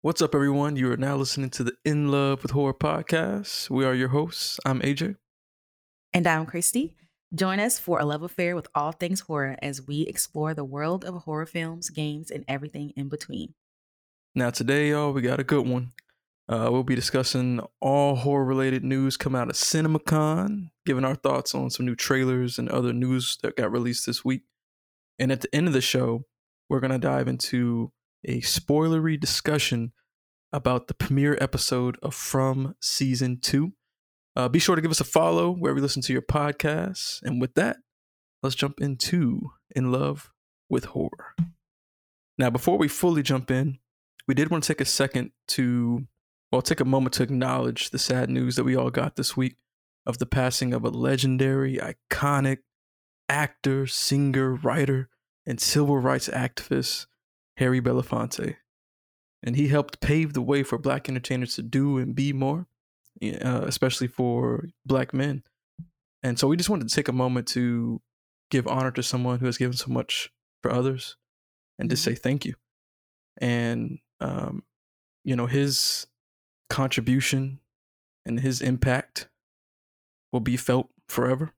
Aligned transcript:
What's 0.00 0.22
up, 0.22 0.32
everyone? 0.32 0.76
You 0.76 0.92
are 0.92 0.96
now 0.96 1.16
listening 1.16 1.50
to 1.50 1.64
the 1.64 1.72
In 1.84 2.08
Love 2.08 2.44
with 2.44 2.52
Horror 2.52 2.72
podcast. 2.72 3.68
We 3.68 3.84
are 3.84 3.96
your 3.96 4.10
hosts. 4.10 4.60
I'm 4.64 4.78
AJ. 4.78 5.16
And 6.12 6.24
I'm 6.24 6.46
Kristie. 6.46 6.94
Join 7.34 7.58
us 7.58 7.80
for 7.80 7.98
a 7.98 8.04
love 8.04 8.22
affair 8.22 8.54
with 8.54 8.68
all 8.76 8.92
things 8.92 9.18
horror 9.18 9.56
as 9.60 9.84
we 9.88 10.02
explore 10.02 10.54
the 10.54 10.62
world 10.62 11.04
of 11.04 11.24
horror 11.24 11.46
films, 11.46 11.90
games, 11.90 12.30
and 12.30 12.44
everything 12.46 12.92
in 12.94 13.08
between. 13.08 13.54
Now, 14.36 14.50
today, 14.50 14.90
y'all, 14.90 15.12
we 15.12 15.20
got 15.20 15.40
a 15.40 15.44
good 15.44 15.66
one. 15.66 15.90
Uh, 16.48 16.68
we'll 16.70 16.84
be 16.84 16.94
discussing 16.94 17.60
all 17.80 18.14
horror 18.14 18.44
related 18.44 18.84
news 18.84 19.16
coming 19.16 19.40
out 19.40 19.50
of 19.50 19.56
CinemaCon, 19.56 20.70
giving 20.86 21.04
our 21.04 21.16
thoughts 21.16 21.56
on 21.56 21.70
some 21.70 21.86
new 21.86 21.96
trailers 21.96 22.56
and 22.56 22.68
other 22.68 22.92
news 22.92 23.36
that 23.42 23.56
got 23.56 23.72
released 23.72 24.06
this 24.06 24.24
week. 24.24 24.42
And 25.18 25.32
at 25.32 25.40
the 25.40 25.52
end 25.52 25.66
of 25.66 25.72
the 25.72 25.80
show, 25.80 26.24
we're 26.68 26.78
going 26.78 26.92
to 26.92 26.98
dive 26.98 27.26
into 27.26 27.90
a 28.24 28.40
spoilery 28.40 29.18
discussion 29.18 29.92
about 30.52 30.88
the 30.88 30.94
premiere 30.94 31.36
episode 31.40 31.98
of 32.02 32.14
From 32.14 32.74
Season 32.80 33.38
2. 33.40 33.72
Uh, 34.34 34.48
be 34.48 34.58
sure 34.58 34.76
to 34.76 34.82
give 34.82 34.90
us 34.90 35.00
a 35.00 35.04
follow 35.04 35.50
where 35.50 35.74
we 35.74 35.80
listen 35.80 36.02
to 36.02 36.12
your 36.12 36.22
podcasts. 36.22 37.20
And 37.22 37.40
with 37.40 37.54
that, 37.54 37.78
let's 38.42 38.54
jump 38.54 38.80
into 38.80 39.50
In 39.74 39.92
Love 39.92 40.30
with 40.68 40.86
Horror. 40.86 41.34
Now, 42.38 42.50
before 42.50 42.78
we 42.78 42.88
fully 42.88 43.22
jump 43.22 43.50
in, 43.50 43.78
we 44.26 44.34
did 44.34 44.50
want 44.50 44.64
to 44.64 44.68
take 44.68 44.80
a 44.80 44.84
second 44.84 45.32
to, 45.48 46.06
well, 46.52 46.62
take 46.62 46.80
a 46.80 46.84
moment 46.84 47.14
to 47.14 47.22
acknowledge 47.22 47.90
the 47.90 47.98
sad 47.98 48.30
news 48.30 48.56
that 48.56 48.64
we 48.64 48.76
all 48.76 48.90
got 48.90 49.16
this 49.16 49.36
week 49.36 49.56
of 50.06 50.18
the 50.18 50.26
passing 50.26 50.72
of 50.72 50.84
a 50.84 50.88
legendary, 50.88 51.78
iconic 51.78 52.58
actor, 53.28 53.86
singer, 53.86 54.54
writer, 54.54 55.08
and 55.46 55.60
civil 55.60 55.98
rights 55.98 56.28
activist, 56.28 57.06
Harry 57.58 57.80
Belafonte. 57.80 58.56
And 59.42 59.56
he 59.56 59.68
helped 59.68 60.00
pave 60.00 60.32
the 60.32 60.42
way 60.42 60.62
for 60.62 60.78
black 60.78 61.08
entertainers 61.08 61.54
to 61.56 61.62
do 61.62 61.98
and 61.98 62.14
be 62.14 62.32
more, 62.32 62.66
uh, 63.22 63.62
especially 63.66 64.08
for 64.08 64.68
black 64.84 65.12
men. 65.12 65.44
And 66.22 66.38
so 66.38 66.48
we 66.48 66.56
just 66.56 66.70
wanted 66.70 66.88
to 66.88 66.94
take 66.94 67.08
a 67.08 67.12
moment 67.12 67.46
to 67.48 68.00
give 68.50 68.66
honor 68.66 68.90
to 68.92 69.02
someone 69.02 69.38
who 69.38 69.46
has 69.46 69.58
given 69.58 69.76
so 69.76 69.92
much 69.92 70.32
for 70.62 70.72
others 70.72 71.16
and 71.78 71.88
to 71.90 71.96
say 71.96 72.14
thank 72.14 72.44
you. 72.44 72.54
And, 73.40 73.98
um, 74.20 74.64
you 75.24 75.36
know, 75.36 75.46
his 75.46 76.06
contribution 76.70 77.60
and 78.26 78.40
his 78.40 78.60
impact 78.60 79.28
will 80.32 80.40
be 80.40 80.56
felt 80.56 80.88
forever 81.08 81.52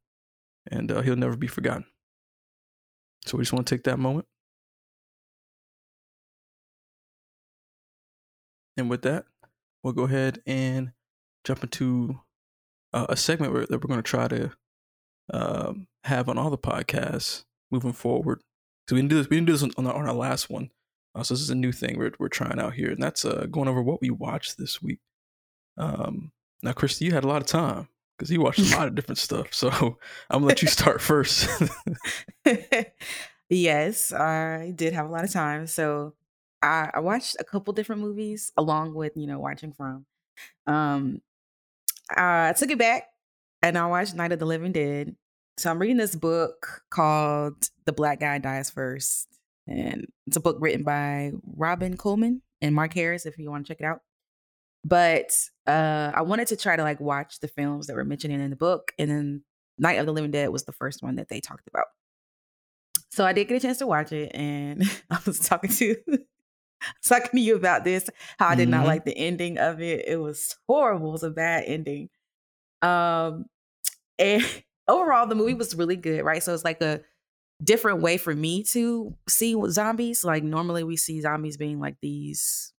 and 0.70 0.92
uh, 0.92 1.00
he'll 1.00 1.16
never 1.16 1.36
be 1.36 1.46
forgotten. 1.46 1.86
So 3.26 3.38
we 3.38 3.42
just 3.42 3.52
want 3.52 3.66
to 3.66 3.74
take 3.74 3.84
that 3.84 3.98
moment. 3.98 4.26
And 8.76 8.88
with 8.88 9.02
that, 9.02 9.26
we'll 9.82 9.92
go 9.92 10.04
ahead 10.04 10.40
and 10.46 10.92
jump 11.44 11.62
into 11.62 12.20
uh, 12.92 13.06
a 13.08 13.16
segment 13.16 13.52
where, 13.52 13.66
that 13.66 13.82
we're 13.82 13.88
going 13.88 14.02
to 14.02 14.02
try 14.02 14.28
to 14.28 14.50
um, 15.32 15.86
have 16.04 16.28
on 16.28 16.38
all 16.38 16.50
the 16.50 16.58
podcasts 16.58 17.44
moving 17.70 17.92
forward. 17.92 18.40
So 18.88 18.96
we 18.96 19.02
didn't 19.02 19.10
do 19.10 19.16
this. 19.16 19.28
We 19.28 19.36
didn't 19.36 19.46
do 19.46 19.52
this 19.56 19.74
on, 19.76 19.86
our, 19.86 19.94
on 19.94 20.08
our 20.08 20.14
last 20.14 20.50
one. 20.50 20.70
Uh, 21.14 21.22
so 21.22 21.34
this 21.34 21.40
is 21.40 21.50
a 21.50 21.54
new 21.54 21.72
thing 21.72 21.98
we're 21.98 22.12
we're 22.18 22.28
trying 22.28 22.60
out 22.60 22.74
here, 22.74 22.90
and 22.90 23.02
that's 23.02 23.24
uh, 23.24 23.46
going 23.50 23.68
over 23.68 23.82
what 23.82 24.00
we 24.00 24.10
watched 24.10 24.58
this 24.58 24.80
week. 24.80 25.00
Um, 25.76 26.32
now, 26.62 26.72
Kristie, 26.72 27.02
you 27.02 27.12
had 27.12 27.24
a 27.24 27.28
lot 27.28 27.42
of 27.42 27.48
time 27.48 27.88
because 28.16 28.30
you 28.30 28.40
watched 28.40 28.60
a 28.60 28.76
lot 28.76 28.86
of 28.86 28.94
different 28.94 29.18
stuff. 29.18 29.52
So 29.52 29.70
I'm 30.30 30.40
gonna 30.40 30.46
let 30.46 30.62
you 30.62 30.68
start 30.68 31.00
first. 31.00 31.48
yes, 33.48 34.12
I 34.12 34.72
did 34.74 34.92
have 34.92 35.06
a 35.06 35.10
lot 35.10 35.24
of 35.24 35.32
time. 35.32 35.66
So 35.66 36.14
I, 36.62 36.90
I 36.94 37.00
watched 37.00 37.36
a 37.40 37.44
couple 37.44 37.72
different 37.72 38.02
movies 38.02 38.52
along 38.56 38.94
with 38.94 39.12
you 39.16 39.26
know 39.26 39.38
watching 39.38 39.72
from. 39.72 40.06
Um, 40.66 41.20
I 42.16 42.54
took 42.56 42.70
it 42.70 42.78
back 42.78 43.04
and 43.62 43.78
I 43.78 43.86
watched 43.86 44.14
Night 44.14 44.32
of 44.32 44.38
the 44.38 44.46
Living 44.46 44.72
Dead. 44.72 45.14
So 45.58 45.70
I'm 45.70 45.78
reading 45.78 45.98
this 45.98 46.16
book 46.16 46.82
called 46.90 47.68
The 47.84 47.92
Black 47.92 48.20
Guy 48.20 48.38
Dies 48.38 48.70
First. 48.70 49.28
And 49.66 50.06
it's 50.26 50.36
a 50.36 50.40
book 50.40 50.56
written 50.58 50.82
by 50.82 51.32
Robin 51.56 51.96
Coleman 51.96 52.42
and 52.60 52.74
Mark 52.74 52.94
Harris, 52.94 53.26
if 53.26 53.38
you 53.38 53.50
want 53.50 53.66
to 53.66 53.72
check 53.72 53.80
it 53.80 53.84
out. 53.84 54.00
But 54.84 55.32
uh, 55.66 56.12
I 56.14 56.22
wanted 56.22 56.48
to 56.48 56.56
try 56.56 56.76
to 56.76 56.82
like 56.82 57.00
watch 57.00 57.40
the 57.40 57.48
films 57.48 57.86
that 57.86 57.94
were 57.94 58.04
mentioned 58.04 58.32
in 58.32 58.50
the 58.50 58.56
book. 58.56 58.92
And 58.98 59.10
then 59.10 59.44
Night 59.78 59.98
of 59.98 60.06
the 60.06 60.12
Living 60.12 60.30
Dead 60.30 60.48
was 60.48 60.64
the 60.64 60.72
first 60.72 61.02
one 61.02 61.16
that 61.16 61.28
they 61.28 61.40
talked 61.40 61.68
about. 61.68 61.86
So 63.10 63.26
I 63.26 63.32
did 63.32 63.48
get 63.48 63.56
a 63.56 63.60
chance 63.60 63.78
to 63.78 63.86
watch 63.86 64.12
it, 64.12 64.30
and 64.34 64.84
I 65.10 65.18
was 65.26 65.40
talking 65.40 65.70
to 65.70 65.96
talking 67.04 67.30
to 67.32 67.40
you 67.40 67.56
about 67.56 67.84
this. 67.84 68.08
How 68.38 68.48
I 68.48 68.54
did 68.54 68.68
mm-hmm. 68.68 68.78
not 68.78 68.86
like 68.86 69.04
the 69.04 69.16
ending 69.16 69.58
of 69.58 69.80
it. 69.80 70.04
It 70.06 70.20
was 70.20 70.56
horrible. 70.66 71.08
It 71.08 71.12
was 71.12 71.22
a 71.22 71.30
bad 71.30 71.64
ending. 71.66 72.08
Um, 72.82 73.46
and 74.18 74.44
overall, 74.88 75.26
the 75.26 75.34
movie 75.34 75.54
was 75.54 75.74
really 75.74 75.96
good, 75.96 76.22
right? 76.24 76.42
So 76.42 76.54
it's 76.54 76.64
like 76.64 76.80
a 76.82 77.00
different 77.62 78.00
way 78.00 78.16
for 78.16 78.34
me 78.34 78.62
to 78.64 79.14
see 79.28 79.56
zombies. 79.68 80.24
Like 80.24 80.42
normally 80.42 80.84
we 80.84 80.96
see 80.96 81.20
zombies 81.20 81.56
being 81.56 81.80
like 81.80 81.96
these 82.00 82.72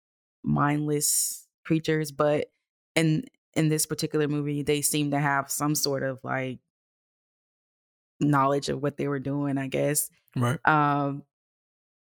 mindless 0.43 1.47
creatures, 1.65 2.11
but 2.11 2.51
in 2.95 3.25
in 3.53 3.69
this 3.69 3.85
particular 3.85 4.27
movie, 4.27 4.63
they 4.63 4.81
seem 4.81 5.11
to 5.11 5.19
have 5.19 5.51
some 5.51 5.75
sort 5.75 6.03
of 6.03 6.23
like 6.23 6.59
knowledge 8.19 8.69
of 8.69 8.81
what 8.81 8.97
they 8.97 9.07
were 9.07 9.19
doing, 9.19 9.57
I 9.57 9.67
guess. 9.67 10.09
Right. 10.35 10.59
Um, 10.65 11.23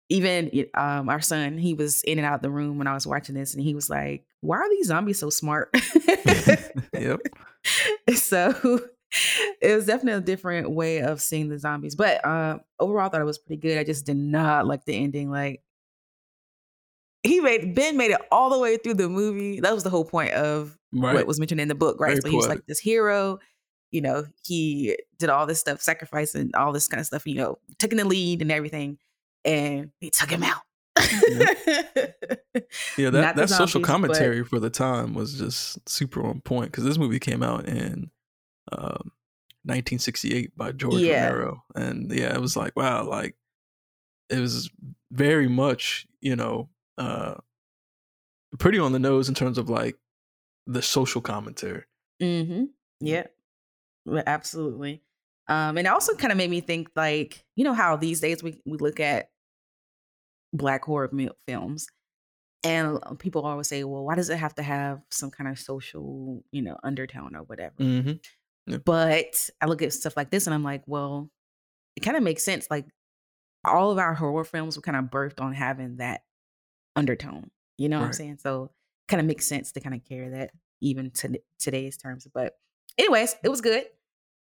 even 0.09 0.67
um, 0.75 1.09
our 1.09 1.21
son, 1.21 1.57
he 1.57 1.73
was 1.73 2.03
in 2.03 2.19
and 2.19 2.25
out 2.25 2.35
of 2.35 2.41
the 2.41 2.49
room 2.49 2.77
when 2.77 2.87
I 2.87 2.93
was 2.93 3.07
watching 3.07 3.35
this, 3.35 3.53
and 3.53 3.63
he 3.63 3.73
was 3.73 3.89
like, 3.89 4.25
"Why 4.41 4.57
are 4.57 4.69
these 4.69 4.87
zombies 4.87 5.19
so 5.19 5.29
smart?" 5.29 5.69
yep. 6.93 7.19
So 8.13 8.81
it 9.61 9.75
was 9.75 9.87
definitely 9.87 10.19
a 10.19 10.21
different 10.21 10.69
way 10.69 10.99
of 10.99 11.21
seeing 11.21 11.49
the 11.49 11.57
zombies, 11.57 11.95
but 11.95 12.23
uh, 12.23 12.59
overall, 12.79 13.07
I 13.07 13.09
thought 13.09 13.21
it 13.21 13.25
was 13.25 13.39
pretty 13.39 13.59
good. 13.59 13.79
I 13.79 13.83
just 13.83 14.05
did 14.05 14.17
not 14.17 14.67
like 14.67 14.85
the 14.85 14.93
ending. 14.93 15.31
Like 15.31 15.63
he 17.23 17.39
made 17.39 17.73
Ben 17.73 17.97
made 17.97 18.11
it 18.11 18.21
all 18.31 18.51
the 18.51 18.59
way 18.59 18.77
through 18.77 18.95
the 18.95 19.09
movie. 19.09 19.59
That 19.59 19.73
was 19.73 19.83
the 19.83 19.89
whole 19.89 20.05
point 20.05 20.33
of 20.33 20.77
right. 20.93 21.15
what 21.15 21.25
was 21.25 21.39
mentioned 21.39 21.61
in 21.61 21.67
the 21.67 21.75
book, 21.75 21.99
right? 21.99 22.21
Very 22.21 22.21
so 22.21 22.29
he's 22.29 22.47
like 22.47 22.65
this 22.67 22.79
hero. 22.79 23.39
You 23.89 24.01
know, 24.01 24.25
he 24.43 24.97
did 25.17 25.29
all 25.29 25.47
this 25.47 25.59
stuff, 25.59 25.81
sacrificing 25.81 26.51
all 26.53 26.71
this 26.71 26.87
kind 26.87 26.99
of 26.99 27.07
stuff. 27.07 27.25
You 27.25 27.35
know, 27.35 27.57
taking 27.79 27.97
the 27.97 28.05
lead 28.05 28.41
and 28.43 28.51
everything 28.51 28.99
and 29.45 29.91
they 30.01 30.09
took 30.09 30.29
him 30.29 30.43
out. 30.43 30.61
yeah. 31.29 31.53
yeah, 32.97 33.09
that, 33.09 33.35
that 33.35 33.49
social 33.49 33.81
commentary 33.81 34.41
but... 34.41 34.49
for 34.49 34.59
the 34.59 34.69
time 34.69 35.13
was 35.13 35.37
just 35.37 35.87
super 35.87 36.25
on 36.25 36.41
point 36.41 36.71
because 36.71 36.83
this 36.83 36.97
movie 36.97 37.19
came 37.19 37.43
out 37.43 37.67
in 37.67 38.11
um, 38.71 39.11
1968 39.63 40.57
by 40.57 40.71
George 40.71 40.95
yeah. 40.95 41.27
Romero, 41.27 41.63
and 41.75 42.11
yeah, 42.11 42.33
it 42.33 42.41
was 42.41 42.55
like 42.55 42.75
wow, 42.75 43.03
like 43.03 43.35
it 44.29 44.39
was 44.39 44.69
very 45.11 45.47
much 45.47 46.07
you 46.21 46.35
know 46.35 46.69
uh, 46.97 47.35
pretty 48.57 48.79
on 48.79 48.91
the 48.91 48.99
nose 48.99 49.27
in 49.27 49.35
terms 49.35 49.57
of 49.57 49.69
like 49.69 49.95
the 50.67 50.81
social 50.81 51.21
commentary. 51.21 51.83
Mm-hmm. 52.21 52.65
Yeah, 53.01 53.25
absolutely. 54.25 55.01
Um, 55.47 55.77
and 55.77 55.87
it 55.87 55.89
also 55.91 56.15
kind 56.15 56.31
of 56.31 56.37
made 56.37 56.49
me 56.49 56.61
think 56.61 56.89
like 56.95 57.43
you 57.55 57.63
know 57.63 57.73
how 57.73 57.95
these 57.95 58.19
days 58.19 58.41
we 58.41 58.59
we 58.65 58.77
look 58.77 58.99
at 58.99 59.29
black 60.57 60.85
horror 60.85 61.09
films 61.47 61.87
and 62.65 62.99
uh, 63.03 63.13
people 63.13 63.45
always 63.45 63.67
say 63.67 63.83
well 63.83 64.03
why 64.03 64.15
does 64.15 64.29
it 64.29 64.37
have 64.37 64.55
to 64.55 64.63
have 64.63 64.99
some 65.11 65.29
kind 65.29 65.49
of 65.49 65.59
social 65.59 66.43
you 66.51 66.61
know 66.61 66.75
undertone 66.83 67.35
or 67.35 67.43
whatever 67.43 67.75
mm-hmm. 67.79 68.13
yeah. 68.65 68.77
but 68.83 69.49
i 69.61 69.65
look 69.65 69.81
at 69.81 69.93
stuff 69.93 70.17
like 70.17 70.31
this 70.31 70.47
and 70.47 70.53
i'm 70.53 70.63
like 70.63 70.83
well 70.87 71.29
it 71.95 72.01
kind 72.01 72.17
of 72.17 72.23
makes 72.23 72.43
sense 72.43 72.67
like 72.69 72.85
all 73.63 73.91
of 73.91 73.97
our 73.97 74.13
horror 74.13 74.43
films 74.43 74.75
were 74.75 74.81
kind 74.81 74.97
of 74.97 75.05
birthed 75.05 75.39
on 75.39 75.53
having 75.53 75.97
that 75.97 76.21
undertone 76.95 77.49
you 77.77 77.87
know 77.87 77.97
right. 77.97 78.01
what 78.01 78.07
i'm 78.07 78.13
saying 78.13 78.37
so 78.41 78.71
kind 79.07 79.21
of 79.21 79.27
makes 79.27 79.45
sense 79.45 79.71
to 79.71 79.79
kind 79.79 79.95
of 79.95 80.03
carry 80.03 80.29
that 80.29 80.51
even 80.81 81.11
to 81.11 81.39
today's 81.59 81.97
terms 81.97 82.27
but 82.33 82.53
anyways 82.97 83.35
it 83.43 83.49
was 83.49 83.61
good 83.61 83.83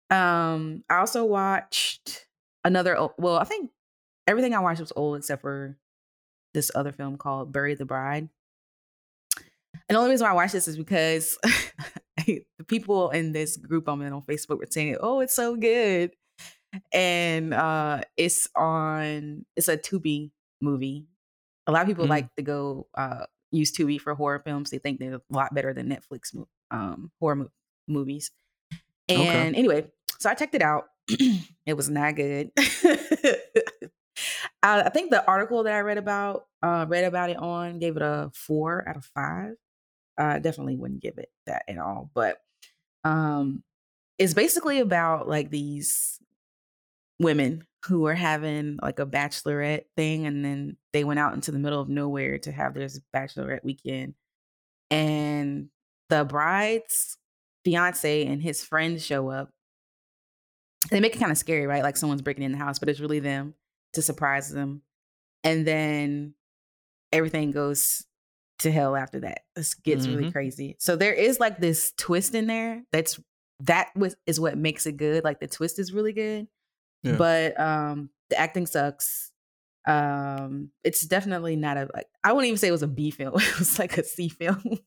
um 0.09 0.83
i 0.89 0.97
also 0.97 1.25
watched 1.25 2.27
another 2.63 2.97
well 3.17 3.37
i 3.37 3.43
think 3.43 3.71
everything 4.27 4.53
i 4.53 4.59
watched 4.59 4.79
was 4.79 4.93
old 4.95 5.17
except 5.17 5.41
for 5.41 5.77
this 6.53 6.71
other 6.75 6.91
film 6.91 7.17
called 7.17 7.51
Bury 7.51 7.75
the 7.75 7.85
Bride. 7.85 8.29
And 9.87 9.95
the 9.95 9.99
only 9.99 10.11
reason 10.11 10.25
why 10.25 10.31
I 10.31 10.35
watched 10.35 10.53
this 10.53 10.67
is 10.67 10.77
because 10.77 11.37
the 12.27 12.43
people 12.67 13.09
in 13.09 13.31
this 13.31 13.57
group 13.57 13.87
I'm 13.87 14.01
in 14.01 14.13
on 14.13 14.21
Facebook 14.21 14.59
were 14.59 14.67
saying, 14.69 14.97
"Oh, 15.01 15.19
it's 15.19 15.35
so 15.35 15.55
good," 15.55 16.11
and 16.93 17.53
uh, 17.53 18.01
it's 18.17 18.47
on. 18.55 19.45
It's 19.55 19.67
a 19.67 19.77
Tubi 19.77 20.31
movie. 20.61 21.07
A 21.67 21.71
lot 21.71 21.81
of 21.81 21.87
people 21.87 22.05
mm-hmm. 22.05 22.11
like 22.11 22.35
to 22.35 22.43
go 22.43 22.87
uh, 22.95 23.25
use 23.51 23.71
Tubi 23.71 23.99
for 23.99 24.15
horror 24.15 24.39
films. 24.39 24.69
They 24.69 24.77
think 24.77 24.99
they're 24.99 25.15
a 25.15 25.21
lot 25.29 25.53
better 25.53 25.73
than 25.73 25.89
Netflix 25.89 26.35
um, 26.71 27.11
horror 27.19 27.35
mo- 27.35 27.51
movies. 27.87 28.31
And 29.09 29.21
okay. 29.21 29.59
anyway, 29.59 29.87
so 30.19 30.29
I 30.29 30.33
checked 30.33 30.55
it 30.55 30.61
out. 30.61 30.85
it 31.65 31.75
was 31.75 31.89
not 31.89 32.15
good. 32.15 32.51
I, 34.61 34.83
I 34.83 34.89
think 34.89 35.09
the 35.09 35.25
article 35.25 35.63
that 35.63 35.73
I 35.73 35.79
read 35.79 35.97
about 35.97 36.45
uh, 36.61 36.85
read 36.87 37.05
about 37.05 37.29
it 37.29 37.37
on 37.37 37.79
gave 37.79 37.95
it 37.95 38.01
a 38.01 38.31
four 38.33 38.87
out 38.87 38.97
of 38.97 39.05
five. 39.05 39.53
I 40.17 40.39
definitely 40.39 40.75
wouldn't 40.75 41.01
give 41.01 41.17
it 41.17 41.29
that 41.47 41.63
at 41.67 41.77
all, 41.77 42.11
but 42.13 42.37
um, 43.03 43.63
it's 44.17 44.33
basically 44.33 44.79
about 44.79 45.27
like 45.27 45.49
these 45.49 46.19
women 47.19 47.65
who 47.85 48.05
are 48.05 48.13
having 48.13 48.77
like 48.81 48.99
a 48.99 49.05
bachelorette 49.05 49.85
thing, 49.95 50.27
and 50.27 50.45
then 50.45 50.77
they 50.93 51.03
went 51.03 51.19
out 51.19 51.33
into 51.33 51.51
the 51.51 51.59
middle 51.59 51.81
of 51.81 51.89
nowhere 51.89 52.37
to 52.39 52.51
have 52.51 52.73
their 52.73 52.89
bachelorette 53.15 53.63
weekend, 53.63 54.13
and 54.91 55.69
the 56.09 56.25
bride's 56.25 57.17
fiance 57.63 58.25
and 58.25 58.41
his 58.41 58.63
friends 58.63 59.05
show 59.05 59.29
up. 59.29 59.49
They 60.89 60.99
make 60.99 61.15
it 61.15 61.19
kind 61.19 61.31
of 61.31 61.37
scary, 61.37 61.67
right? 61.67 61.83
Like 61.83 61.95
someone's 61.95 62.23
breaking 62.23 62.43
in 62.43 62.51
the 62.51 62.57
house, 62.57 62.79
but 62.79 62.89
it's 62.89 62.99
really 62.99 63.19
them 63.19 63.53
to 63.93 64.01
surprise 64.01 64.49
them. 64.49 64.81
And 65.43 65.65
then 65.65 66.35
everything 67.11 67.51
goes 67.51 68.05
to 68.59 68.71
hell 68.71 68.95
after 68.95 69.19
that. 69.21 69.41
This 69.55 69.73
gets 69.73 70.05
mm-hmm. 70.05 70.17
really 70.17 70.31
crazy. 70.31 70.75
So 70.79 70.95
there 70.95 71.13
is 71.13 71.39
like 71.39 71.57
this 71.57 71.93
twist 71.97 72.35
in 72.35 72.47
there 72.47 72.83
that's 72.91 73.19
that 73.61 73.89
was 73.95 74.15
is 74.25 74.39
what 74.39 74.57
makes 74.57 74.85
it 74.85 74.97
good. 74.97 75.23
Like 75.23 75.39
the 75.39 75.47
twist 75.47 75.79
is 75.79 75.93
really 75.93 76.13
good. 76.13 76.47
Yeah. 77.03 77.15
But 77.15 77.59
um 77.59 78.09
the 78.29 78.39
acting 78.39 78.67
sucks. 78.67 79.31
Um 79.87 80.69
it's 80.83 81.01
definitely 81.01 81.55
not 81.55 81.77
a 81.77 81.89
like 81.93 82.07
I 82.23 82.33
wouldn't 82.33 82.47
even 82.47 82.57
say 82.57 82.67
it 82.67 82.71
was 82.71 82.83
a 82.83 82.87
B 82.87 83.11
film. 83.11 83.33
It 83.39 83.59
was 83.59 83.79
like 83.79 83.97
a 83.97 84.03
C 84.03 84.29
film. 84.29 84.61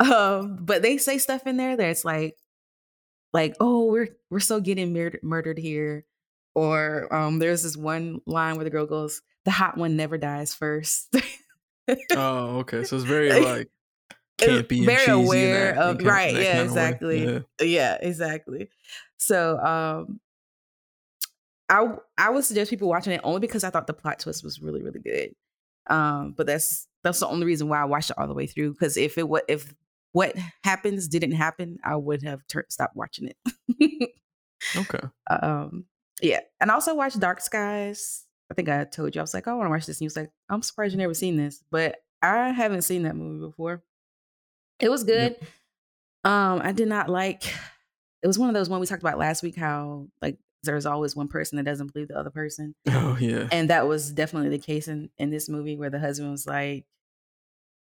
um 0.00 0.58
but 0.60 0.82
they 0.82 0.96
say 0.98 1.18
stuff 1.18 1.46
in 1.46 1.56
there 1.56 1.76
that's 1.76 2.04
like 2.04 2.36
like 3.32 3.54
oh 3.60 3.84
we're 3.84 4.08
we're 4.30 4.40
so 4.40 4.60
getting 4.60 4.92
mur- 4.92 5.20
murdered 5.22 5.58
here 5.58 6.04
or 6.58 7.12
um 7.14 7.38
there's 7.38 7.62
this 7.62 7.76
one 7.76 8.20
line 8.26 8.56
where 8.56 8.64
the 8.64 8.70
girl 8.70 8.86
goes 8.86 9.22
the 9.44 9.50
hot 9.50 9.76
one 9.76 9.96
never 9.96 10.18
dies 10.18 10.54
first 10.54 11.14
oh 12.12 12.58
okay 12.58 12.84
so 12.84 12.96
it's 12.96 13.04
very 13.06 13.40
like 13.40 13.68
campy 14.38 14.84
very 14.84 15.10
aware 15.10 15.76
of 15.78 16.02
right 16.02 16.34
yeah 16.34 16.62
exactly 16.62 17.24
yeah. 17.24 17.38
yeah 17.60 17.98
exactly 18.00 18.68
so 19.16 19.58
um 19.58 20.20
I 21.68 21.86
I 22.16 22.30
would 22.30 22.44
suggest 22.44 22.70
people 22.70 22.88
watching 22.88 23.12
it 23.12 23.20
only 23.24 23.40
because 23.40 23.64
I 23.64 23.70
thought 23.70 23.86
the 23.86 23.92
plot 23.92 24.20
twist 24.20 24.42
was 24.42 24.60
really 24.60 24.82
really 24.82 25.00
good. 25.00 25.34
Um, 25.88 26.34
but 26.36 26.46
that's 26.46 26.86
that's 27.04 27.20
the 27.20 27.28
only 27.28 27.46
reason 27.46 27.68
why 27.68 27.80
I 27.80 27.84
watched 27.84 28.10
it 28.10 28.18
all 28.18 28.26
the 28.26 28.34
way 28.34 28.46
through. 28.46 28.72
Because 28.72 28.96
if 28.96 29.18
it 29.18 29.28
what 29.28 29.44
if 29.48 29.74
what 30.12 30.34
happens 30.64 31.08
didn't 31.08 31.32
happen, 31.32 31.78
I 31.84 31.96
would 31.96 32.22
have 32.22 32.46
ter- 32.46 32.66
stopped 32.68 32.96
watching 32.96 33.28
it. 33.28 34.10
okay. 34.76 35.08
Um. 35.30 35.84
Yeah, 36.20 36.40
and 36.60 36.70
I 36.70 36.74
also 36.74 36.94
watched 36.94 37.20
Dark 37.20 37.40
Skies. 37.40 38.24
I 38.50 38.54
think 38.54 38.68
I 38.68 38.84
told 38.84 39.14
you 39.14 39.20
I 39.20 39.22
was 39.22 39.34
like, 39.34 39.46
oh, 39.46 39.52
I 39.52 39.54
want 39.54 39.66
to 39.66 39.70
watch 39.70 39.86
this. 39.86 39.98
And 39.98 40.04
he 40.04 40.06
was 40.06 40.16
like, 40.16 40.30
I'm 40.48 40.62
surprised 40.62 40.92
you 40.92 40.98
never 40.98 41.14
seen 41.14 41.36
this, 41.36 41.62
but 41.70 41.96
I 42.22 42.50
haven't 42.50 42.82
seen 42.82 43.02
that 43.02 43.14
movie 43.14 43.44
before. 43.44 43.82
It 44.80 44.90
was 44.90 45.04
good. 45.04 45.36
Yep. 45.40 45.44
Um, 46.24 46.60
I 46.62 46.72
did 46.72 46.88
not 46.88 47.08
like. 47.08 47.42
It 48.22 48.26
was 48.26 48.38
one 48.38 48.48
of 48.48 48.54
those 48.54 48.68
one 48.68 48.80
we 48.80 48.86
talked 48.86 49.02
about 49.02 49.18
last 49.18 49.42
week. 49.42 49.56
How 49.56 50.08
like 50.20 50.38
there's 50.64 50.86
always 50.86 51.14
one 51.14 51.28
person 51.28 51.56
that 51.56 51.64
doesn't 51.64 51.92
believe 51.92 52.08
the 52.08 52.18
other 52.18 52.30
person. 52.30 52.74
Oh 52.88 53.16
yeah. 53.20 53.48
And 53.52 53.70
that 53.70 53.86
was 53.86 54.12
definitely 54.12 54.50
the 54.50 54.58
case 54.58 54.88
in 54.88 55.10
in 55.18 55.30
this 55.30 55.48
movie 55.48 55.76
where 55.76 55.90
the 55.90 56.00
husband 56.00 56.30
was 56.30 56.46
like 56.46 56.84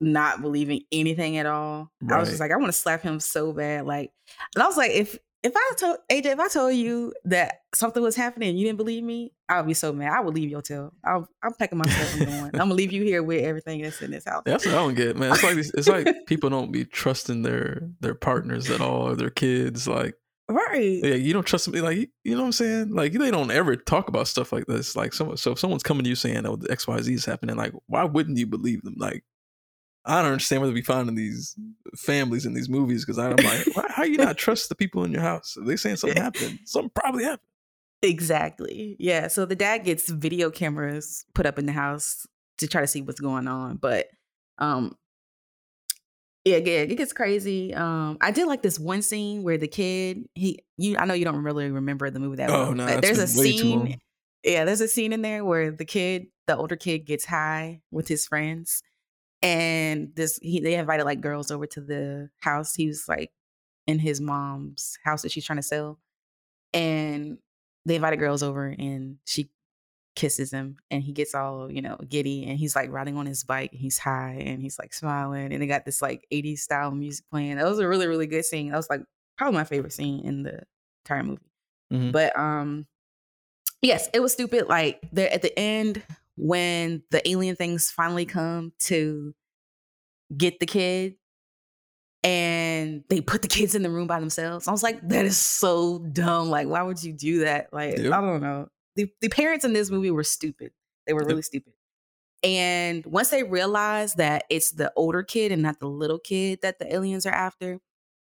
not 0.00 0.42
believing 0.42 0.82
anything 0.92 1.36
at 1.36 1.46
all. 1.46 1.90
Right. 2.00 2.16
I 2.16 2.20
was 2.20 2.28
just 2.28 2.40
like, 2.40 2.50
I 2.50 2.56
want 2.56 2.68
to 2.68 2.72
slap 2.72 3.02
him 3.02 3.20
so 3.20 3.52
bad. 3.52 3.86
Like, 3.86 4.10
and 4.54 4.62
I 4.62 4.66
was 4.66 4.76
like, 4.76 4.90
if 4.92 5.18
if 5.42 5.52
I 5.56 5.72
told 5.78 5.98
AJ, 6.10 6.26
if 6.26 6.38
I 6.38 6.48
told 6.48 6.74
you 6.74 7.14
that 7.24 7.62
something 7.74 8.02
was 8.02 8.14
happening 8.14 8.50
and 8.50 8.58
you 8.58 8.66
didn't 8.66 8.76
believe 8.76 9.02
me, 9.02 9.32
I 9.48 9.60
would 9.60 9.66
be 9.66 9.74
so 9.74 9.92
mad. 9.92 10.12
I 10.12 10.20
would 10.20 10.34
leave 10.34 10.50
your 10.50 10.60
tail. 10.60 10.92
I'll, 11.04 11.28
I'm 11.42 11.54
packing 11.54 11.78
my 11.78 11.88
stuff 11.88 12.20
and 12.20 12.26
going. 12.26 12.44
I'm 12.44 12.68
gonna 12.68 12.74
leave 12.74 12.92
you 12.92 13.02
here 13.02 13.22
with 13.22 13.44
everything 13.44 13.82
that's 13.82 14.02
in 14.02 14.10
this 14.10 14.24
house. 14.26 14.42
That's 14.44 14.66
what 14.66 14.74
I 14.74 14.78
don't 14.78 14.94
get, 14.94 15.16
man. 15.16 15.32
It's 15.32 15.42
like 15.42 15.56
it's 15.56 15.88
like 15.88 16.26
people 16.26 16.50
don't 16.50 16.72
be 16.72 16.84
trusting 16.84 17.42
their 17.42 17.88
their 18.00 18.14
partners 18.14 18.70
at 18.70 18.80
all 18.80 19.08
or 19.08 19.16
their 19.16 19.30
kids. 19.30 19.88
Like 19.88 20.14
Right. 20.50 21.00
Yeah, 21.02 21.14
you 21.14 21.32
don't 21.32 21.46
trust 21.46 21.68
me. 21.68 21.80
Like, 21.80 22.10
you 22.24 22.32
know 22.34 22.40
what 22.40 22.46
I'm 22.46 22.52
saying? 22.52 22.92
Like, 22.92 23.12
they 23.12 23.30
don't 23.30 23.52
ever 23.52 23.76
talk 23.76 24.08
about 24.08 24.26
stuff 24.26 24.52
like 24.52 24.66
this. 24.66 24.96
Like, 24.96 25.12
so, 25.12 25.36
so 25.36 25.52
if 25.52 25.60
someone's 25.60 25.84
coming 25.84 26.02
to 26.02 26.08
you 26.08 26.16
saying, 26.16 26.44
oh, 26.44 26.56
the 26.56 26.68
XYZ 26.68 27.08
is 27.08 27.24
happening, 27.24 27.56
like, 27.56 27.72
why 27.86 28.02
wouldn't 28.02 28.36
you 28.36 28.46
believe 28.46 28.82
them? 28.82 28.96
Like, 28.98 29.22
I 30.10 30.22
don't 30.22 30.32
understand 30.32 30.60
whether 30.60 30.74
they 30.74 30.82
find 30.82 31.08
in 31.08 31.14
these 31.14 31.54
families 31.96 32.44
in 32.44 32.54
these 32.54 32.68
movies 32.68 33.04
because 33.04 33.18
I'm 33.18 33.36
like, 33.36 33.90
how 33.90 34.02
you 34.02 34.16
not 34.16 34.36
trust 34.36 34.68
the 34.68 34.74
people 34.74 35.04
in 35.04 35.12
your 35.12 35.22
house? 35.22 35.56
If 35.56 35.66
they 35.66 35.76
saying 35.76 35.96
something 35.96 36.20
happened, 36.22 36.58
something 36.64 36.90
probably 36.94 37.24
happened. 37.24 37.46
Exactly. 38.02 38.96
Yeah. 38.98 39.28
So 39.28 39.44
the 39.46 39.54
dad 39.54 39.84
gets 39.84 40.08
video 40.08 40.50
cameras 40.50 41.24
put 41.34 41.46
up 41.46 41.58
in 41.58 41.66
the 41.66 41.72
house 41.72 42.26
to 42.58 42.66
try 42.66 42.80
to 42.80 42.86
see 42.86 43.02
what's 43.02 43.20
going 43.20 43.46
on. 43.46 43.76
But 43.76 44.06
um 44.58 44.96
yeah, 46.44 46.56
yeah, 46.56 46.80
it 46.80 46.96
gets 46.96 47.12
crazy. 47.12 47.74
Um, 47.74 48.16
I 48.20 48.30
did 48.30 48.46
like 48.46 48.62
this 48.62 48.78
one 48.78 49.02
scene 49.02 49.42
where 49.42 49.58
the 49.58 49.68
kid, 49.68 50.26
he, 50.34 50.60
you, 50.78 50.96
I 50.96 51.04
know 51.04 51.12
you 51.12 51.26
don't 51.26 51.42
really 51.42 51.70
remember 51.70 52.08
the 52.08 52.18
movie 52.18 52.36
that 52.36 52.48
oh, 52.48 52.62
well. 52.62 52.74
No, 52.74 53.00
there's 53.00 53.18
a 53.18 53.26
scene, 53.26 53.98
yeah, 54.42 54.64
there's 54.64 54.80
a 54.80 54.88
scene 54.88 55.12
in 55.12 55.20
there 55.20 55.44
where 55.44 55.70
the 55.70 55.84
kid, 55.84 56.28
the 56.46 56.56
older 56.56 56.76
kid, 56.76 57.00
gets 57.00 57.26
high 57.26 57.82
with 57.90 58.08
his 58.08 58.24
friends, 58.24 58.82
and 59.42 60.12
this, 60.14 60.38
he, 60.42 60.60
they 60.60 60.74
invited 60.74 61.04
like 61.04 61.20
girls 61.20 61.50
over 61.50 61.66
to 61.66 61.80
the 61.80 62.30
house. 62.40 62.74
He 62.74 62.86
was 62.86 63.08
like 63.08 63.30
in 63.86 63.98
his 63.98 64.20
mom's 64.20 64.98
house 65.04 65.22
that 65.22 65.32
she's 65.32 65.44
trying 65.44 65.58
to 65.58 65.62
sell, 65.62 65.98
and 66.72 67.38
they 67.86 67.96
invited 67.96 68.18
girls 68.18 68.42
over, 68.42 68.66
and 68.66 69.16
she 69.24 69.50
kisses 70.16 70.50
him 70.50 70.76
and 70.90 71.02
he 71.02 71.12
gets 71.12 71.34
all 71.34 71.70
you 71.70 71.80
know 71.80 71.96
giddy 72.08 72.44
and 72.44 72.58
he's 72.58 72.74
like 72.74 72.90
riding 72.90 73.16
on 73.16 73.26
his 73.26 73.44
bike 73.44 73.70
he's 73.72 73.96
high 73.96 74.42
and 74.44 74.60
he's 74.60 74.78
like 74.78 74.92
smiling 74.92 75.52
and 75.52 75.62
they 75.62 75.66
got 75.66 75.84
this 75.84 76.02
like 76.02 76.26
80s 76.32 76.58
style 76.58 76.90
music 76.90 77.24
playing 77.30 77.56
that 77.56 77.64
was 77.64 77.78
a 77.78 77.88
really 77.88 78.06
really 78.06 78.26
good 78.26 78.44
scene 78.44 78.70
that 78.70 78.76
was 78.76 78.90
like 78.90 79.00
probably 79.38 79.56
my 79.56 79.64
favorite 79.64 79.92
scene 79.92 80.20
in 80.24 80.42
the 80.42 80.60
entire 81.04 81.22
movie 81.22 81.50
mm-hmm. 81.92 82.10
but 82.10 82.36
um 82.38 82.86
yes 83.82 84.10
it 84.12 84.20
was 84.20 84.32
stupid 84.32 84.68
like 84.68 85.00
there 85.12 85.32
at 85.32 85.42
the 85.42 85.58
end 85.58 86.02
when 86.40 87.02
the 87.10 87.26
alien 87.28 87.56
things 87.56 87.90
finally 87.90 88.26
come 88.26 88.72
to 88.80 89.34
get 90.36 90.60
the 90.60 90.66
kid 90.66 91.16
and 92.22 93.04
they 93.08 93.20
put 93.20 93.42
the 93.42 93.48
kids 93.48 93.74
in 93.74 93.82
the 93.82 93.90
room 93.90 94.06
by 94.06 94.20
themselves. 94.20 94.68
I 94.68 94.72
was 94.72 94.82
like, 94.82 95.00
that 95.08 95.24
is 95.24 95.36
so 95.36 95.98
dumb. 95.98 96.50
Like, 96.50 96.68
why 96.68 96.82
would 96.82 97.02
you 97.02 97.12
do 97.12 97.40
that? 97.40 97.72
Like, 97.72 97.98
yep. 97.98 98.12
I 98.12 98.20
don't 98.20 98.42
know 98.42 98.68
the, 98.96 99.10
the 99.20 99.28
parents 99.28 99.64
in 99.64 99.72
this 99.72 99.90
movie 99.90 100.10
were 100.10 100.24
stupid. 100.24 100.72
They 101.06 101.12
were 101.12 101.24
really 101.24 101.42
stupid. 101.42 101.72
And 102.42 103.04
once 103.06 103.30
they 103.30 103.42
realize 103.42 104.14
that 104.14 104.44
it's 104.50 104.72
the 104.72 104.92
older 104.96 105.22
kid 105.22 105.52
and 105.52 105.62
not 105.62 105.78
the 105.78 105.88
little 105.88 106.18
kid 106.18 106.60
that 106.62 106.78
the 106.78 106.92
aliens 106.92 107.26
are 107.26 107.32
after, 107.32 107.78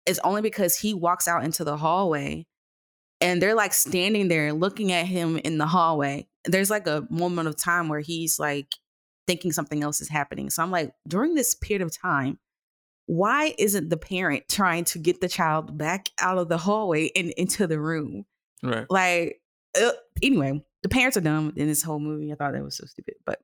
it's 0.05 0.19
only 0.19 0.41
because 0.41 0.77
he 0.77 0.93
walks 0.93 1.27
out 1.27 1.43
into 1.43 1.63
the 1.63 1.77
hallway 1.77 2.45
and 3.19 3.41
they're 3.41 3.55
like 3.55 3.73
standing 3.73 4.27
there 4.27 4.53
looking 4.53 4.91
at 4.91 5.05
him 5.05 5.37
in 5.37 5.57
the 5.57 5.67
hallway. 5.67 6.27
There's 6.47 6.69
like 6.69 6.87
a 6.87 7.05
moment 7.09 7.47
of 7.47 7.55
time 7.55 7.89
where 7.89 7.99
he's 7.99 8.39
like 8.39 8.67
thinking 9.27 9.51
something 9.51 9.83
else 9.83 10.01
is 10.01 10.09
happening. 10.09 10.49
So 10.49 10.63
I'm 10.63 10.71
like, 10.71 10.93
during 11.07 11.35
this 11.35 11.53
period 11.53 11.81
of 11.81 11.95
time, 11.95 12.39
why 13.05 13.53
isn't 13.57 13.89
the 13.89 13.97
parent 13.97 14.45
trying 14.49 14.85
to 14.85 14.99
get 14.99 15.21
the 15.21 15.29
child 15.29 15.77
back 15.77 16.09
out 16.19 16.37
of 16.37 16.49
the 16.49 16.57
hallway 16.57 17.11
and 17.15 17.31
into 17.31 17.67
the 17.67 17.79
room? 17.79 18.25
Right. 18.63 18.85
Like, 18.89 19.41
uh, 19.79 19.91
anyway, 20.21 20.63
the 20.83 20.89
parents 20.89 21.17
are 21.17 21.21
dumb 21.21 21.53
in 21.55 21.67
this 21.67 21.83
whole 21.83 21.99
movie. 21.99 22.31
I 22.31 22.35
thought 22.35 22.53
that 22.53 22.63
was 22.63 22.77
so 22.77 22.85
stupid, 22.85 23.15
but 23.25 23.39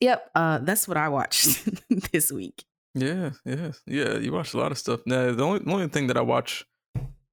yep, 0.00 0.30
uh, 0.34 0.58
that's 0.58 0.88
what 0.88 0.96
I 0.96 1.08
watched 1.08 1.68
this 2.12 2.32
week. 2.32 2.64
Yeah, 2.94 3.30
yeah, 3.44 3.72
yeah. 3.86 4.18
You 4.18 4.32
watched 4.32 4.54
a 4.54 4.58
lot 4.58 4.72
of 4.72 4.78
stuff. 4.78 5.00
Now, 5.04 5.32
the 5.32 5.42
only 5.42 5.58
the 5.60 5.72
only 5.72 5.88
thing 5.88 6.06
that 6.06 6.16
I 6.16 6.22
watch 6.22 6.64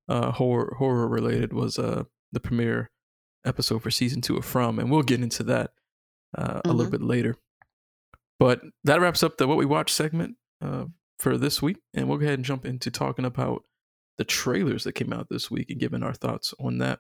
uh, 0.10 0.32
horror 0.32 0.76
horror 0.78 1.08
related 1.08 1.54
was 1.54 1.78
uh 1.78 2.04
the 2.32 2.40
premiere 2.40 2.90
episode 3.46 3.82
for 3.82 3.92
season 3.92 4.22
two 4.22 4.38
of 4.38 4.46
From, 4.46 4.80
and 4.80 4.90
we'll 4.90 5.02
get 5.02 5.22
into 5.22 5.44
that 5.44 5.72
uh, 6.38 6.56
mm-hmm. 6.56 6.70
a 6.70 6.74
little 6.74 6.92
mm-hmm. 6.92 6.92
bit 6.92 7.02
later. 7.02 7.36
But 8.40 8.62
that 8.84 9.02
wraps 9.02 9.24
up 9.24 9.38
the 9.38 9.48
what 9.48 9.58
we 9.58 9.66
watch 9.66 9.92
segment 9.92 10.36
uh, 10.64 10.86
for 11.20 11.38
this 11.38 11.62
week, 11.62 11.78
and 11.94 12.08
we'll 12.08 12.18
go 12.18 12.26
ahead 12.26 12.40
and 12.40 12.46
jump 12.46 12.66
into 12.66 12.90
talking 12.90 13.26
about 13.26 13.64
the 14.18 14.24
trailers 14.24 14.84
that 14.84 14.94
came 14.94 15.14
out 15.14 15.28
this 15.30 15.50
week 15.50 15.70
and 15.70 15.80
giving 15.80 16.04
our 16.04 16.14
thoughts 16.14 16.54
on 16.60 16.80
that. 16.80 17.00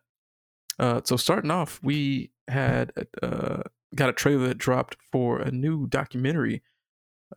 Uh, 0.79 1.01
so 1.03 1.15
starting 1.15 1.51
off, 1.51 1.79
we 1.83 2.31
had 2.48 2.91
uh, 3.21 3.62
got 3.95 4.10
a 4.10 4.13
trailer 4.13 4.48
that 4.48 4.57
dropped 4.57 4.98
for 5.12 5.39
a 5.39 5.51
new 5.51 5.88
documentary 5.88 6.62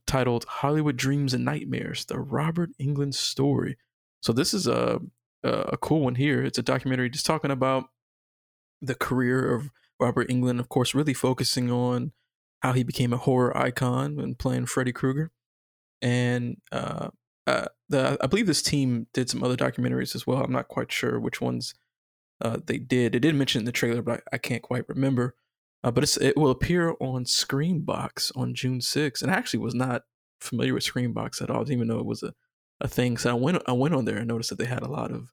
titled 0.06 0.44
"Hollywood 0.44 0.96
Dreams 0.96 1.34
and 1.34 1.44
Nightmares: 1.44 2.04
The 2.04 2.18
Robert 2.18 2.70
Englund 2.80 3.14
Story." 3.14 3.76
So 4.20 4.32
this 4.32 4.54
is 4.54 4.66
a 4.66 5.00
a 5.42 5.76
cool 5.76 6.00
one 6.00 6.14
here. 6.14 6.42
It's 6.42 6.58
a 6.58 6.62
documentary 6.62 7.10
just 7.10 7.26
talking 7.26 7.50
about 7.50 7.84
the 8.80 8.94
career 8.94 9.54
of 9.54 9.70
Robert 10.00 10.28
Englund, 10.28 10.60
of 10.60 10.68
course, 10.68 10.94
really 10.94 11.14
focusing 11.14 11.70
on 11.70 12.12
how 12.62 12.72
he 12.72 12.82
became 12.82 13.12
a 13.12 13.18
horror 13.18 13.56
icon 13.56 14.16
when 14.16 14.34
playing 14.34 14.66
Freddy 14.66 14.92
Krueger. 14.92 15.30
And 16.02 16.56
uh, 16.72 17.08
uh, 17.46 17.66
the 17.88 18.18
I 18.20 18.26
believe 18.26 18.46
this 18.46 18.62
team 18.62 19.06
did 19.12 19.30
some 19.30 19.42
other 19.42 19.56
documentaries 19.56 20.14
as 20.14 20.26
well. 20.26 20.42
I'm 20.42 20.52
not 20.52 20.68
quite 20.68 20.90
sure 20.90 21.20
which 21.20 21.40
ones 21.40 21.74
uh, 22.40 22.58
they 22.66 22.78
did. 22.78 23.12
They 23.12 23.18
did 23.18 23.34
mention 23.34 23.60
in 23.60 23.66
the 23.66 23.72
trailer, 23.72 24.02
but 24.02 24.22
I, 24.32 24.36
I 24.36 24.38
can't 24.38 24.62
quite 24.62 24.88
remember. 24.88 25.34
Uh, 25.82 25.90
but 25.90 26.16
it 26.16 26.36
will 26.36 26.50
appear 26.50 26.94
on 26.98 27.24
Screambox 27.24 28.32
on 28.34 28.54
June 28.54 28.80
6th. 28.80 29.20
And 29.20 29.30
I 29.30 29.34
actually 29.34 29.60
was 29.60 29.74
not 29.74 30.04
familiar 30.40 30.72
with 30.72 30.82
Screambox 30.82 31.42
at 31.42 31.50
all. 31.50 31.60
I 31.60 31.64
didn't 31.64 31.74
even 31.74 31.88
know 31.88 31.98
it 31.98 32.06
was 32.06 32.22
a, 32.22 32.32
a 32.80 32.88
thing. 32.88 33.18
So 33.18 33.30
I 33.30 33.34
went 33.34 33.62
I 33.66 33.72
went 33.72 33.94
on 33.94 34.06
there 34.06 34.16
and 34.16 34.28
noticed 34.28 34.50
that 34.50 34.58
they 34.58 34.64
had 34.64 34.82
a 34.82 34.90
lot 34.90 35.10
of 35.10 35.32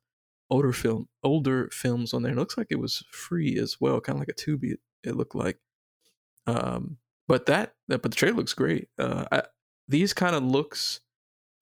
older 0.52 0.72
film 0.72 1.08
older 1.24 1.68
films 1.72 2.12
on 2.12 2.22
there. 2.22 2.32
It 2.32 2.38
looks 2.38 2.58
like 2.58 2.68
it 2.70 2.78
was 2.78 3.04
free 3.10 3.58
as 3.58 3.80
well, 3.80 4.00
kind 4.00 4.16
of 4.16 4.20
like 4.20 4.28
a 4.28 4.34
Tubi. 4.34 4.72
It, 4.72 4.80
it 5.02 5.16
looked 5.16 5.34
like. 5.34 5.58
Um, 6.46 6.98
but 7.26 7.46
that, 7.46 7.74
that 7.88 8.02
but 8.02 8.10
the 8.10 8.16
trailer 8.16 8.36
looks 8.36 8.52
great. 8.52 8.88
Uh, 8.98 9.24
I, 9.32 9.42
these 9.88 10.12
kind 10.12 10.36
of 10.36 10.42
looks 10.42 11.00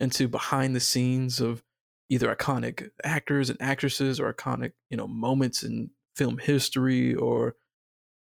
into 0.01 0.27
behind 0.29 0.75
the 0.75 0.81
scenes 0.81 1.41
of 1.41 1.63
either 2.09 2.35
iconic 2.35 2.91
actors 3.05 3.49
and 3.49 3.63
actresses 3.63 4.19
or 4.19 4.33
iconic 4.33 4.73
you 4.91 4.97
know 4.97 5.07
moments 5.07 5.63
in 5.63 5.91
film 6.17 6.39
history 6.39 7.15
or 7.15 7.55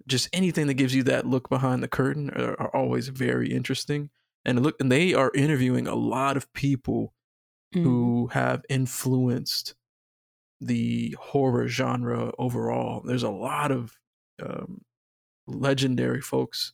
just 0.08 0.28
anything 0.34 0.68
that 0.68 0.74
gives 0.74 0.96
you 0.96 1.04
that 1.04 1.28
look 1.28 1.50
behind 1.50 1.84
the 1.84 1.88
curtain 1.88 2.30
are, 2.32 2.60
are 2.60 2.76
always 2.76 3.10
very 3.10 3.52
interesting 3.52 4.10
and 4.44 4.64
look 4.64 4.76
and 4.80 4.92
they 4.92 5.14
are 5.14 5.32
interviewing 5.36 5.88
a 5.88 5.96
lot 5.96 6.36
of 6.36 6.52
people 6.54 7.14
mm. 7.76 7.84
who 7.84 8.28
have 8.34 8.66
influenced 8.70 9.76
the 10.62 11.16
horror 11.20 11.68
genre 11.68 12.32
overall 12.40 13.02
there's 13.06 13.24
a 13.24 13.30
lot 13.30 13.72
of 13.72 13.98
um, 14.42 14.82
legendary 15.48 16.22
folks 16.22 16.74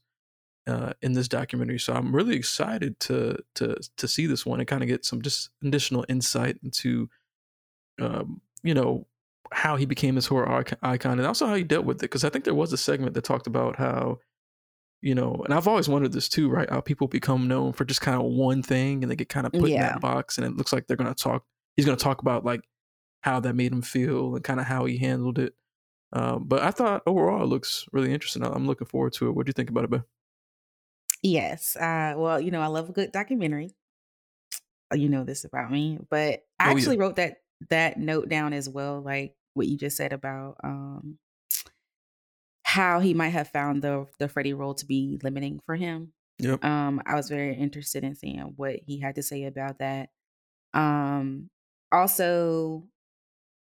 uh, 0.67 0.93
in 1.01 1.13
this 1.13 1.27
documentary. 1.27 1.79
So 1.79 1.93
I'm 1.93 2.15
really 2.15 2.35
excited 2.35 2.99
to 3.01 3.37
to 3.55 3.75
to 3.97 4.07
see 4.07 4.25
this 4.25 4.45
one 4.45 4.59
and 4.59 4.67
kind 4.67 4.83
of 4.83 4.87
get 4.87 5.05
some 5.05 5.21
just 5.21 5.49
additional 5.63 6.05
insight 6.07 6.57
into, 6.63 7.09
um, 7.99 8.41
you 8.63 8.73
know, 8.73 9.07
how 9.51 9.75
he 9.75 9.85
became 9.85 10.15
this 10.15 10.27
horror 10.27 10.63
icon 10.81 11.19
and 11.19 11.27
also 11.27 11.47
how 11.47 11.55
he 11.55 11.63
dealt 11.63 11.85
with 11.85 11.97
it. 11.97 12.01
Because 12.01 12.23
I 12.23 12.29
think 12.29 12.45
there 12.45 12.53
was 12.53 12.73
a 12.73 12.77
segment 12.77 13.13
that 13.15 13.23
talked 13.23 13.47
about 13.47 13.75
how, 13.75 14.19
you 15.01 15.15
know, 15.15 15.41
and 15.45 15.53
I've 15.53 15.67
always 15.67 15.89
wondered 15.89 16.13
this 16.13 16.29
too, 16.29 16.49
right? 16.49 16.69
How 16.69 16.81
people 16.81 17.07
become 17.07 17.47
known 17.47 17.73
for 17.73 17.85
just 17.85 18.01
kind 18.01 18.17
of 18.17 18.25
one 18.25 18.61
thing 18.63 19.03
and 19.03 19.11
they 19.11 19.15
get 19.15 19.29
kind 19.29 19.47
of 19.47 19.53
put 19.53 19.69
yeah. 19.69 19.75
in 19.75 19.81
that 19.81 20.01
box, 20.01 20.37
and 20.37 20.45
it 20.45 20.55
looks 20.55 20.71
like 20.71 20.87
they're 20.87 20.97
gonna 20.97 21.15
talk. 21.15 21.43
He's 21.75 21.85
gonna 21.85 21.97
talk 21.97 22.21
about 22.21 22.45
like 22.45 22.61
how 23.21 23.39
that 23.39 23.55
made 23.55 23.71
him 23.71 23.81
feel 23.81 24.35
and 24.35 24.43
kind 24.43 24.59
of 24.59 24.65
how 24.65 24.85
he 24.85 24.97
handled 24.97 25.39
it. 25.39 25.53
Um, 26.13 26.43
but 26.45 26.61
I 26.61 26.71
thought 26.71 27.03
overall 27.05 27.43
it 27.43 27.47
looks 27.47 27.85
really 27.93 28.13
interesting. 28.13 28.43
I'm 28.43 28.67
looking 28.67 28.87
forward 28.87 29.13
to 29.13 29.27
it. 29.27 29.31
What 29.31 29.45
do 29.45 29.49
you 29.49 29.53
think 29.53 29.69
about 29.69 29.85
it, 29.85 29.89
Ben? 29.89 30.03
Yes. 31.23 31.75
Uh, 31.75 32.15
well, 32.17 32.41
you 32.41 32.51
know, 32.51 32.61
I 32.61 32.67
love 32.67 32.89
a 32.89 32.93
good 32.93 33.11
documentary. 33.11 33.71
Uh, 34.91 34.97
you 34.97 35.07
know 35.07 35.23
this 35.23 35.45
about 35.45 35.71
me, 35.71 35.99
but 36.09 36.43
I 36.59 36.69
oh, 36.69 36.71
actually 36.71 36.97
yeah. 36.97 37.01
wrote 37.01 37.15
that 37.15 37.37
that 37.69 37.97
note 37.97 38.27
down 38.27 38.53
as 38.53 38.67
well, 38.67 39.01
like 39.01 39.35
what 39.53 39.67
you 39.67 39.77
just 39.77 39.95
said 39.95 40.13
about 40.13 40.57
um, 40.63 41.17
how 42.63 42.99
he 42.99 43.13
might 43.13 43.29
have 43.29 43.49
found 43.49 43.81
the 43.81 44.07
the 44.19 44.27
Freddy 44.27 44.53
role 44.53 44.73
to 44.75 44.85
be 44.85 45.19
limiting 45.23 45.59
for 45.65 45.75
him. 45.75 46.11
Yep. 46.39 46.65
Um, 46.65 47.01
I 47.05 47.15
was 47.15 47.29
very 47.29 47.55
interested 47.55 48.03
in 48.03 48.15
seeing 48.15 48.39
what 48.55 48.79
he 48.85 48.99
had 48.99 49.15
to 49.15 49.23
say 49.23 49.45
about 49.45 49.79
that. 49.79 50.09
Um, 50.73 51.49
also, 51.91 52.83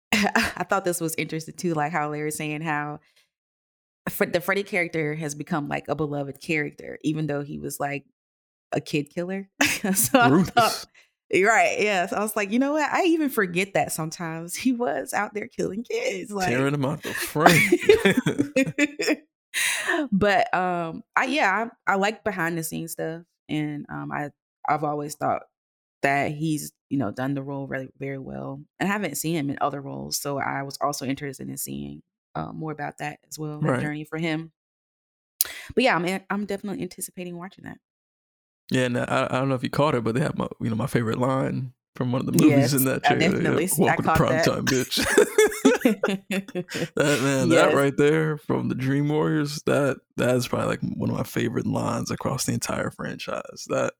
I 0.12 0.64
thought 0.68 0.84
this 0.84 1.00
was 1.00 1.14
interesting 1.16 1.54
too, 1.54 1.74
like 1.74 1.92
how 1.92 2.10
Larry 2.10 2.30
saying 2.30 2.62
how 2.62 3.00
the 4.06 4.40
Freddy 4.40 4.62
character 4.62 5.14
has 5.14 5.34
become 5.34 5.68
like 5.68 5.88
a 5.88 5.94
beloved 5.94 6.40
character, 6.40 6.98
even 7.02 7.26
though 7.26 7.42
he 7.42 7.58
was 7.58 7.80
like 7.80 8.04
a 8.72 8.80
kid 8.80 9.10
killer. 9.10 9.48
so 9.94 10.20
I 10.20 10.42
thought, 10.42 10.84
right, 11.32 11.76
yeah. 11.80 12.06
So 12.06 12.16
I 12.16 12.20
was 12.20 12.36
like, 12.36 12.50
you 12.52 12.58
know 12.58 12.72
what? 12.72 12.90
I 12.90 13.04
even 13.04 13.28
forget 13.28 13.74
that 13.74 13.92
sometimes 13.92 14.54
he 14.54 14.72
was 14.72 15.12
out 15.12 15.34
there 15.34 15.48
killing 15.48 15.84
kids, 15.84 16.30
like 16.30 16.48
tearing 16.48 16.72
them 16.72 16.84
out 16.84 17.02
the 17.02 17.12
frame. 17.12 17.70
but 20.12 20.54
um, 20.54 21.02
I 21.16 21.24
yeah, 21.24 21.68
I, 21.86 21.92
I 21.92 21.96
like 21.96 22.24
behind 22.24 22.56
the 22.56 22.62
scenes 22.62 22.92
stuff, 22.92 23.22
and 23.48 23.86
um, 23.88 24.12
I 24.12 24.30
I've 24.68 24.84
always 24.84 25.16
thought 25.16 25.42
that 26.06 26.30
he's 26.30 26.72
you 26.88 26.98
know 26.98 27.10
done 27.10 27.34
the 27.34 27.42
role 27.42 27.66
really 27.66 27.88
very 27.98 28.18
well, 28.18 28.60
and 28.78 28.88
I 28.88 28.92
haven't 28.92 29.16
seen 29.16 29.34
him 29.34 29.50
in 29.50 29.58
other 29.60 29.80
roles, 29.80 30.16
so 30.16 30.38
I 30.38 30.62
was 30.62 30.78
also 30.80 31.04
interested 31.04 31.48
in 31.48 31.56
seeing 31.56 32.02
uh, 32.36 32.52
more 32.52 32.70
about 32.70 32.98
that 32.98 33.18
as 33.28 33.38
well, 33.38 33.60
that 33.60 33.68
right. 33.68 33.82
journey 33.82 34.04
for 34.04 34.18
him. 34.18 34.52
But 35.74 35.84
yeah, 35.84 35.96
I'm 35.96 36.20
I'm 36.30 36.46
definitely 36.46 36.82
anticipating 36.82 37.36
watching 37.36 37.64
that. 37.64 37.78
Yeah, 38.70 38.84
and 38.84 38.98
I, 38.98 39.26
I 39.30 39.38
don't 39.38 39.48
know 39.48 39.54
if 39.56 39.64
you 39.64 39.70
caught 39.70 39.94
it, 39.94 40.04
but 40.04 40.14
they 40.14 40.20
have 40.20 40.38
my 40.38 40.46
you 40.60 40.70
know 40.70 40.76
my 40.76 40.86
favorite 40.86 41.18
line 41.18 41.72
from 41.96 42.12
one 42.12 42.20
of 42.20 42.26
the 42.26 42.32
movies 42.32 42.72
yes, 42.72 42.74
in 42.74 42.84
that 42.84 43.02
trailer. 43.02 43.20
Definitely, 43.20 43.64
yeah, 43.64 43.84
Welcome 43.84 44.04
to 44.04 44.14
prime 44.14 44.44
time, 44.44 44.64
bitch. 44.64 44.96
that 46.94 47.20
man, 47.22 47.48
yes. 47.50 47.64
that 47.64 47.74
right 47.74 47.96
there 47.96 48.36
from 48.36 48.68
the 48.68 48.74
Dream 48.74 49.08
Warriors, 49.08 49.60
that 49.66 49.98
that 50.16 50.36
is 50.36 50.46
probably 50.46 50.68
like 50.68 50.80
one 50.82 51.10
of 51.10 51.16
my 51.16 51.24
favorite 51.24 51.66
lines 51.66 52.10
across 52.12 52.44
the 52.44 52.52
entire 52.52 52.90
franchise. 52.90 53.66
That 53.68 53.94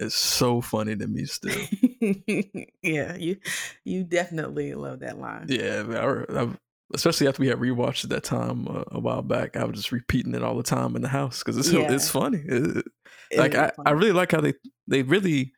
is 0.00 0.14
so 0.14 0.60
funny 0.60 0.96
to 0.96 1.06
me 1.06 1.24
still. 1.24 1.54
yeah, 2.82 3.16
you 3.16 3.36
you 3.84 4.04
definitely 4.04 4.74
love 4.74 5.00
that 5.00 5.18
line. 5.18 5.46
Yeah, 5.48 5.84
I, 5.88 6.42
I, 6.42 6.48
especially 6.94 7.28
after 7.28 7.40
we 7.40 7.48
had 7.48 7.58
rewatched 7.58 8.04
it 8.04 8.10
that 8.10 8.24
time 8.24 8.66
uh, 8.68 8.84
a 8.90 9.00
while 9.00 9.22
back. 9.22 9.56
I 9.56 9.64
was 9.64 9.76
just 9.76 9.92
repeating 9.92 10.34
it 10.34 10.42
all 10.42 10.56
the 10.56 10.62
time 10.62 10.96
in 10.96 11.02
the 11.02 11.08
house 11.08 11.40
because 11.40 11.56
it's 11.58 11.72
yeah. 11.72 11.92
it's 11.92 12.10
funny. 12.10 12.42
It, 12.44 12.86
it 13.30 13.38
like 13.38 13.54
I, 13.54 13.70
funny. 13.70 13.86
I 13.86 13.90
really 13.92 14.12
like 14.12 14.32
how 14.32 14.40
they 14.40 14.54
they 14.86 15.02
really 15.02 15.52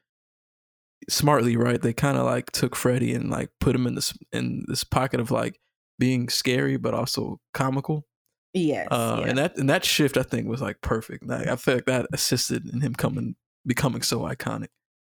smartly 1.09 1.57
right. 1.57 1.81
They 1.81 1.93
kind 1.93 2.19
of 2.19 2.25
like 2.25 2.51
took 2.53 2.77
Freddy 2.77 3.15
and 3.15 3.31
like 3.31 3.51
put 3.61 3.75
him 3.75 3.87
in 3.87 3.95
this 3.95 4.17
in 4.33 4.65
this 4.69 4.85
pocket 4.85 5.21
of 5.21 5.31
like 5.31 5.59
being 5.99 6.29
scary 6.29 6.77
but 6.77 6.95
also 6.95 7.41
comical. 7.55 8.07
Yes, 8.55 8.89
uh, 8.91 9.21
yeah. 9.21 9.29
and 9.29 9.39
that 9.39 9.57
and 9.57 9.71
that 9.71 9.85
shift 9.85 10.19
I 10.19 10.23
think 10.23 10.47
was 10.47 10.61
like 10.61 10.83
perfect. 10.83 11.27
Like, 11.27 11.47
I 11.47 11.57
feel 11.57 11.75
like 11.75 11.87
that 11.87 12.07
assisted 12.13 12.69
in 12.69 12.83
him 12.83 12.95
coming 12.95 13.37
becoming 13.67 14.03
so 14.03 14.21
iconic. 14.21 14.69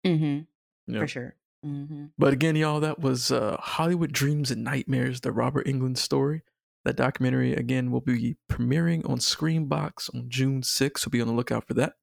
Mm-hmm. 0.06 0.98
For 1.00 1.08
sure. 1.08 1.36
Mm-hmm. 1.66 2.06
But 2.18 2.34
again, 2.34 2.56
y'all, 2.56 2.82
that 2.82 3.00
was 3.00 3.32
uh, 3.32 3.58
Hollywood 3.60 4.12
Dreams 4.12 4.52
and 4.52 4.64
Nightmares, 4.64 5.22
the 5.22 5.32
Robert 5.32 5.66
Englund 5.66 5.98
story. 5.98 6.42
That 6.84 6.98
documentary, 6.98 7.54
again, 7.54 7.92
will 7.92 8.02
be 8.02 8.36
premiering 8.52 9.10
on 9.10 9.20
Screambox 9.20 10.14
on 10.14 10.26
June 10.28 10.62
6th, 10.62 11.00
so 11.00 11.10
be 11.10 11.22
on 11.22 11.28
the 11.28 11.34
lookout 11.34 11.66
for 11.66 11.74
that. 11.76 11.94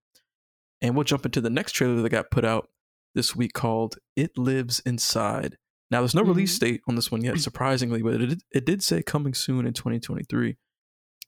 And 0.81 0.95
we'll 0.95 1.05
jump 1.05 1.27
into 1.27 1.43
the 1.43 1.51
next 1.51 1.73
trailer 1.73 2.01
that 2.01 2.09
got 2.09 2.31
put 2.31 2.47
out 2.47 2.69
this 3.15 3.37
week 3.37 3.53
called 3.53 3.97
It 4.17 4.39
Lives 4.39 4.81
Inside. 4.87 5.59
Now, 5.91 6.01
there's 6.01 6.15
no 6.15 6.23
mm-hmm. 6.23 6.31
release 6.31 6.59
date 6.59 6.81
on 6.89 6.95
this 6.95 7.11
one 7.11 7.23
yet, 7.23 7.39
surprisingly, 7.41 8.03
but 8.03 8.21
it, 8.21 8.43
it 8.53 8.65
did 8.65 8.83
say 8.83 9.03
coming 9.03 9.35
soon 9.35 9.67
in 9.67 9.75
2023. 9.75 10.57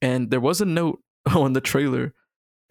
And 0.01 0.31
there 0.31 0.41
was 0.41 0.63
a 0.63 0.65
note 0.65 1.01
on 1.35 1.53
the 1.53 1.61
trailer, 1.61 2.15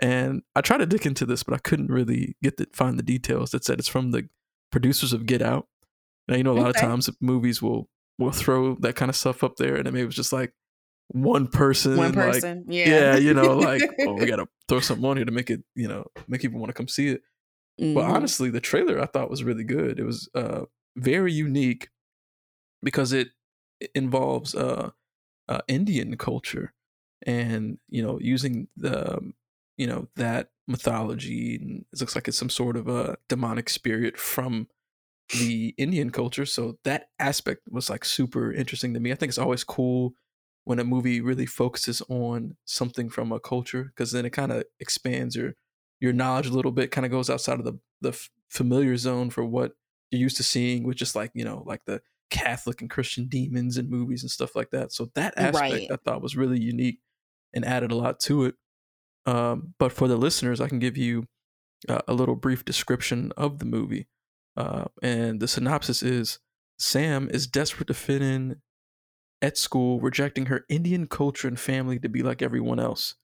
and 0.02 0.42
I 0.56 0.62
tried 0.62 0.80
to 0.80 0.86
dig 0.86 1.06
into 1.06 1.26
this, 1.26 1.44
but 1.44 1.54
I 1.54 1.60
couldn't 1.60 1.92
really 1.92 2.36
get 2.42 2.58
to 2.58 2.68
find 2.74 2.98
the 2.98 3.04
details 3.04 3.52
that 3.52 3.64
said 3.64 3.80
it's 3.80 3.88
from 3.88 4.12
the 4.12 4.28
producers 4.72 5.14
of 5.14 5.26
Get 5.26 5.42
Out. 5.42 5.68
Now 6.28 6.36
you 6.36 6.44
know 6.44 6.54
a 6.54 6.60
lot 6.60 6.70
okay. 6.70 6.80
of 6.80 6.90
times 6.90 7.10
movies 7.22 7.62
will 7.62 7.90
will 8.18 8.32
throw 8.32 8.76
that 8.76 8.96
kind 8.96 9.10
of 9.10 9.16
stuff 9.16 9.44
up 9.44 9.56
there, 9.58 9.76
and 9.76 9.88
it 9.88 9.94
maybe 9.94 10.06
was 10.06 10.16
just 10.16 10.34
like 10.34 10.54
one 11.10 11.48
person, 11.48 11.98
one 11.98 12.14
person, 12.14 12.64
like, 12.68 12.76
yeah, 12.76 12.88
yeah, 12.88 13.18
you 13.18 13.34
know, 13.34 13.58
like 13.58 13.82
oh, 14.02 14.14
we 14.14 14.26
gotta 14.26 14.48
throw 14.68 14.80
something 14.80 15.06
on 15.06 15.18
here 15.18 15.26
to 15.26 15.32
make 15.32 15.50
it, 15.50 15.62
you 15.76 15.88
know, 15.88 16.06
make 16.28 16.42
people 16.42 16.60
want 16.60 16.70
to 16.70 16.74
come 16.74 16.88
see 16.88 17.10
it. 17.10 17.22
Mm-hmm. 17.80 17.94
But 17.94 18.06
honestly, 18.06 18.50
the 18.50 18.62
trailer 18.62 19.00
I 19.00 19.06
thought 19.06 19.30
was 19.30 19.44
really 19.44 19.64
good. 19.64 20.00
It 20.00 20.06
was 20.06 20.30
uh, 20.36 20.62
very 20.96 21.34
unique 21.34 21.90
because 22.82 23.14
it, 23.14 23.30
it 23.80 23.92
involves 23.94 24.56
uh, 24.56 24.92
uh, 25.50 25.62
Indian 25.68 26.16
culture 26.18 26.74
and 27.24 27.78
you 27.90 28.02
know 28.02 28.20
using 28.20 28.68
the 28.78 29.18
um, 29.18 29.34
you 29.82 29.88
know 29.88 30.08
that 30.16 30.52
mythology 30.68 31.58
and 31.60 31.86
it 31.92 32.00
looks 32.00 32.14
like 32.14 32.28
it's 32.28 32.38
some 32.38 32.52
sort 32.52 32.78
of 32.78 32.88
a 32.88 33.18
demonic 33.28 33.68
spirit 33.68 34.16
from 34.16 34.68
the 35.40 35.74
Indian 35.76 36.12
culture. 36.12 36.46
So 36.46 36.78
that 36.84 37.10
aspect 37.18 37.62
was 37.68 37.90
like 37.90 38.06
super 38.06 38.54
interesting 38.54 38.94
to 38.94 39.00
me. 39.00 39.12
I 39.12 39.16
think 39.16 39.32
it's 39.32 39.40
always 39.40 39.64
cool 39.64 40.14
when 40.66 40.78
a 40.78 40.84
movie 40.84 41.20
really 41.20 41.48
focuses 41.48 42.04
on 42.10 42.58
something 42.66 43.10
from 43.10 43.32
a 43.32 43.40
culture 43.40 43.86
because 43.86 44.12
then 44.12 44.24
it 44.24 44.30
kind 44.30 44.52
of 44.52 44.66
expands 44.80 45.36
your 45.36 45.56
your 46.00 46.14
knowledge 46.14 46.48
a 46.48 46.54
little 46.54 46.72
bit, 46.72 46.92
kind 46.92 47.06
of 47.06 47.12
goes 47.12 47.32
outside 47.32 47.58
of 47.58 47.66
the 47.66 47.80
the 48.02 48.28
familiar 48.50 48.96
zone 48.98 49.32
for 49.32 49.44
what 49.44 49.74
you're 50.12 50.22
used 50.22 50.38
to 50.38 50.44
seeing 50.44 50.84
with 50.84 50.98
just 50.98 51.16
like, 51.16 51.32
you 51.34 51.46
know, 51.46 51.64
like 51.66 51.86
the 51.86 52.04
Catholic 52.30 52.82
and 52.82 52.90
Christian 52.90 53.28
demons 53.28 53.78
and 53.78 53.90
movies 53.90 54.22
and 54.22 54.30
stuff 54.30 54.56
like 54.56 54.70
that. 54.72 54.94
So 54.94 55.10
that 55.16 55.34
aspect 55.38 55.74
right. 55.74 55.92
I 55.92 55.96
thought 55.96 56.22
was 56.22 56.38
really 56.38 56.62
unique 56.62 57.00
and 57.52 57.66
added 57.66 57.92
a 57.92 57.96
lot 57.96 58.20
to 58.22 58.46
it. 58.46 58.56
Um, 59.26 59.74
but 59.78 59.92
for 59.92 60.08
the 60.08 60.18
listeners, 60.18 60.60
I 60.60 60.68
can 60.68 60.80
give 60.80 60.98
you 60.98 61.28
uh, 61.88 62.02
a 62.08 62.14
little 62.14 62.36
brief 62.36 62.66
description 62.66 63.32
of 63.38 63.60
the 63.60 63.66
movie. 63.66 64.08
Uh, 64.58 64.86
and 65.02 65.40
the 65.40 65.48
synopsis 65.48 66.04
is 66.04 66.40
Sam 66.78 67.30
is 67.32 67.48
desperate 67.48 67.88
to 67.88 67.94
fit 67.94 68.22
in 68.22 68.58
at 69.42 69.58
school, 69.58 70.00
rejecting 70.00 70.48
her 70.48 70.66
Indian 70.70 71.08
culture 71.08 71.48
and 71.48 71.60
family 71.60 72.00
to 72.00 72.10
be 72.10 72.22
like 72.22 72.42
everyone 72.42 72.80
else. 72.80 73.16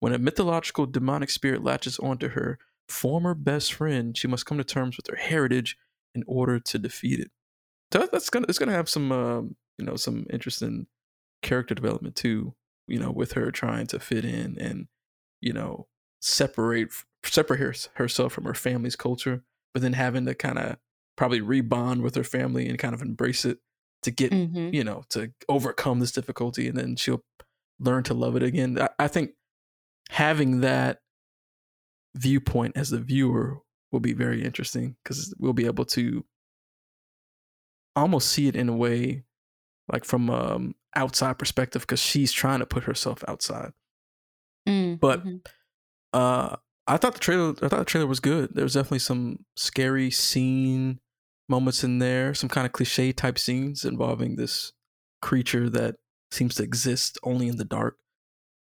When 0.00 0.12
a 0.12 0.18
mythological 0.18 0.86
demonic 0.86 1.30
spirit 1.30 1.64
latches 1.64 1.98
onto 1.98 2.28
her 2.30 2.58
former 2.88 3.34
best 3.34 3.72
friend, 3.72 4.16
she 4.16 4.28
must 4.28 4.46
come 4.46 4.58
to 4.58 4.64
terms 4.64 4.96
with 4.96 5.06
her 5.08 5.16
heritage 5.16 5.76
in 6.14 6.22
order 6.26 6.60
to 6.60 6.78
defeat 6.78 7.20
it. 7.20 7.30
So 7.92 8.08
that's 8.10 8.30
gonna 8.30 8.46
it's 8.48 8.58
gonna 8.58 8.72
have 8.72 8.88
some 8.88 9.12
um, 9.12 9.56
you 9.78 9.84
know 9.84 9.96
some 9.96 10.26
interesting 10.30 10.86
character 11.42 11.74
development 11.74 12.16
too. 12.16 12.54
You 12.88 13.00
know, 13.00 13.10
with 13.10 13.32
her 13.32 13.50
trying 13.50 13.86
to 13.88 13.98
fit 13.98 14.24
in 14.24 14.58
and 14.60 14.86
you 15.40 15.52
know 15.52 15.86
separate 16.20 16.90
separate 17.24 17.88
herself 17.94 18.32
from 18.32 18.44
her 18.44 18.54
family's 18.54 18.96
culture, 18.96 19.44
but 19.72 19.82
then 19.82 19.92
having 19.92 20.26
to 20.26 20.34
kind 20.34 20.58
of 20.58 20.76
probably 21.16 21.40
rebond 21.40 22.02
with 22.02 22.14
her 22.14 22.24
family 22.24 22.68
and 22.68 22.78
kind 22.78 22.94
of 22.94 23.02
embrace 23.02 23.44
it 23.44 23.58
to 24.02 24.10
get 24.10 24.32
hmm 24.32 24.68
you 24.72 24.84
know 24.84 25.04
to 25.10 25.32
overcome 25.48 26.00
this 26.00 26.12
difficulty, 26.12 26.68
and 26.68 26.76
then 26.78 26.96
she'll 26.96 27.24
learn 27.78 28.02
to 28.04 28.14
love 28.14 28.36
it 28.36 28.42
again. 28.42 28.80
I, 28.80 28.88
I 28.98 29.08
think 29.08 29.32
having 30.10 30.60
that 30.60 31.00
viewpoint 32.14 32.76
as 32.76 32.90
the 32.90 32.98
viewer 32.98 33.58
will 33.92 34.00
be 34.00 34.12
very 34.12 34.42
interesting 34.42 34.96
because 35.02 35.34
we'll 35.38 35.52
be 35.52 35.66
able 35.66 35.84
to 35.84 36.24
almost 37.94 38.28
see 38.28 38.46
it 38.48 38.56
in 38.56 38.68
a 38.68 38.76
way 38.76 39.24
like 39.92 40.04
from 40.04 40.30
um 40.30 40.74
outside 40.94 41.38
perspective 41.38 41.82
because 41.82 42.00
she's 42.00 42.32
trying 42.32 42.60
to 42.60 42.66
put 42.66 42.84
herself 42.84 43.22
outside 43.28 43.72
mm 44.66 44.98
but 44.98 45.24
mhm. 45.24 45.40
uh 46.12 46.56
i 46.86 46.96
thought 46.96 47.14
the 47.14 47.20
trailer 47.20 47.54
i 47.62 47.68
thought 47.68 47.78
the 47.78 47.84
trailer 47.84 48.06
was 48.06 48.20
good 48.20 48.54
there 48.54 48.64
was 48.64 48.74
definitely 48.74 48.98
some 48.98 49.44
scary 49.56 50.10
scene 50.10 50.98
moments 51.48 51.84
in 51.84 51.98
there 51.98 52.34
some 52.34 52.48
kind 52.48 52.66
of 52.66 52.72
cliche 52.72 53.12
type 53.12 53.38
scenes 53.38 53.84
involving 53.84 54.36
this 54.36 54.72
creature 55.22 55.68
that 55.68 55.96
seems 56.30 56.54
to 56.54 56.62
exist 56.62 57.18
only 57.22 57.48
in 57.48 57.56
the 57.56 57.64
dark 57.64 57.96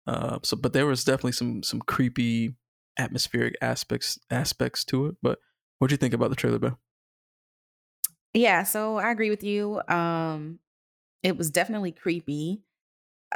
uh 0.07 0.38
so 0.43 0.57
but 0.57 0.73
there 0.73 0.87
was 0.87 1.02
definitely 1.02 1.33
some 1.33 1.62
some 1.62 1.81
creepy 1.81 2.55
atmospheric 2.99 3.55
aspects 3.61 4.19
aspects 4.31 4.85
to 4.85 5.07
it 5.07 5.17
but 5.23 5.38
what 5.78 5.88
do 5.88 5.93
you 5.93 5.99
think 5.99 6.14
about 6.14 6.31
the 6.31 6.37
trailer 6.37 6.59
Beth? 6.59 6.76
Yeah, 8.35 8.64
so 8.64 8.97
I 8.99 9.11
agree 9.11 9.31
with 9.31 9.43
you. 9.43 9.81
Um, 9.88 10.59
it 11.23 11.37
was 11.37 11.50
definitely 11.50 11.93
creepy. 11.93 12.62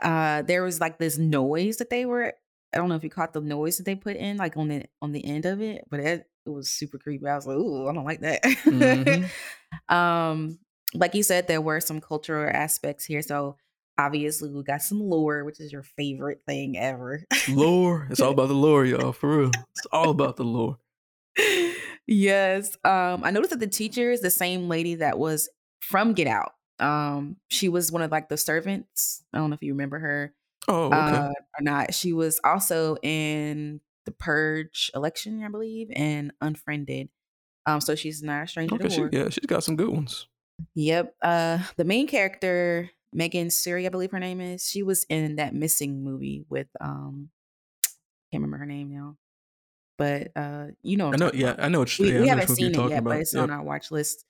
Uh, 0.01 0.43
there 0.43 0.63
was 0.63 0.81
like 0.81 0.99
this 0.99 1.19
noise 1.19 1.79
that 1.79 1.91
they 1.91 2.05
were. 2.05 2.35
I 2.75 2.79
don't 2.79 2.89
know 2.89 2.95
if 2.95 3.05
you 3.05 3.11
caught 3.11 3.33
the 3.33 3.41
noise 3.41 3.77
that 3.77 3.85
they 3.85 3.95
put 3.95 4.17
in, 4.17 4.37
like 4.37 4.57
on 4.57 4.69
the 4.69 4.85
on 5.01 5.13
the 5.13 5.25
end 5.25 5.47
of 5.47 5.61
it, 5.61 5.85
but 5.91 6.01
it, 6.01 6.27
it 6.47 6.51
was 6.51 6.69
super 6.69 6.99
creepy. 6.99 7.27
I 7.27 7.37
was 7.37 7.47
like, 7.47 7.57
"Ooh, 7.57 7.89
I 7.89 7.95
don't 7.95 8.05
like 8.05 8.21
that." 8.21 8.45
hmm 8.65 9.95
um, 9.95 10.59
like 10.95 11.15
you 11.15 11.23
said, 11.23 11.49
there 11.49 11.61
were 11.61 11.81
some 11.81 12.01
cultural 12.01 12.51
aspects 12.53 13.05
here. 13.05 13.23
So 13.23 13.57
obviously, 13.99 14.51
we 14.51 14.63
got 14.63 14.83
some 14.83 15.01
lore, 15.01 15.45
which 15.45 15.61
is 15.61 15.73
your 15.73 15.83
favorite 15.83 16.43
thing 16.47 16.79
ever. 16.79 17.25
lore 17.49 18.09
it's 18.11 18.21
all 18.21 18.31
about 18.33 18.49
the 18.49 18.55
lore 18.55 18.85
y'all 18.85 19.13
for 19.13 19.39
real 19.39 19.51
it's 19.71 19.87
all 19.93 20.11
about 20.11 20.37
the 20.37 20.45
lore 20.45 20.79
yes. 22.07 22.77
Um, 22.85 23.25
I 23.25 23.31
noticed 23.31 23.51
that 23.51 23.61
the 23.61 23.67
teacher 23.67 24.11
is 24.11 24.21
the 24.21 24.31
same 24.31 24.69
lady 24.69 24.97
that 24.97 25.19
was 25.19 25.49
from 25.81 26.13
Get 26.13 26.27
Out. 26.27 26.53
Um, 26.79 27.37
she 27.49 27.69
was 27.69 27.93
one 27.93 28.03
of 28.03 28.11
like 28.11 28.29
the 28.29 28.37
servants. 28.37 29.23
I 29.33 29.39
don't 29.39 29.51
know 29.51 29.55
if 29.55 29.63
you 29.63 29.73
remember 29.73 29.99
her 29.99 30.35
oh 30.69 30.87
okay 30.87 31.17
uh, 31.17 31.29
or 31.29 31.63
not. 31.63 31.95
She 31.95 32.13
was 32.13 32.41
also 32.45 32.97
in 33.03 33.81
the 34.05 34.13
Purge 34.13 34.91
election, 34.95 35.43
I 35.45 35.49
believe, 35.49 35.91
and 35.95 36.33
Unfriended. 36.41 37.09
Um, 37.67 37.81
so 37.81 37.95
she's 37.95 38.23
not 38.23 38.45
a 38.45 38.47
stranger 38.49 38.75
okay 38.75 38.89
to 38.89 38.91
She, 38.91 39.17
yeah, 39.17 39.29
she's 39.29 39.47
got 39.47 39.63
some 39.63 39.77
good 39.77 39.89
ones 39.89 40.27
Yep. 40.75 41.15
Uh, 41.23 41.59
the 41.77 41.85
main 41.85 42.07
character, 42.07 42.91
Megan 43.13 43.49
Suri, 43.49 43.87
I 43.87 43.89
believe 43.89 44.11
her 44.13 44.21
name 44.21 44.41
is. 44.41 44.69
She 44.69 44.83
was 44.83 45.05
in 45.09 45.37
that 45.37 45.55
missing 45.55 46.05
movie 46.05 46.45
with 46.49 46.69
um, 46.81 47.31
I 47.85 47.89
can't 48.33 48.43
remember 48.43 48.59
her 48.59 48.67
name 48.67 48.91
now, 48.93 49.17
but 49.99 50.31
uh, 50.37 50.67
you 50.83 50.97
know 50.97 51.13
I 51.13 51.17
know, 51.17 51.31
yeah, 51.35 51.51
about. 51.51 51.65
I 51.65 51.69
know 51.69 51.81
what 51.81 51.99
We 51.99 52.13
yeah, 52.13 52.21
we 52.21 52.29
haven't 52.29 52.49
which 52.49 52.61
movie 52.61 52.63
you're 52.63 52.75
seen 52.75 52.85
it 52.87 52.91
yet, 52.91 53.05
but 53.05 53.11
about. 53.11 53.21
it's 53.21 53.35
on 53.35 53.51
our 53.51 53.63
watch 53.63 53.91
list. 53.91 54.25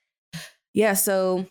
Yeah, 0.75 0.95
so 0.95 1.47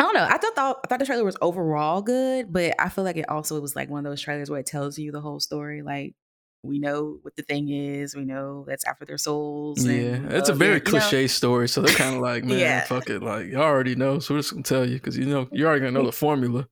I 0.00 0.02
don't 0.02 0.14
know. 0.14 0.24
I 0.24 0.38
thought 0.38 0.54
the, 0.54 0.62
I 0.62 0.86
thought 0.88 0.98
the 0.98 1.04
trailer 1.04 1.24
was 1.24 1.36
overall 1.42 2.00
good, 2.00 2.50
but 2.50 2.74
I 2.78 2.88
feel 2.88 3.04
like 3.04 3.18
it 3.18 3.28
also 3.28 3.60
was 3.60 3.76
like 3.76 3.90
one 3.90 4.06
of 4.06 4.10
those 4.10 4.22
trailers 4.22 4.48
where 4.48 4.60
it 4.60 4.64
tells 4.66 4.98
you 4.98 5.12
the 5.12 5.20
whole 5.20 5.40
story. 5.40 5.82
Like 5.82 6.14
we 6.62 6.78
know 6.78 7.18
what 7.20 7.36
the 7.36 7.42
thing 7.42 7.68
is, 7.68 8.16
we 8.16 8.24
know 8.24 8.64
that's 8.66 8.84
after 8.86 9.04
their 9.04 9.18
souls, 9.18 9.84
Yeah, 9.86 10.18
it's 10.30 10.48
a 10.48 10.54
very 10.54 10.76
it, 10.78 10.86
you 10.86 10.92
know? 10.94 11.00
cliche 11.00 11.26
story, 11.26 11.68
so 11.68 11.82
they're 11.82 11.94
kind 11.94 12.16
of 12.16 12.22
like, 12.22 12.44
man, 12.46 12.58
Yeah. 12.58 12.84
fuck 12.84 13.10
it, 13.10 13.22
like 13.22 13.46
you 13.48 13.56
already 13.56 13.94
know, 13.94 14.20
so 14.20 14.32
we're 14.34 14.38
just 14.40 14.52
gonna 14.52 14.62
tell 14.62 14.86
you 14.88 14.94
because 14.94 15.18
you 15.18 15.26
know 15.26 15.48
you're 15.52 15.68
already 15.68 15.80
gonna 15.84 15.98
know 15.98 16.06
the 16.06 16.12
formula. 16.12 16.66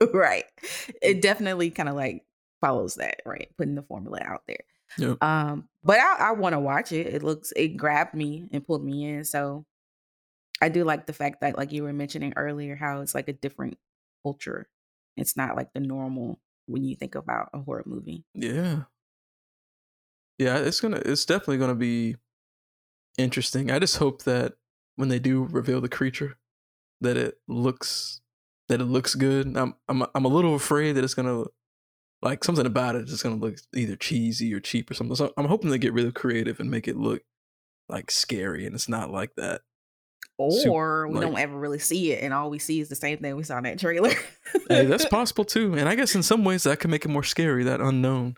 right. 0.12 0.44
It 1.00 1.22
definitely 1.22 1.70
kind 1.70 1.88
of 1.88 1.94
like 1.94 2.24
follows 2.60 2.96
that, 2.96 3.22
right? 3.24 3.48
Putting 3.56 3.76
the 3.76 3.82
formula 3.82 4.20
out 4.22 4.42
there. 4.46 4.64
Yep. 4.98 5.22
Um, 5.24 5.68
but 5.82 5.98
I, 6.00 6.16
I 6.28 6.32
want 6.32 6.52
to 6.54 6.60
watch 6.60 6.92
it. 6.92 7.06
It 7.06 7.22
looks 7.22 7.50
it 7.56 7.76
grabbed 7.78 8.12
me 8.14 8.46
and 8.52 8.66
pulled 8.66 8.84
me 8.84 9.04
in. 9.08 9.24
So 9.24 9.64
I 10.60 10.68
do 10.68 10.84
like 10.84 11.06
the 11.06 11.12
fact 11.12 11.40
that 11.40 11.58
like 11.58 11.72
you 11.72 11.82
were 11.82 11.92
mentioning 11.92 12.32
earlier, 12.36 12.76
how 12.76 13.00
it's 13.00 13.14
like 13.14 13.28
a 13.28 13.32
different 13.32 13.78
culture. 14.22 14.68
It's 15.16 15.36
not 15.36 15.56
like 15.56 15.72
the 15.72 15.80
normal 15.80 16.40
when 16.66 16.84
you 16.84 16.96
think 16.96 17.14
about 17.14 17.50
a 17.52 17.60
horror 17.60 17.84
movie. 17.86 18.24
Yeah, 18.34 18.84
yeah, 20.38 20.58
it's 20.58 20.80
gonna, 20.80 21.00
it's 21.04 21.24
definitely 21.24 21.58
gonna 21.58 21.74
be 21.74 22.16
interesting. 23.18 23.70
I 23.70 23.78
just 23.78 23.98
hope 23.98 24.22
that 24.24 24.54
when 24.96 25.08
they 25.08 25.18
do 25.18 25.44
reveal 25.44 25.80
the 25.80 25.88
creature, 25.88 26.36
that 27.00 27.16
it 27.16 27.38
looks, 27.46 28.20
that 28.68 28.80
it 28.80 28.86
looks 28.86 29.14
good. 29.14 29.56
I'm, 29.56 29.74
I'm, 29.88 30.04
I'm 30.14 30.24
a 30.24 30.28
little 30.28 30.54
afraid 30.54 30.92
that 30.92 31.04
it's 31.04 31.14
gonna, 31.14 31.44
like 32.22 32.42
something 32.42 32.66
about 32.66 32.96
it 32.96 33.08
is 33.08 33.22
gonna 33.22 33.36
look 33.36 33.58
either 33.74 33.96
cheesy 33.96 34.52
or 34.54 34.60
cheap 34.60 34.90
or 34.90 34.94
something. 34.94 35.14
So 35.14 35.32
I'm 35.36 35.46
hoping 35.46 35.70
they 35.70 35.78
get 35.78 35.92
really 35.92 36.12
creative 36.12 36.58
and 36.58 36.70
make 36.70 36.88
it 36.88 36.96
look 36.96 37.22
like 37.88 38.10
scary, 38.10 38.66
and 38.66 38.74
it's 38.74 38.88
not 38.88 39.10
like 39.10 39.34
that. 39.36 39.60
Or 40.36 41.06
we 41.08 41.14
like- 41.14 41.22
don't 41.22 41.38
ever 41.38 41.56
really 41.58 41.78
see 41.78 42.12
it, 42.12 42.22
and 42.22 42.34
all 42.34 42.50
we 42.50 42.58
see 42.58 42.80
is 42.80 42.88
the 42.88 42.96
same 42.96 43.18
thing 43.18 43.36
we 43.36 43.42
saw 43.44 43.58
in 43.58 43.64
that 43.64 43.78
trailer. 43.78 44.10
hey, 44.68 44.84
that's 44.86 45.04
possible 45.18 45.44
too. 45.44 45.74
And 45.74 45.88
I 45.88 45.94
guess 45.94 46.14
in 46.14 46.22
some 46.22 46.44
ways 46.44 46.64
that 46.64 46.80
can 46.80 46.90
make 46.90 47.04
it 47.04 47.08
more 47.08 47.22
scary, 47.22 47.64
that 47.64 47.80
unknown, 47.80 48.36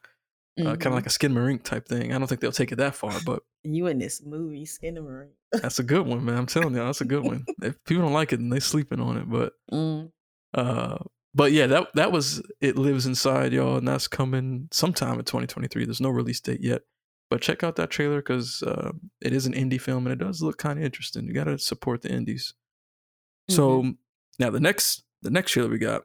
uh, 0.61 0.65
kind 0.65 0.79
Mhm. 0.81 0.87
of 0.87 0.93
like 0.93 1.07
a 1.07 1.11
Skinamarink 1.11 1.63
type 1.63 1.89
thing. 1.89 2.13
I 2.13 2.19
don't 2.19 2.27
think 2.27 2.41
they'll 2.41 2.53
take 2.53 2.73
it 2.73 2.77
that 2.77 2.95
far, 2.95 3.13
but 3.25 3.43
you 3.65 3.87
in 3.87 3.99
this 3.99 4.23
movie, 4.25 4.65
Skinner. 4.67 5.29
that's 5.53 5.79
a 5.79 5.83
good 5.83 6.07
one, 6.07 6.25
man. 6.25 6.37
I'm 6.37 6.47
telling 6.47 6.75
you, 6.75 6.81
that's 6.85 7.01
a 7.01 7.05
good 7.07 7.25
one. 7.25 7.45
If 7.63 7.83
people 7.85 8.03
don't 8.05 8.13
like 8.13 8.33
it, 8.33 8.39
then 8.39 8.51
they 8.51 8.61
sleeping 8.61 9.01
on 9.01 9.17
it. 9.17 9.29
But 9.31 9.53
Mm. 9.73 10.11
uh, 10.55 10.99
but 11.35 11.53
yeah, 11.53 11.67
that 11.67 11.89
that 11.95 12.13
was 12.13 12.43
it 12.61 12.77
lives 12.79 13.07
inside 13.07 13.53
y'all, 13.53 13.77
and 13.79 13.87
that's 13.89 14.09
coming 14.09 14.69
sometime 14.73 15.19
in 15.19 15.25
2023. 15.25 15.85
There's 15.85 16.01
no 16.01 16.09
release 16.11 16.41
date 16.41 16.61
yet, 16.63 16.83
but 17.31 17.41
check 17.41 17.63
out 17.65 17.77
that 17.77 17.91
trailer 17.91 18.19
because 18.19 18.63
uh, 18.63 18.93
it 19.21 19.33
is 19.33 19.47
an 19.47 19.53
indie 19.53 19.81
film 19.81 20.07
and 20.07 20.13
it 20.13 20.25
does 20.25 20.43
look 20.43 20.59
kind 20.59 20.79
of 20.79 20.85
interesting. 20.85 21.27
You 21.27 21.33
got 21.35 21.45
to 21.45 21.59
support 21.59 22.03
the 22.03 22.11
indies. 22.11 22.55
So 23.49 23.95
now 24.39 24.51
the 24.51 24.61
next 24.61 25.05
the 25.23 25.31
next 25.31 25.53
trailer 25.53 25.69
we 25.71 25.79
got 25.79 26.03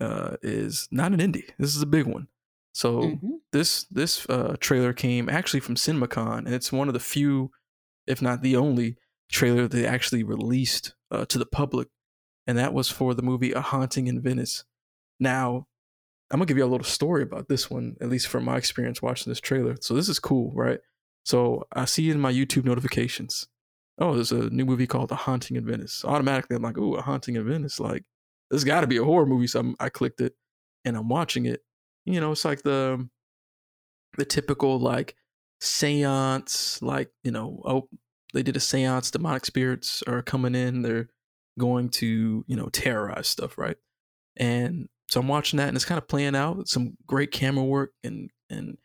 uh, 0.00 0.36
is 0.42 0.88
not 0.90 1.12
an 1.12 1.20
indie. 1.20 1.50
This 1.58 1.74
is 1.74 1.82
a 1.82 1.86
big 1.86 2.06
one. 2.06 2.28
So 2.72 3.02
Mhm. 3.02 3.40
this 3.52 3.84
this 3.84 4.26
uh, 4.28 4.56
trailer 4.60 4.92
came 4.92 5.28
actually 5.28 5.60
from 5.60 5.74
CinemaCon, 5.76 6.38
and 6.46 6.54
it's 6.54 6.70
one 6.72 6.88
of 6.88 6.94
the 6.94 7.00
few, 7.00 7.50
if 8.06 8.20
not 8.22 8.42
the 8.42 8.56
only, 8.56 8.96
trailer 9.30 9.66
they 9.68 9.86
actually 9.86 10.22
released 10.22 10.94
uh, 11.10 11.24
to 11.26 11.38
the 11.38 11.46
public, 11.46 11.88
and 12.46 12.56
that 12.58 12.72
was 12.74 12.90
for 12.90 13.14
the 13.14 13.22
movie 13.22 13.52
A 13.52 13.60
Haunting 13.60 14.06
in 14.06 14.20
Venice. 14.20 14.64
Now, 15.18 15.66
I'm 16.30 16.38
gonna 16.38 16.46
give 16.46 16.58
you 16.58 16.64
a 16.64 16.66
little 16.66 16.84
story 16.84 17.22
about 17.22 17.48
this 17.48 17.70
one, 17.70 17.96
at 18.00 18.08
least 18.08 18.28
from 18.28 18.44
my 18.44 18.56
experience 18.56 19.00
watching 19.00 19.30
this 19.30 19.40
trailer. 19.40 19.76
So 19.80 19.94
this 19.94 20.08
is 20.08 20.18
cool, 20.18 20.52
right? 20.54 20.80
So 21.24 21.66
I 21.72 21.84
see 21.86 22.10
in 22.10 22.20
my 22.20 22.32
YouTube 22.32 22.64
notifications, 22.64 23.48
oh, 23.98 24.14
there's 24.14 24.32
a 24.32 24.50
new 24.50 24.64
movie 24.64 24.86
called 24.86 25.08
The 25.08 25.16
Haunting 25.16 25.56
in 25.56 25.66
Venice. 25.66 26.04
Automatically, 26.04 26.56
I'm 26.56 26.62
like, 26.62 26.78
oh, 26.78 26.94
A 26.96 27.02
Haunting 27.02 27.36
in 27.36 27.46
Venice, 27.46 27.80
like 27.80 28.04
there's 28.50 28.64
got 28.64 28.82
to 28.82 28.86
be 28.86 28.96
a 28.96 29.04
horror 29.04 29.26
movie. 29.26 29.46
So 29.46 29.60
I'm, 29.60 29.76
I 29.80 29.88
clicked 29.88 30.20
it, 30.20 30.34
and 30.84 30.96
I'm 30.96 31.08
watching 31.08 31.46
it. 31.46 31.62
You 32.04 32.20
know, 32.20 32.32
it's 32.32 32.44
like 32.44 32.62
the 32.62 32.94
um, 32.94 33.10
the 34.16 34.24
typical 34.24 34.78
like 34.78 35.14
seance, 35.60 36.80
like 36.82 37.10
you 37.24 37.30
know, 37.30 37.62
oh, 37.64 37.88
they 38.34 38.42
did 38.42 38.56
a 38.56 38.60
seance. 38.60 39.10
Demonic 39.10 39.44
spirits 39.44 40.02
are 40.06 40.22
coming 40.22 40.54
in. 40.54 40.82
They're 40.82 41.08
going 41.58 41.88
to 41.90 42.44
you 42.46 42.56
know 42.56 42.68
terrorize 42.68 43.28
stuff, 43.28 43.58
right? 43.58 43.76
And 44.36 44.88
so 45.08 45.20
I'm 45.20 45.28
watching 45.28 45.56
that, 45.58 45.68
and 45.68 45.76
it's 45.76 45.84
kind 45.84 45.98
of 45.98 46.06
playing 46.08 46.34
out. 46.36 46.68
Some 46.68 46.96
great 47.06 47.30
camera 47.32 47.64
work 47.64 47.92
and 48.04 48.30
and 48.50 48.76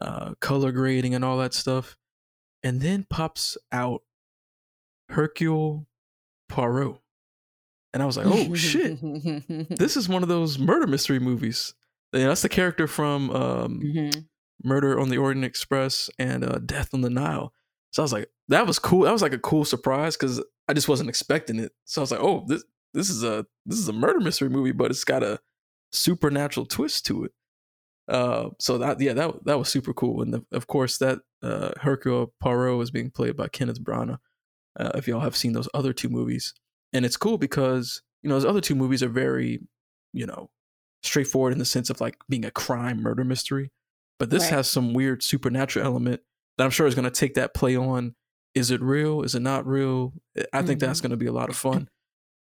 uh, 0.00 0.34
color 0.40 0.72
grading 0.72 1.14
and 1.14 1.24
all 1.24 1.38
that 1.38 1.54
stuff. 1.54 1.96
And 2.62 2.80
then 2.80 3.06
pops 3.08 3.56
out 3.72 4.02
Hercule 5.08 5.86
Poirot, 6.48 6.98
and 7.92 8.02
I 8.02 8.06
was 8.06 8.16
like, 8.16 8.26
oh 8.28 8.54
shit, 8.54 8.98
this 9.70 9.96
is 9.96 10.08
one 10.08 10.22
of 10.22 10.28
those 10.28 10.58
murder 10.58 10.86
mystery 10.86 11.18
movies. 11.18 11.74
Yeah, 12.12 12.28
that's 12.28 12.42
the 12.42 12.48
character 12.48 12.86
from 12.86 13.30
um, 13.30 13.80
Mhm. 13.80 14.26
Murder 14.64 14.98
on 15.00 15.08
the 15.08 15.16
Orient 15.16 15.44
Express 15.44 16.10
and 16.18 16.44
uh, 16.44 16.58
Death 16.58 16.92
on 16.92 17.00
the 17.00 17.08
Nile. 17.10 17.52
So 17.92 18.02
I 18.02 18.04
was 18.04 18.12
like, 18.12 18.28
that 18.48 18.66
was 18.66 18.78
cool. 18.78 19.02
That 19.04 19.12
was 19.12 19.22
like 19.22 19.32
a 19.32 19.38
cool 19.38 19.64
surprise 19.64 20.16
because 20.16 20.42
I 20.68 20.74
just 20.74 20.88
wasn't 20.88 21.08
expecting 21.08 21.58
it. 21.58 21.72
So 21.86 22.00
I 22.00 22.02
was 22.02 22.10
like, 22.10 22.20
oh, 22.20 22.44
this 22.46 22.62
this 22.92 23.08
is 23.10 23.22
a 23.24 23.46
this 23.64 23.78
is 23.78 23.88
a 23.88 23.92
murder 23.92 24.20
mystery 24.20 24.48
movie, 24.48 24.72
but 24.72 24.90
it's 24.90 25.04
got 25.04 25.22
a 25.22 25.40
supernatural 25.92 26.66
twist 26.66 27.06
to 27.06 27.24
it. 27.24 27.32
Uh, 28.08 28.50
so 28.58 28.78
that 28.78 29.00
yeah, 29.00 29.12
that 29.12 29.44
that 29.44 29.58
was 29.58 29.68
super 29.68 29.92
cool. 29.92 30.22
And 30.22 30.34
the, 30.34 30.44
of 30.52 30.66
course, 30.66 30.98
that 30.98 31.20
uh, 31.42 31.70
Hercule 31.80 32.32
Poirot 32.40 32.82
is 32.82 32.90
being 32.90 33.10
played 33.10 33.36
by 33.36 33.48
Kenneth 33.48 33.82
Branagh. 33.82 34.18
Uh, 34.78 34.90
if 34.94 35.06
y'all 35.08 35.20
have 35.20 35.36
seen 35.36 35.52
those 35.52 35.68
other 35.74 35.92
two 35.92 36.08
movies, 36.08 36.54
and 36.92 37.04
it's 37.04 37.16
cool 37.16 37.38
because 37.38 38.02
you 38.22 38.28
know 38.28 38.34
those 38.34 38.44
other 38.44 38.60
two 38.60 38.74
movies 38.74 39.02
are 39.02 39.08
very, 39.08 39.60
you 40.12 40.26
know, 40.26 40.50
straightforward 41.02 41.52
in 41.52 41.58
the 41.58 41.64
sense 41.64 41.88
of 41.90 42.00
like 42.00 42.16
being 42.28 42.44
a 42.44 42.50
crime 42.50 43.00
murder 43.02 43.24
mystery. 43.24 43.70
But 44.18 44.30
this 44.30 44.44
Right. 44.44 44.52
has 44.52 44.70
some 44.70 44.92
weird 44.92 45.22
supernatural 45.22 45.84
element 45.86 46.20
that 46.58 46.64
I'm 46.64 46.70
sure 46.70 46.86
is 46.86 46.94
going 46.94 47.04
to 47.04 47.10
take 47.10 47.34
that 47.34 47.54
play 47.54 47.76
on. 47.76 48.14
Is 48.54 48.70
it 48.70 48.82
real? 48.82 49.22
Is 49.22 49.34
it 49.34 49.40
not 49.40 49.66
real? 49.66 50.12
I 50.52 50.62
think 50.62 50.80
that's 50.80 51.00
going 51.00 51.10
to 51.12 51.16
be 51.16 51.26
a 51.26 51.32
lot 51.32 51.48
of 51.48 51.56
fun. 51.68 51.88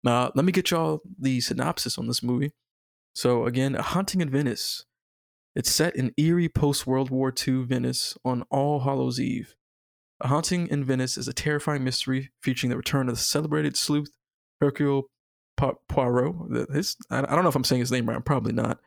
Now, 0.04 0.32
let 0.36 0.46
me 0.46 0.52
get 0.52 0.70
y'all 0.72 1.02
the 1.20 1.42
synopsis 1.42 1.98
on 1.98 2.08
this 2.08 2.22
movie. 2.24 2.52
So, 3.16 3.46
again, 3.46 3.76
A 3.76 3.82
Haunting 3.82 4.20
in 4.20 4.30
Venice. 4.30 4.86
It's 5.56 5.72
set 5.72 5.96
in 5.96 6.12
eerie 6.18 6.50
post 6.50 6.86
World 6.86 7.10
War 7.10 7.34
II 7.48 7.64
Venice 7.64 8.18
on 8.26 8.44
All 8.52 8.82
Hallows 8.82 9.22
Eve. 9.22 9.56
A 10.20 10.28
Haunting 10.28 10.68
in 10.68 10.84
Venice 10.84 11.18
is 11.18 11.30
a 11.30 11.34
terrifying 11.34 11.86
mystery 11.86 12.32
featuring 12.42 12.70
the 12.70 12.78
return 12.78 13.08
of 13.08 13.16
the 13.16 13.22
celebrated 13.22 13.78
sleuth 13.78 14.10
Hercule 14.60 15.04
Poirot. 15.58 16.70
His, 16.74 16.98
I 17.10 17.22
don't 17.22 17.44
know 17.44 17.50
if 17.50 17.56
I'm 17.56 17.64
saying 17.64 17.80
his 17.80 17.92
name 17.92 18.06
right. 18.06 18.18
I'm 18.18 18.22
probably 18.22 18.52
not. 18.52 18.80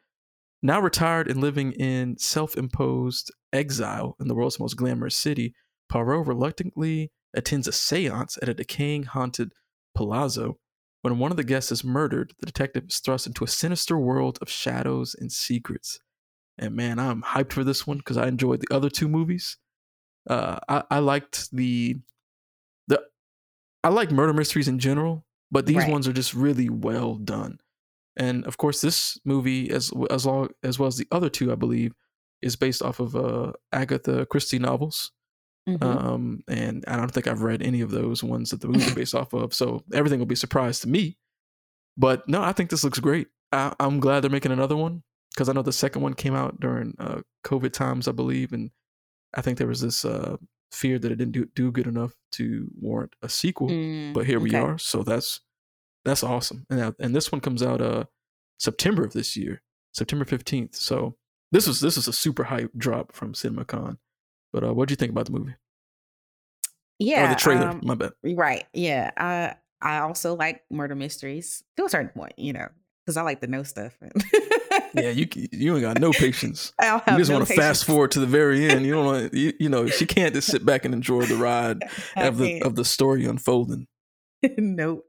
Now 0.62 0.78
retired 0.78 1.30
and 1.30 1.40
living 1.40 1.72
in 1.72 2.18
self-imposed 2.18 3.32
exile 3.50 4.14
in 4.20 4.28
the 4.28 4.34
world's 4.34 4.60
most 4.60 4.76
glamorous 4.76 5.16
city, 5.16 5.54
Poirot 5.88 6.26
reluctantly 6.26 7.12
attends 7.34 7.66
a 7.66 7.70
séance 7.70 8.36
at 8.42 8.48
a 8.50 8.54
decaying 8.54 9.04
haunted 9.04 9.52
palazzo. 9.96 10.58
When 11.02 11.18
one 11.18 11.30
of 11.30 11.36
the 11.36 11.44
guests 11.44 11.72
is 11.72 11.84
murdered, 11.84 12.34
the 12.40 12.46
detective 12.46 12.84
is 12.88 12.98
thrust 12.98 13.26
into 13.26 13.44
a 13.44 13.48
sinister 13.48 13.98
world 13.98 14.38
of 14.42 14.50
shadows 14.50 15.14
and 15.14 15.32
secrets. 15.32 16.00
And 16.58 16.74
man, 16.76 16.98
I'm 16.98 17.22
hyped 17.22 17.52
for 17.52 17.64
this 17.64 17.86
one 17.86 17.98
because 17.98 18.16
I 18.16 18.28
enjoyed 18.28 18.60
the 18.60 18.74
other 18.74 18.90
two 18.90 19.08
movies. 19.08 19.58
Uh, 20.28 20.58
I, 20.68 20.84
I 20.90 20.98
liked 21.00 21.50
the 21.52 21.96
the 22.88 23.02
I 23.84 23.88
like 23.90 24.10
murder 24.10 24.32
mysteries 24.32 24.68
in 24.68 24.78
general, 24.78 25.26
but 25.50 25.66
these 25.66 25.76
Right. 25.76 25.88
ones 25.88 26.08
are 26.08 26.12
just 26.12 26.34
really 26.34 26.68
well 26.68 27.16
done. 27.16 27.60
And 28.16 28.44
of 28.46 28.58
course, 28.58 28.80
this 28.80 29.18
movie, 29.24 29.70
as 29.70 29.92
as 30.10 30.26
long 30.26 30.50
as 30.62 30.78
well 30.78 30.88
as 30.88 30.96
the 30.98 31.08
other 31.12 31.30
two, 31.30 31.52
I 31.52 31.56
believe, 31.56 31.94
is 32.42 32.56
based 32.56 32.82
off 32.82 33.00
of 33.00 33.16
uh, 33.16 33.52
Agatha 33.72 34.26
Christie 34.26 34.58
novels. 34.60 35.12
Mhm. 35.68 35.82
Um, 35.82 36.42
and 36.48 36.84
I 36.88 36.96
don't 36.96 37.10
think 37.12 37.26
I've 37.26 37.42
read 37.42 37.62
any 37.62 37.80
of 37.82 37.90
those 37.90 38.24
ones 38.24 38.50
that 38.50 38.60
the 38.60 38.68
movie 38.68 38.86
is 38.86 38.94
based 38.94 39.14
off 39.14 39.32
of. 39.34 39.52
So 39.52 39.84
everything 39.92 40.18
will 40.18 40.26
be 40.26 40.34
a 40.34 40.36
surprise 40.36 40.80
to 40.80 40.88
me. 40.88 41.18
But 41.96 42.28
no, 42.28 42.42
I 42.42 42.52
think 42.52 42.70
this 42.70 42.84
looks 42.84 43.00
great. 43.00 43.28
I, 43.52 43.74
I'm 43.80 44.00
glad 44.00 44.20
they're 44.20 44.30
making 44.30 44.52
another 44.52 44.76
one 44.76 45.02
because 45.34 45.48
I 45.48 45.52
know 45.52 45.62
the 45.62 45.72
second 45.72 46.02
one 46.02 46.14
came 46.14 46.34
out 46.34 46.58
during 46.60 46.94
uh, 46.98 47.20
COVID 47.44 47.72
times, 47.72 48.08
I 48.08 48.12
believe, 48.12 48.52
and 48.52 48.70
I 49.34 49.42
think 49.42 49.58
there 49.58 49.66
was 49.66 49.80
this 49.80 50.04
uh, 50.04 50.36
fear 50.72 50.98
that 50.98 51.10
it 51.12 51.16
didn't 51.16 51.32
do, 51.32 51.46
do 51.54 51.70
good 51.72 51.86
enough 51.86 52.14
to 52.32 52.68
warrant 52.80 53.14
a 53.22 53.28
sequel. 53.28 53.68
Mm, 53.68 54.14
But 54.14 54.26
here 54.26 54.40
we 54.40 54.50
okay. 54.50 54.58
are, 54.58 54.78
so 54.78 55.02
that's 55.02 55.40
that's 56.04 56.22
awesome. 56.22 56.64
And 56.70 56.80
uh, 56.80 56.92
and 57.00 57.14
this 57.14 57.30
one 57.32 57.40
comes 57.40 57.62
out 57.62 57.80
uh 57.80 58.04
September 58.58 59.04
of 59.04 59.12
this 59.12 59.36
year, 59.36 59.62
September 59.92 60.24
fifteenth. 60.24 60.74
So 60.76 61.16
this 61.52 61.66
was 61.66 61.80
this 61.80 61.96
was 61.96 62.08
a 62.08 62.12
super 62.12 62.44
hype 62.44 62.70
drop 62.76 63.12
from 63.12 63.32
CinemaCon. 63.34 63.98
But 64.52 64.64
uh, 64.64 64.72
what 64.74 64.88
do 64.88 64.92
you 64.92 64.96
think 64.96 65.12
about 65.12 65.26
the 65.26 65.32
movie 65.32 65.54
Yeah. 66.98 67.26
or 67.26 67.28
the 67.28 67.34
trailer? 67.40 67.68
um, 67.68 67.80
My 67.84 67.94
bad. 67.94 68.12
Right. 68.24 68.64
Yeah. 68.72 69.10
I 69.16 69.54
I 69.80 69.98
also 70.00 70.34
like 70.34 70.62
murder 70.70 70.94
mysteries 70.94 71.62
to 71.76 71.84
a 71.84 71.88
certain 71.88 72.08
point, 72.10 72.32
you 72.38 72.52
know, 72.52 72.68
because 73.04 73.16
I 73.16 73.22
like 73.22 73.40
to 73.42 73.46
know 73.46 73.62
stuff. 73.62 73.96
Yeah, 74.94 75.10
you 75.10 75.28
you 75.52 75.74
ain't 75.74 75.82
got 75.82 76.00
no 76.00 76.10
patience. 76.12 76.72
I 76.80 76.86
don't 76.86 77.02
You 77.08 77.18
just 77.18 77.30
no 77.30 77.36
want 77.36 77.48
to 77.48 77.54
fast 77.54 77.84
forward 77.84 78.10
to 78.12 78.20
the 78.20 78.26
very 78.26 78.68
end. 78.68 78.84
You 78.86 78.94
don't 78.94 79.04
want 79.12 79.34
you, 79.34 79.52
you 79.60 79.68
know 79.68 79.86
she 79.86 80.06
can't 80.06 80.34
just 80.34 80.48
sit 80.50 80.64
back 80.64 80.84
and 80.84 80.94
enjoy 80.94 81.22
the 81.26 81.36
ride 81.36 81.82
of 82.16 82.38
the 82.38 82.62
of 82.62 82.74
the 82.74 82.84
story 82.84 83.24
unfolding. 83.26 83.86
nope. 84.58 85.04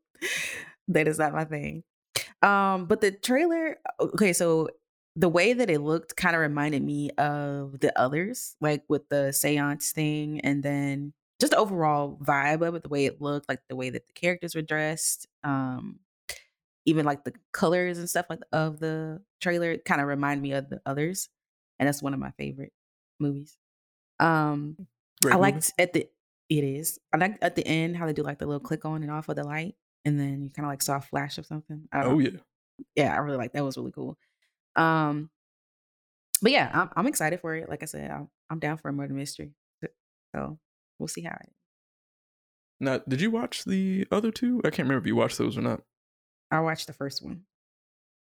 That 0.90 1.08
is 1.08 1.18
not 1.18 1.34
my 1.34 1.46
thing. 1.46 1.84
Um, 2.42 2.86
but 2.86 3.02
the 3.02 3.12
trailer, 3.12 3.78
okay, 4.00 4.34
so 4.34 4.70
the 5.20 5.28
way 5.30 5.52
that 5.52 5.70
it 5.70 5.82
looked 5.82 6.16
kind 6.16 6.34
of 6.34 6.42
reminded 6.42 6.82
me 6.82 7.10
of 7.18 7.82
the 7.82 7.92
others, 8.00 8.56
like 8.62 8.84
with 8.88 9.10
the 9.10 9.34
seance 9.34 9.92
thing, 9.92 10.40
and 10.42 10.64
then 10.64 11.12
just 11.42 11.52
the 11.52 11.58
overall 11.58 12.18
vibe 12.24 12.66
of 12.66 12.74
it, 12.76 12.84
the 12.84 12.90
way 12.90 13.06
it 13.06 13.22
looked, 13.22 13.50
like 13.50 13.60
the 13.68 13.76
way 13.76 13.90
that 13.90 14.08
the 14.08 14.14
characters 14.14 14.56
were 14.56 14.62
dressed, 14.62 15.28
um, 15.44 16.00
even 16.86 17.06
like 17.06 17.26
the 17.26 17.34
colors 17.52 17.98
and 17.98 18.10
stuff 18.10 18.28
like 18.30 18.40
of 18.54 18.80
the 18.80 19.22
trailer 19.42 19.78
kind 19.78 20.00
of 20.00 20.08
remind 20.08 20.42
me 20.42 20.54
of 20.54 20.70
the 20.70 20.82
others. 20.86 21.28
And 21.80 21.88
that's 21.88 22.02
one 22.02 22.14
of 22.14 22.20
my 22.22 22.32
favorite 22.32 22.72
movies. 23.20 23.58
Um, 24.22 24.78
Great 25.22 25.36
I 25.36 25.38
movie. 25.38 25.52
liked 25.52 25.74
at 25.78 25.92
the 25.92 26.08
it 26.50 26.64
is. 26.64 26.98
I 27.14 27.18
like 27.18 27.38
at 27.42 27.56
the 27.58 27.68
end 27.68 27.98
how 27.98 28.06
they 28.06 28.14
do 28.14 28.24
like 28.24 28.40
the 28.40 28.46
little 28.48 28.62
click 28.62 28.86
on 28.86 29.04
and 29.04 29.12
off 29.12 29.28
of 29.28 29.36
the 29.36 29.44
light, 29.44 29.76
and 30.06 30.18
then 30.18 30.44
you 30.44 30.50
kind 30.50 30.66
of 30.66 30.72
like 30.72 30.82
saw 30.82 30.98
a 30.98 31.02
flash 31.02 31.38
of 31.38 31.46
something. 31.46 31.90
Oh 31.94 32.16
know. 32.16 32.20
yeah. 32.20 32.30
yeah, 32.96 33.14
I 33.14 33.18
really 33.18 33.38
like 33.38 33.52
that. 33.54 33.66
Was 33.66 33.78
really 33.78 33.92
cool. 33.92 34.18
Um, 34.80 35.30
but 36.42 36.52
yeah, 36.52 36.70
I'm 36.74 36.90
I'm 36.96 37.08
excited 37.08 37.42
for 37.42 37.56
it. 37.56 37.70
Like 37.70 37.84
I 37.84 37.86
said, 37.86 38.10
I'm 38.12 38.30
I'm 38.50 38.60
down 38.60 38.78
for 38.78 38.90
a 38.90 38.94
murder 38.94 39.14
mystery. 39.14 39.52
So 40.36 40.58
we'll 41.00 41.08
see 41.08 41.22
how 41.22 41.36
it. 41.42 41.52
Now, 42.80 43.00
did 43.00 43.20
you 43.20 43.30
watch 43.32 43.66
the 43.66 44.08
other 44.12 44.32
two? 44.32 44.60
I 44.64 44.70
can't 44.70 44.88
remember 44.88 45.00
if 45.02 45.08
you 45.08 45.16
watched 45.16 45.38
those 45.38 45.58
or 45.58 45.62
not. 45.62 45.82
I 46.52 46.62
watched 46.62 46.88
the 46.88 46.94
first 46.94 47.22
one, 47.24 47.44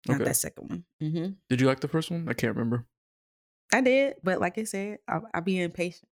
not 0.07 0.15
Okay. 0.15 0.25
that 0.25 0.35
second 0.37 0.69
one. 0.69 0.85
hmm 1.01 1.27
Did 1.49 1.59
you 1.59 1.67
like 1.67 1.81
the 1.81 1.87
first 1.87 2.09
one? 2.11 2.27
I 2.29 2.33
can't 2.33 2.55
remember. 2.55 2.85
I 3.73 3.81
did, 3.81 4.15
but 4.23 4.39
like 4.39 4.57
I 4.57 4.63
said, 4.63 4.99
I 5.07 5.19
I 5.33 5.39
be 5.41 5.59
impatient. 5.59 6.09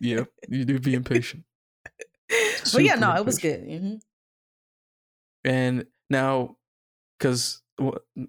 Yeah, 0.00 0.24
you 0.48 0.64
do 0.66 0.78
be 0.78 0.94
impatient. 0.94 1.44
but 2.72 2.84
yeah, 2.84 2.94
no, 2.96 3.14
it 3.14 3.24
was 3.24 3.38
impatient. 3.38 3.68
good. 3.70 3.80
hmm 3.80 3.96
And 5.44 5.86
now, 6.10 6.56
because 7.18 7.62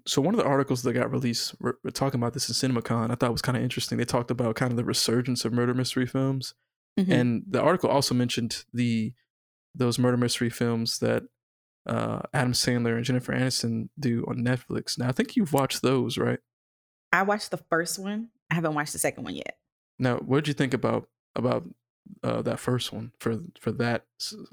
so 0.06 0.20
one 0.20 0.34
of 0.34 0.38
the 0.38 0.46
articles 0.46 0.82
that 0.82 0.92
got 0.92 1.10
released, 1.10 1.54
we're, 1.60 1.74
we're 1.84 1.90
talking 1.90 2.18
about 2.20 2.32
this 2.34 2.48
in 2.48 2.54
CinemaCon. 2.72 3.10
I 3.10 3.14
thought 3.14 3.30
was 3.32 3.42
kind 3.42 3.56
of 3.56 3.62
interesting. 3.62 3.96
They 3.98 4.04
talked 4.04 4.30
about 4.30 4.56
kind 4.56 4.72
of 4.72 4.76
the 4.76 4.84
resurgence 4.84 5.44
of 5.44 5.52
murder 5.52 5.74
mystery 5.74 6.06
films, 6.06 6.54
Mhm. 6.98 7.10
and 7.10 7.42
the 7.46 7.60
article 7.60 7.90
also 7.90 8.14
mentioned 8.14 8.64
the 8.72 9.12
those 9.74 9.98
murder 9.98 10.16
mystery 10.16 10.48
films 10.50 10.98
that 11.00 11.24
uh, 11.86 12.22
Adam 12.34 12.52
Sandler 12.52 12.96
and 12.96 13.04
Jennifer 13.04 13.32
Aniston 13.32 13.90
do 14.00 14.24
on 14.26 14.38
Netflix. 14.38 14.98
Now, 14.98 15.08
I 15.08 15.12
think 15.12 15.36
you've 15.36 15.52
watched 15.52 15.82
those, 15.82 16.16
right? 16.18 16.40
I 17.12 17.22
watched 17.22 17.50
the 17.52 17.58
first 17.58 17.98
one. 17.98 18.30
I 18.50 18.54
haven't 18.56 18.74
watched 18.74 18.92
the 18.94 18.98
second 18.98 19.22
one 19.24 19.34
yet. 19.36 19.58
Now, 19.98 20.16
what 20.16 20.38
did 20.38 20.48
you 20.48 20.54
think 20.54 20.74
about 20.74 21.08
about 21.36 21.68
uh, 22.24 22.40
that 22.42 22.58
first 22.58 22.92
one 22.92 23.12
for 23.20 23.38
for 23.60 23.70
that 23.72 24.06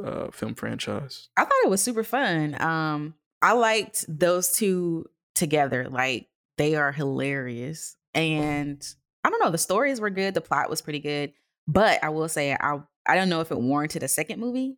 uh, 0.03 0.29
film 0.31 0.53
franchise? 0.55 1.29
I 1.37 1.43
thought 1.45 1.63
it 1.63 1.69
was 1.69 1.81
super 1.81 2.03
fun. 2.03 2.61
Um, 2.61 3.15
I 3.43 3.53
liked 3.53 4.05
those 4.09 4.53
two 4.53 5.07
together. 5.35 5.89
Like 5.89 6.29
they 6.57 6.75
are 6.75 6.93
hilarious, 6.93 7.97
and 8.15 8.83
I 9.25 9.31
don't 9.31 9.41
know. 9.41 9.51
The 9.51 9.59
stories 9.59 10.01
were 10.01 10.11
good. 10.11 10.35
The 10.35 10.41
plot 10.41 10.69
was 10.71 10.81
pretty 10.81 11.01
good. 11.01 11.33
But 11.67 12.03
I 12.03 12.09
will 12.09 12.29
say, 12.29 12.53
I 12.53 12.79
I 13.07 13.15
don't 13.15 13.29
know 13.29 13.41
if 13.41 13.51
it 13.51 13.59
warranted 13.59 14.03
a 14.03 14.09
second 14.09 14.39
movie. 14.41 14.77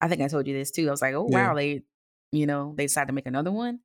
I 0.00 0.08
think 0.08 0.22
I 0.22 0.28
told 0.28 0.46
you 0.46 0.54
this 0.54 0.70
too. 0.72 0.88
I 0.88 0.92
was 0.92 1.02
like, 1.02 1.14
oh 1.14 1.28
Yeah. 1.28 1.48
wow, 1.48 1.54
they 1.54 1.84
you 2.32 2.46
know 2.46 2.74
they 2.76 2.84
decided 2.86 3.08
to 3.08 3.14
make 3.14 3.26
another 3.26 3.52
one. 3.52 3.80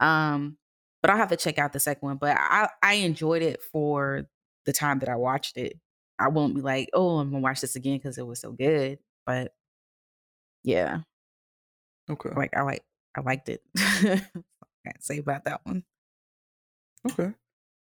Um, 0.00 0.58
but 1.02 1.10
I'll 1.10 1.18
have 1.18 1.30
to 1.30 1.36
check 1.36 1.58
out 1.58 1.72
the 1.74 1.80
second 1.80 2.06
one. 2.06 2.18
But 2.18 2.36
I 2.38 2.68
I 2.82 2.94
enjoyed 2.94 3.42
it 3.42 3.62
for 3.62 4.28
the 4.66 4.72
time 4.74 5.00
that 5.00 5.10
I 5.10 5.16
watched 5.16 5.56
it. 5.58 5.78
I 6.18 6.28
won't 6.28 6.54
be 6.54 6.62
like, 6.62 6.90
oh, 6.94 7.18
I'm 7.18 7.30
gonna 7.30 7.42
watch 7.42 7.60
this 7.62 7.76
again 7.76 7.98
because 7.98 8.18
it 8.18 8.26
was 8.26 8.40
so 8.40 8.52
good. 8.52 8.98
But 9.26 9.54
yeah, 10.64 11.02
Okay, 12.10 12.30
like 12.36 12.56
I 12.56 12.62
like 12.62 12.84
I 13.16 13.20
liked 13.20 13.48
it. 13.48 13.62
Can't 13.76 15.00
say 15.00 15.18
about 15.18 15.44
that 15.44 15.60
one. 15.64 15.84
okay. 17.10 17.32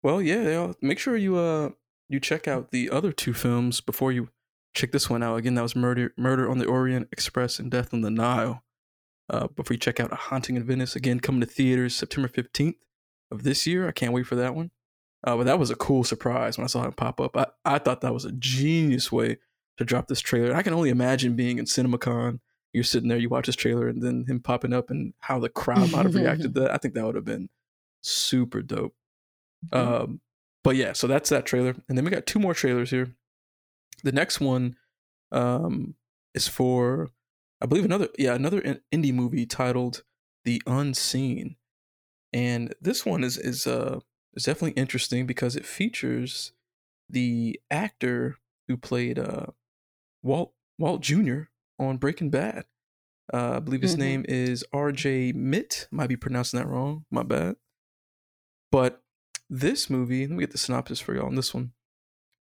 Well, 0.03 0.23
yeah. 0.23 0.73
Make 0.81 0.99
sure 0.99 1.17
you 1.17 1.37
uh 1.37 1.71
you 2.09 2.21
check 2.21 2.47
out 2.47 2.71
the 2.71 2.91
other 2.91 3.13
two 3.13 3.35
films 3.35 3.81
before 3.81 4.13
you 4.13 4.29
check 4.75 4.93
this 4.93 5.11
one 5.11 5.23
out. 5.23 5.37
Again, 5.37 5.55
that 5.55 5.63
was 5.63 5.75
Murder 5.75 6.13
Murder 6.17 6.49
on 6.49 6.59
the 6.59 6.67
Orient 6.67 7.09
Express 7.13 7.59
and 7.59 7.71
Death 7.71 7.93
on 7.93 8.03
the 8.03 8.11
Nile. 8.11 8.63
Uh, 9.29 9.49
before 9.49 9.75
you 9.75 9.79
check 9.79 9.99
out 9.99 10.13
A 10.13 10.17
Haunting 10.17 10.55
in 10.55 10.65
Venice, 10.65 10.95
again 10.95 11.19
coming 11.19 11.41
to 11.41 11.47
theaters 11.47 11.97
September 11.97 12.29
fifteenth 12.29 12.77
of 13.31 13.43
this 13.43 13.67
year. 13.67 13.89
I 13.89 13.93
can't 13.93 14.13
wait 14.13 14.27
for 14.27 14.37
that 14.37 14.55
one. 14.55 14.71
Uh, 15.25 15.37
but 15.37 15.47
that 15.47 15.59
was 15.59 15.71
a 15.71 15.77
cool 15.77 16.05
surprise 16.05 16.57
when 16.57 16.65
I 16.65 16.69
saw 16.69 16.85
him 16.85 16.93
pop 16.93 17.21
up. 17.21 17.37
I, 17.37 17.47
I 17.65 17.79
thought 17.79 18.03
that 18.03 18.15
was 18.15 18.25
a 18.25 18.33
genius 18.33 19.11
way 19.11 19.39
to 19.79 19.85
drop 19.85 20.07
this 20.07 20.21
trailer. 20.21 20.55
I 20.55 20.63
can 20.63 20.73
only 20.73 20.91
imagine 20.91 21.35
being 21.35 21.59
in 21.59 21.65
CinemaCon. 21.65 22.39
You're 22.73 22.85
sitting 22.85 23.09
there, 23.09 23.19
you 23.19 23.29
watch 23.29 23.47
this 23.47 23.57
trailer, 23.57 23.89
and 23.89 24.03
then 24.03 24.25
him 24.27 24.41
popping 24.41 24.73
up 24.73 24.91
and 24.91 25.15
how 25.21 25.39
the 25.39 25.49
crowd 25.49 25.91
might 25.93 26.05
have 26.05 26.15
reacted 26.15 26.55
to 26.55 26.61
that. 26.61 26.73
I 26.73 26.77
think 26.77 26.95
that 26.95 27.05
would 27.05 27.15
have 27.15 27.25
been 27.25 27.49
super 28.03 28.63
dope. 28.63 28.95
Um, 29.73 30.21
but 30.63 30.77
yeah, 30.77 30.93
so 30.93 31.07
that's 31.07 31.31
that 31.31 31.47
trailer. 31.47 31.75
And 31.89 31.97
then 31.97 32.05
we 32.05 32.11
got 32.11 32.27
two 32.27 32.39
more 32.39 32.55
trailers 32.55 32.91
here. 32.91 33.15
The 34.05 34.13
next 34.13 34.41
one 34.41 34.77
um, 35.33 35.95
is 36.35 36.49
for, 36.49 37.11
I 37.61 37.67
believe, 37.67 37.85
another, 37.85 38.09
yeah, 38.19 38.35
another 38.35 38.61
in- 38.61 38.81
indie 38.93 39.15
movie 39.15 39.47
titled 39.47 40.03
The 40.45 40.61
Unseen. 40.67 41.57
And 42.33 42.75
this 42.81 43.07
one 43.07 43.25
is, 43.25 43.39
is, 43.39 43.67
uh, 43.67 44.01
is 44.35 44.45
definitely 44.45 44.81
interesting 44.81 45.27
because 45.27 45.57
it 45.57 45.65
features 45.65 46.53
the 47.09 47.59
actor 47.71 48.37
who 48.69 48.77
played 48.77 49.19
uh, 49.19 49.47
Walt 50.23 50.53
Walt 50.79 51.01
Jr. 51.01 51.43
on 51.79 51.97
Breaking 51.99 52.31
Bad. 52.31 52.67
Uh, 53.33 53.55
I 53.57 53.59
believe 53.61 53.83
his 53.83 53.97
Mhm. 53.97 53.99
name 53.99 54.25
is 54.29 54.65
R.J. 54.73 55.33
Mitte. 55.33 55.87
Might 55.91 56.07
be 56.09 56.17
pronouncing 56.17 56.59
that 56.61 56.69
wrong. 56.69 57.05
My 57.11 57.23
bad. 57.23 57.57
But 58.71 59.03
this 59.51 59.91
movie, 59.91 60.27
let 60.27 60.37
me 60.37 60.43
get 60.43 60.53
the 60.53 60.59
synopsis 60.59 61.01
for 61.01 61.15
y'all 61.15 61.27
on 61.27 61.35
this 61.35 61.53
one. 61.55 61.73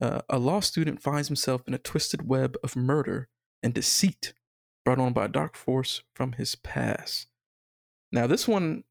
Uh, 0.01 0.23
a 0.29 0.39
law 0.39 0.61
student 0.61 1.01
finds 1.01 1.29
himself 1.29 1.63
in 1.69 1.75
a 1.75 1.79
twisted 1.79 2.27
web 2.27 2.57
of 2.65 2.75
murder 2.75 3.29
and 3.63 3.73
deceit 3.75 4.35
brought 4.85 4.99
on 4.99 5.13
by 5.13 5.27
a 5.27 5.29
dark 5.29 5.55
force 5.57 6.03
from 6.15 6.33
his 6.33 6.57
past. 6.57 7.29
Now, 8.11 8.27
this 8.27 8.49
one, 8.49 8.83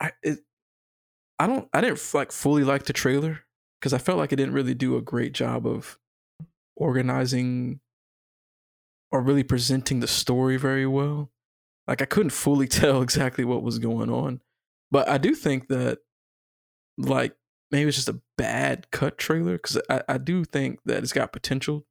I 0.00 0.12
it, 0.22 0.40
I 1.38 1.46
don't 1.46 1.68
I 1.72 1.80
didn't 1.80 2.02
like 2.14 2.32
fully 2.32 2.64
like 2.64 2.84
the 2.86 2.92
trailer 2.92 3.44
because 3.80 3.92
I 3.92 3.98
felt 3.98 4.18
like 4.18 4.32
it 4.32 4.36
didn't 4.36 4.54
really 4.54 4.74
do 4.74 4.96
a 4.96 5.02
great 5.02 5.32
job 5.32 5.66
of 5.66 5.98
organizing 6.76 7.80
or 9.10 9.20
really 9.20 9.42
presenting 9.42 10.00
the 10.00 10.08
story 10.08 10.56
very 10.56 10.86
well. 10.86 11.30
Like 11.86 12.02
I 12.02 12.06
couldn't 12.06 12.30
fully 12.30 12.68
tell 12.68 13.02
exactly 13.02 13.44
what 13.44 13.62
was 13.62 13.78
going 13.78 14.10
on. 14.10 14.40
But 14.90 15.08
I 15.08 15.18
do 15.18 15.34
think 15.34 15.68
that 15.68 15.98
like 16.98 17.34
maybe 17.70 17.88
it's 17.88 17.96
just 17.96 18.08
a 18.08 18.20
bad 18.38 18.90
cut 18.90 19.18
trailer 19.18 19.54
because 19.54 19.80
I, 19.90 20.02
I 20.08 20.18
do 20.18 20.44
think 20.44 20.80
that 20.84 21.02
it's 21.02 21.12
got 21.12 21.32
potential 21.32 21.86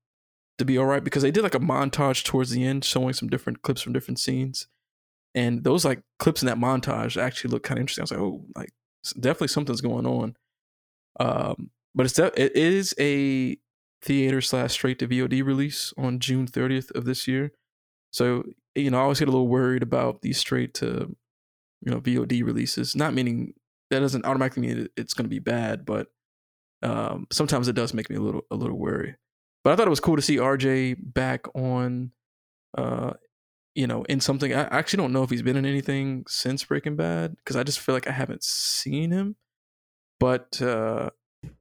to 0.58 0.66
be 0.66 0.78
all 0.78 0.86
right 0.86 1.04
because 1.04 1.24
they 1.24 1.32
did 1.32 1.44
like 1.44 1.56
a 1.56 1.60
montage 1.60 2.24
towards 2.24 2.52
the 2.52 2.66
end 2.66 2.86
showing 2.86 3.14
some 3.14 3.30
different 3.30 3.62
clips 3.62 3.82
from 3.82 3.94
different 3.94 4.20
scenes. 4.20 4.68
And 5.34 5.66
those 5.66 5.84
like 5.84 6.02
clips 6.18 6.42
in 6.42 6.46
that 6.48 6.58
montage 6.58 7.22
actually 7.22 7.52
look 7.52 7.64
kind 7.64 7.78
of 7.78 7.82
interesting. 7.82 8.04
I 8.04 8.06
was 8.06 8.12
like, 8.12 8.22
oh, 8.22 8.46
like 8.56 8.70
definitely 9.20 9.50
something's 9.50 9.82
going 9.82 10.06
on. 10.06 10.38
Um, 11.20 11.72
but 11.94 12.06
it's 12.06 12.16
de- 12.16 12.42
it 12.42 12.56
is 12.56 12.96
a 13.00 13.58
theater 14.06 14.40
slash 14.40 14.72
straight 14.72 15.00
to 15.00 15.08
VOD 15.08 15.44
release 15.44 15.94
on 15.98 16.20
June 16.20 16.48
30th 16.48 16.92
of 16.96 17.06
this 17.06 17.28
year. 17.28 17.52
So 18.12 18.44
you 18.76 18.92
know, 18.92 19.00
I 19.00 19.02
always 19.02 19.20
get 19.20 19.28
a 19.28 19.32
little 19.32 19.48
worried 19.48 19.84
about 19.84 20.22
these 20.22 20.38
straight 20.38 20.74
to 20.76 21.16
you 21.82 21.92
know 21.92 22.00
VOD 22.00 22.46
releases. 22.46 22.96
Not 22.96 23.14
meaning 23.14 23.54
that 23.90 24.00
doesn't 24.00 24.26
automatically 24.26 24.68
mean 24.68 24.88
it's 24.96 25.14
going 25.14 25.26
to 25.26 25.30
be 25.30 25.40
bad, 25.40 25.86
but 25.86 26.08
um, 26.84 27.28
sometimes 27.32 27.68
it 27.68 27.76
does 27.76 27.94
make 27.94 28.10
me 28.10 28.16
a 28.16 28.22
little 28.22 28.46
a 28.52 28.56
little 28.56 28.78
worried. 28.78 29.18
But 29.64 29.74
I 29.74 29.76
thought 29.76 29.88
it 29.88 29.92
was 29.92 30.00
cool 30.00 30.16
to 30.16 30.22
see 30.22 30.38
RJ 30.38 30.98
back 31.00 31.48
on, 31.56 32.12
uh, 32.78 33.14
you 33.74 33.88
know, 33.88 34.04
in 34.04 34.20
something. 34.20 34.54
I 34.54 34.64
actually 34.66 34.98
don't 34.98 35.14
know 35.14 35.24
if 35.24 35.30
he's 35.30 35.42
been 35.42 35.58
in 35.58 35.66
anything 35.66 36.26
since 36.28 36.64
Breaking 36.64 36.96
Bad 36.96 37.36
because 37.38 37.56
I 37.56 37.64
just 37.64 37.80
feel 37.80 37.96
like 37.96 38.08
I 38.08 38.12
haven't 38.12 38.44
seen 38.44 39.12
him. 39.12 39.36
But 40.20 40.62
uh, 40.62 41.10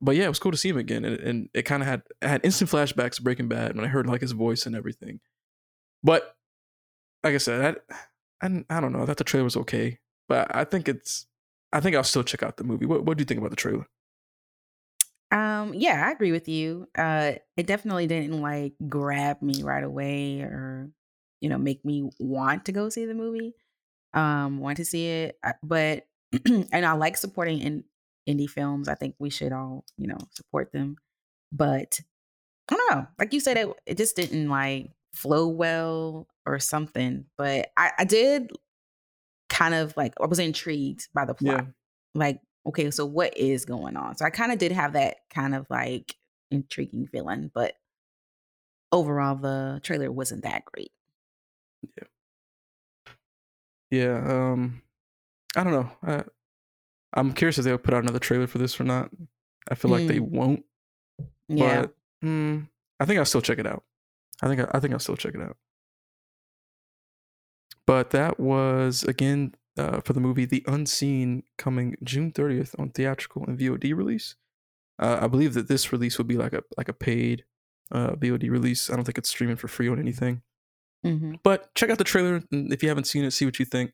but 0.01 0.17
yeah, 0.17 0.25
it 0.25 0.29
was 0.29 0.39
cool 0.39 0.53
to 0.53 0.59
see 0.59 0.69
him 0.69 0.77
again, 0.79 1.05
and, 1.05 1.19
and 1.21 1.49
it 1.55 1.63
kind 1.63 1.83
of 1.83 1.89
had 1.89 2.03
had 2.23 2.45
instant 2.45 2.71
flashbacks 2.71 3.17
to 3.17 3.23
Breaking 3.23 3.49
Bad 3.49 3.77
when 3.77 3.85
I 3.85 3.89
heard 3.89 4.07
like 4.07 4.21
his 4.21 4.33
voice 4.33 4.67
and 4.67 4.77
everything. 4.77 5.21
But 6.03 6.37
like 7.23 7.35
I 7.35 7.39
said, 7.39 7.79
I, 8.41 8.47
I, 8.47 8.65
I 8.71 8.81
don't 8.81 8.93
know. 8.93 9.03
I 9.03 9.07
thought 9.07 9.17
the 9.17 9.25
trailer 9.25 9.45
was 9.45 9.57
okay, 9.57 10.01
but 10.29 10.55
I 10.55 10.65
think 10.65 10.89
it's. 10.89 11.27
I 11.73 11.81
think 11.81 11.97
I'll 11.97 12.05
still 12.05 12.23
check 12.23 12.43
out 12.43 12.57
the 12.57 12.65
movie. 12.65 12.87
What 12.87 13.05
What 13.05 13.17
do 13.17 13.23
you 13.23 13.27
think 13.27 13.39
about 13.39 13.51
the 13.51 13.57
trailer? 13.57 13.87
Um, 15.31 15.75
yeah, 15.75 16.07
I 16.07 16.13
agree 16.13 16.31
with 16.31 16.49
you. 16.49 16.87
Uh, 16.97 17.33
it 17.57 17.67
definitely 17.67 18.07
didn't 18.07 18.41
like 18.41 18.75
grab 18.89 19.43
me 19.43 19.63
right 19.63 19.83
away 19.83 20.43
or, 20.43 20.91
you 21.41 21.49
know, 21.49 21.59
make 21.59 21.85
me 21.85 22.09
want 22.21 22.67
to 22.67 22.73
go 22.73 22.89
see 22.89 23.05
the 23.05 23.15
movie. 23.15 23.55
Um, 24.13 24.61
want 24.61 24.77
to 24.77 24.85
see 24.85 25.09
it, 25.09 25.39
but 25.65 26.07
and 26.47 26.87
I 26.87 26.93
like 26.93 27.17
supporting 27.17 27.59
in 27.61 27.85
indie 28.29 28.49
films. 28.49 28.89
I 28.89 28.95
think 28.95 29.15
we 29.19 29.31
should 29.31 29.53
all, 29.53 29.85
you 29.97 30.07
know, 30.07 30.19
support 30.31 30.73
them. 30.73 30.97
But 31.53 32.01
I 32.71 32.77
don't 32.77 32.91
know. 32.91 33.07
Like 33.19 33.33
you 33.33 33.41
said, 33.41 33.57
it, 33.57 33.69
it 33.87 33.97
just 33.97 34.17
didn't 34.17 34.49
like 34.49 34.91
flow 35.13 35.49
well 35.49 36.27
or 36.47 36.59
something. 36.59 37.27
But 37.37 37.69
I, 37.77 37.93
I 37.99 38.05
did 38.05 38.53
kind 39.49 39.75
of 39.75 39.97
like 39.97 40.15
I 40.21 40.27
was 40.27 40.39
intrigued 40.39 41.09
by 41.15 41.25
the 41.25 41.35
plot. 41.35 41.65
Yeah. 41.65 41.71
Like, 42.15 42.41
okay, 42.67 42.91
so 42.91 43.07
what 43.07 43.37
is 43.37 43.65
going 43.65 43.97
on? 43.97 44.17
So 44.17 44.25
I 44.25 44.31
kind 44.31 44.53
of 44.53 44.59
did 44.59 44.73
have 44.73 44.95
that 44.95 45.19
kind 45.31 45.55
of 45.55 45.67
like 45.71 46.17
intriguing 46.51 47.07
feeling, 47.07 47.51
but 47.53 47.75
overall 48.93 49.37
the 49.37 49.81
trailer 49.83 50.11
wasn't 50.11 50.45
that 50.45 50.65
great. 50.65 50.93
Yeah. 51.97 52.05
Yeah, 53.91 54.53
um 54.53 54.83
I 55.57 55.63
don't 55.63 55.73
know. 55.73 55.91
I, 56.03 56.25
I'm 57.15 57.33
curious 57.33 57.59
if 57.59 57.65
they'll 57.65 57.79
put 57.79 57.95
out 57.95 58.03
another 58.03 58.19
trailer 58.19 58.47
for 58.47 58.59
this 58.59 58.81
or 58.81 58.85
not. 58.85 59.11
I 59.71 59.75
feel 59.75 59.91
mm. 59.91 59.99
like 59.99 60.09
they 60.09 60.19
mm. 60.19 60.29
won't. 60.29 60.65
Yeah. 61.49 61.83
But 61.83 61.95
mm, 62.25 62.69
I 63.01 63.05
think 63.05 63.19
I'll 63.19 63.25
still 63.25 63.41
check 63.41 63.59
it 63.59 63.67
out. 63.67 63.85
I 64.43 64.49
think 64.49 64.61
I, 64.61 64.69
I 64.73 64.81
think 64.81 64.93
I'll 64.93 65.01
still 65.01 65.17
check 65.17 65.35
it 65.35 65.41
out. 65.41 65.57
But 67.87 68.11
that 68.11 68.41
was 68.41 69.05
again 69.05 69.55
uh, 69.79 70.01
for 70.01 70.13
the 70.13 70.21
movie 70.21 70.45
The 70.45 70.65
Unseen 70.67 71.45
coming 71.59 71.97
June 72.03 72.33
30th 72.33 72.79
on 72.79 72.91
theatrical 72.91 73.45
and 73.45 73.59
VOD 73.59 73.95
release. 73.95 74.37
Uh, 74.99 75.19
I 75.23 75.27
believe 75.27 75.55
that 75.55 75.69
this 75.69 75.93
release 75.93 76.19
will 76.19 76.25
be 76.25 76.37
like 76.37 76.53
a 76.53 76.63
like 76.77 76.89
a 76.89 76.93
paid 76.93 77.45
uh, 77.93 78.13
VOD 78.13 78.51
release. 78.51 78.91
I 78.91 78.97
don't 78.97 79.05
think 79.05 79.19
it's 79.19 79.29
streaming 79.29 79.57
for 79.57 79.69
free 79.69 79.89
on 79.89 79.99
anything. 79.99 80.43
Mm-hmm. 81.05 81.35
But 81.43 81.75
check 81.75 81.91
out 81.91 81.99
the 81.99 82.05
trailer 82.05 82.43
if 82.51 82.83
you 82.83 82.89
haven't 82.89 83.07
seen 83.07 83.25
it. 83.25 83.33
See 83.33 83.45
what 83.45 83.59
you 83.59 83.65
think. 83.65 83.93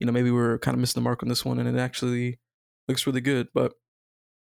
You 0.00 0.06
know, 0.06 0.12
maybe 0.12 0.30
we're 0.30 0.58
kind 0.58 0.74
of 0.74 0.80
missing 0.80 1.00
the 1.00 1.04
mark 1.04 1.22
on 1.22 1.28
this 1.28 1.44
one, 1.44 1.58
and 1.58 1.68
it 1.68 1.78
actually 1.78 2.38
looks 2.90 3.06
really 3.06 3.20
good. 3.20 3.48
But 3.54 3.74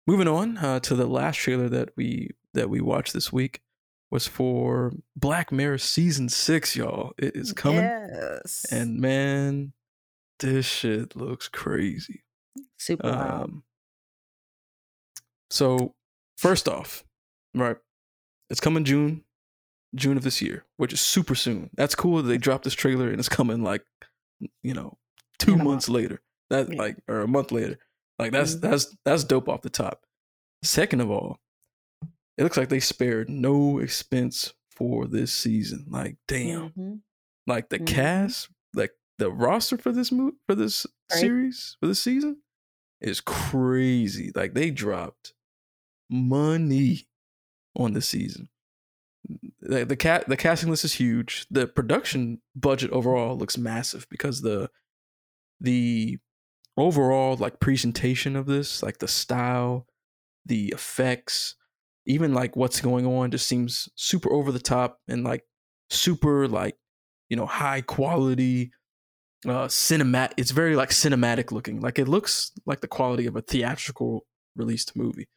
moving 0.07 0.27
on 0.27 0.57
uh, 0.57 0.79
to 0.81 0.95
the 0.95 1.05
last 1.05 1.37
trailer 1.37 1.69
that 1.69 1.89
we 1.95 2.31
that 2.53 2.69
we 2.69 2.81
watched 2.81 3.13
this 3.13 3.31
week 3.31 3.61
was 4.11 4.25
for 4.25 4.91
Black 5.15 5.51
Mirror 5.51 5.77
season 5.77 6.29
six, 6.29 6.75
y'all. 6.75 7.13
It 7.17 7.35
is 7.35 7.53
coming, 7.53 7.83
yes. 7.83 8.65
and 8.71 8.99
man, 8.99 9.73
this 10.39 10.65
shit 10.65 11.15
looks 11.15 11.47
crazy. 11.47 12.23
Super. 12.77 13.07
Um, 13.07 13.63
so 15.51 15.93
first 16.37 16.67
off, 16.67 17.03
right, 17.53 17.77
it's 18.49 18.59
coming 18.59 18.83
June, 18.83 19.25
June 19.93 20.17
of 20.17 20.23
this 20.23 20.41
year, 20.41 20.65
which 20.77 20.93
is 20.93 21.01
super 21.01 21.35
soon. 21.35 21.69
That's 21.75 21.93
cool 21.93 22.17
that 22.17 22.27
they 22.27 22.37
dropped 22.37 22.63
this 22.63 22.73
trailer 22.73 23.09
and 23.09 23.19
it's 23.19 23.29
coming 23.29 23.63
like, 23.63 23.83
you 24.63 24.73
know, 24.73 24.97
two 25.37 25.55
months 25.55 25.89
later. 25.89 26.21
That 26.49 26.73
yeah. 26.73 26.79
like 26.79 26.97
or 27.07 27.21
a 27.21 27.27
month 27.27 27.51
later. 27.51 27.77
Like 28.19 28.33
that's 28.33 28.55
mm-hmm. 28.55 28.69
that's 28.69 28.97
that's 29.05 29.23
dope 29.23 29.47
off 29.47 29.61
the 29.61 29.69
top. 29.69 30.03
Second 30.61 30.99
of 30.99 31.09
all, 31.09 31.39
it 32.37 32.43
looks 32.43 32.57
like 32.57 32.69
they 32.69 32.81
spared 32.81 33.29
no 33.29 33.79
expense 33.79 34.53
for 34.75 35.07
this 35.07 35.33
season. 35.33 35.85
Like 35.89 36.17
damn, 36.27 36.69
mm-hmm. 36.69 36.93
like 37.47 37.69
the 37.69 37.77
mm-hmm. 37.77 37.95
cast, 37.95 38.49
like 38.75 38.91
the 39.17 39.31
roster 39.31 39.77
for 39.77 39.93
this 39.93 40.11
movie 40.11 40.37
for 40.47 40.55
this 40.55 40.85
right. 41.11 41.19
series 41.19 41.77
for 41.79 41.87
this 41.87 42.01
season 42.01 42.41
is 42.99 43.21
crazy. 43.21 44.31
Like 44.35 44.53
they 44.53 44.69
dropped 44.69 45.33
money 46.09 47.07
on 47.77 47.93
the 47.93 48.01
season. 48.01 48.49
The 49.61 49.85
the 49.85 49.95
cat 49.95 50.27
the 50.27 50.37
casting 50.37 50.69
list 50.69 50.83
is 50.83 50.93
huge. 50.93 51.45
The 51.49 51.67
production 51.67 52.41
budget 52.53 52.91
overall 52.91 53.37
looks 53.37 53.57
massive 53.57 54.07
because 54.09 54.41
the 54.41 54.69
the 55.61 56.19
overall 56.79 57.35
like 57.37 57.59
presentation 57.59 58.35
of 58.35 58.45
this, 58.45 58.81
like 58.83 58.99
the 58.99 59.07
style, 59.07 59.87
the 60.45 60.69
effects, 60.69 61.55
even 62.05 62.33
like 62.33 62.55
what's 62.55 62.81
going 62.81 63.05
on 63.05 63.31
just 63.31 63.47
seems 63.47 63.89
super 63.95 64.31
over 64.31 64.51
the 64.51 64.59
top 64.59 64.99
and 65.07 65.23
like 65.23 65.43
super 65.89 66.47
like, 66.47 66.75
you 67.29 67.37
know, 67.37 67.45
high 67.45 67.81
quality 67.81 68.71
uh 69.47 69.67
cinematic 69.67 70.33
it's 70.35 70.51
very 70.51 70.75
like 70.75 70.89
cinematic 70.89 71.51
looking. 71.51 71.79
Like 71.79 71.97
it 71.99 72.07
looks 72.07 72.51
like 72.65 72.81
the 72.81 72.87
quality 72.87 73.25
of 73.25 73.35
a 73.35 73.41
theatrical 73.41 74.25
released 74.55 74.95
movie. 74.95 75.27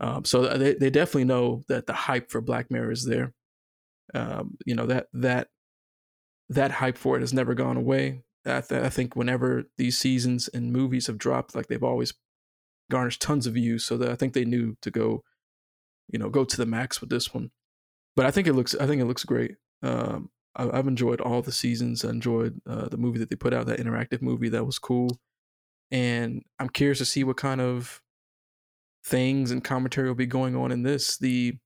Um, 0.00 0.24
so 0.24 0.58
they, 0.58 0.74
they 0.74 0.90
definitely 0.90 1.24
know 1.24 1.62
that 1.68 1.86
the 1.86 1.92
hype 1.92 2.30
for 2.30 2.40
Black 2.40 2.70
Mirror 2.70 2.92
is 2.92 3.04
there. 3.04 3.32
Um, 4.14 4.56
you 4.66 4.74
know 4.74 4.86
that 4.86 5.06
that 5.12 5.48
that 6.48 6.70
hype 6.70 6.98
for 6.98 7.16
it 7.16 7.20
has 7.20 7.32
never 7.32 7.54
gone 7.54 7.76
away. 7.76 8.22
I, 8.44 8.60
th- 8.60 8.82
I 8.82 8.88
think 8.88 9.14
whenever 9.14 9.64
these 9.78 9.98
seasons 9.98 10.48
and 10.48 10.72
movies 10.72 11.06
have 11.06 11.18
dropped, 11.18 11.54
like 11.54 11.68
they've 11.68 11.82
always 11.82 12.12
garnished 12.90 13.22
tons 13.22 13.46
of 13.46 13.54
views. 13.54 13.84
So 13.84 13.96
that 13.98 14.10
I 14.10 14.16
think 14.16 14.32
they 14.32 14.44
knew 14.44 14.76
to 14.82 14.90
go, 14.90 15.22
you 16.08 16.18
know, 16.18 16.28
go 16.28 16.44
to 16.44 16.56
the 16.56 16.66
max 16.66 17.00
with 17.00 17.10
this 17.10 17.32
one. 17.32 17.50
But 18.16 18.26
I 18.26 18.30
think 18.30 18.46
it 18.46 18.54
looks, 18.54 18.74
I 18.74 18.86
think 18.86 19.00
it 19.00 19.06
looks 19.06 19.24
great. 19.24 19.56
Um, 19.82 20.30
I, 20.54 20.64
have 20.76 20.86
enjoyed 20.86 21.20
all 21.20 21.42
the 21.42 21.52
seasons. 21.52 22.04
I 22.04 22.10
enjoyed 22.10 22.60
uh, 22.68 22.88
the 22.88 22.98
movie 22.98 23.18
that 23.18 23.30
they 23.30 23.36
put 23.36 23.54
out, 23.54 23.66
that 23.66 23.80
interactive 23.80 24.22
movie 24.22 24.50
that 24.50 24.66
was 24.66 24.78
cool. 24.78 25.18
And 25.90 26.42
I'm 26.58 26.68
curious 26.68 26.98
to 26.98 27.04
see 27.04 27.24
what 27.24 27.36
kind 27.36 27.60
of 27.60 28.02
things 29.04 29.50
and 29.50 29.64
commentary 29.64 30.08
will 30.08 30.14
be 30.14 30.26
going 30.26 30.56
on 30.56 30.72
in 30.72 30.82
this. 30.82 31.16
The 31.16 31.58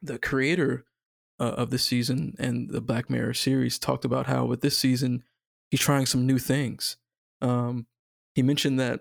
the 0.00 0.18
creator 0.18 0.84
uh, 1.40 1.54
of 1.56 1.70
this 1.70 1.84
season 1.84 2.34
and 2.38 2.70
the 2.70 2.80
Black 2.80 3.10
Mirror 3.10 3.34
series 3.34 3.78
talked 3.78 4.04
about 4.04 4.26
how 4.26 4.44
with 4.44 4.60
this 4.60 4.78
season 4.78 5.24
he's 5.70 5.80
trying 5.80 6.06
some 6.06 6.26
new 6.26 6.38
things. 6.38 6.96
Um, 7.40 7.86
he 8.34 8.42
mentioned 8.42 8.80
that 8.80 9.00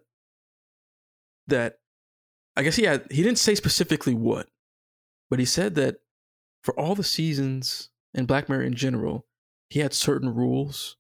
that 1.47 1.79
I 2.55 2.63
guess 2.63 2.75
he 2.75 2.83
had 2.83 3.05
he 3.11 3.23
didn't 3.23 3.39
say 3.39 3.55
specifically 3.55 4.13
what, 4.13 4.47
but 5.29 5.39
he 5.39 5.45
said 5.45 5.75
that 5.75 5.97
for 6.63 6.77
all 6.79 6.95
the 6.95 7.03
seasons 7.03 7.89
in 8.13 8.25
Black 8.25 8.49
Mirror 8.49 8.63
in 8.63 8.75
general, 8.75 9.25
he 9.69 9.79
had 9.79 9.93
certain 9.93 10.33
rules 10.33 10.97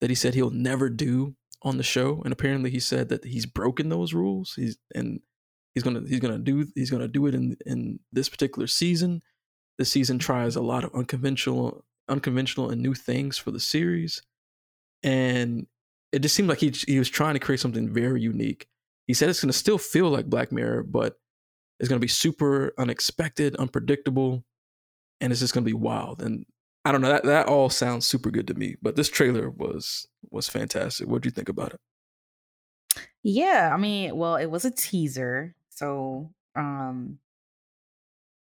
that 0.00 0.10
he 0.10 0.16
said 0.16 0.34
he'll 0.34 0.50
never 0.50 0.88
do 0.88 1.36
on 1.62 1.78
the 1.78 1.82
show, 1.82 2.22
and 2.22 2.32
apparently 2.32 2.70
he 2.70 2.80
said 2.80 3.08
that 3.08 3.24
he's 3.24 3.46
broken 3.46 3.88
those 3.88 4.12
rules. 4.14 4.54
He's 4.54 4.76
and 4.94 5.20
he's 5.74 5.82
gonna 5.82 6.02
he's 6.06 6.20
gonna 6.20 6.38
do 6.38 6.66
he's 6.74 6.90
gonna 6.90 7.08
do 7.08 7.26
it 7.26 7.34
in 7.34 7.56
in 7.66 8.00
this 8.12 8.28
particular 8.28 8.66
season. 8.66 9.22
This 9.78 9.90
season 9.90 10.18
tries 10.18 10.56
a 10.56 10.62
lot 10.62 10.84
of 10.84 10.94
unconventional 10.94 11.84
unconventional 12.08 12.70
and 12.70 12.80
new 12.80 12.94
things 12.94 13.36
for 13.38 13.50
the 13.50 13.60
series, 13.60 14.22
and 15.06 15.66
it 16.12 16.18
just 16.18 16.34
seemed 16.34 16.48
like 16.48 16.58
he 16.58 16.70
he 16.70 16.98
was 16.98 17.08
trying 17.08 17.34
to 17.34 17.40
create 17.40 17.60
something 17.60 17.88
very 17.88 18.20
unique. 18.20 18.66
He 19.06 19.14
said 19.14 19.30
it's 19.30 19.40
gonna 19.40 19.52
still 19.52 19.78
feel 19.78 20.10
like 20.10 20.26
Black 20.26 20.52
Mirror, 20.52 20.82
but 20.82 21.14
it's 21.78 21.88
gonna 21.88 22.00
be 22.00 22.08
super 22.08 22.74
unexpected, 22.76 23.56
unpredictable, 23.56 24.44
and 25.20 25.32
it's 25.32 25.40
just 25.40 25.54
gonna 25.54 25.64
be 25.64 25.72
wild. 25.72 26.20
And 26.20 26.44
I 26.84 26.92
don't 26.92 27.00
know 27.00 27.08
that 27.08 27.24
that 27.24 27.46
all 27.46 27.70
sounds 27.70 28.06
super 28.06 28.30
good 28.30 28.48
to 28.48 28.54
me. 28.54 28.76
But 28.82 28.96
this 28.96 29.08
trailer 29.08 29.48
was 29.48 30.08
was 30.30 30.48
fantastic. 30.48 31.08
What 31.08 31.22
do 31.22 31.28
you 31.28 31.32
think 31.32 31.48
about 31.48 31.72
it? 31.74 31.80
Yeah, 33.22 33.70
I 33.72 33.76
mean, 33.76 34.16
well, 34.16 34.36
it 34.36 34.46
was 34.46 34.64
a 34.64 34.70
teaser, 34.70 35.54
so 35.70 36.32
um 36.56 37.20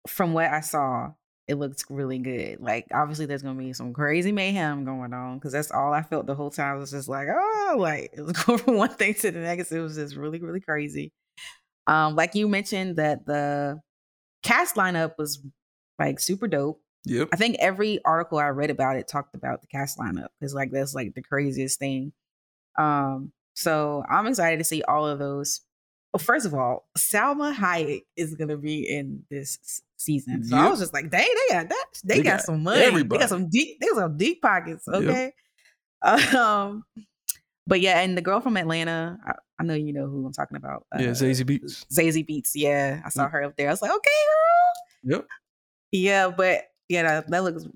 from 0.08 0.32
what 0.32 0.46
I 0.46 0.60
saw, 0.60 1.12
it 1.50 1.56
looks 1.56 1.84
really 1.90 2.18
good. 2.18 2.60
Like 2.60 2.86
obviously 2.94 3.26
there's 3.26 3.42
gonna 3.42 3.58
be 3.58 3.72
some 3.72 3.92
crazy 3.92 4.30
mayhem 4.30 4.84
going 4.84 5.12
on 5.12 5.38
because 5.38 5.50
that's 5.50 5.72
all 5.72 5.92
I 5.92 6.02
felt 6.02 6.26
the 6.26 6.36
whole 6.36 6.50
time. 6.50 6.76
It 6.76 6.80
was 6.80 6.92
just 6.92 7.08
like, 7.08 7.26
oh, 7.28 7.74
like 7.76 8.12
it 8.12 8.22
was 8.22 8.32
going 8.44 8.60
from 8.60 8.76
one 8.76 8.90
thing 8.90 9.14
to 9.14 9.32
the 9.32 9.40
next. 9.40 9.72
It 9.72 9.80
was 9.80 9.96
just 9.96 10.14
really, 10.14 10.38
really 10.38 10.60
crazy. 10.60 11.12
Um, 11.88 12.14
like 12.14 12.36
you 12.36 12.46
mentioned 12.46 12.96
that 12.96 13.26
the 13.26 13.80
cast 14.44 14.76
lineup 14.76 15.14
was 15.18 15.44
like 15.98 16.20
super 16.20 16.46
dope. 16.46 16.80
Yep. 17.06 17.30
I 17.32 17.36
think 17.36 17.56
every 17.58 17.98
article 18.04 18.38
I 18.38 18.48
read 18.48 18.70
about 18.70 18.96
it 18.96 19.08
talked 19.08 19.34
about 19.34 19.60
the 19.60 19.66
cast 19.66 19.98
lineup 19.98 20.28
because 20.38 20.54
like 20.54 20.70
that's 20.70 20.94
like 20.94 21.14
the 21.14 21.22
craziest 21.22 21.80
thing. 21.80 22.12
Um, 22.78 23.32
so 23.54 24.04
I'm 24.08 24.28
excited 24.28 24.58
to 24.58 24.64
see 24.64 24.82
all 24.82 25.04
of 25.04 25.18
those. 25.18 25.62
Well, 26.12 26.20
first 26.20 26.46
of 26.46 26.54
all, 26.54 26.88
Salma 26.96 27.52
Hayek 27.52 28.02
is 28.16 28.36
gonna 28.36 28.56
be 28.56 28.88
in 28.88 29.24
this 29.30 29.82
season, 30.00 30.44
so 30.44 30.56
yep. 30.56 30.66
I 30.66 30.70
was 30.70 30.80
just 30.80 30.92
like, 30.92 31.10
"Dang, 31.10 31.26
they 31.26 31.54
got 31.54 31.68
that. 31.68 31.86
They, 32.04 32.16
they 32.16 32.22
got, 32.22 32.38
got, 32.38 32.46
some 32.46 32.62
money. 32.62 32.82
Everybody. 32.82 33.18
They 33.18 33.22
got 33.22 33.28
some 33.28 33.48
deep. 33.48 33.80
They 33.80 33.86
got 33.88 33.96
some 33.96 34.16
deep 34.16 34.42
pockets." 34.42 34.86
Okay. 34.88 35.24
Yep. 35.24 35.34
Um, 36.02 36.84
but 37.66 37.82
yeah, 37.82 38.00
and 38.00 38.16
the 38.16 38.22
girl 38.22 38.40
from 38.40 38.56
Atlanta, 38.56 39.18
I, 39.26 39.34
I, 39.58 39.64
know 39.64 39.74
you 39.74 39.92
know 39.92 40.06
who 40.06 40.24
I'm 40.24 40.32
talking 40.32 40.56
about. 40.56 40.86
Uh, 40.94 41.02
yeah, 41.02 41.10
Zazie 41.10 41.44
Beetz. 41.44 41.84
Zazie 41.92 42.26
Beetz. 42.26 42.52
Yeah, 42.54 43.02
I 43.04 43.10
saw 43.10 43.28
her 43.28 43.42
up 43.42 43.54
there. 43.58 43.68
I 43.68 43.70
was 43.70 43.82
like, 43.82 43.90
"Okay, 43.90 44.10
girl." 45.04 45.12
Yep. 45.12 45.26
Yeah, 45.92 46.28
but 46.30 46.62
yeah, 46.88 47.02
that, 47.02 47.30
that 47.30 47.44
looks 47.44 47.66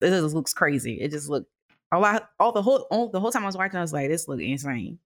it 0.00 0.10
just 0.10 0.34
looks 0.34 0.52
crazy. 0.52 1.00
It 1.00 1.10
just 1.10 1.28
looked 1.28 1.50
a 1.92 1.98
lot. 1.98 2.30
All 2.38 2.52
the 2.52 2.62
whole 2.62 2.86
all, 2.90 3.10
the 3.10 3.20
whole 3.20 3.30
time 3.30 3.44
I 3.44 3.46
was 3.46 3.56
watching, 3.56 3.78
I 3.78 3.82
was 3.82 3.92
like, 3.92 4.08
"This 4.08 4.28
look 4.28 4.40
insane." 4.40 4.98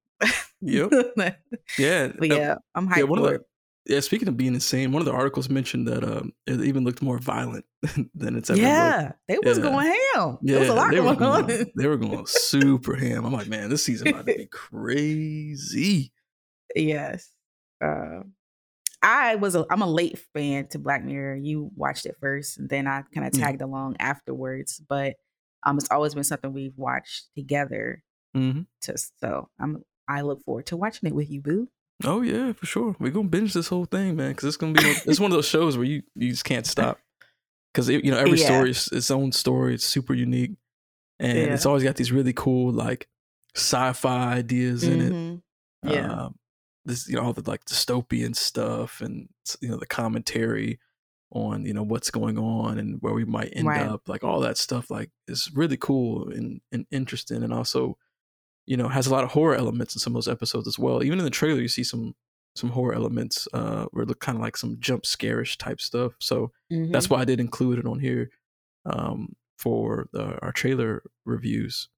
Yep. 0.60 0.92
yeah. 1.78 2.12
But 2.18 2.28
yeah, 2.28 2.56
I'm 2.74 2.88
hyped 2.88 2.96
yeah, 2.98 3.02
one 3.04 3.18
of 3.18 3.24
the, 3.24 3.44
Yeah, 3.86 3.98
speaking 4.00 4.28
of 4.28 4.36
being 4.36 4.54
insane, 4.54 4.92
one 4.92 5.02
of 5.02 5.06
the 5.06 5.12
articles 5.12 5.48
mentioned 5.48 5.88
that 5.88 6.04
um, 6.04 6.32
it 6.46 6.60
even 6.60 6.84
looked 6.84 7.02
more 7.02 7.18
violent 7.18 7.64
than 8.14 8.36
it's 8.36 8.48
ever 8.48 8.60
yeah, 8.60 8.96
looked. 9.02 9.18
they 9.26 9.48
was 9.48 9.58
yeah. 9.58 9.64
going 9.64 9.86
ham. 9.86 10.38
Yeah, 10.40 10.52
there 10.52 10.60
was 10.60 10.68
a 10.68 10.74
lot 10.74 10.90
they 10.90 10.96
going, 10.98 11.18
going 11.18 11.50
on. 11.50 11.66
They 11.76 11.86
were 11.88 11.96
going 11.96 12.26
super 12.26 12.94
ham. 12.94 13.24
I'm 13.24 13.32
like, 13.32 13.48
man, 13.48 13.70
this 13.70 13.84
season 13.84 14.12
might 14.12 14.24
be 14.24 14.46
crazy. 14.52 16.12
Yes. 16.76 17.28
Uh, 17.84 18.20
I 19.02 19.34
was 19.34 19.56
a 19.56 19.66
I'm 19.68 19.82
a 19.82 19.90
late 19.90 20.18
fan 20.32 20.68
to 20.68 20.78
Black 20.78 21.04
Mirror. 21.04 21.36
You 21.36 21.70
watched 21.74 22.06
it 22.06 22.16
first, 22.20 22.58
and 22.58 22.68
then 22.68 22.86
I 22.86 23.02
kind 23.12 23.26
of 23.26 23.32
tagged 23.32 23.60
yeah. 23.60 23.66
along 23.66 23.96
afterwards. 23.98 24.80
But 24.88 25.16
um, 25.64 25.76
it's 25.76 25.90
always 25.90 26.14
been 26.14 26.24
something 26.24 26.52
we've 26.52 26.78
watched 26.78 27.26
together. 27.34 28.04
Mm-hmm. 28.36 28.62
To 28.82 28.98
so 29.20 29.48
I'm 29.60 29.82
I 30.08 30.20
look 30.20 30.44
forward 30.44 30.66
to 30.66 30.76
watching 30.76 31.08
it 31.08 31.14
with 31.14 31.30
you, 31.30 31.40
Boo. 31.40 31.68
Oh 32.04 32.22
yeah, 32.22 32.52
for 32.52 32.66
sure. 32.66 32.96
We're 32.98 33.12
gonna 33.12 33.28
binge 33.28 33.52
this 33.52 33.68
whole 33.68 33.84
thing, 33.84 34.16
man, 34.16 34.30
because 34.30 34.44
it's 34.48 34.56
gonna 34.56 34.72
be 34.72 34.94
it's 35.06 35.20
one 35.20 35.30
of 35.30 35.36
those 35.36 35.48
shows 35.48 35.76
where 35.76 35.86
you 35.86 36.02
you 36.14 36.30
just 36.30 36.44
can't 36.44 36.66
stop 36.66 36.98
because 37.72 37.88
you 37.88 38.10
know 38.10 38.18
every 38.18 38.38
yeah. 38.38 38.46
story 38.46 38.70
is 38.70 38.88
its 38.88 39.10
own 39.10 39.32
story. 39.32 39.74
It's 39.74 39.84
super 39.84 40.14
unique, 40.14 40.52
and 41.18 41.38
yeah. 41.38 41.54
it's 41.54 41.66
always 41.66 41.82
got 41.82 41.96
these 41.96 42.12
really 42.12 42.32
cool 42.32 42.72
like 42.72 43.08
sci-fi 43.54 44.34
ideas 44.34 44.84
in 44.84 45.00
mm-hmm. 45.00 45.88
it. 45.88 45.94
Yeah, 45.94 46.12
uh, 46.12 46.28
this 46.84 47.08
you 47.08 47.16
know 47.16 47.22
all 47.22 47.32
the 47.32 47.48
like 47.48 47.64
dystopian 47.64 48.34
stuff 48.34 49.00
and 49.00 49.28
you 49.60 49.68
know 49.68 49.76
the 49.76 49.86
commentary 49.86 50.78
on 51.30 51.64
you 51.64 51.72
know 51.72 51.82
what's 51.82 52.10
going 52.10 52.38
on 52.38 52.78
and 52.78 52.98
where 53.00 53.14
we 53.14 53.24
might 53.24 53.52
end 53.54 53.66
right. 53.66 53.82
up 53.86 54.08
like 54.08 54.22
all 54.22 54.40
that 54.40 54.58
stuff 54.58 54.90
like 54.90 55.10
is 55.26 55.50
really 55.54 55.78
cool 55.78 56.28
and, 56.28 56.60
and 56.72 56.86
interesting 56.90 57.42
and 57.42 57.54
also 57.54 57.96
you 58.66 58.76
know 58.76 58.88
has 58.88 59.06
a 59.06 59.10
lot 59.10 59.24
of 59.24 59.30
horror 59.30 59.54
elements 59.54 59.94
in 59.94 60.00
some 60.00 60.12
of 60.12 60.14
those 60.14 60.32
episodes 60.32 60.68
as 60.68 60.78
well 60.78 61.02
even 61.02 61.18
in 61.18 61.24
the 61.24 61.30
trailer 61.30 61.60
you 61.60 61.68
see 61.68 61.84
some 61.84 62.14
some 62.54 62.70
horror 62.70 62.94
elements 62.94 63.48
uh 63.52 63.86
where 63.92 64.04
look 64.04 64.20
kind 64.20 64.36
of 64.36 64.42
like 64.42 64.56
some 64.56 64.76
jump 64.78 65.04
scarish 65.06 65.56
type 65.58 65.80
stuff 65.80 66.12
so 66.20 66.52
mm-hmm. 66.72 66.92
that's 66.92 67.08
why 67.08 67.20
i 67.20 67.24
did 67.24 67.40
include 67.40 67.78
it 67.78 67.86
on 67.86 67.98
here 67.98 68.30
um 68.86 69.34
for 69.58 70.08
the, 70.12 70.38
our 70.42 70.52
trailer 70.52 71.02
reviews 71.24 71.88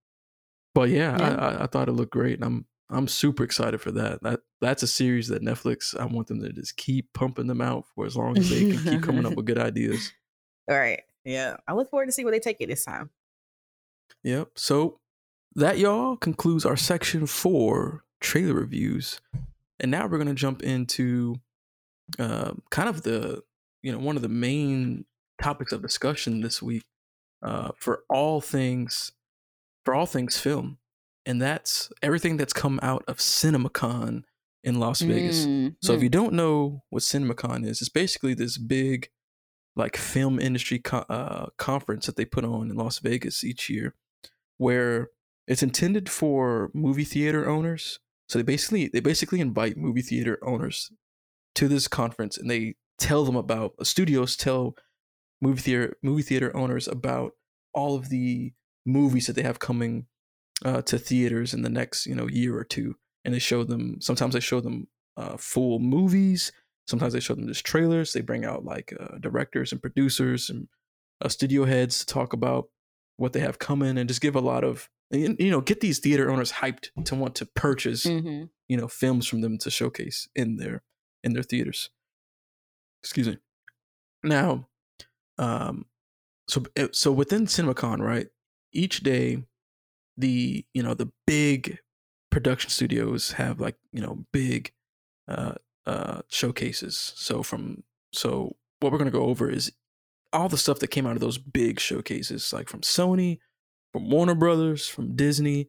but 0.75 0.91
yeah, 0.91 1.17
yeah. 1.19 1.35
I, 1.37 1.65
I 1.65 1.67
thought 1.67 1.89
it 1.89 1.93
looked 1.93 2.13
great 2.13 2.35
and 2.35 2.45
i'm 2.45 2.67
I'm 2.91 3.09
super 3.09 3.45
excited 3.45 3.81
for 3.81 3.91
that. 3.93 4.23
That 4.23 4.41
that's 4.61 4.83
a 4.83 4.87
series 4.87 5.29
that 5.29 5.43
Netflix. 5.43 5.99
I 5.99 6.05
want 6.05 6.29
them 6.29 6.41
to 6.43 6.53
just 6.53 6.77
keep 6.77 7.13
pumping 7.13 7.47
them 7.47 7.61
out 7.61 7.87
for 7.95 8.07
as 8.07 8.17
long 8.17 8.37
as 8.39 8.51
they 8.51 8.71
can 8.73 8.85
keep 8.85 9.03
coming 9.03 9.27
up 9.27 9.35
with 9.37 9.47
good 9.47 9.59
ideas. 9.59 10.13
All 10.71 10.79
right. 10.79 11.03
Yeah. 11.25 11.57
I 11.67 11.75
look 11.75 11.91
forward 11.91 12.07
to 12.07 12.13
see 12.13 12.25
where 12.25 12.33
they 12.33 12.41
take 12.41 12.59
it 12.61 12.69
this 12.69 12.85
time. 12.85 13.11
Yep. 14.23 14.51
So 14.57 15.01
that 15.57 15.79
y'all 15.79 16.17
concludes 16.17 16.65
our 16.65 16.77
section 16.77 17.27
four 17.27 18.05
trailer 18.21 18.55
reviews, 18.55 19.21
and 19.81 19.91
now 19.91 20.07
we're 20.07 20.19
gonna 20.19 20.35
jump 20.35 20.63
into 20.63 21.37
uh, 22.19 22.53
kind 22.71 22.89
of 22.89 23.03
the 23.03 23.43
you 23.83 23.93
know 23.93 23.99
one 23.99 24.17
of 24.17 24.23
the 24.23 24.29
main 24.29 25.05
topics 25.41 25.73
of 25.73 25.83
discussion 25.83 26.41
this 26.41 26.63
week 26.63 26.85
uh, 27.43 27.71
for 27.77 28.05
all 28.09 28.41
things 28.41 29.13
for 29.85 29.95
all 29.95 30.07
things 30.07 30.39
film 30.39 30.79
and 31.27 31.41
that's 31.41 31.91
everything 32.03 32.37
that's 32.37 32.53
come 32.53 32.79
out 32.83 33.05
of 33.09 33.19
CinemaCon 33.19 34.25
in 34.63 34.81
Las 34.81 35.01
Vegas. 35.01 35.47
Mm-hmm. 35.47 35.69
So 35.83 35.93
if 35.93 36.01
mm. 36.01 36.05
you 36.05 36.09
don't 36.09 36.35
know 36.35 36.83
what 36.91 37.03
CinemaCon 37.03 37.67
is, 37.67 37.81
it's 37.81 37.89
basically 37.89 38.35
this 38.35 38.59
big 38.59 39.11
like 39.77 39.97
film 39.97 40.39
industry 40.39 40.79
co- 40.79 41.05
uh, 41.09 41.47
conference 41.59 42.07
that 42.07 42.17
they 42.17 42.25
put 42.25 42.45
on 42.45 42.71
in 42.71 42.77
Las 42.77 42.99
Vegas 42.99 43.43
each 43.43 43.69
year, 43.69 43.95
where 44.59 45.11
it's 45.47 45.63
intended 45.63 46.09
for 46.09 46.71
movie 46.75 47.05
theater 47.05 47.49
owners. 47.49 48.01
So 48.29 48.39
they 48.39 48.43
basically 48.43 48.89
they 48.89 49.01
basically 49.01 49.41
invite 49.41 49.77
movie 49.77 50.03
theater 50.03 50.39
owners 50.43 50.91
to 51.57 51.69
this 51.69 51.89
conference, 51.89 52.39
and 52.39 52.51
they 52.51 52.75
tell 52.99 53.25
them 53.25 53.37
about 53.37 53.75
uh, 53.79 53.85
studios 53.85 54.37
tell 54.37 54.75
movie 55.43 55.61
theater 55.61 55.97
movie 56.03 56.23
theater 56.23 56.57
owners 56.57 56.89
about 56.89 57.33
all 57.75 57.97
of 57.97 58.09
the 58.09 58.53
movies 58.87 59.27
that 59.27 59.35
they 59.35 59.43
have 59.43 59.59
coming 59.59 60.07
uh, 60.65 60.81
to 60.83 60.99
theaters 60.99 61.53
in 61.53 61.63
the 61.63 61.69
next 61.69 62.07
you 62.07 62.15
know 62.15 62.29
year 62.29 62.57
or 62.57 62.65
two, 62.65 62.97
and 63.25 63.35
they 63.35 63.39
show 63.39 63.65
them. 63.65 64.01
Sometimes 64.01 64.35
they 64.35 64.41
show 64.41 64.61
them 64.61 64.89
uh, 65.17 65.37
full 65.37 65.79
movies. 65.79 66.53
Sometimes 66.87 67.13
they 67.13 67.21
show 67.21 67.35
them 67.35 67.49
just 67.49 67.65
trailers. 67.65 68.13
They 68.13 68.21
bring 68.21 68.45
out 68.45 68.65
like 68.65 68.95
uh, 68.99 69.19
directors 69.19 69.73
and 69.73 69.81
producers 69.81 70.51
and 70.51 70.69
uh, 71.23 71.29
studio 71.29 71.65
heads 71.65 72.01
to 72.01 72.07
talk 72.07 72.33
about 72.33 72.69
what 73.17 73.33
they 73.33 73.41
have 73.41 73.59
coming 73.59 73.97
and 73.97 74.09
just 74.09 74.21
give 74.21 74.35
a 74.35 74.41
lot 74.41 74.65
of 74.65 74.91
you 75.11 75.51
know 75.51 75.61
get 75.61 75.81
these 75.81 75.99
theater 75.99 76.31
owners 76.31 76.53
hyped 76.53 76.89
to 77.05 77.15
want 77.15 77.35
to 77.37 77.47
purchase 77.47 78.05
mm-hmm. 78.05 78.45
you 78.69 78.77
know 78.77 78.89
films 78.89 79.27
from 79.27 79.41
them 79.41 79.59
to 79.59 79.71
showcase 79.71 80.29
in 80.35 80.57
their 80.57 80.83
in 81.23 81.33
their 81.33 81.43
theaters. 81.43 81.91
Excuse 83.03 83.29
me. 83.29 83.39
Now, 84.23 84.69
um, 85.39 85.87
so 86.49 86.63
eh, 86.77 86.89
so 86.93 87.13
within 87.13 87.47
CinemaCon, 87.47 88.01
right? 88.01 88.29
Each 88.73 89.01
day 89.01 89.45
the 90.17 90.65
you 90.75 90.83
know 90.83 90.95
the 90.95 91.11
big 91.27 91.79
production 92.31 92.71
studios 92.71 93.33
have 93.33 93.61
like 93.61 93.77
you 93.93 94.01
know 94.01 94.25
big 94.33 94.73
uh 95.29 95.55
uh 95.87 96.21
showcases 96.29 97.13
so 97.17 97.43
from 97.43 97.83
so 98.13 98.57
what 98.81 98.93
we're 98.93 98.99
going 98.99 99.11
to 99.11 99.17
go 99.17 99.25
over 99.25 99.51
is 99.51 99.73
all 100.33 100.49
the 100.49 100.59
stuff 100.59 100.81
that 100.81 100.89
came 100.89 101.07
out 101.07 101.15
of 101.15 101.21
those 101.21 101.39
big 101.39 101.79
showcases 101.79 102.53
like 102.53 102.69
from 102.69 102.81
sony 102.81 103.39
from 103.95 104.11
warner 104.11 104.35
brothers 104.35 104.87
from 104.87 105.17
disney 105.17 105.69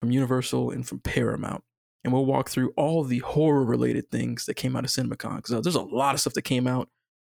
from 0.00 0.10
universal 0.10 0.70
and 0.70 0.86
from 0.86 1.00
paramount 1.00 1.62
and 2.04 2.12
we'll 2.12 2.26
walk 2.26 2.48
through 2.48 2.72
all 2.76 3.02
the 3.02 3.18
horror 3.20 3.64
related 3.64 4.10
things 4.10 4.46
that 4.46 4.54
came 4.54 4.76
out 4.76 4.84
of 4.84 4.90
cinemacon 4.90 5.36
because 5.36 5.52
uh, 5.52 5.60
there's 5.60 5.74
a 5.74 5.82
lot 5.82 6.14
of 6.14 6.20
stuff 6.20 6.34
that 6.34 6.42
came 6.42 6.66
out 6.66 6.88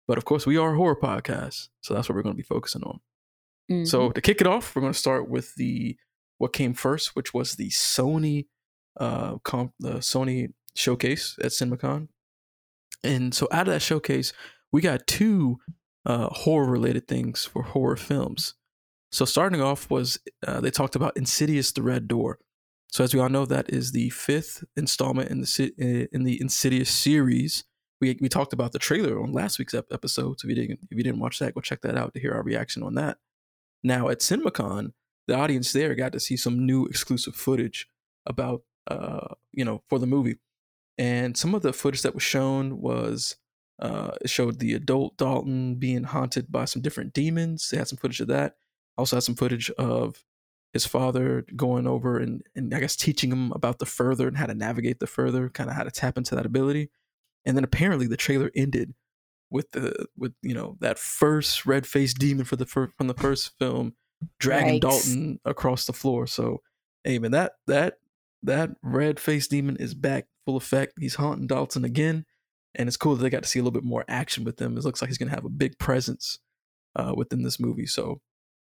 but 0.07 0.17
of 0.17 0.25
course 0.25 0.45
we 0.45 0.57
are 0.57 0.73
a 0.73 0.77
horror 0.77 0.95
podcast 0.95 1.67
so 1.81 1.93
that's 1.93 2.07
what 2.09 2.15
we're 2.15 2.23
going 2.23 2.35
to 2.35 2.41
be 2.41 2.43
focusing 2.43 2.83
on 2.83 2.99
mm-hmm. 3.69 3.85
so 3.85 4.11
to 4.11 4.21
kick 4.21 4.41
it 4.41 4.47
off 4.47 4.75
we're 4.75 4.81
going 4.81 4.93
to 4.93 4.97
start 4.97 5.29
with 5.29 5.53
the 5.55 5.95
what 6.39 6.53
came 6.53 6.73
first, 6.73 7.15
which 7.15 7.33
was 7.33 7.53
the 7.53 7.69
Sony 7.69 8.47
uh 8.99 9.37
comp, 9.43 9.73
the 9.79 9.95
Sony 9.95 10.53
showcase 10.73 11.37
at 11.41 11.51
CinemaCon. 11.51 12.07
And 13.03 13.33
so 13.33 13.47
out 13.51 13.67
of 13.67 13.73
that 13.73 13.81
showcase, 13.81 14.33
we 14.71 14.81
got 14.81 15.05
two 15.05 15.59
uh, 16.05 16.27
horror 16.27 16.69
related 16.69 17.07
things 17.07 17.45
for 17.45 17.61
horror 17.61 17.95
films. 17.95 18.55
So 19.12 19.26
starting 19.26 19.62
off 19.62 19.89
was 19.89 20.20
uh, 20.45 20.62
they 20.62 20.72
talked 20.72 20.95
about 20.95 21.18
Insidious: 21.18 21.72
The 21.72 21.82
Red 21.82 22.07
Door. 22.07 22.39
So 22.91 23.03
as 23.03 23.14
we 23.14 23.20
all 23.20 23.30
know, 23.30 23.45
that 23.45 23.70
is 23.70 23.91
the 23.91 24.10
fifth 24.10 24.64
installment 24.76 25.30
in 25.30 25.41
the 25.41 26.07
in 26.12 26.24
the 26.24 26.39
Insidious 26.39 26.89
series. 26.89 27.64
We 28.01 28.18
we 28.22 28.30
talked 28.30 28.53
about 28.53 28.72
the 28.72 28.80
trailer 28.80 29.22
on 29.22 29.32
last 29.32 29.60
week's 29.60 29.74
episode. 29.74 30.39
So 30.39 30.47
if 30.47 30.49
you 30.49 30.55
didn't 30.55 30.80
if 30.89 30.97
you 30.97 31.03
didn't 31.03 31.20
watch 31.20 31.39
that, 31.39 31.55
go 31.55 31.62
check 31.62 31.82
that 31.82 31.97
out 31.97 32.14
to 32.14 32.20
hear 32.20 32.34
our 32.34 32.43
reaction 32.43 32.84
on 32.84 32.95
that. 32.95 33.18
Now 33.84 34.10
at 34.10 34.20
CinemaCon, 34.20 34.93
the 35.28 35.36
audience 35.36 35.72
there 35.74 35.95
got 35.95 36.12
to 36.14 36.20
see 36.20 36.38
some 36.38 36.66
new 36.66 36.86
exclusive 36.86 37.36
footage 37.36 37.88
about 38.26 38.64
uh 38.88 39.36
you 39.51 39.66
know 39.66 39.84
for 39.89 39.99
the 39.99 40.07
movie, 40.07 40.38
and 40.97 41.36
some 41.36 41.55
of 41.55 41.62
the 41.62 41.74
footage 41.74 42.03
that 42.03 42.14
was 42.14 42.24
shown 42.24 42.80
was 42.80 43.38
uh, 43.80 44.12
it 44.22 44.30
showed 44.30 44.60
the 44.60 44.74
adult 44.74 45.18
Dalton 45.18 45.76
being 45.76 46.03
haunted 46.03 46.51
by 46.51 46.66
some 46.66 46.82
different 46.82 47.14
demons. 47.14 47.70
They 47.70 47.78
had 47.78 47.88
some 47.88 47.97
footage 47.97 48.20
of 48.20 48.28
that. 48.28 48.55
Also 48.99 49.15
had 49.15 49.23
some 49.23 49.35
footage 49.35 49.69
of 49.71 50.23
his 50.73 50.85
father 50.85 51.45
going 51.55 51.87
over 51.87 52.19
and, 52.19 52.43
and 52.55 52.73
I 52.73 52.79
guess 52.79 52.95
teaching 52.95 53.31
him 53.31 53.51
about 53.53 53.79
the 53.79 53.85
further 53.87 54.27
and 54.27 54.37
how 54.37 54.45
to 54.45 54.53
navigate 54.53 54.99
the 54.99 55.07
further, 55.07 55.49
kind 55.49 55.69
of 55.69 55.75
how 55.75 55.83
to 55.83 55.91
tap 55.91 56.17
into 56.17 56.35
that 56.35 56.45
ability. 56.45 56.91
And 57.45 57.57
then 57.57 57.63
apparently 57.63 58.05
the 58.05 58.17
trailer 58.17 58.51
ended 58.55 58.93
with 59.51 59.71
the 59.71 60.05
with 60.15 60.33
you 60.41 60.53
know 60.53 60.77
that 60.79 60.99
first 60.99 61.65
red 61.65 61.87
faced 61.87 62.19
demon 62.19 62.45
for 62.45 62.55
the 62.55 62.65
fir- 62.65 62.91
from 62.97 63.07
the 63.07 63.13
first 63.13 63.57
film 63.57 63.95
dragging 64.39 64.73
right. 64.73 64.81
Dalton 64.81 65.39
across 65.45 65.85
the 65.85 65.93
floor. 65.93 66.27
So, 66.27 66.61
hey 67.03 67.19
man, 67.19 67.31
that 67.31 67.53
that 67.67 67.95
that 68.43 68.71
red 68.83 69.19
faced 69.19 69.51
demon 69.51 69.77
is 69.77 69.93
back 69.93 70.27
full 70.45 70.57
effect. 70.57 70.93
He's 70.99 71.15
haunting 71.15 71.47
Dalton 71.47 71.83
again, 71.83 72.25
and 72.75 72.87
it's 72.87 72.97
cool 72.97 73.15
that 73.15 73.23
they 73.23 73.29
got 73.29 73.43
to 73.43 73.49
see 73.49 73.59
a 73.59 73.63
little 73.63 73.79
bit 73.79 73.87
more 73.87 74.05
action 74.07 74.43
with 74.43 74.61
him. 74.61 74.77
It 74.77 74.83
looks 74.83 75.01
like 75.01 75.09
he's 75.09 75.17
gonna 75.17 75.31
have 75.31 75.45
a 75.45 75.49
big 75.49 75.77
presence 75.79 76.39
uh, 76.95 77.13
within 77.15 77.43
this 77.43 77.59
movie. 77.59 77.87
So, 77.87 78.21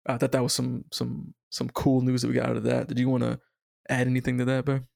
I 0.07 0.17
thought 0.17 0.33
that 0.33 0.43
was 0.43 0.53
some 0.53 0.85
some 0.93 1.35
some 1.51 1.69
cool 1.71 2.01
news 2.01 2.23
that 2.23 2.29
we 2.29 2.35
got 2.35 2.51
out 2.51 2.57
of 2.57 2.65
that. 2.65 2.89
Did 2.89 2.99
you 2.99 3.09
want 3.09 3.25
to 3.25 3.39
add 3.89 4.07
anything 4.07 4.39
to 4.39 4.45
that, 4.47 4.65
Ben? 4.65 4.87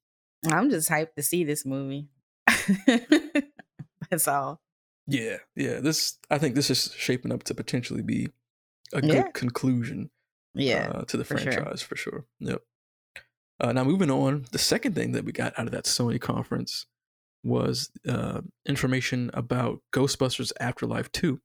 I'm 0.51 0.71
just 0.71 0.91
hyped 0.91 1.15
to 1.17 1.23
see 1.23 1.45
this 1.45 1.65
movie. 1.65 2.09
That's 4.11 4.29
all. 4.29 4.61
Yeah, 5.07 5.39
yeah. 5.57 5.81
This 5.81 6.19
I 6.31 6.39
think 6.39 6.55
this 6.55 6.71
is 6.71 6.93
shaping 6.97 7.33
up 7.33 7.43
to 7.45 7.55
potentially 7.55 8.03
be 8.03 8.29
a 8.93 9.01
good 9.01 9.15
yeah. 9.15 9.31
conclusion. 9.33 10.11
Yeah, 10.55 10.93
uh, 10.95 11.05
to 11.05 11.17
the 11.17 11.25
for 11.25 11.39
franchise 11.39 11.81
sure. 11.81 11.89
for 11.89 11.97
sure. 11.97 12.25
Yep. 12.41 12.63
Uh, 13.59 13.73
now 13.73 13.85
moving 13.85 14.11
on, 14.11 14.45
the 14.53 14.59
second 14.59 14.95
thing 14.95 15.13
that 15.13 15.25
we 15.25 15.33
got 15.33 15.59
out 15.59 15.67
of 15.67 15.73
that 15.73 15.85
Sony 15.85 16.21
conference 16.21 16.87
was 17.45 17.91
uh, 18.09 18.41
information 18.67 19.31
about 19.35 19.81
Ghostbusters 19.93 20.53
Afterlife 20.61 21.11
Two 21.13 21.41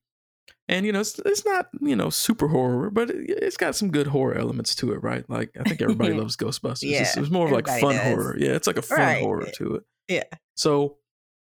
and 0.68 0.86
you 0.86 0.91
know 0.91 1.00
it's, 1.00 1.20
it's 1.20 1.45
not 1.45 1.68
you 1.82 1.95
know 1.95 2.10
super 2.10 2.48
horror 2.48 2.89
but 2.89 3.10
it, 3.10 3.43
has 3.43 3.58
got 3.58 3.76
some 3.76 3.91
good 3.91 4.08
horror 4.08 4.36
elements 4.36 4.76
to 4.76 4.91
it 4.91 5.02
right? 5.04 5.30
Like 5.30 5.52
i 5.60 5.64
think 5.64 5.82
everybody 5.82 6.14
loves 6.14 6.36
ghostbusters. 6.36 6.89
Yeah, 6.89 7.02
it's, 7.02 7.18
it's, 7.18 7.30
more 7.30 7.48
of 7.48 7.52
like 7.52 7.68
fun 7.68 7.95
does. 7.95 8.04
horror. 8.04 8.36
Yeah 8.39 8.52
it's 8.52 8.68
like 8.68 8.78
a 8.78 8.82
fun 8.82 9.00
right. 9.00 9.22
horror 9.22 9.48
to 9.56 9.76
it. 9.76 9.84
Yeah. 10.08 10.24
So 10.56 10.98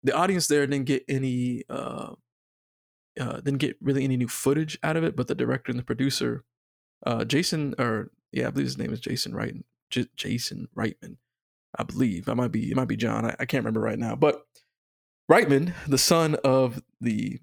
the 0.04 0.16
audience 0.16 0.48
there 0.48 0.66
didn't 0.68 0.86
get 0.86 1.04
any 1.08 1.64
uh, 1.70 2.14
uh 3.20 3.36
didn't 3.38 3.60
get 3.60 3.78
really 3.82 4.04
any 4.04 4.18
new 4.18 4.28
footage 4.28 4.78
out 4.84 4.98
of 4.98 5.04
it 5.04 5.16
but 5.16 5.28
the 5.28 5.36
director 5.36 5.72
and 5.72 5.80
the 5.80 5.84
producer 5.84 6.44
uh 7.06 7.24
jason 7.24 7.76
or 7.78 8.12
yeah 8.32 8.48
i 8.48 8.50
believe 8.50 8.68
his 8.68 8.78
name 8.78 8.92
is 8.92 9.00
jason 9.00 9.34
Reitman. 9.34 9.64
J- 9.90 10.08
jason 10.16 10.68
reitman 10.76 11.18
i 11.78 11.84
believe. 11.84 12.30
I 12.30 12.34
might 12.34 12.52
be 12.52 12.72
it 12.72 12.76
might 12.76 12.88
be 12.88 12.98
john. 12.98 13.26
I, 13.26 13.36
I 13.40 13.46
can't 13.46 13.64
remember 13.64 13.82
right 13.82 14.00
now. 14.00 14.16
But 14.16 14.44
reitman 15.32 15.74
the 15.88 15.98
son 15.98 16.36
of 16.44 16.82
the 17.02 17.40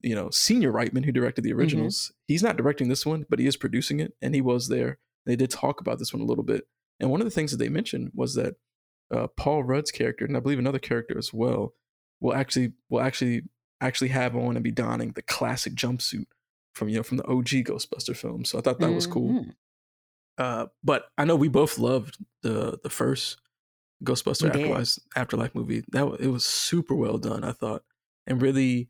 you 0.00 0.14
know, 0.14 0.30
senior 0.30 0.72
Reitman, 0.72 1.04
who 1.04 1.12
directed 1.12 1.42
the 1.42 1.50
mm-hmm. 1.50 1.58
originals, 1.58 2.06
mm-hmm. 2.06 2.14
he's 2.26 2.42
not 2.42 2.56
directing 2.56 2.88
this 2.88 3.04
one, 3.04 3.26
but 3.28 3.38
he 3.38 3.46
is 3.46 3.56
producing 3.56 4.00
it, 4.00 4.14
and 4.22 4.34
he 4.34 4.40
was 4.40 4.68
there. 4.68 4.98
They 5.26 5.36
did 5.36 5.50
talk 5.50 5.80
about 5.80 5.98
this 5.98 6.12
one 6.12 6.22
a 6.22 6.26
little 6.26 6.44
bit, 6.44 6.66
and 7.00 7.10
one 7.10 7.20
of 7.20 7.26
the 7.26 7.30
things 7.30 7.50
that 7.50 7.58
they 7.58 7.68
mentioned 7.68 8.12
was 8.14 8.34
that 8.34 8.54
uh, 9.14 9.26
Paul 9.36 9.62
Rudd's 9.62 9.90
character, 9.90 10.24
and 10.24 10.36
I 10.36 10.40
believe 10.40 10.58
another 10.58 10.78
character 10.78 11.18
as 11.18 11.32
well, 11.32 11.74
will 12.20 12.34
actually 12.34 12.72
will 12.88 13.00
actually 13.00 13.42
actually 13.80 14.08
have 14.08 14.36
on 14.36 14.56
and 14.56 14.64
be 14.64 14.72
donning 14.72 15.12
the 15.12 15.22
classic 15.22 15.74
jumpsuit 15.74 16.26
from 16.74 16.88
you 16.88 16.96
know 16.96 17.02
from 17.02 17.18
the 17.18 17.26
OG 17.26 17.66
Ghostbuster 17.66 18.16
film. 18.16 18.44
So 18.44 18.58
I 18.58 18.62
thought 18.62 18.78
that 18.80 18.86
mm-hmm. 18.86 18.94
was 18.94 19.06
cool. 19.06 19.30
Mm-hmm. 19.30 19.50
Uh, 20.38 20.66
but 20.84 21.06
I 21.18 21.24
know 21.24 21.36
we 21.36 21.48
both 21.48 21.78
loved 21.78 22.18
the 22.42 22.78
the 22.82 22.90
first 22.90 23.38
Ghostbuster 24.04 24.48
Afterlife, 24.48 24.98
Afterlife 25.16 25.54
movie. 25.54 25.84
That 25.90 26.16
it 26.20 26.28
was 26.28 26.44
super 26.44 26.94
well 26.94 27.18
done, 27.18 27.44
I 27.44 27.52
thought, 27.52 27.82
and 28.26 28.40
really 28.40 28.88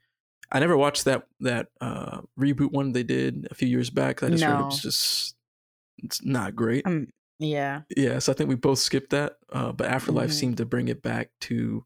I 0.51 0.61
never 0.61 0.77
watched 0.77 1.05
that 1.05 1.27
that 1.41 1.69
uh, 1.81 2.23
reboot 2.39 2.73
one 2.73 2.93
they 2.93 3.03
did 3.03 3.49
a 3.51 3.55
few 3.55 3.69
years 3.69 3.91
back. 3.91 4.23
I 4.23 4.31
just 4.31 4.43
no. 4.43 4.51
heard 4.51 4.61
it 4.61 4.67
was 4.67 4.83
just 4.83 5.37
it's 5.99 6.25
not 6.25 6.57
great. 6.57 6.87
Um, 6.87 7.09
yeah. 7.39 7.83
Yeah, 7.97 8.19
so 8.19 8.33
I 8.33 8.35
think 8.35 8.49
we 8.49 8.57
both 8.57 8.79
skipped 8.79 9.11
that. 9.11 9.37
Uh, 9.53 9.73
but 9.73 9.89
Afterlife 9.89 10.31
mm-hmm. 10.31 10.37
seemed 10.37 10.57
to 10.59 10.67
bring 10.67 10.89
it 10.89 11.03
back 11.03 11.31
to 11.43 11.85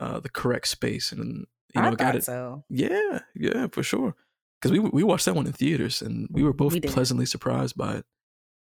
uh, 0.00 0.20
the 0.20 0.28
correct 0.28 0.68
space, 0.68 1.12
and 1.12 1.46
you 1.74 1.82
know, 1.82 1.88
I 1.88 1.94
got 1.94 2.16
it. 2.16 2.24
So 2.24 2.64
yeah, 2.68 3.20
yeah, 3.34 3.68
for 3.72 3.82
sure. 3.82 4.14
Because 4.60 4.72
we 4.72 4.80
we 4.80 5.02
watched 5.02 5.24
that 5.26 5.34
one 5.34 5.46
in 5.46 5.52
theaters, 5.52 6.02
and 6.02 6.28
we 6.30 6.42
were 6.42 6.52
both 6.52 6.72
we 6.72 6.80
pleasantly 6.80 7.26
surprised 7.26 7.76
by 7.76 7.96
it. 7.96 8.04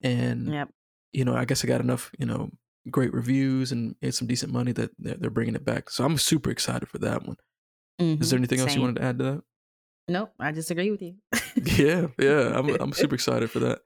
And 0.01 0.53
yep. 0.53 0.69
you 1.13 1.25
know, 1.25 1.35
I 1.35 1.45
guess 1.45 1.65
I 1.65 1.69
got 1.69 1.81
enough, 1.81 2.11
you 2.19 2.27
know, 2.27 2.51
great 2.91 3.13
reviews 3.13 3.73
and 3.73 3.97
made 4.01 4.15
some 4.15 4.29
decent 4.29 4.53
money 4.53 4.73
that 4.73 4.91
they're 4.99 5.31
bringing 5.31 5.55
it 5.55 5.65
back. 5.65 5.91
So 5.91 6.05
I'm 6.05 6.19
super 6.19 6.51
excited 6.51 6.89
for 6.89 6.99
that 6.99 7.27
one. 7.27 7.37
Mm-hmm. 8.01 8.23
Is 8.23 8.31
there 8.31 8.39
anything 8.39 8.61
else 8.61 8.75
you 8.75 8.81
wanted 8.81 8.97
to 8.97 9.03
add 9.03 9.19
to 9.19 9.25
that? 9.25 9.43
Nope, 10.09 10.33
I 10.41 10.53
disagree 10.53 10.91
with 10.91 11.03
you. 11.03 11.17
yeah, 11.77 12.07
yeah, 12.19 12.59
I'm 12.59 12.69
I'm 12.81 12.93
super 12.93 13.15
excited 13.15 13.51
for 13.51 13.59
that. 13.61 13.81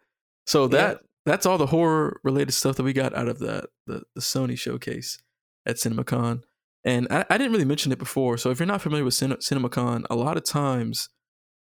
So 0.46 0.68
that 0.68 0.98
yeah. 1.00 1.06
that's 1.26 1.46
all 1.46 1.58
the 1.58 1.66
horror 1.66 2.20
related 2.22 2.52
stuff 2.52 2.76
that 2.76 2.84
we 2.84 2.92
got 2.92 3.14
out 3.14 3.28
of 3.28 3.40
that 3.40 3.66
the, 3.86 4.02
the 4.14 4.20
Sony 4.20 4.58
showcase 4.58 5.18
at 5.66 5.76
CinemaCon. 5.76 6.42
And 6.84 7.06
I, 7.10 7.24
I 7.30 7.38
didn't 7.38 7.52
really 7.52 7.64
mention 7.64 7.92
it 7.92 7.98
before. 7.98 8.36
So 8.36 8.50
if 8.50 8.58
you're 8.58 8.66
not 8.66 8.82
familiar 8.82 9.04
with 9.04 9.14
Cin- 9.14 9.32
CinemaCon, 9.32 10.04
a 10.10 10.16
lot 10.16 10.36
of 10.36 10.44
times 10.44 11.08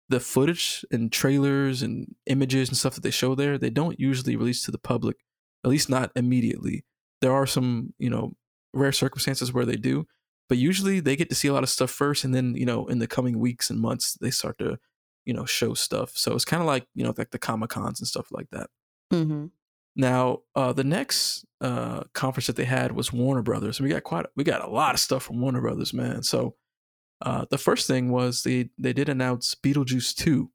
the 0.10 0.20
footage 0.20 0.86
and 0.92 1.12
trailers 1.12 1.82
and 1.82 2.16
images 2.26 2.70
and 2.70 2.78
stuff 2.78 2.96
that 2.96 3.04
they 3.04 3.12
show 3.12 3.36
there, 3.36 3.58
they 3.58 3.70
don't 3.70 4.00
usually 4.00 4.36
release 4.36 4.64
to 4.64 4.72
the 4.72 4.78
public, 4.78 5.18
at 5.66 5.72
least 5.72 5.90
not 5.90 6.12
immediately. 6.16 6.86
There 7.22 7.34
are 7.34 7.46
some, 7.46 7.94
you 7.98 8.10
know, 8.10 8.34
rare 8.74 8.92
circumstances 8.92 9.54
where 9.54 9.66
they 9.66 9.76
do, 9.76 10.08
but 10.50 10.58
usually 10.58 11.00
they 11.00 11.16
get 11.16 11.30
to 11.30 11.36
see 11.36 11.48
a 11.48 11.54
lot 11.54 11.64
of 11.64 11.70
stuff 11.70 11.92
first 11.92 12.24
and 12.24 12.34
then 12.34 12.56
you 12.56 12.66
know 12.66 12.88
in 12.88 13.00
the 13.00 13.08
coming 13.08 13.40
weeks 13.40 13.70
and 13.70 13.80
months 13.80 14.14
they 14.22 14.32
start 14.32 14.58
to 14.60 14.78
you 15.26 15.34
know 15.34 15.46
show 15.46 15.74
stuff. 15.74 16.12
So 16.16 16.34
it's 16.34 16.46
kind 16.46 16.62
of 16.62 16.68
like 16.68 16.88
you 16.96 17.04
know 17.04 17.14
like 17.18 17.32
the 17.32 17.38
comic 17.40 17.70
cons 17.70 18.00
and 18.00 18.08
stuff 18.08 18.28
like 18.32 18.48
that. 18.52 18.70
Mm-hmm. 19.14 19.46
now 19.96 20.40
uh 20.54 20.74
the 20.74 20.84
next 20.84 21.46
uh 21.62 22.04
conference 22.14 22.48
that 22.48 22.58
they 22.58 22.66
had 22.66 22.92
was 22.94 23.14
warner 23.14 23.42
brothers. 23.42 23.80
And 23.80 23.88
we 23.88 23.94
got 23.94 24.04
quite 24.04 24.26
we 24.36 24.44
got 24.44 24.66
a 24.66 24.70
lot 24.70 24.94
of 24.94 25.00
stuff 25.00 25.24
from 25.24 25.40
warner 25.42 25.62
brothers 25.62 25.94
man. 25.94 26.24
So 26.24 26.56
uh 27.22 27.46
the 27.50 27.58
first 27.58 27.88
thing 27.88 28.10
was 28.12 28.44
they 28.44 28.70
they 28.78 28.94
did 28.94 29.10
announce 29.10 29.56
beetlejuice 29.56 30.16
2 30.16 30.50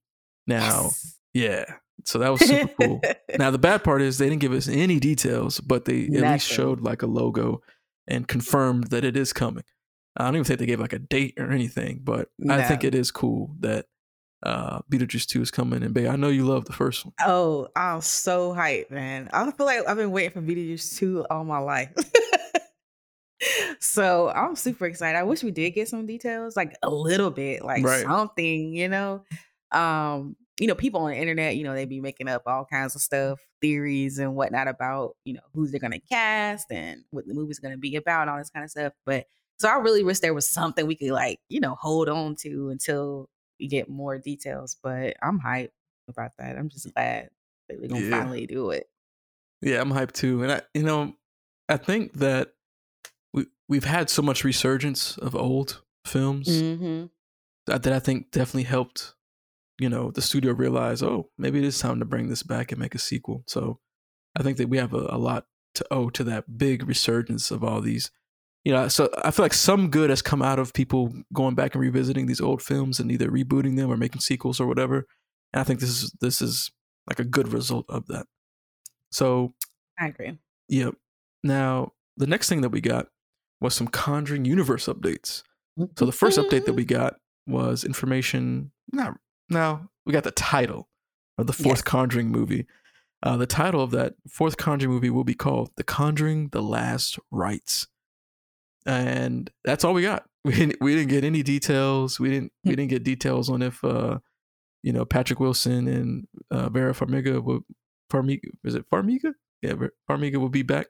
now 0.47 0.83
yes. 0.85 1.19
yeah. 1.35 1.65
So 2.05 2.19
that 2.19 2.31
was 2.33 2.41
super 2.41 2.75
cool. 2.81 3.01
Now 3.39 3.51
the 3.51 3.59
bad 3.59 3.85
part 3.85 4.03
is 4.03 4.19
they 4.19 4.29
didn't 4.29 4.41
give 4.41 4.53
us 4.53 4.69
any 4.69 4.99
details 5.01 5.61
but 5.61 5.85
they 5.85 6.07
Nothing. 6.09 6.25
at 6.25 6.33
least 6.33 6.49
showed 6.49 6.81
like 6.81 7.03
a 7.03 7.07
logo 7.07 7.63
and 8.07 8.27
confirmed 8.27 8.89
that 8.89 9.05
it 9.05 9.17
is 9.17 9.33
coming 9.33 9.65
I 10.17 10.25
don't 10.25 10.37
even 10.37 10.45
think 10.45 10.61
they 10.61 10.67
gave 10.67 10.81
like 10.81 10.93
a 10.93 10.99
date 10.99 11.35
or 11.39 11.51
anything, 11.51 12.01
but 12.03 12.29
no. 12.39 12.55
I 12.55 12.63
think 12.63 12.85
it 12.85 12.95
is 12.95 13.11
cool 13.11 13.55
that 13.61 13.87
uh 14.43 14.81
Beetlejuice 14.91 15.27
2 15.27 15.43
is 15.43 15.51
coming. 15.51 15.83
And 15.83 15.95
babe, 15.95 16.09
I 16.09 16.17
know 16.17 16.29
you 16.29 16.45
love 16.45 16.65
the 16.65 16.73
first 16.73 17.05
one. 17.05 17.15
Oh, 17.25 17.69
I'm 17.77 18.01
so 18.01 18.53
hyped, 18.53 18.91
man. 18.91 19.31
I 19.33 19.51
feel 19.53 19.67
like 19.67 19.87
I've 19.89 19.97
been 19.97 20.11
waiting 20.11 20.33
for 20.33 20.43
Beetlejuice 20.43 20.99
2 20.99 21.27
all 21.31 21.45
my 21.45 21.59
life. 21.59 21.93
so 23.81 24.29
I'm 24.31 24.57
super 24.57 24.87
excited. 24.87 25.19
I 25.19 25.23
wish 25.23 25.43
we 25.43 25.51
did 25.51 25.71
get 25.71 25.89
some 25.89 26.07
details, 26.07 26.57
like 26.57 26.77
a 26.83 26.91
little 26.91 27.31
bit, 27.31 27.65
like 27.65 27.85
right. 27.85 28.03
something, 28.03 28.75
you 28.75 28.89
know. 28.89 29.25
Um, 29.71 30.37
you 30.61 30.67
know, 30.67 30.75
people 30.75 31.01
on 31.01 31.11
the 31.11 31.17
internet, 31.17 31.57
you 31.57 31.65
know, 31.65 31.75
they 31.75 31.87
be 31.87 32.01
making 32.01 32.29
up 32.29 32.43
all 32.47 32.67
kinds 32.71 32.95
of 32.95 33.01
stuff, 33.01 33.41
theories 33.61 34.19
and 34.19 34.35
whatnot 34.35 34.69
about, 34.69 35.17
you 35.25 35.35
know, 35.35 35.41
who's 35.55 35.71
they're 35.71 35.81
gonna 35.81 35.99
cast 35.99 36.71
and 36.71 37.03
what 37.11 37.27
the 37.27 37.35
movie's 37.35 37.59
gonna 37.59 37.79
be 37.79 37.97
about, 37.97 38.23
and 38.23 38.31
all 38.31 38.39
this 38.39 38.51
kind 38.51 38.65
of 38.65 38.71
stuff. 38.71 38.93
But 39.07 39.27
so 39.59 39.69
I 39.69 39.75
really 39.75 40.05
wish 40.05 40.21
there 40.21 40.35
was 40.35 40.49
something 40.49 40.87
we 40.87 40.97
could 40.97 41.11
like, 41.11 41.41
you 41.49 41.61
know, 41.61 41.77
hold 41.81 42.09
on 42.09 42.37
to 42.41 42.71
until 42.71 43.29
we 43.61 43.69
get 43.69 43.89
more 43.89 44.19
details. 44.19 44.77
But 44.83 45.15
I'm 45.23 45.41
hyped 45.41 45.71
about 46.09 46.33
that. 46.39 46.57
I'm 46.57 46.69
just 46.69 46.93
glad 46.95 47.31
that 47.69 47.81
we're 47.81 47.89
gonna 47.89 48.07
yeah. 48.07 48.19
finally 48.19 48.47
do 48.47 48.71
it. 48.71 48.89
Yeah, 49.61 49.81
I'm 49.81 49.91
hyped 49.91 50.13
too. 50.13 50.43
And 50.43 50.53
I 50.53 50.63
you 50.75 50.83
know, 50.83 51.15
I 51.69 51.77
think 51.77 52.15
that 52.15 52.55
we 53.33 53.47
we've 53.69 53.85
had 53.85 54.11
so 54.11 54.23
much 54.23 54.45
resurgence 54.45 55.17
of 55.19 55.35
old 55.37 55.83
films 56.05 56.49
mm-hmm. 56.49 57.07
that, 57.67 57.83
that 57.85 57.93
I 57.93 57.99
think 57.99 58.31
definitely 58.31 58.65
helped, 58.65 59.15
you 59.79 59.89
know, 59.89 60.11
the 60.11 60.23
studio 60.23 60.53
realize, 60.53 61.03
oh, 61.03 61.31
maybe 61.39 61.59
it 61.59 61.65
is 61.65 61.79
time 61.79 62.01
to 62.01 62.05
bring 62.05 62.29
this 62.29 62.43
back 62.43 62.73
and 62.73 62.81
make 62.81 62.95
a 62.95 62.99
sequel. 62.99 63.45
So 63.47 63.79
I 64.37 64.43
think 64.43 64.57
that 64.59 64.69
we 64.69 64.79
have 64.79 64.93
a, 64.93 65.07
a 65.11 65.19
lot 65.19 65.47
to 65.77 65.87
owe 65.91 66.11
to 66.11 66.25
that 66.25 66.59
big 66.59 66.87
resurgence 66.87 67.51
of 67.51 67.63
all 67.65 67.81
these 67.81 68.11
you 68.65 68.73
know, 68.73 68.89
so 68.89 69.11
I 69.25 69.31
feel 69.31 69.45
like 69.45 69.55
some 69.55 69.91
good 69.91 70.11
has 70.11 70.23
come 70.23 70.43
out 70.43 70.59
of 70.59 70.73
people 70.73 71.13
going 71.33 71.55
back 71.55 71.75
and 71.75 71.83
revisiting 71.83 72.27
these 72.27 72.41
old 72.41 72.63
films 72.63 73.01
and 73.01 73.11
either 73.11 73.29
rebooting 73.29 73.77
them 73.77 73.91
or 73.91 73.97
making 73.97 74.21
sequels 74.21 74.61
or 74.61 74.67
whatever. 74.67 75.07
And 75.53 75.61
I 75.61 75.65
think 75.65 75.81
this 75.81 75.91
is 75.91 76.13
this 76.21 76.41
is 76.41 76.71
like 77.09 77.19
a 77.19 77.25
good 77.25 77.53
result 77.53 77.87
of 77.89 78.07
that. 78.07 78.27
So 79.11 79.55
I 79.99 80.07
agree. 80.07 80.39
Yep. 80.69 80.95
Now, 81.43 81.93
the 82.17 82.27
next 82.27 82.49
thing 82.49 82.61
that 82.61 82.71
we 82.71 82.81
got 82.81 83.09
was 83.61 83.75
some 83.75 83.89
Conjuring 83.89 84.45
universe 84.45 84.87
updates. 84.87 85.43
So 85.99 86.05
the 86.05 86.13
first 86.13 86.39
update 86.39 86.67
that 86.67 86.75
we 86.75 86.85
got 86.85 87.17
was 87.47 87.83
information. 87.85 88.71
Not 88.93 89.19
now 89.49 89.89
we 90.07 90.13
got 90.13 90.25
the 90.25 90.31
title 90.31 90.89
of 91.39 91.47
the 91.47 91.53
fourth 91.53 91.79
Yes. 91.79 91.83
Conjuring 91.83 92.29
movie. 92.29 92.67
Uh, 93.23 93.37
the 93.37 93.47
title 93.47 93.83
of 93.83 93.91
that 93.93 94.15
fourth 94.29 94.57
Conjuring 94.57 94.93
movie 94.93 95.11
will 95.11 95.25
be 95.25 95.35
called 95.35 95.71
"The 95.77 95.85
Conjuring: 95.85 96.49
The 96.49 96.63
Last 96.63 97.19
Rites," 97.31 97.87
and 98.87 99.51
that's 99.65 99.85
all 99.85 99.95
we 99.95 100.03
got. 100.03 100.25
We 100.45 100.55
didn't 100.55 100.77
we 100.81 100.97
didn't 100.97 101.11
get 101.11 101.23
any 101.23 101.45
details. 101.45 102.19
We 102.19 102.29
didn't 102.29 102.51
we 102.65 102.75
didn't 102.75 102.91
get 102.91 103.05
details 103.05 103.49
on 103.49 103.63
if 103.63 103.85
uh, 103.85 104.19
you 104.83 104.93
know 104.93 105.05
Patrick 105.05 105.39
Wilson 105.39 105.87
and 105.87 106.27
uh, 106.51 106.69
Vera 106.69 106.93
Farmiga 106.95 107.41
would 107.41 107.63
Farmiga 108.13 108.41
is 108.65 108.75
it 108.75 108.85
Farmiga? 108.91 109.35
Yeah, 109.63 109.75
Farmiga 110.11 110.39
will 110.39 110.49
be 110.49 110.63
back. 110.63 110.87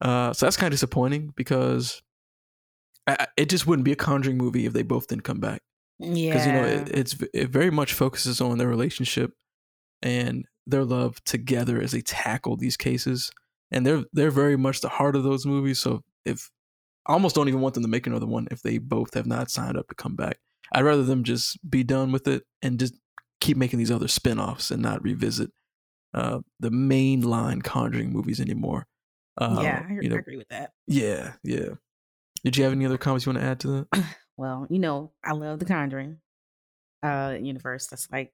Uh, 0.00 0.32
so 0.32 0.46
that's 0.46 0.56
kind 0.56 0.66
of 0.66 0.72
disappointing 0.72 1.32
because 1.36 2.02
I, 3.06 3.28
it 3.36 3.48
just 3.48 3.68
wouldn't 3.68 3.84
be 3.84 3.92
a 3.92 3.96
Conjuring 3.96 4.36
movie 4.36 4.66
if 4.66 4.72
they 4.72 4.82
both 4.82 5.06
didn't 5.06 5.22
come 5.22 5.38
back 5.38 5.62
Yeah. 6.00 6.32
because 6.32 6.46
you 6.46 6.52
know 6.52 6.64
it, 6.64 6.88
it's 6.88 7.16
it 7.32 7.50
very 7.50 7.70
much 7.70 7.92
focuses 7.94 8.40
on 8.40 8.58
their 8.58 8.66
relationship 8.68 9.30
and 10.02 10.44
their 10.66 10.84
love 10.84 11.22
together 11.24 11.80
as 11.80 11.92
they 11.92 12.00
tackle 12.00 12.56
these 12.56 12.76
cases 12.76 13.30
and 13.70 13.86
they're 13.86 14.02
they're 14.12 14.32
very 14.32 14.56
much 14.56 14.80
the 14.80 14.88
heart 14.88 15.14
of 15.14 15.22
those 15.22 15.46
movies 15.46 15.78
so 15.78 16.02
if 16.24 16.50
almost 17.06 17.34
don't 17.34 17.48
even 17.48 17.60
want 17.60 17.74
them 17.74 17.82
to 17.82 17.88
make 17.88 18.06
another 18.06 18.26
one 18.26 18.46
if 18.50 18.62
they 18.62 18.78
both 18.78 19.14
have 19.14 19.26
not 19.26 19.50
signed 19.50 19.76
up 19.76 19.88
to 19.88 19.94
come 19.94 20.14
back 20.16 20.38
i'd 20.72 20.84
rather 20.84 21.02
them 21.02 21.24
just 21.24 21.58
be 21.68 21.82
done 21.82 22.12
with 22.12 22.26
it 22.28 22.42
and 22.62 22.78
just 22.78 22.94
keep 23.40 23.56
making 23.56 23.78
these 23.78 23.90
other 23.90 24.08
spin-offs 24.08 24.70
and 24.70 24.80
not 24.82 25.02
revisit 25.02 25.50
uh 26.14 26.38
the 26.60 26.70
mainline 26.70 27.62
conjuring 27.62 28.10
movies 28.12 28.40
anymore 28.40 28.86
uh, 29.38 29.60
yeah, 29.62 29.86
I, 29.88 29.92
you 30.00 30.08
know 30.10 30.16
I 30.16 30.18
agree 30.18 30.36
with 30.36 30.48
that. 30.48 30.70
yeah 30.86 31.32
yeah 31.42 31.70
did 32.44 32.56
you 32.56 32.64
have 32.64 32.72
any 32.72 32.84
other 32.86 32.98
comments 32.98 33.24
you 33.26 33.32
want 33.32 33.42
to 33.42 33.48
add 33.48 33.60
to 33.60 33.86
that 33.90 34.04
Well, 34.38 34.66
you 34.70 34.78
know, 34.78 35.12
I 35.22 35.32
love 35.32 35.58
the 35.58 35.66
Conjuring 35.66 36.18
uh 37.02 37.36
universe. 37.40 37.86
That's 37.88 38.10
like 38.10 38.32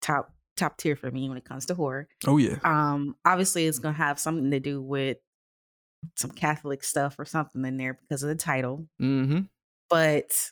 top 0.00 0.32
top 0.56 0.76
tier 0.76 0.94
for 0.94 1.10
me 1.10 1.28
when 1.28 1.38
it 1.38 1.44
comes 1.44 1.66
to 1.66 1.74
horror. 1.74 2.06
oh 2.26 2.36
yeah 2.36 2.56
Um, 2.64 3.16
obviously, 3.24 3.66
it's 3.66 3.78
gonna 3.78 3.96
have 3.96 4.18
something 4.20 4.50
to 4.50 4.60
do 4.60 4.80
with 4.80 5.16
some 6.16 6.30
Catholic 6.30 6.84
stuff 6.84 7.18
or 7.18 7.24
something 7.24 7.64
in 7.64 7.76
there 7.76 7.94
because 7.94 8.22
of 8.22 8.28
the 8.28 8.34
title. 8.34 8.86
mm-hmm 9.00 9.40
But 9.90 10.50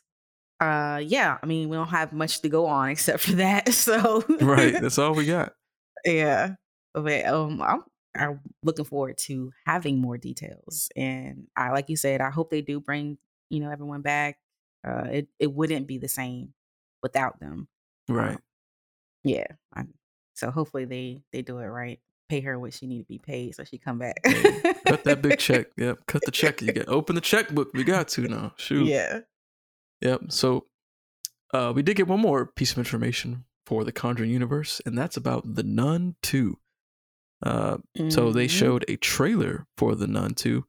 uh, 0.60 1.00
yeah, 1.02 1.38
I 1.42 1.46
mean, 1.46 1.70
we 1.70 1.76
don't 1.76 1.88
have 1.88 2.12
much 2.12 2.40
to 2.42 2.48
go 2.48 2.66
on 2.66 2.88
except 2.94 3.20
for 3.22 3.32
that. 3.32 3.72
So 3.72 4.24
right 4.40 4.80
that's 4.80 4.98
all 4.98 5.14
we 5.14 5.26
got 5.26 5.52
yeah. 6.04 6.54
But 6.94 7.24
um, 7.26 7.62
I'm 7.62 7.82
I'm 8.16 8.40
looking 8.62 8.84
forward 8.84 9.16
to 9.18 9.52
having 9.66 9.98
more 10.00 10.18
details, 10.18 10.88
and 10.96 11.46
I 11.56 11.70
like 11.70 11.88
you 11.88 11.96
said, 11.96 12.20
I 12.20 12.30
hope 12.30 12.50
they 12.50 12.62
do 12.62 12.80
bring 12.80 13.18
you 13.48 13.60
know 13.60 13.70
everyone 13.70 14.02
back. 14.02 14.38
Uh, 14.86 15.04
it 15.10 15.28
it 15.38 15.52
wouldn't 15.52 15.86
be 15.86 15.98
the 15.98 16.08
same 16.08 16.52
without 17.02 17.38
them. 17.40 17.68
right 18.08 18.38
Yeah. 19.24 19.46
i 19.74 19.84
so 20.34 20.50
hopefully 20.50 20.84
they 20.86 21.22
they 21.32 21.42
do 21.42 21.58
it 21.58 21.66
right. 21.66 22.00
Pay 22.30 22.40
her 22.42 22.58
what 22.58 22.72
she 22.72 22.86
need 22.86 23.00
to 23.00 23.04
be 23.08 23.18
paid 23.18 23.54
so 23.56 23.64
she 23.64 23.76
come 23.76 23.98
back. 23.98 24.20
Hey, 24.24 24.60
cut 24.86 25.04
that 25.04 25.20
big 25.20 25.38
check. 25.38 25.66
Yep, 25.76 26.06
cut 26.06 26.22
the 26.24 26.30
check. 26.30 26.62
You 26.62 26.72
get 26.72 26.88
open 26.88 27.14
the 27.16 27.20
checkbook. 27.20 27.72
We 27.74 27.82
got 27.84 28.06
to 28.08 28.22
now. 28.22 28.52
Shoot. 28.56 28.86
Yeah. 28.86 29.20
Yep. 30.00 30.30
So, 30.30 30.66
uh, 31.52 31.72
we 31.74 31.82
did 31.82 31.96
get 31.96 32.06
one 32.06 32.20
more 32.20 32.46
piece 32.46 32.72
of 32.72 32.78
information 32.78 33.44
for 33.66 33.82
the 33.84 33.92
Conjuring 33.92 34.30
universe, 34.30 34.80
and 34.86 34.96
that's 34.96 35.16
about 35.16 35.54
the 35.56 35.62
Nun 35.64 36.14
Two. 36.22 36.58
Uh, 37.42 37.78
so 38.10 38.30
they 38.32 38.46
Mhm. 38.46 38.50
showed 38.50 38.84
a 38.88 38.96
trailer 38.96 39.66
for 39.76 39.94
the 39.94 40.06
Nun 40.06 40.34
Two. 40.34 40.66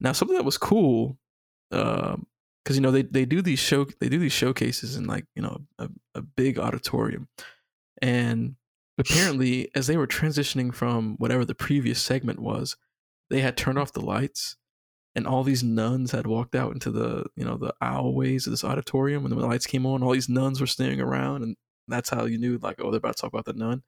Now, 0.00 0.12
something 0.12 0.36
that 0.36 0.44
was 0.44 0.56
cool, 0.58 1.18
um, 1.72 2.26
because 2.64 2.76
you 2.76 2.80
know 2.82 2.90
they 2.90 3.02
they 3.02 3.24
do 3.26 3.42
these 3.42 3.58
show 3.58 3.84
they 4.00 4.08
do 4.08 4.18
these 4.18 4.32
showcases 4.32 4.96
in 4.96 5.06
like 5.06 5.26
you 5.34 5.42
know 5.42 5.66
a, 5.78 5.88
a 6.14 6.22
big 6.22 6.58
auditorium, 6.58 7.28
and 8.00 8.56
apparently 9.08 9.70
as 9.74 9.86
they 9.86 9.96
were 9.96 10.06
transitioning 10.06 10.74
from 10.74 11.16
whatever 11.16 11.44
the 11.44 11.54
previous 11.54 12.00
segment 12.02 12.38
was, 12.40 12.76
they 13.30 13.40
had 13.40 13.56
turned 13.56 13.78
off 13.78 13.92
the 13.92 14.00
lights, 14.04 14.56
and 15.14 15.26
all 15.26 15.44
these 15.44 15.62
nuns 15.62 16.12
had 16.12 16.26
walked 16.26 16.54
out 16.54 16.72
into 16.72 16.90
the 16.90 17.26
you 17.36 17.44
know 17.44 17.56
the 17.56 17.74
aisleways 17.82 18.46
of 18.46 18.52
this 18.52 18.64
auditorium, 18.64 19.24
and 19.24 19.34
when 19.34 19.42
the 19.42 19.48
lights 19.48 19.66
came 19.66 19.86
on, 19.86 20.02
all 20.02 20.12
these 20.12 20.28
nuns 20.28 20.60
were 20.60 20.66
standing 20.66 21.00
around, 21.00 21.42
and 21.42 21.56
that's 21.88 22.10
how 22.10 22.24
you 22.24 22.38
knew 22.38 22.58
like 22.62 22.76
oh 22.80 22.90
they're 22.90 22.98
about 22.98 23.16
to 23.16 23.20
talk 23.22 23.32
about 23.32 23.44
the 23.44 23.52
nun. 23.52 23.82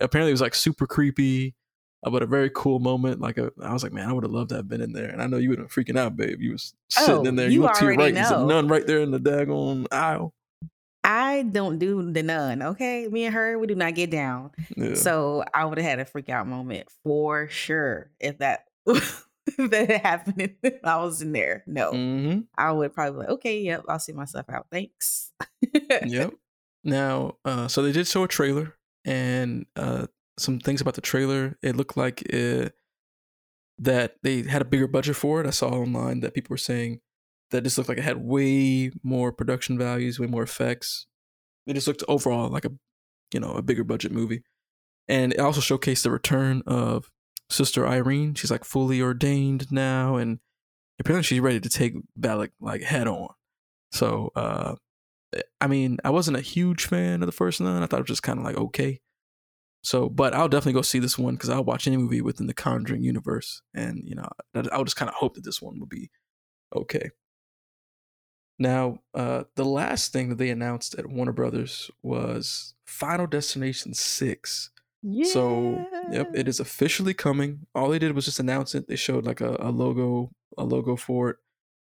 Apparently, 0.00 0.30
it 0.30 0.34
was 0.34 0.40
like 0.40 0.54
super 0.54 0.86
creepy 0.86 1.54
uh, 2.02 2.10
but 2.10 2.22
a 2.22 2.26
very 2.26 2.50
cool 2.54 2.78
moment. 2.78 3.20
Like 3.20 3.36
a, 3.38 3.52
I 3.62 3.72
was 3.72 3.82
like, 3.82 3.92
man, 3.92 4.08
I 4.08 4.12
would 4.12 4.24
have 4.24 4.32
loved 4.32 4.50
to 4.50 4.56
have 4.56 4.68
been 4.68 4.80
in 4.80 4.92
there, 4.92 5.10
and 5.10 5.20
I 5.20 5.26
know 5.26 5.36
you 5.36 5.50
would 5.50 5.58
have 5.58 5.68
been 5.68 5.84
freaking 5.84 5.98
out, 5.98 6.16
babe. 6.16 6.40
You 6.40 6.52
was 6.52 6.74
sitting 6.88 7.14
Oh, 7.14 7.24
in 7.24 7.36
there. 7.36 7.48
you 7.48 7.54
You 7.54 7.62
look 7.62 7.74
to 7.74 7.84
your 7.84 7.94
right, 7.94 8.14
there's 8.14 8.30
a 8.30 8.44
nun 8.46 8.68
right 8.68 8.86
there 8.86 9.00
in 9.00 9.10
the 9.10 9.20
daggone 9.20 9.86
aisle. 9.92 10.32
I 11.02 11.42
don't 11.42 11.78
do 11.78 12.12
the 12.12 12.22
nun, 12.22 12.62
okay? 12.62 13.08
Me 13.08 13.24
and 13.24 13.34
her, 13.34 13.58
we 13.58 13.66
do 13.66 13.74
not 13.74 13.94
get 13.94 14.10
down. 14.10 14.50
Yeah. 14.76 14.94
So 14.94 15.44
I 15.54 15.64
would 15.64 15.78
have 15.78 15.86
had 15.86 15.98
a 15.98 16.04
freak 16.04 16.28
out 16.28 16.46
moment 16.46 16.88
for 17.02 17.48
sure 17.48 18.10
if 18.20 18.38
that 18.38 18.66
if 18.86 19.26
that 19.70 19.90
had 19.90 20.00
happened 20.02 20.54
and 20.62 20.74
I 20.84 20.96
was 20.98 21.22
in 21.22 21.32
there. 21.32 21.64
No. 21.66 21.92
hmm 21.92 22.40
I 22.56 22.72
would 22.72 22.92
probably 22.92 23.12
be 23.12 23.18
like, 23.20 23.28
okay, 23.30 23.60
yep, 23.60 23.84
I'll 23.88 23.98
see 23.98 24.12
myself 24.12 24.46
out. 24.50 24.66
Thanks. 24.70 25.32
yep. 26.04 26.34
Now, 26.82 27.36
uh, 27.44 27.68
so 27.68 27.82
they 27.82 27.92
did 27.92 28.06
show 28.06 28.24
a 28.24 28.28
trailer 28.28 28.74
and 29.04 29.66
uh, 29.76 30.06
some 30.38 30.58
things 30.58 30.80
about 30.80 30.94
the 30.94 31.02
trailer. 31.02 31.58
It 31.62 31.76
looked 31.76 31.94
like 31.98 32.22
uh 32.32 32.70
that 33.78 34.16
they 34.22 34.42
had 34.42 34.62
a 34.62 34.64
bigger 34.66 34.86
budget 34.86 35.16
for 35.16 35.40
it. 35.40 35.46
I 35.46 35.50
saw 35.50 35.68
online 35.68 36.20
that 36.20 36.34
people 36.34 36.54
were 36.54 36.58
saying 36.58 37.00
that 37.50 37.64
just 37.64 37.78
looked 37.78 37.88
like 37.88 37.98
it 37.98 38.04
had 38.04 38.18
way 38.18 38.92
more 39.02 39.32
production 39.32 39.78
values, 39.78 40.18
way 40.18 40.26
more 40.26 40.42
effects. 40.42 41.06
It 41.66 41.74
just 41.74 41.86
looked 41.86 42.04
overall 42.08 42.48
like 42.48 42.64
a, 42.64 42.72
you 43.32 43.40
know, 43.40 43.52
a 43.52 43.62
bigger 43.62 43.84
budget 43.84 44.12
movie. 44.12 44.42
And 45.08 45.32
it 45.32 45.40
also 45.40 45.60
showcased 45.60 46.02
the 46.02 46.10
return 46.10 46.62
of 46.66 47.10
Sister 47.50 47.86
Irene. 47.86 48.34
She's 48.34 48.50
like 48.50 48.64
fully 48.64 49.02
ordained 49.02 49.70
now, 49.72 50.16
and 50.16 50.38
apparently 51.00 51.24
she's 51.24 51.40
ready 51.40 51.60
to 51.60 51.68
take 51.68 51.94
Valak 52.18 52.50
like 52.60 52.82
head 52.82 53.08
on. 53.08 53.28
So, 53.92 54.30
uh, 54.36 54.76
I 55.60 55.66
mean, 55.66 55.98
I 56.04 56.10
wasn't 56.10 56.36
a 56.36 56.42
huge 56.42 56.86
fan 56.86 57.22
of 57.22 57.26
the 57.26 57.32
first 57.32 57.60
nun. 57.60 57.82
I 57.82 57.86
thought 57.86 57.98
it 57.98 58.02
was 58.02 58.08
just 58.08 58.22
kind 58.22 58.38
of 58.38 58.44
like 58.44 58.56
okay. 58.56 59.00
So, 59.82 60.08
but 60.08 60.34
I'll 60.34 60.48
definitely 60.48 60.74
go 60.74 60.82
see 60.82 60.98
this 60.98 61.18
one 61.18 61.34
because 61.34 61.48
I'll 61.48 61.64
watch 61.64 61.86
any 61.86 61.96
movie 61.96 62.20
within 62.20 62.46
the 62.46 62.54
Conjuring 62.54 63.02
universe, 63.02 63.62
and 63.74 64.02
you 64.04 64.14
know, 64.14 64.28
I'll 64.72 64.84
just 64.84 64.96
kind 64.96 65.08
of 65.08 65.14
hope 65.14 65.34
that 65.34 65.44
this 65.44 65.60
one 65.60 65.80
will 65.80 65.86
be 65.86 66.10
okay. 66.74 67.10
Now, 68.60 68.98
uh, 69.14 69.44
the 69.56 69.64
last 69.64 70.12
thing 70.12 70.28
that 70.28 70.36
they 70.38 70.50
announced 70.50 70.94
at 70.96 71.06
Warner 71.06 71.32
Brothers 71.32 71.90
was 72.02 72.74
Final 72.86 73.26
Destination 73.26 73.94
Six. 73.94 74.70
Yeah. 75.02 75.24
So, 75.32 75.86
yep, 76.12 76.30
it 76.34 76.46
is 76.46 76.60
officially 76.60 77.14
coming. 77.14 77.66
All 77.74 77.88
they 77.88 77.98
did 77.98 78.14
was 78.14 78.26
just 78.26 78.38
announce 78.38 78.74
it. 78.74 78.86
They 78.86 78.96
showed 78.96 79.24
like 79.24 79.40
a, 79.40 79.56
a 79.58 79.70
logo, 79.70 80.30
a 80.58 80.64
logo 80.64 80.94
for 80.94 81.30
it. 81.30 81.36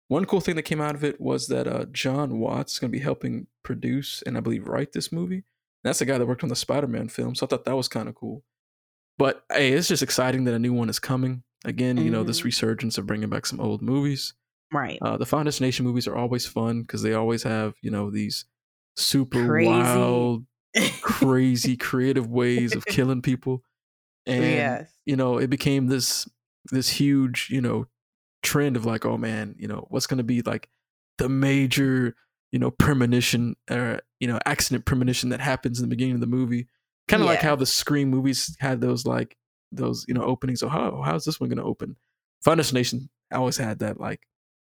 One 0.09 0.25
cool 0.25 0.41
thing 0.41 0.57
that 0.57 0.63
came 0.63 0.81
out 0.81 0.95
of 0.95 1.05
it 1.05 1.21
was 1.21 1.47
that 1.49 1.67
uh, 1.67 1.85
Jon 1.93 2.39
Watts 2.39 2.73
is 2.75 2.79
going 2.79 2.91
to 2.91 2.99
be 2.99 3.03
helping 3.05 3.49
produce 3.63 4.23
and 4.27 4.37
I 4.37 4.41
believe 4.41 4.67
write 4.67 4.93
this 4.93 5.13
movie. 5.13 5.37
And 5.37 5.45
that's 5.85 5.99
the 5.99 6.07
guy 6.07 6.17
that 6.17 6.27
worked 6.27 6.43
on 6.43 6.49
the 6.49 6.57
Spider-Man 6.57 7.09
film, 7.09 7.35
so 7.35 7.45
I 7.45 7.49
thought 7.49 7.65
that 7.67 7.77
was 7.77 7.89
kind 7.89 8.09
of 8.09 8.15
cool. 8.15 8.45
But 9.19 9.45
hey, 9.53 9.73
it's 9.73 9.89
just 9.89 10.03
exciting 10.03 10.45
that 10.45 10.55
a 10.55 10.59
new 10.59 10.73
one 10.73 10.89
is 10.89 10.99
coming. 10.99 11.43
Again, 11.67 11.99
you 11.99 12.11
know, 12.11 12.25
this 12.25 12.41
Mhm. 12.41 12.45
resurgence 12.45 12.97
of 12.99 13.07
bringing 13.07 13.29
back 13.29 13.45
some 13.47 13.61
old 13.61 13.83
movies. 13.83 14.33
Right. 14.73 14.99
Uh, 15.03 15.17
the 15.17 15.27
Final 15.27 15.45
Destination 15.45 15.85
movies 15.85 16.09
are 16.09 16.17
always 16.17 16.47
fun 16.47 16.83
because 16.83 17.03
they 17.03 17.13
always 17.13 17.43
have 17.43 17.75
you 17.83 17.91
know 17.91 18.11
these 18.11 18.47
super 18.97 19.47
Crazy. 19.47 19.69
wild, 19.69 20.45
crazy, 21.03 21.77
creative 21.77 22.29
ways 22.29 22.75
of 22.75 22.87
killing 22.87 23.23
people, 23.23 23.63
and 24.27 24.45
yes. 24.45 24.93
you 25.05 25.17
know 25.17 25.39
it 25.39 25.51
became 25.51 25.87
this 25.87 26.29
this 26.71 26.89
huge 26.89 27.49
you 27.51 27.61
know 27.61 27.87
trend 28.43 28.77
of 28.77 28.85
like 28.87 29.05
oh 29.05 29.17
man 29.17 29.55
you 29.59 29.69
know 29.69 29.87
what's 29.91 30.07
going 30.07 30.19
to 30.19 30.25
be 30.25 30.43
like 30.43 30.69
the 31.19 31.29
major 31.29 32.15
you 32.51 32.59
know 32.59 32.71
premonition 32.71 33.55
or 33.71 34.01
you 34.21 34.27
know 34.27 34.39
accident 34.47 34.85
premonition 34.85 35.31
that 35.31 35.41
happens 35.41 35.79
in 35.79 35.85
the 35.85 35.95
beginning 35.95 36.15
of 36.15 36.21
the 36.21 36.27
movie 36.27 36.69
kind 37.09 37.23
of 37.23 37.29
like 37.29 37.41
how 37.41 37.55
the 37.55 37.67
scream 37.67 38.09
movies 38.09 38.57
had 38.59 38.81
those 38.81 39.05
like 39.07 39.37
those 39.71 40.05
you 40.09 40.15
know 40.15 40.23
openings 40.23 40.61
so 40.61 40.69
how 40.69 41.03
how's 41.05 41.25
this 41.25 41.41
one 41.41 41.49
going 41.49 41.59
to 41.59 41.65
open 41.65 41.97
Final 42.43 42.57
Destination 42.57 43.09
always 43.33 43.57
had 43.57 43.79
that 43.79 44.01
like 44.01 44.21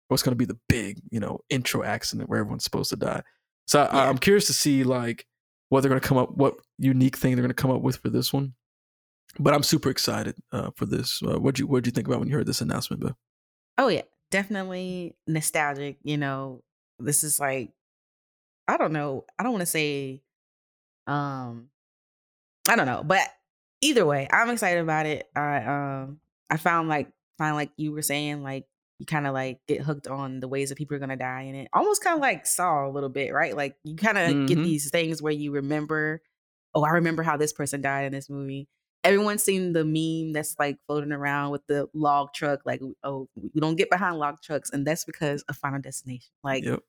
what's 0.08 0.22
going 0.22 0.32
to 0.32 0.36
be 0.36 0.44
the 0.44 0.58
big 0.68 1.00
you 1.10 1.20
know 1.20 1.40
intro 1.50 1.82
accident 1.82 2.28
where 2.28 2.40
everyone's 2.40 2.64
supposed 2.64 2.90
to 2.90 2.96
die 2.96 3.22
so 3.66 3.82
I, 3.82 3.94
Yeah. 4.04 4.08
i'm 4.08 4.18
curious 4.18 4.46
to 4.48 4.52
see 4.52 4.84
like 4.84 5.26
what 5.68 5.80
they're 5.82 5.88
going 5.90 6.00
to 6.00 6.06
come 6.08 6.18
up 6.18 6.30
what 6.36 6.56
unique 6.78 7.16
thing 7.16 7.34
they're 7.34 7.42
going 7.42 7.50
to 7.54 7.54
come 7.62 7.70
up 7.70 7.82
with 7.82 7.96
for 7.98 8.08
this 8.10 8.32
one 8.32 8.54
but 9.38 9.54
i'm 9.54 9.62
super 9.62 9.90
excited 9.90 10.34
uh, 10.52 10.70
for 10.76 10.86
this 10.86 11.20
uh, 11.22 11.38
what'd 11.38 11.58
you 11.58 11.66
what'd 11.66 11.86
you 11.86 11.92
think 11.92 12.06
about 12.08 12.20
when 12.20 12.28
you 12.28 12.34
heard 12.34 12.46
this 12.46 12.60
announcement 12.60 13.00
Bill? 13.02 13.16
Oh 13.80 13.86
yeah, 13.88 14.02
definitely 14.32 15.14
nostalgic. 15.28 15.98
You 16.02 16.16
know, 16.16 16.62
this 16.98 17.22
is 17.22 17.38
like 17.38 17.70
I 18.66 18.76
don't 18.76 18.92
know. 18.92 19.24
I 19.38 19.44
don't 19.44 19.52
want 19.52 19.62
to 19.62 19.66
say 19.66 20.22
um 21.06 21.68
I 22.68 22.74
don't 22.74 22.86
know, 22.86 23.02
but 23.04 23.20
either 23.80 24.04
way, 24.04 24.26
I'm 24.32 24.50
excited 24.50 24.80
about 24.80 25.06
it. 25.06 25.28
I 25.36 25.58
um 25.64 26.20
I 26.50 26.56
found 26.56 26.88
like 26.88 27.08
find 27.38 27.54
like 27.54 27.70
you 27.76 27.92
were 27.92 28.02
saying, 28.02 28.42
like 28.42 28.66
you 28.98 29.06
kind 29.06 29.26
of 29.26 29.34
like 29.34 29.60
get 29.68 29.82
hooked 29.82 30.06
on 30.08 30.40
the 30.40 30.48
ways 30.48 30.68
that 30.70 30.76
people 30.78 30.96
are 30.96 31.00
gonna 31.00 31.16
die 31.16 31.42
in 31.42 31.54
it. 31.54 31.68
Almost 31.72 32.02
kind 32.02 32.14
of 32.16 32.20
like 32.20 32.46
Saw 32.46 32.86
a 32.88 32.90
little 32.90 33.08
bit, 33.08 33.32
right? 33.32 33.56
Like 33.56 33.76
you 33.84 33.96
kind 33.96 34.18
of 34.18 34.44
get 34.46 34.62
hmm 34.62 34.64
these 34.64 34.90
things 34.90 35.22
where 35.22 35.32
you 35.32 35.52
remember, 35.52 36.22
oh, 36.74 36.84
I 36.84 36.90
remember 36.90 37.22
how 37.22 37.36
this 37.36 37.52
person 37.52 37.80
died 37.80 38.06
in 38.06 38.12
this 38.12 38.28
movie. 38.30 38.68
Everyone's 39.04 39.42
seen 39.44 39.72
the 39.72 39.84
meme 39.84 40.32
that's 40.32 40.56
like 40.58 40.78
floating 40.86 41.12
around 41.12 41.52
with 41.52 41.66
the 41.68 41.88
log 41.94 42.32
truck, 42.34 42.60
like, 42.66 42.80
oh, 43.04 43.28
we 43.36 43.60
don't 43.60 43.76
get 43.76 43.90
behind 43.90 44.18
log 44.18 44.42
trucks, 44.42 44.70
and 44.70 44.86
that's 44.86 45.04
because 45.04 45.42
of 45.42 45.56
Final 45.56 45.80
Destination. 45.80 46.30
Like 46.42 46.66
Yep. 46.66 46.80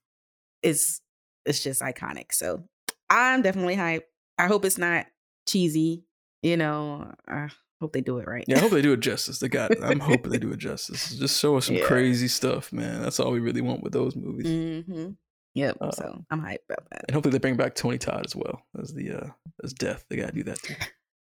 it's 0.61 1.01
it's 1.45 1.63
just 1.63 1.81
iconic. 1.81 2.31
So 2.33 2.65
I'm 3.09 3.41
definitely 3.41 3.75
hyped. 3.75 4.03
I 4.37 4.47
hope 4.47 4.65
it's 4.65 4.77
not 4.77 5.07
cheesy. 5.47 6.05
You 6.41 6.57
know, 6.57 7.13
I 7.27 7.49
hope 7.81 7.93
they 7.93 8.01
do 8.01 8.17
it 8.19 8.27
right. 8.27 8.45
Yeah, 8.47 8.57
I 8.57 8.59
hope 8.59 8.71
they 8.71 8.81
do 8.81 8.93
it 8.93 8.99
justice. 8.99 9.39
They 9.39 9.47
got. 9.49 9.71
It. 9.71 9.79
I'm 9.81 9.99
hoping 9.99 10.31
they 10.31 10.37
do 10.39 10.51
it 10.51 10.57
justice. 10.59 11.15
Just 11.15 11.39
show 11.39 11.57
us 11.57 11.67
some 11.67 11.75
yeah. 11.75 11.85
crazy 11.85 12.27
stuff, 12.27 12.71
man. 12.73 13.01
That's 13.01 13.19
all 13.19 13.31
we 13.31 13.39
really 13.39 13.61
want 13.61 13.83
with 13.83 13.93
those 13.93 14.15
movies. 14.15 14.85
hmm 14.85 15.09
Yep. 15.55 15.77
Uh, 15.81 15.91
so 15.91 16.25
I'm 16.29 16.41
hyped 16.41 16.57
about 16.69 16.89
that. 16.91 17.05
and 17.07 17.13
hopefully 17.13 17.31
they 17.31 17.39
bring 17.39 17.57
back 17.57 17.73
Tony 17.75 17.97
Todd 17.97 18.23
as 18.25 18.35
well 18.35 18.61
as 18.79 18.93
the 18.93 19.11
uh 19.11 19.27
as 19.63 19.73
Death. 19.73 20.05
They 20.09 20.15
gotta 20.15 20.31
do 20.31 20.43
that 20.43 20.61
too. 20.61 20.75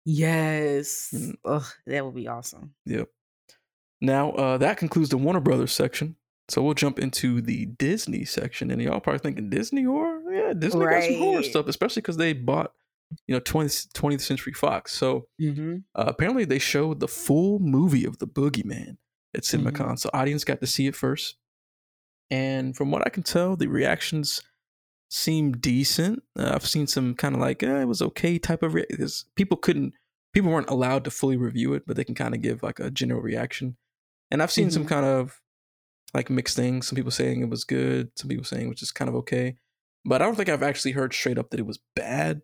Yes. 0.06 1.10
Mm, 1.14 1.36
Ugh, 1.46 1.66
that 1.86 2.06
would 2.06 2.16
be 2.16 2.28
awesome. 2.28 2.74
Yep. 2.86 3.10
Now 4.02 4.32
uh 4.32 4.58
that 4.58 4.78
concludes 4.78 5.10
the 5.10 5.18
Warner 5.18 5.40
Brothers 5.40 5.72
section. 5.72 6.18
So 6.50 6.62
we'll 6.62 6.76
jump 6.76 6.98
into 6.98 7.42
the 7.42 7.66
Disney 7.66 8.24
section, 8.24 8.72
and 8.72 8.82
y'all 8.82 9.02
probably 9.02 9.20
thinking 9.20 9.50
Disney 9.50 9.84
horror. 9.84 10.22
Yeah, 10.34 10.54
Disney 10.54 10.86
got 10.86 11.04
some 11.04 11.16
horror 11.16 11.44
stuff, 11.44 11.68
especially 11.68 12.02
because 12.02 12.16
they 12.16 12.32
bought, 12.32 12.72
you 13.28 13.34
know, 13.36 13.40
20th, 13.42 13.92
20th 13.94 14.22
Century 14.22 14.54
Fox. 14.54 14.92
So 14.94 15.28
hmm 15.40 15.78
uh, 15.96 16.06
apparently 16.08 16.46
they 16.46 16.60
showed 16.60 17.00
the 17.00 17.08
full 17.08 17.60
movie 17.60 18.06
of 18.06 18.18
the 18.20 18.28
Boogeyman 18.28 18.98
at 19.36 19.44
Mhm. 19.44 20.00
So 20.00 20.10
audience 20.14 20.44
got 20.44 20.62
to 20.62 20.68
see 20.68 20.88
it 20.88 20.96
first. 20.96 21.36
And 22.30 22.76
from 22.76 22.92
what 22.92 23.06
I 23.06 23.10
can 23.10 23.24
tell, 23.24 23.56
the 23.56 23.68
reactions 23.68 24.42
seem 25.10 25.54
decent. 25.54 26.24
Uh, 26.38 26.52
I've 26.54 26.66
seen 26.68 26.88
some 26.88 27.16
kind 27.16 27.34
of 27.36 27.40
like 27.42 27.64
eh, 27.64 27.82
it 27.82 27.88
was 27.88 28.02
okay 28.02 28.38
type 28.38 28.62
of 28.64 28.74
re- 28.74 28.86
people 29.36 29.58
couldn't 29.58 29.94
people 30.34 30.52
weren't 30.52 30.70
allowed 30.70 31.04
to 31.06 31.12
fully 31.12 31.38
review 31.38 31.74
it, 31.74 31.84
but 31.88 31.96
they 31.96 32.04
can 32.04 32.14
kind 32.16 32.36
of 32.36 32.42
give 32.42 32.62
like 32.62 32.80
a 32.80 32.92
general 32.92 33.22
reaction. 33.22 33.78
And 34.30 34.44
I've 34.44 34.52
seen 34.52 34.70
some 34.72 34.84
Mhm. 34.86 34.90
kind 34.90 35.06
of 35.06 35.42
like 36.14 36.30
mixed 36.30 36.56
things. 36.58 36.88
Some 36.88 36.96
people 36.98 37.12
saying 37.12 37.42
it 37.42 37.50
was 37.50 37.64
good, 37.64 38.12
some 38.16 38.28
people 38.28 38.44
saying 38.46 38.66
it 38.66 38.70
was 38.70 38.80
just 38.80 38.96
kind 38.96 39.08
of 39.10 39.16
okay. 39.16 39.58
But 40.04 40.22
I 40.22 40.26
don't 40.26 40.36
think 40.36 40.50
I've 40.50 40.64
actually 40.64 40.92
heard 40.92 41.14
straight 41.14 41.38
up 41.38 41.50
that 41.52 41.60
it 41.60 41.66
was 41.66 41.80
bad. 41.96 42.42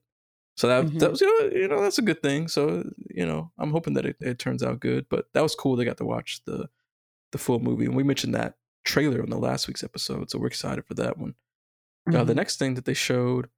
So 0.56 0.68
that 0.68 0.86
that 1.00 1.08
Mhm. 1.08 1.12
was 1.12 1.22
you 1.22 1.28
know, 1.50 1.56
you 1.56 1.68
know 1.68 1.82
that's 1.82 1.98
a 1.98 2.04
good 2.04 2.22
thing. 2.22 2.48
So 2.48 2.84
you 3.10 3.26
know 3.26 3.52
I'm 3.58 3.72
hoping 3.72 3.94
that 3.96 4.06
it, 4.06 4.18
it 4.20 4.40
turns 4.40 4.62
out 4.64 4.80
good. 4.80 5.08
But 5.10 5.28
that 5.34 5.42
was 5.42 5.56
cool. 5.56 5.76
They 5.76 5.86
got 5.86 5.98
to 5.98 6.06
watch 6.06 6.42
the 6.46 6.70
the 7.32 7.38
full 7.40 7.60
movie, 7.60 7.86
and 7.86 7.96
we 7.96 8.04
mentioned 8.04 8.36
that 8.36 8.58
trailer 8.86 9.24
in 9.24 9.30
the 9.30 9.38
last 9.40 9.68
week's 9.68 9.84
episode, 9.84 10.30
so 10.30 10.38
we're 10.38 10.48
excited 10.48 10.86
for 10.86 10.94
that 10.96 11.18
one. 11.18 11.36
Uh, 12.14 12.24
the 12.24 12.36
next 12.36 12.60
thing 12.60 12.74
that 12.76 12.86
they 12.86 12.94
showed 12.94 13.50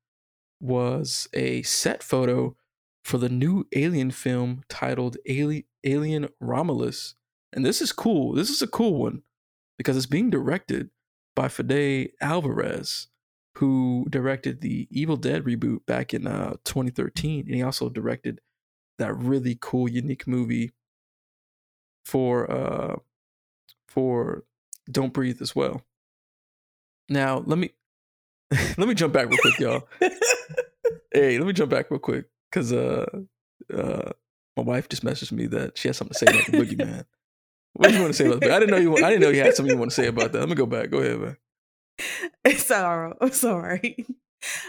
was 0.61 1.27
a 1.33 1.61
set 1.63 2.03
photo 2.03 2.55
for 3.03 3.17
the 3.17 3.29
new 3.29 3.67
Alien 3.75 4.11
film 4.11 4.63
titled 4.69 5.17
Ali- 5.29 5.67
Alien 5.83 6.29
Romulus, 6.39 7.15
and 7.53 7.65
this 7.65 7.81
is 7.81 7.91
cool. 7.91 8.33
This 8.33 8.49
is 8.49 8.61
a 8.61 8.67
cool 8.67 8.95
one 8.95 9.23
because 9.77 9.97
it's 9.97 10.05
being 10.05 10.29
directed 10.29 10.89
by 11.35 11.47
Fede 11.49 12.11
Alvarez, 12.21 13.07
who 13.57 14.05
directed 14.09 14.61
the 14.61 14.87
Evil 14.91 15.17
Dead 15.17 15.43
reboot 15.43 15.85
back 15.85 16.13
in 16.13 16.27
uh, 16.27 16.55
2013, 16.65 17.45
and 17.45 17.55
he 17.55 17.63
also 17.63 17.89
directed 17.89 18.41
that 18.97 19.13
really 19.13 19.57
cool, 19.59 19.89
unique 19.89 20.27
movie 20.27 20.71
for 22.03 22.49
uh, 22.51 22.95
for 23.87 24.43
Don't 24.89 25.13
Breathe 25.13 25.41
as 25.41 25.55
well. 25.55 25.81
Now 27.09 27.43
let 27.45 27.57
me 27.57 27.71
let 28.77 28.87
me 28.87 28.93
jump 28.93 29.13
back 29.13 29.29
real 29.29 29.39
quick, 29.39 29.59
y'all. 29.59 29.87
Hey, 31.11 31.37
let 31.37 31.47
me 31.47 31.53
jump 31.53 31.71
back 31.71 31.89
real 31.89 31.99
quick 31.99 32.25
because 32.51 32.73
uh, 32.73 33.05
uh, 33.73 34.11
my 34.57 34.63
wife 34.63 34.89
just 34.89 35.05
messaged 35.05 35.31
me 35.31 35.47
that 35.47 35.77
she 35.77 35.87
has 35.87 35.95
something 35.95 36.11
to 36.11 36.19
say 36.19 36.25
about 36.25 36.45
the 36.45 36.51
boogeyman. 36.57 37.05
What 37.71 37.87
do 37.87 37.95
you 37.95 38.01
want 38.01 38.13
to 38.13 38.17
say 38.17 38.27
about 38.27 38.41
that? 38.41 38.51
I 38.51 38.59
didn't 38.59 38.71
know 38.71 38.81
you. 38.81 38.97
I 38.97 39.11
didn't 39.11 39.21
know 39.21 39.29
you 39.29 39.41
had 39.41 39.55
something 39.55 39.73
you 39.73 39.79
want 39.79 39.91
to 39.91 39.95
say 39.95 40.07
about 40.07 40.33
that. 40.33 40.39
Let 40.39 40.49
me 40.49 40.55
go 40.55 40.65
back. 40.65 40.89
Go 40.89 40.97
ahead, 40.97 41.19
man. 41.19 41.37
I'm 42.45 43.31
sorry. 43.31 44.05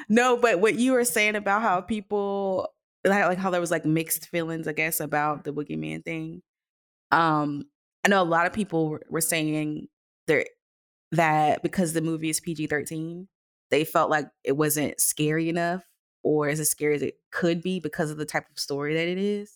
No, 0.09 0.39
but 0.39 0.59
what 0.61 0.77
you 0.77 0.93
were 0.93 1.05
saying 1.05 1.37
about 1.37 1.61
how 1.61 1.83
people 1.83 2.70
like, 3.05 3.27
like 3.27 3.37
how 3.37 3.51
there 3.51 3.61
was 3.61 3.70
like 3.70 3.85
mixed 3.85 4.27
feelings, 4.29 4.66
I 4.66 4.72
guess, 4.72 5.01
about 5.01 5.45
the 5.45 5.53
boogeyman 5.53 6.03
thing. 6.03 6.41
Um, 7.12 7.64
I 8.05 8.09
know 8.09 8.22
a 8.22 8.24
lot 8.24 8.47
of 8.47 8.53
people 8.55 8.89
were- 8.91 9.03
were 9.11 9.20
saying 9.20 9.89
there 10.29 10.47
that 11.12 11.62
because 11.62 11.93
the 11.93 12.03
movie 12.03 12.31
is 12.31 12.41
PG 12.41 12.68
thirteen, 12.68 13.29
they 13.70 13.85
felt 13.85 14.11
like 14.11 14.29
it 14.45 14.57
wasn't 14.57 15.01
scary 15.01 15.49
enough 15.49 15.85
or 16.22 16.49
as 16.49 16.68
scary 16.70 16.97
as 16.97 17.03
it 17.03 17.16
could 17.33 17.62
be 17.62 17.81
because 17.81 18.11
of 18.11 18.18
the 18.18 18.27
type 18.27 18.51
of 18.51 18.59
story 18.59 18.95
that 18.95 19.09
it 19.09 19.18
is. 19.18 19.53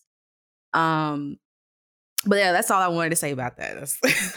Um, 0.75 1.39
but 2.27 2.39
yeah, 2.39 2.53
that's 2.53 2.71
all 2.71 2.83
I 2.83 2.89
wanted 2.89 3.11
to 3.11 3.17
say 3.17 3.31
about 3.33 3.57
that. 3.59 3.79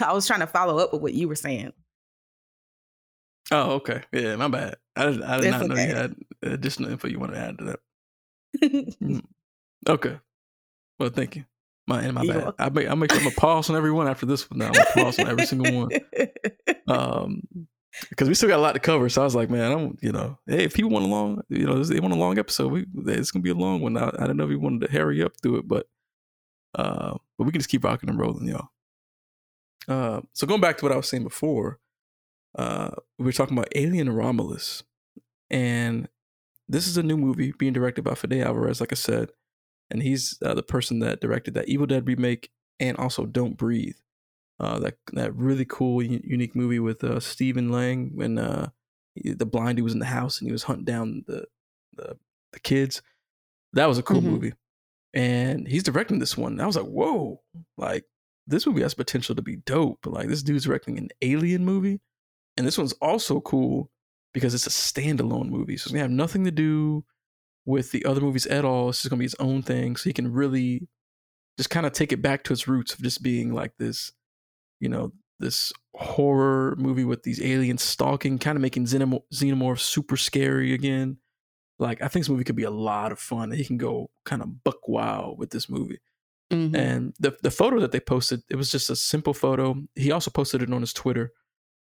I 0.00 0.12
was 0.12 0.26
trying 0.26 0.40
to 0.40 0.46
follow 0.46 0.78
up 0.78 0.92
with 0.92 1.02
what 1.02 1.14
you 1.14 1.28
were 1.28 1.36
saying. 1.36 1.72
Oh, 3.50 3.72
okay. 3.72 4.02
Yeah, 4.12 4.36
my 4.36 4.48
bad. 4.48 4.76
I 4.96 5.06
did, 5.06 5.22
I 5.22 5.40
did 5.40 5.50
not 5.50 5.66
know 5.66 5.74
okay. 5.74 5.88
you 5.88 5.94
had 5.94 6.14
additional 6.42 6.90
info 6.90 7.08
you 7.08 7.18
want 7.18 7.32
to 7.34 7.38
add 7.38 7.58
to 7.58 7.78
that. 8.60 9.24
Okay. 9.88 10.18
Well, 10.98 11.10
thank 11.10 11.36
you. 11.36 11.44
My 11.86 12.02
and 12.02 12.14
my 12.14 12.22
You're 12.22 12.34
bad. 12.34 12.42
welcome. 12.44 12.64
I 12.64 12.68
make 12.70 12.88
I 12.88 12.94
make 12.94 13.10
sure 13.10 13.18
I'm 13.18 13.24
gonna 13.24 13.36
pause 13.36 13.68
on 13.68 13.76
every 13.76 13.92
one 13.92 14.08
after 14.08 14.24
this 14.24 14.50
one. 14.50 14.58
Now 14.58 14.68
I'm 14.68 14.72
gonna 14.72 14.86
pause 14.94 15.18
on 15.18 15.28
every 15.28 15.46
single 15.46 15.74
one. 15.74 15.90
Um, 16.86 17.42
because 18.10 18.28
we 18.28 18.34
still 18.34 18.48
got 18.48 18.58
a 18.58 18.62
lot 18.62 18.72
to 18.72 18.78
cover. 18.78 19.08
So 19.08 19.22
I 19.22 19.24
was 19.24 19.34
like, 19.34 19.48
man, 19.48 19.72
I'm 19.72 19.98
you 20.02 20.12
know, 20.12 20.38
hey, 20.46 20.64
if 20.64 20.74
people 20.74 20.90
want 20.90 21.06
a 21.06 21.08
long, 21.08 21.40
you 21.48 21.64
know, 21.64 21.82
they 21.82 22.00
want 22.00 22.12
a 22.12 22.18
long 22.18 22.38
episode, 22.38 22.70
we 22.70 22.86
it's 23.06 23.30
gonna 23.30 23.42
be 23.42 23.50
a 23.50 23.54
long 23.54 23.80
one. 23.80 23.96
I, 23.96 24.10
I 24.18 24.26
don't 24.26 24.36
know 24.36 24.44
if 24.44 24.50
you 24.50 24.60
wanted 24.60 24.86
to 24.86 24.92
hurry 24.92 25.22
up 25.22 25.32
through 25.42 25.58
it, 25.58 25.68
but 25.68 25.86
uh, 26.74 27.16
but 27.38 27.44
we 27.44 27.52
can 27.52 27.60
just 27.60 27.70
keep 27.70 27.84
rocking 27.84 28.10
and 28.10 28.18
rolling, 28.18 28.48
y'all. 28.48 28.68
Uh, 29.88 30.20
so 30.32 30.46
going 30.46 30.60
back 30.60 30.78
to 30.78 30.84
what 30.84 30.92
I 30.92 30.96
was 30.96 31.08
saying 31.08 31.24
before, 31.24 31.78
uh, 32.56 32.90
we 33.18 33.24
were 33.26 33.32
talking 33.32 33.56
about 33.56 33.68
Alien 33.74 34.10
Romulus, 34.10 34.82
and 35.50 36.08
this 36.68 36.86
is 36.86 36.96
a 36.96 37.02
new 37.02 37.16
movie 37.16 37.52
being 37.58 37.72
directed 37.72 38.02
by 38.02 38.14
Fede 38.14 38.42
Alvarez, 38.42 38.80
like 38.80 38.92
I 38.92 38.96
said, 38.96 39.30
and 39.90 40.02
he's 40.02 40.38
uh, 40.42 40.54
the 40.54 40.62
person 40.62 41.00
that 41.00 41.20
directed 41.20 41.54
that 41.54 41.68
Evil 41.68 41.86
Dead 41.86 42.06
remake 42.06 42.50
and 42.80 42.96
also 42.96 43.26
Don't 43.26 43.56
Breathe, 43.56 43.96
uh, 44.60 44.78
that 44.80 44.96
that 45.12 45.34
really 45.34 45.64
cool, 45.64 46.02
u- 46.02 46.20
unique 46.24 46.56
movie 46.56 46.78
with 46.80 47.04
uh, 47.04 47.20
Stephen 47.20 47.70
Lang 47.70 48.10
when 48.14 48.38
uh, 48.38 48.70
the 49.16 49.46
blind 49.46 49.76
dude 49.76 49.84
was 49.84 49.92
in 49.92 49.98
the 50.00 50.06
house 50.06 50.40
and 50.40 50.48
he 50.48 50.52
was 50.52 50.64
hunting 50.64 50.84
down 50.84 51.24
the 51.26 51.44
the, 51.96 52.16
the 52.52 52.60
kids. 52.60 53.02
That 53.74 53.86
was 53.86 53.98
a 53.98 54.02
cool 54.02 54.20
Mhm. 54.20 54.24
movie, 54.24 54.52
and 55.12 55.66
he's 55.68 55.82
directing 55.82 56.18
this 56.20 56.36
one. 56.36 56.60
I 56.60 56.66
was 56.66 56.76
like, 56.76 56.86
whoa, 56.86 57.42
like 57.76 58.04
this 58.46 58.66
movie 58.66 58.82
has 58.82 58.94
potential 58.94 59.34
to 59.34 59.42
be 59.42 59.56
dope. 59.56 60.06
Like 60.06 60.28
this 60.28 60.42
dude's 60.42 60.64
directing 60.64 60.98
an 60.98 61.08
alien 61.22 61.64
movie, 61.64 62.00
and 62.56 62.66
this 62.66 62.78
one's 62.78 62.92
also 62.94 63.40
cool 63.40 63.90
because 64.32 64.54
it's 64.54 64.66
a 64.66 64.70
standalone 64.70 65.48
movie, 65.48 65.76
so 65.76 65.84
it's 65.88 65.92
gonna 65.92 66.02
have 66.02 66.10
nothing 66.10 66.44
to 66.44 66.50
do 66.50 67.04
with 67.66 67.92
the 67.92 68.04
other 68.04 68.20
movies 68.20 68.46
at 68.46 68.64
all. 68.64 68.88
It's 68.90 69.02
just 69.02 69.10
gonna 69.10 69.20
be 69.20 69.24
its 69.26 69.36
own 69.38 69.62
thing, 69.62 69.96
so 69.96 70.04
he 70.10 70.12
can 70.12 70.32
really 70.32 70.88
just 71.58 71.70
kind 71.70 71.86
of 71.86 71.92
take 71.92 72.12
it 72.12 72.22
back 72.22 72.44
to 72.44 72.52
its 72.52 72.66
roots 72.66 72.94
of 72.94 73.00
just 73.02 73.22
being 73.22 73.52
like 73.52 73.72
this, 73.78 74.12
you 74.80 74.88
know, 74.88 75.12
this 75.38 75.72
horror 75.94 76.74
movie 76.76 77.04
with 77.04 77.22
these 77.22 77.40
aliens 77.42 77.82
stalking, 77.82 78.38
kind 78.38 78.56
of 78.56 78.62
making 78.62 78.86
xenomorph, 78.86 79.22
xenomorphs 79.32 79.80
super 79.80 80.16
scary 80.16 80.72
again. 80.74 81.16
Like 81.78 82.02
I 82.02 82.08
think 82.08 82.24
this 82.24 82.28
movie 82.30 82.44
could 82.44 82.56
be 82.56 82.64
a 82.64 82.70
lot 82.70 83.12
of 83.12 83.18
fun. 83.18 83.50
He 83.50 83.64
can 83.64 83.78
go 83.78 84.10
kind 84.24 84.42
of 84.42 84.62
buck 84.64 84.88
wild 84.88 85.38
with 85.38 85.50
this 85.50 85.68
movie. 85.68 86.00
Mhm. 86.52 86.76
And 86.76 87.14
the 87.18 87.36
the 87.42 87.50
photo 87.50 87.80
that 87.80 87.92
they 87.92 88.00
posted, 88.00 88.42
it 88.48 88.56
was 88.56 88.70
just 88.70 88.90
a 88.90 88.96
simple 88.96 89.34
photo. 89.34 89.76
He 89.94 90.10
also 90.12 90.30
posted 90.30 90.62
it 90.62 90.72
on 90.72 90.80
his 90.82 90.92
Twitter, 90.92 91.32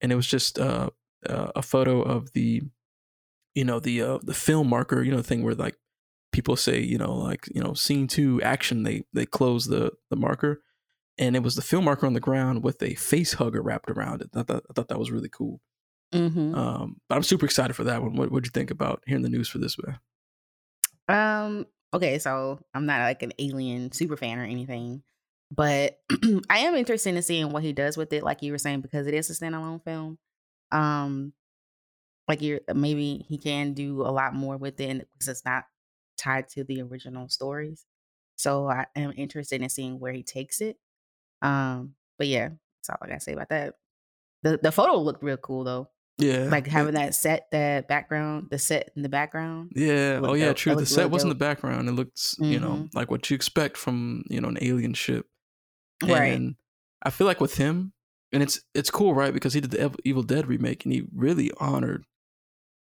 and 0.01 0.13
it 0.13 0.17
was 0.17 0.27
just 0.27 0.59
uh, 0.59 0.91
uh, 1.29 1.53
a 1.57 1.63
photo 1.63 2.03
of 2.03 2.33
the, 2.33 2.63
you 3.55 3.65
know, 3.65 3.81
the 3.81 4.03
uh, 4.03 4.19
the 4.23 4.35
film 4.35 4.69
marker. 4.69 5.03
You 5.03 5.13
know, 5.13 5.23
thing 5.23 5.43
where 5.43 5.55
like 5.55 5.77
people 6.33 6.57
say, 6.57 6.81
you 6.81 6.99
know, 6.99 7.15
like 7.15 7.49
you 7.55 7.63
know, 7.63 7.75
scene 7.75 8.07
two, 8.09 8.43
action. 8.43 8.83
They 8.83 9.05
they 9.13 9.27
close 9.27 9.67
the 9.67 9.93
the 10.11 10.17
marker, 10.17 10.63
and 11.19 11.37
it 11.37 11.43
was 11.43 11.57
the 11.57 11.63
film 11.63 11.85
marker 11.85 12.07
on 12.07 12.15
the 12.15 12.21
ground 12.21 12.63
with 12.65 12.83
a 12.83 12.95
face 12.95 13.35
hugger 13.35 13.63
wrapped 13.63 13.91
around 13.91 14.23
it. 14.23 14.31
I 14.35 14.43
thought 14.43 14.65
I 14.71 14.73
thought 14.75 14.89
that 14.89 14.99
was 14.99 15.11
really 15.11 15.31
cool. 15.31 15.61
Mhm. 16.13 16.55
Um, 16.57 17.01
but 17.09 17.17
I'm 17.17 17.23
super 17.25 17.47
excited 17.47 17.75
for 17.75 17.85
that 17.85 18.03
one. 18.03 18.15
What 18.17 18.31
what'd 18.31 18.47
you 18.47 18.51
think 18.51 18.71
about 18.71 19.03
hearing 19.07 19.23
the 19.23 19.29
news 19.29 19.49
for 19.49 19.59
this 19.59 19.77
one? 19.79 19.99
Um. 21.09 21.67
Okay, 21.93 22.19
so 22.19 22.59
I'm 22.75 22.87
not 22.87 23.01
like 23.03 23.23
an 23.23 23.33
alien 23.39 23.93
super 23.93 24.17
fan 24.17 24.39
or 24.39 24.45
anything, 24.45 25.05
but 25.55 25.99
I 26.51 26.59
am 26.61 26.75
interested 26.75 27.15
in 27.15 27.23
seeing 27.23 27.51
what 27.51 27.63
he 27.63 27.73
does 27.73 27.97
with 27.97 28.13
it. 28.13 28.23
Like 28.23 28.43
you 28.43 28.53
were 28.53 28.59
saying, 28.59 28.81
because 28.81 29.07
it 29.07 29.15
is 29.15 29.31
a 29.31 29.35
standalone 29.35 29.83
film. 29.85 30.19
Um, 30.73 31.33
like 32.29 32.41
you're 32.43 32.61
maybe 32.75 33.25
he 33.29 33.39
can 33.39 33.75
do 33.75 34.03
a 34.03 34.11
lot 34.11 34.35
more 34.35 34.57
with 34.57 34.81
it 34.81 35.07
because 35.13 35.29
it's 35.29 35.45
not 35.45 35.65
tied 36.17 36.49
to 36.51 36.65
the 36.65 36.81
original 36.83 37.29
stories. 37.29 37.85
So 38.37 38.69
I 38.69 38.87
am 38.97 39.13
interested 39.17 39.61
in 39.63 39.69
seeing 39.69 40.01
where 40.01 40.13
he 40.13 40.23
takes 40.23 40.61
it. 40.61 40.77
Um, 41.43 41.95
but 42.19 42.27
yeah, 42.27 42.49
That's 42.49 42.91
all 42.91 42.97
I 43.03 43.09
gotta 43.09 43.21
say 43.21 43.33
about 43.35 43.51
that. 43.51 43.75
The 44.43 44.59
the 44.63 44.73
photo 44.73 44.95
looked 44.99 45.23
real 45.23 45.37
cool 45.37 45.65
though. 45.65 45.89
Yeah, 46.19 46.45
Like 46.45 46.67
having 46.69 46.95
that 46.95 47.15
set, 47.17 47.51
that 47.51 47.89
background, 47.89 48.47
the 48.51 48.59
set 48.59 48.91
in 48.95 49.03
the 49.03 49.09
background. 49.09 49.73
Yeah. 49.75 50.21
looked 50.21 50.31
Oh, 50.31 50.35
yeah. 50.35 50.47
dope. 50.47 50.57
True. 50.57 50.75
The 50.77 50.87
set 50.87 51.11
was 51.11 51.25
in 51.25 51.29
the 51.29 51.35
background. 51.35 51.89
It 51.89 51.93
looked, 51.93 52.37
you 52.39 52.61
know, 52.61 52.69
Mhm. 52.85 52.95
like 52.95 53.11
what 53.11 53.29
you 53.31 53.35
expect 53.35 53.77
from 53.77 54.23
you 54.31 54.41
know 54.41 54.49
an 54.49 54.59
alien 54.61 54.95
ship. 54.95 55.27
Right. 56.03 56.33
And 56.33 56.57
I 57.03 57.11
feel 57.11 57.27
like 57.27 57.41
with 57.41 57.57
him, 57.57 57.93
and 58.33 58.43
it's 58.43 58.61
it's 58.75 58.91
cool, 58.91 59.15
right? 59.15 59.33
Because 59.33 59.55
he 59.55 59.61
did 59.61 59.71
the 59.71 59.95
Evil 60.05 60.23
Dead 60.23 60.47
remake, 60.47 60.85
and 60.85 60.93
he 60.93 61.05
really 61.15 61.51
honored 61.59 62.05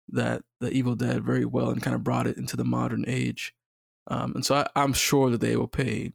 that 0.09 0.43
the 0.61 0.71
Evil 0.71 0.97
Dead 0.97 1.25
very 1.25 1.45
well, 1.45 1.71
and 1.71 1.83
kind 1.83 1.95
of 1.95 2.05
brought 2.05 2.27
it 2.27 2.37
into 2.37 2.57
the 2.57 2.65
modern 2.65 3.05
age. 3.07 3.55
Um, 4.09 4.33
and 4.35 4.45
so 4.45 4.57
I, 4.57 4.67
I'm 4.75 4.93
sure 4.93 5.31
that 5.31 5.41
they 5.41 5.57
will 5.57 5.69
pay, 5.69 6.13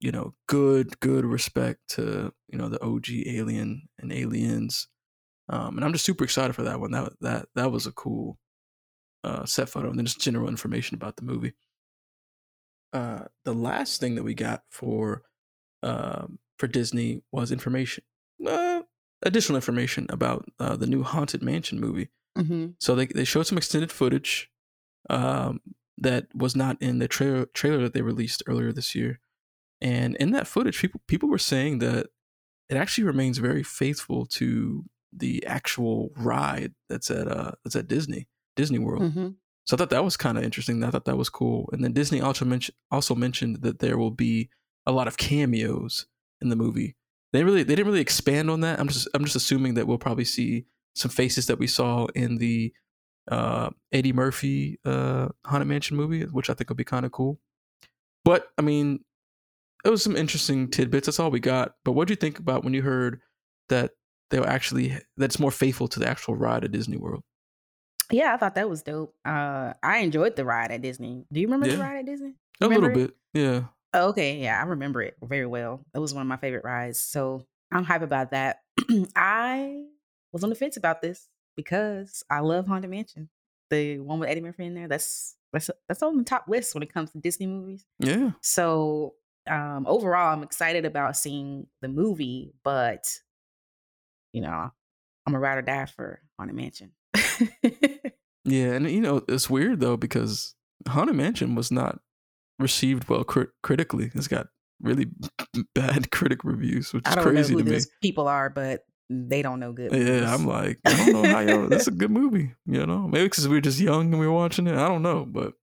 you 0.00 0.12
know, 0.12 0.34
good 0.48 0.98
good 1.00 1.24
respect 1.24 1.80
to 1.90 2.32
you 2.48 2.58
know 2.58 2.68
the 2.68 2.82
OG 2.82 3.10
Alien 3.26 3.88
and 3.98 4.12
Aliens. 4.12 4.88
Um, 5.50 5.76
and 5.76 5.84
I'm 5.84 5.92
just 5.92 6.04
super 6.04 6.24
excited 6.24 6.54
for 6.54 6.62
that 6.62 6.80
one. 6.80 6.90
That 6.90 7.12
that 7.20 7.46
that 7.54 7.70
was 7.72 7.86
a 7.86 7.92
cool 7.92 8.38
uh, 9.24 9.44
set 9.44 9.68
photo, 9.68 9.88
and 9.88 9.98
then 9.98 10.06
just 10.06 10.20
general 10.20 10.48
information 10.48 10.94
about 10.94 11.16
the 11.16 11.24
movie. 11.24 11.52
Uh, 12.92 13.24
the 13.44 13.54
last 13.54 14.00
thing 14.00 14.14
that 14.14 14.22
we 14.22 14.34
got 14.34 14.62
for 14.70 15.22
um, 15.82 16.38
for 16.58 16.66
Disney 16.66 17.22
was 17.32 17.52
information, 17.52 18.04
uh, 18.46 18.82
additional 19.22 19.56
information 19.56 20.06
about 20.10 20.48
uh, 20.58 20.76
the 20.76 20.86
new 20.86 21.02
Haunted 21.02 21.42
Mansion 21.42 21.80
movie. 21.80 22.08
Mm-hmm. 22.36 22.68
So 22.80 22.94
they 22.94 23.06
they 23.06 23.24
showed 23.24 23.46
some 23.46 23.58
extended 23.58 23.90
footage 23.90 24.50
um, 25.10 25.60
that 25.98 26.26
was 26.34 26.54
not 26.54 26.80
in 26.80 26.98
the 26.98 27.08
trailer 27.08 27.46
trailer 27.46 27.78
that 27.82 27.94
they 27.94 28.02
released 28.02 28.42
earlier 28.46 28.72
this 28.72 28.94
year, 28.94 29.20
and 29.80 30.16
in 30.16 30.30
that 30.32 30.46
footage, 30.46 30.80
people 30.80 31.00
people 31.06 31.28
were 31.28 31.38
saying 31.38 31.78
that 31.80 32.06
it 32.68 32.76
actually 32.76 33.04
remains 33.04 33.38
very 33.38 33.62
faithful 33.62 34.26
to 34.26 34.84
the 35.12 35.44
actual 35.46 36.10
ride 36.16 36.74
that's 36.88 37.10
at 37.10 37.26
uh 37.28 37.52
that's 37.64 37.76
at 37.76 37.88
Disney 37.88 38.28
Disney 38.56 38.78
World. 38.78 39.02
Mm-hmm. 39.02 39.28
So 39.66 39.76
I 39.76 39.78
thought 39.78 39.90
that 39.90 40.04
was 40.04 40.16
kind 40.16 40.38
of 40.38 40.44
interesting. 40.44 40.82
I 40.82 40.90
thought 40.90 41.04
that 41.04 41.18
was 41.18 41.28
cool. 41.28 41.68
And 41.72 41.84
then 41.84 41.92
Disney 41.92 42.20
also 42.20 42.44
mentioned 42.44 42.76
also 42.90 43.14
mentioned 43.14 43.62
that 43.62 43.80
there 43.80 43.98
will 43.98 44.10
be 44.10 44.50
a 44.88 44.92
lot 44.92 45.06
of 45.06 45.16
cameos 45.16 46.06
in 46.40 46.48
the 46.48 46.56
movie. 46.56 46.96
They 47.32 47.44
really 47.44 47.62
they 47.62 47.74
didn't 47.74 47.88
really 47.88 48.00
expand 48.00 48.50
on 48.50 48.62
that. 48.62 48.80
I'm 48.80 48.88
just 48.88 49.06
I'm 49.14 49.24
just 49.24 49.36
assuming 49.36 49.74
that 49.74 49.86
we'll 49.86 49.98
probably 49.98 50.24
see 50.24 50.64
some 50.96 51.10
faces 51.10 51.46
that 51.46 51.58
we 51.58 51.66
saw 51.66 52.06
in 52.14 52.38
the 52.38 52.72
uh, 53.30 53.68
Eddie 53.92 54.14
Murphy 54.14 54.80
uh, 54.86 55.28
Haunted 55.44 55.68
Mansion 55.68 55.96
movie, 55.96 56.22
which 56.22 56.48
I 56.48 56.54
think 56.54 56.70
will 56.70 56.76
be 56.76 56.84
kind 56.84 57.04
of 57.04 57.12
cool. 57.12 57.38
But 58.24 58.48
I 58.56 58.62
mean, 58.62 59.04
it 59.84 59.90
was 59.90 60.02
some 60.02 60.16
interesting 60.16 60.70
tidbits. 60.70 61.06
That's 61.06 61.20
all 61.20 61.30
we 61.30 61.38
got. 61.38 61.74
But 61.84 61.92
what 61.92 62.08
do 62.08 62.12
you 62.12 62.16
think 62.16 62.38
about 62.38 62.64
when 62.64 62.72
you 62.72 62.82
heard 62.82 63.20
that 63.68 63.90
they 64.30 64.40
were 64.40 64.48
actually 64.48 64.98
that's 65.18 65.38
more 65.38 65.50
faithful 65.50 65.88
to 65.88 66.00
the 66.00 66.08
actual 66.08 66.34
ride 66.34 66.64
at 66.64 66.72
Disney 66.72 66.96
World? 66.96 67.22
Yeah, 68.10 68.32
I 68.32 68.38
thought 68.38 68.54
that 68.54 68.70
was 68.70 68.82
dope. 68.82 69.14
Uh, 69.26 69.74
I 69.82 69.98
enjoyed 69.98 70.34
the 70.34 70.46
ride 70.46 70.70
at 70.70 70.80
Disney. 70.80 71.26
Do 71.30 71.40
you 71.40 71.46
remember 71.46 71.68
the 71.68 71.76
ride 71.76 71.98
at 71.98 72.06
Disney? 72.06 72.36
A 72.62 72.66
little 72.66 72.88
it? 72.88 72.94
bit, 72.94 73.16
yeah. 73.34 73.64
Oh, 73.94 74.08
okay, 74.08 74.38
yeah, 74.38 74.60
I 74.60 74.66
remember 74.66 75.02
it 75.02 75.16
very 75.22 75.46
well. 75.46 75.84
It 75.94 75.98
was 75.98 76.12
one 76.12 76.22
of 76.22 76.28
my 76.28 76.36
favorite 76.36 76.64
rides, 76.64 76.98
so 76.98 77.46
I'm 77.72 77.84
hype 77.84 78.02
about 78.02 78.32
that. 78.32 78.60
I 79.16 79.84
was 80.32 80.44
on 80.44 80.50
the 80.50 80.56
fence 80.56 80.76
about 80.76 81.00
this 81.00 81.28
because 81.56 82.22
I 82.30 82.40
love 82.40 82.66
Haunted 82.66 82.90
Mansion, 82.90 83.28
the 83.70 83.98
one 84.00 84.18
with 84.18 84.28
Eddie 84.28 84.40
Murphy 84.40 84.66
in 84.66 84.74
there. 84.74 84.88
That's 84.88 85.36
that's 85.52 85.70
that's 85.88 86.02
on 86.02 86.18
the 86.18 86.24
top 86.24 86.44
list 86.48 86.74
when 86.74 86.82
it 86.82 86.92
comes 86.92 87.12
to 87.12 87.18
Disney 87.18 87.46
movies. 87.46 87.86
Yeah. 87.98 88.32
So 88.42 89.14
um, 89.48 89.86
overall, 89.88 90.34
I'm 90.34 90.42
excited 90.42 90.84
about 90.84 91.16
seeing 91.16 91.66
the 91.80 91.88
movie, 91.88 92.52
but 92.62 93.08
you 94.32 94.42
know, 94.42 94.70
I'm 95.26 95.34
a 95.34 95.38
ride 95.38 95.58
or 95.58 95.62
die 95.62 95.86
for 95.86 96.20
Haunted 96.38 96.56
Mansion. 96.56 96.92
Yeah, 98.48 98.72
and 98.72 98.90
you 98.90 99.00
know 99.00 99.22
it's 99.28 99.50
weird 99.50 99.80
though 99.80 99.96
because 99.96 100.54
Haunted 100.88 101.16
Mansion 101.16 101.54
was 101.54 101.70
not 101.70 102.00
received 102.58 103.08
well 103.08 103.24
crit- 103.24 103.50
critically. 103.62 104.10
It's 104.14 104.28
got 104.28 104.48
really 104.80 105.06
bad 105.74 106.10
critic 106.10 106.44
reviews, 106.44 106.92
which 106.92 107.06
is 107.08 107.14
crazy 107.16 107.54
to 107.54 107.62
me. 107.64 107.80
people 108.02 108.28
are, 108.28 108.50
but 108.50 108.84
they 109.10 109.42
don't 109.42 109.60
know 109.60 109.72
good. 109.72 109.92
movies. 109.92 110.08
Yeah, 110.08 110.34
I'm 110.34 110.46
like, 110.46 110.78
I 110.84 110.96
don't 110.96 111.12
know 111.12 111.22
how 111.24 111.40
y'all. 111.40 111.68
That's 111.68 111.86
a 111.86 111.92
good 111.92 112.10
movie, 112.10 112.52
you 112.66 112.86
know. 112.86 113.08
Maybe 113.08 113.24
because 113.24 113.48
we 113.48 113.56
were 113.56 113.60
just 113.60 113.80
young 113.80 114.12
and 114.12 114.18
we 114.18 114.26
were 114.26 114.32
watching 114.32 114.66
it. 114.66 114.74
I 114.74 114.88
don't 114.88 115.02
know, 115.02 115.24
but 115.26 115.54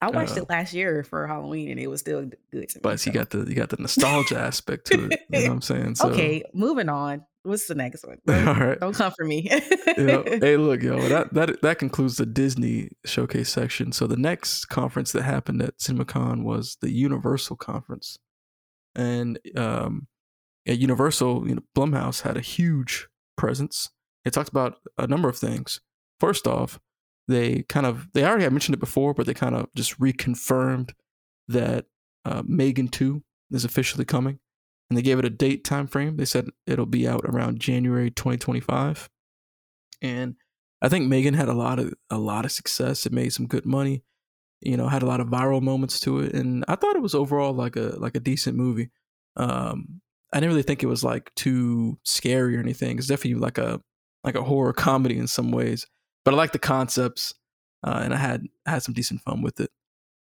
I 0.00 0.10
watched 0.10 0.36
uh, 0.36 0.42
it 0.42 0.50
last 0.50 0.74
year 0.74 1.04
for 1.04 1.26
Halloween, 1.26 1.70
and 1.70 1.80
it 1.80 1.86
was 1.86 2.00
still 2.00 2.20
good 2.50 2.68
to 2.68 2.78
me. 2.78 2.80
but 2.82 3.04
you 3.06 3.12
got 3.12 3.30
the 3.30 3.44
you 3.48 3.54
got 3.54 3.70
the 3.70 3.76
nostalgia 3.78 4.38
aspect 4.38 4.86
to 4.88 5.06
it. 5.06 5.20
You 5.30 5.40
know 5.40 5.48
what 5.48 5.54
I'm 5.54 5.62
saying? 5.62 5.94
So, 5.96 6.10
okay, 6.10 6.42
moving 6.52 6.88
on. 6.88 7.24
What's 7.46 7.68
the 7.68 7.74
next 7.76 8.04
one? 8.04 8.18
all 8.28 8.34
Don't, 8.44 8.58
right. 8.58 8.80
don't 8.80 8.94
come 8.94 9.12
for 9.16 9.24
me. 9.24 9.48
you 9.96 10.04
know, 10.04 10.24
hey, 10.26 10.56
look, 10.56 10.82
yo, 10.82 11.00
that 11.08 11.32
that 11.34 11.62
that 11.62 11.78
concludes 11.78 12.16
the 12.16 12.26
Disney 12.26 12.90
showcase 13.04 13.48
section. 13.48 13.92
So 13.92 14.06
the 14.06 14.16
next 14.16 14.66
conference 14.66 15.12
that 15.12 15.22
happened 15.22 15.62
at 15.62 15.78
CinemaCon 15.78 16.42
was 16.42 16.76
the 16.80 16.90
Universal 16.90 17.56
conference, 17.56 18.18
and 18.96 19.38
um, 19.54 20.08
at 20.66 20.78
Universal, 20.78 21.48
you 21.48 21.54
know, 21.54 21.62
Blumhouse 21.76 22.22
had 22.22 22.36
a 22.36 22.40
huge 22.40 23.06
presence. 23.36 23.90
They 24.24 24.30
talked 24.30 24.48
about 24.48 24.78
a 24.98 25.06
number 25.06 25.28
of 25.28 25.38
things. 25.38 25.80
First 26.18 26.48
off, 26.48 26.80
they 27.28 27.62
kind 27.68 27.86
of 27.86 28.08
they 28.12 28.24
already 28.24 28.44
had 28.44 28.52
mentioned 28.52 28.74
it 28.74 28.80
before, 28.80 29.14
but 29.14 29.26
they 29.26 29.34
kind 29.34 29.54
of 29.54 29.68
just 29.76 30.00
reconfirmed 30.00 30.90
that 31.48 31.84
uh, 32.24 32.42
Megan 32.44 32.88
Two 32.88 33.22
is 33.52 33.64
officially 33.64 34.04
coming, 34.04 34.40
and 34.88 34.96
they 34.96 35.02
gave 35.02 35.18
it 35.18 35.24
a 35.24 35.30
date 35.30 35.64
time 35.64 35.86
frame. 35.86 36.16
They 36.16 36.24
said 36.24 36.48
it'll 36.66 36.86
be 36.86 37.08
out 37.08 37.24
around 37.24 37.60
January 37.60 38.10
2025 38.10 39.08
and 40.02 40.36
I 40.82 40.88
think 40.88 41.08
Megan 41.08 41.34
had 41.34 41.48
a 41.48 41.54
lot 41.54 41.78
of 41.78 41.94
a 42.10 42.18
lot 42.18 42.44
of 42.44 42.52
success. 42.52 43.06
It 43.06 43.12
made 43.12 43.32
some 43.32 43.46
good 43.46 43.64
money, 43.64 44.04
you 44.60 44.76
know, 44.76 44.88
had 44.88 45.02
a 45.02 45.06
lot 45.06 45.20
of 45.20 45.28
viral 45.28 45.62
moments 45.62 46.00
to 46.00 46.20
it, 46.20 46.34
and 46.34 46.64
I 46.68 46.76
thought 46.76 46.96
it 46.96 47.02
was 47.02 47.14
overall 47.14 47.52
like 47.52 47.76
a 47.76 47.96
like 47.98 48.16
a 48.16 48.20
decent 48.20 48.56
movie. 48.56 48.90
Um, 49.36 50.00
I 50.32 50.38
didn't 50.40 50.50
really 50.50 50.62
think 50.62 50.82
it 50.82 50.88
was 50.88 51.04
like 51.04 51.34
too 51.34 51.98
scary 52.02 52.56
or 52.56 52.60
anything. 52.60 52.98
It's 52.98 53.06
definitely 53.06 53.40
like 53.40 53.58
a 53.58 53.80
like 54.22 54.34
a 54.34 54.42
horror 54.42 54.72
comedy 54.72 55.18
in 55.18 55.26
some 55.26 55.50
ways, 55.50 55.86
but 56.24 56.34
I 56.34 56.36
like 56.36 56.52
the 56.52 56.58
concepts, 56.58 57.34
uh, 57.82 58.00
and 58.04 58.12
I 58.12 58.18
had 58.18 58.44
had 58.66 58.82
some 58.82 58.94
decent 58.94 59.22
fun 59.22 59.42
with 59.42 59.60
it. 59.60 59.70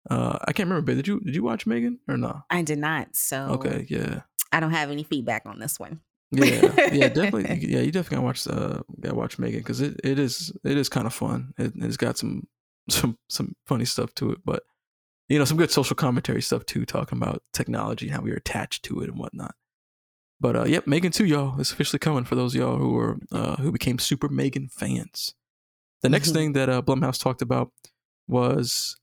Uh, 0.10 0.38
I 0.46 0.52
can't 0.52 0.68
remember, 0.68 0.86
but 0.92 0.98
did 0.98 1.08
you 1.08 1.22
did 1.22 1.36
you 1.36 1.44
watch 1.44 1.66
Megan 1.66 2.00
or 2.10 2.18
not? 2.18 2.44
I 2.50 2.62
did 2.62 2.80
not, 2.80 3.16
so 3.16 3.38
Okay, 3.52 3.86
yeah. 3.90 4.22
I 4.52 4.60
don't 4.60 4.72
have 4.72 4.92
any 4.92 5.04
feedback 5.04 5.44
on 5.46 5.60
this 5.60 5.80
one. 5.80 6.02
Yeah, 6.32 6.90
yeah, 6.94 7.10
definitely. 7.10 7.58
Yeah, 7.68 7.82
you 7.82 7.92
definitely 7.92 8.16
gotta 8.18 8.26
watch. 8.26 8.48
Uh, 8.48 8.84
gotta 9.00 9.16
watch 9.16 9.38
Megan 9.40 9.60
because 9.60 9.82
it, 9.82 10.00
it 10.04 10.18
is 10.20 10.52
it 10.64 10.78
is 10.78 10.88
kind 10.90 11.06
of 11.08 11.14
fun. 11.14 11.54
It, 11.58 11.74
it's 11.76 11.98
got 11.98 12.18
some 12.18 12.48
some 12.90 13.18
some 13.30 13.54
funny 13.66 13.86
stuff 13.86 14.14
to 14.16 14.32
it, 14.32 14.40
but 14.46 14.64
you 15.28 15.38
know 15.40 15.46
some 15.46 15.58
good 15.58 15.72
social 15.72 15.96
commentary 15.96 16.42
stuff 16.42 16.66
too, 16.66 16.86
talking 16.86 17.18
about 17.18 17.44
technology 17.54 18.08
and 18.08 18.16
how 18.16 18.22
we 18.22 18.32
are 18.32 18.36
attached 18.36 18.84
to 18.84 19.02
it 19.02 19.10
and 19.10 19.18
whatnot. 19.20 19.56
But 20.40 20.56
uh, 20.56 20.64
yep, 20.64 20.88
Megan 20.88 21.12
too, 21.12 21.26
y'all. 21.26 21.60
It's 21.60 21.72
officially 21.72 22.00
coming 22.00 22.24
for 22.24 22.36
those 22.36 22.56
of 22.56 22.62
y'all 22.62 22.78
who 22.78 22.98
are 22.98 23.18
uh, 23.32 23.56
who 23.58 23.72
became 23.72 24.00
super 24.00 24.30
Megan 24.30 24.70
fans. 24.70 25.36
The 26.02 26.10
next 26.10 26.30
Mhm. 26.30 26.34
thing 26.34 26.54
that 26.54 26.70
uh, 26.70 26.82
Blumhouse 26.82 27.22
talked 27.22 27.42
about 27.42 27.72
was, 28.28 28.96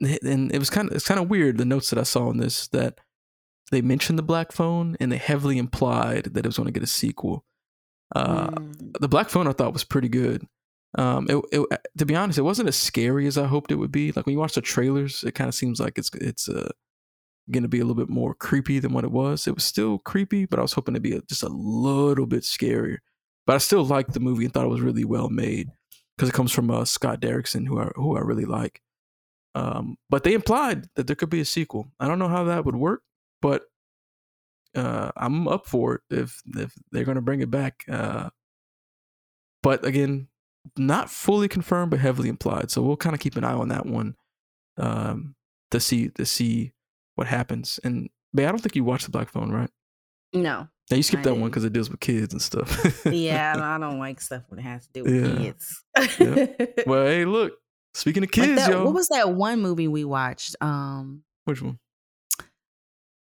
and 0.00 0.52
it 0.52 0.58
was 0.58 0.70
kind 0.70 0.88
of 0.90 0.96
it's 0.96 1.06
kind 1.06 1.20
of 1.20 1.30
weird. 1.30 1.56
The 1.58 1.64
notes 1.64 1.90
that 1.90 1.98
I 1.98 2.02
saw 2.02 2.30
in 2.30 2.38
this 2.38 2.66
that 2.68 2.98
they 3.70 3.80
mentioned 3.82 4.18
the 4.18 4.22
Black 4.22 4.52
Phone 4.52 4.96
and 5.00 5.10
they 5.12 5.16
heavily 5.16 5.58
implied 5.58 6.24
that 6.24 6.44
it 6.44 6.48
was 6.48 6.56
going 6.56 6.66
to 6.66 6.72
get 6.72 6.82
a 6.82 6.86
sequel. 6.86 7.44
Uh, 8.14 8.48
Mm, 8.50 8.92
The 9.00 9.08
Black 9.08 9.30
Phone 9.30 9.46
I 9.46 9.52
thought 9.52 9.72
was 9.72 9.84
pretty 9.84 10.08
good. 10.08 10.46
Um, 10.98 11.26
it, 11.30 11.42
it, 11.52 11.80
to 11.96 12.04
be 12.04 12.14
honest, 12.14 12.38
it 12.38 12.42
wasn't 12.42 12.68
as 12.68 12.76
scary 12.76 13.26
as 13.26 13.38
I 13.38 13.46
hoped 13.46 13.72
it 13.72 13.76
would 13.76 13.92
be. 13.92 14.12
Like 14.12 14.26
when 14.26 14.34
you 14.34 14.38
watch 14.38 14.54
the 14.54 14.60
trailers, 14.60 15.24
it 15.24 15.34
kind 15.34 15.48
of 15.48 15.54
seems 15.54 15.80
like 15.80 15.96
it's 15.96 16.10
it's 16.14 16.48
uh, 16.50 16.68
going 17.50 17.62
to 17.62 17.68
be 17.68 17.78
a 17.78 17.84
little 17.84 17.96
bit 17.96 18.10
more 18.10 18.34
creepy 18.34 18.78
than 18.78 18.92
what 18.92 19.04
it 19.04 19.10
was. 19.10 19.46
It 19.46 19.54
was 19.54 19.64
still 19.64 19.98
creepy, 20.00 20.44
but 20.44 20.58
I 20.58 20.62
was 20.62 20.74
hoping 20.74 20.92
to 20.92 21.00
be 21.00 21.16
a, 21.16 21.22
just 21.22 21.42
a 21.42 21.48
little 21.48 22.26
bit 22.26 22.42
scarier. 22.42 22.98
But 23.46 23.54
I 23.54 23.58
still 23.58 23.84
liked 23.84 24.12
the 24.12 24.20
movie 24.20 24.44
and 24.44 24.52
thought 24.52 24.66
it 24.66 24.70
was 24.70 24.82
really 24.82 25.04
well 25.04 25.30
made 25.30 25.70
because 26.16 26.28
it 26.28 26.34
comes 26.34 26.52
from 26.52 26.70
uh, 26.70 26.84
Scott 26.84 27.20
Derrickson, 27.22 27.66
who 27.66 27.80
I 27.80 27.90
who 27.96 28.18
I 28.18 28.20
really 28.20 28.44
like. 28.44 28.82
Um, 29.54 29.96
but 30.10 30.24
they 30.24 30.34
implied 30.34 30.88
that 30.96 31.06
there 31.06 31.16
could 31.16 31.30
be 31.30 31.40
a 31.40 31.46
sequel. 31.46 31.90
I 31.98 32.06
don't 32.08 32.18
know 32.18 32.28
how 32.28 32.44
that 32.44 32.66
would 32.66 32.76
work, 32.76 33.02
but 33.42 33.64
uh, 34.74 35.10
I'm 35.16 35.46
up 35.48 35.66
for 35.66 35.96
it 35.96 36.00
if 36.10 36.40
if 36.56 36.72
they're 36.90 37.04
going 37.04 37.16
to 37.16 37.20
bring 37.20 37.40
it 37.42 37.50
back. 37.50 37.84
Uh, 37.90 38.30
but 39.62 39.84
again, 39.84 40.28
not 40.78 41.10
fully 41.10 41.48
confirmed, 41.48 41.90
but 41.90 42.00
heavily 42.00 42.28
implied. 42.30 42.70
So 42.70 42.80
we'll 42.82 42.96
kind 42.96 43.14
of 43.14 43.20
keep 43.20 43.36
an 43.36 43.44
eye 43.44 43.52
on 43.52 43.68
that 43.68 43.84
one 43.84 44.16
um, 44.78 45.34
to 45.72 45.78
see 45.80 46.08
to 46.10 46.24
see 46.24 46.72
what 47.16 47.26
happens. 47.26 47.78
And 47.84 48.08
but 48.32 48.44
I 48.46 48.48
don't 48.48 48.60
think 48.60 48.74
you 48.76 48.84
watched 48.84 49.04
the 49.04 49.10
Black 49.10 49.28
Phone, 49.28 49.50
right? 49.50 49.70
no. 50.32 50.68
Now 50.90 50.96
you 50.96 51.02
skipped 51.04 51.22
that 51.24 51.34
one 51.36 51.48
because 51.48 51.64
it 51.64 51.72
deals 51.72 51.88
with 51.88 52.00
kids 52.00 52.34
and 52.34 52.42
stuff. 52.42 53.04
Yeah, 53.06 53.54
I 53.58 53.78
don't 53.78 53.98
like 53.98 54.20
stuff 54.20 54.42
when 54.48 54.58
it 54.58 54.62
has 54.62 54.86
to 54.88 54.92
do 54.92 55.04
with 55.04 55.14
Yeah. 55.14 55.36
kids. 55.38 55.84
well, 56.86 57.06
hey, 57.06 57.24
look. 57.24 57.52
Speaking 57.94 58.22
of 58.24 58.28
Like 58.28 58.32
kids, 58.48 58.62
that- 58.62 58.70
yo, 58.70 58.84
what 58.84 58.92
was 58.94 59.08
that 59.08 59.30
one 59.32 59.60
movie 59.62 59.86
we 59.88 60.04
watched? 60.04 60.56
Um, 60.60 61.22
which 61.44 61.62
one? 61.62 61.78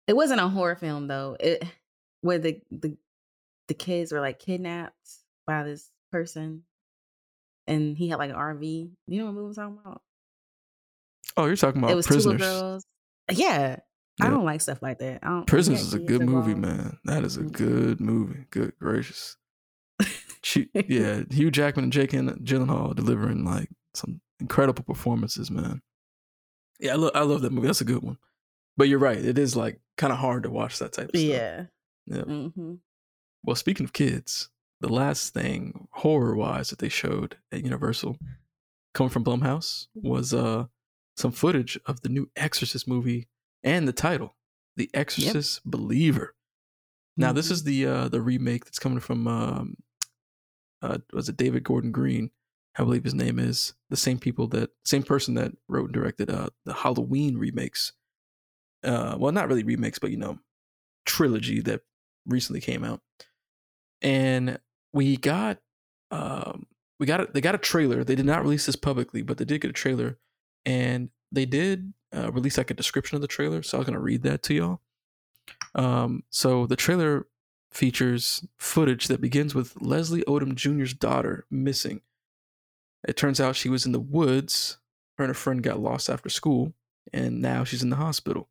It 0.07 0.14
wasn't 0.14 0.40
a 0.40 0.48
horror 0.48 0.76
film 0.76 1.07
though. 1.09 1.36
It 1.40 1.64
where 2.22 2.38
the 2.38 2.61
the 2.70 2.96
the 3.68 3.74
kids 3.74 4.12
were 4.12 4.20
like 4.20 4.38
kidnapped 4.38 4.94
by 5.46 5.62
this 5.62 5.90
person, 6.12 6.62
and 7.66 7.96
he 7.96 8.09
had 8.09 8.18
like 8.18 8.30
an 8.30 8.36
RV. 8.36 8.90
You 9.07 9.18
know 9.18 9.26
what 9.26 9.34
movie 9.34 9.48
I'm 9.48 9.55
talking 9.55 9.78
about? 9.84 10.02
Oh, 11.36 11.46
you're 11.46 11.57
talking 11.57 11.80
about 11.80 11.90
It 11.90 11.96
was 11.96 12.07
two 12.07 12.14
Prisoners. 12.14 12.40
girls. 12.40 12.84
Yeah, 13.32 13.76
I 14.20 14.28
don't 14.30 14.44
like 14.44 14.61
stuff 14.61 14.82
like 14.82 14.98
that. 14.98 15.20
I 15.22 15.28
don't. 15.28 15.46
Prisoners 15.46 15.80
is 15.82 15.94
a 15.94 15.98
good 15.98 16.20
movie, 16.22 16.52
involved. 16.52 16.78
man. 16.78 16.98
That 17.05 17.24
is 17.24 17.36
a 17.36 17.42
good 17.42 18.00
movie. 18.00 18.44
Good 18.50 18.74
gracious. 18.78 19.36
She, 20.42 20.68
yeah, 20.88 21.22
Hugh 21.30 21.50
Jackman 21.50 21.84
and 21.84 21.92
Jake 21.92 22.11
Gyllenhaal 22.11 22.94
delivering 22.94 23.44
like 23.44 23.70
some 23.94 24.20
incredible 24.40 24.84
performances, 24.84 25.50
man. 25.50 25.80
Yeah, 26.78 26.92
I, 26.92 26.96
lo- 26.96 27.11
I 27.14 27.22
love 27.22 27.40
that 27.42 27.52
movie. 27.52 27.66
That's 27.66 27.80
a 27.80 27.84
good 27.86 28.02
one. 28.02 28.18
But 28.77 28.89
you're 28.89 28.99
right. 28.99 29.22
It 29.25 29.39
is 29.39 29.55
like 29.57 29.81
kind 29.97 30.12
of 30.12 30.18
hard 30.18 30.43
to 30.45 30.51
watch 30.51 30.79
that 30.79 30.93
type 30.93 31.11
of 31.12 31.20
stuff. 31.20 31.29
Yeah. 31.31 31.64
Yeah. 32.07 32.22
hmm 32.22 32.75
Well, 33.45 33.57
speaking 33.57 33.85
of 33.85 33.93
kids, 33.93 34.49
the 34.81 34.89
last 34.93 35.33
thing 35.33 35.89
horror 35.93 36.35
wise 36.35 36.70
that 36.70 36.79
they 36.81 36.89
showed 36.89 37.37
at 37.53 37.62
Universal, 37.64 38.18
coming 38.93 39.11
from 39.11 39.25
Blumhouse, 39.25 39.87
was 39.95 40.35
uh 40.35 40.66
some 41.16 41.31
footage 41.33 41.79
of 41.87 42.01
the 42.03 42.09
new 42.09 42.29
Exorcist 42.37 42.89
movie 42.89 43.29
and 43.62 43.87
the 43.87 43.93
title, 43.93 44.37
The 44.77 44.91
Exorcist 44.93 45.62
Believer. 45.64 46.35
Now, 47.16 47.33
this 47.33 47.49
Mhm. 47.49 47.53
is 47.53 47.62
the 47.64 47.87
uh 47.87 48.09
the 48.09 48.20
remake 48.20 48.64
that's 48.64 48.81
coming 48.81 49.01
from 49.01 49.27
um 49.29 49.77
uh 50.83 50.99
was 51.12 51.29
it 51.29 51.37
David 51.37 51.62
Gordon 51.64 51.93
Green? 51.93 52.31
I 52.77 52.83
believe 52.83 53.05
his 53.05 53.14
name 53.14 53.39
is 53.39 53.75
the 53.89 53.97
same 53.97 54.18
people 54.18 54.49
that 54.49 54.70
same 54.85 55.05
person 55.05 55.35
that 55.35 55.53
wrote 55.68 55.85
and 55.87 55.95
directed 55.95 56.29
uh 56.29 56.49
the 56.64 56.75
Halloween 56.75 57.37
remakes. 57.39 57.93
Uh 58.85 59.16
well 59.18 59.32
not 59.32 59.49
really 59.49 59.64
remix, 59.64 60.01
but 60.01 60.11
you 60.11 60.16
know, 60.16 60.39
trilogy 61.05 61.61
that 61.62 61.82
recently 62.26 62.61
came 62.61 62.85
out. 62.85 63.01
And 64.03 64.59
we 64.93 65.16
got 65.16 65.59
um 66.11 66.66
we 67.01 67.07
got 67.07 67.20
a, 67.20 67.28
they 67.32 67.41
got 67.41 67.55
a 67.55 67.59
trailer. 67.59 68.05
They 68.05 68.14
did 68.14 68.26
not 68.26 68.43
release 68.43 68.66
this 68.66 68.76
publicly, 68.76 69.22
but 69.22 69.39
they 69.39 69.45
did 69.45 69.61
get 69.61 69.70
a 69.70 69.74
trailer 69.74 70.18
and 70.64 71.11
they 71.32 71.47
did 71.47 71.93
uh, 72.14 72.30
release 72.32 72.57
like 72.57 72.70
a 72.70 72.74
description 72.74 73.16
of 73.16 73.22
the 73.22 73.28
trailer, 73.28 73.62
so 73.62 73.76
I 73.76 73.80
was 73.80 73.89
to 73.89 73.99
read 73.99 74.22
that 74.22 74.43
to 74.45 74.55
y'all. 74.55 74.80
Um, 75.74 76.22
so 76.30 76.66
the 76.66 76.76
trailer 76.76 77.26
features 77.72 78.47
footage 78.57 79.09
that 79.09 79.20
begins 79.20 79.55
with 79.55 79.74
Leslie 79.80 80.22
Odom 80.22 80.55
Jr.'s 80.55 80.95
daughter 80.95 81.45
missing. 81.51 82.03
It 83.07 83.16
turns 83.16 83.41
out 83.41 83.57
she 83.57 83.68
was 83.68 83.85
in 83.85 83.93
the 83.93 84.01
woods. 84.01 84.78
Her 85.18 85.24
and 85.24 85.30
a 85.30 85.35
friend 85.35 85.62
got 85.62 85.80
lost 85.80 86.09
after 86.09 86.28
school, 86.28 86.72
and 87.12 87.41
now 87.43 87.64
she's 87.64 87.82
in 87.82 87.91
the 87.91 87.97
hospital. 87.97 88.49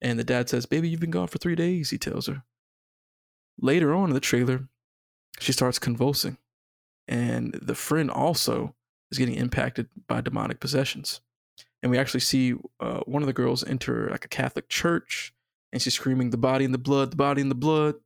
And 0.00 0.18
the 0.18 0.24
dad 0.24 0.48
says, 0.48 0.66
Baby, 0.66 0.88
you've 0.88 1.00
been 1.00 1.10
gone 1.10 1.26
for 1.26 1.38
three 1.38 1.56
days, 1.56 1.90
he 1.90 1.98
tells 1.98 2.26
her. 2.26 2.42
Later 3.60 3.92
on 3.94 4.10
in 4.10 4.14
the 4.14 4.20
trailer, 4.20 4.68
she 5.40 5.52
starts 5.52 5.78
convulsing, 5.78 6.38
and 7.06 7.54
the 7.60 7.74
friend 7.74 8.10
also 8.10 8.74
is 9.10 9.18
getting 9.18 9.34
impacted 9.34 9.88
by 10.06 10.20
demonic 10.20 10.60
possessions. 10.60 11.20
And 11.82 11.90
we 11.90 11.98
actually 11.98 12.20
see 12.20 12.54
uh, 12.80 13.00
one 13.00 13.22
of 13.22 13.26
the 13.26 13.32
girls 13.32 13.64
enter 13.64 14.08
like 14.10 14.24
a 14.24 14.28
Catholic 14.28 14.68
church, 14.68 15.32
and 15.72 15.80
she's 15.80 15.94
screaming, 15.94 16.30
The 16.30 16.36
body 16.36 16.64
and 16.64 16.74
the 16.74 16.78
blood, 16.78 17.12
the 17.12 17.16
body 17.16 17.42
and 17.42 17.50
the 17.50 17.56
blood. 17.56 17.96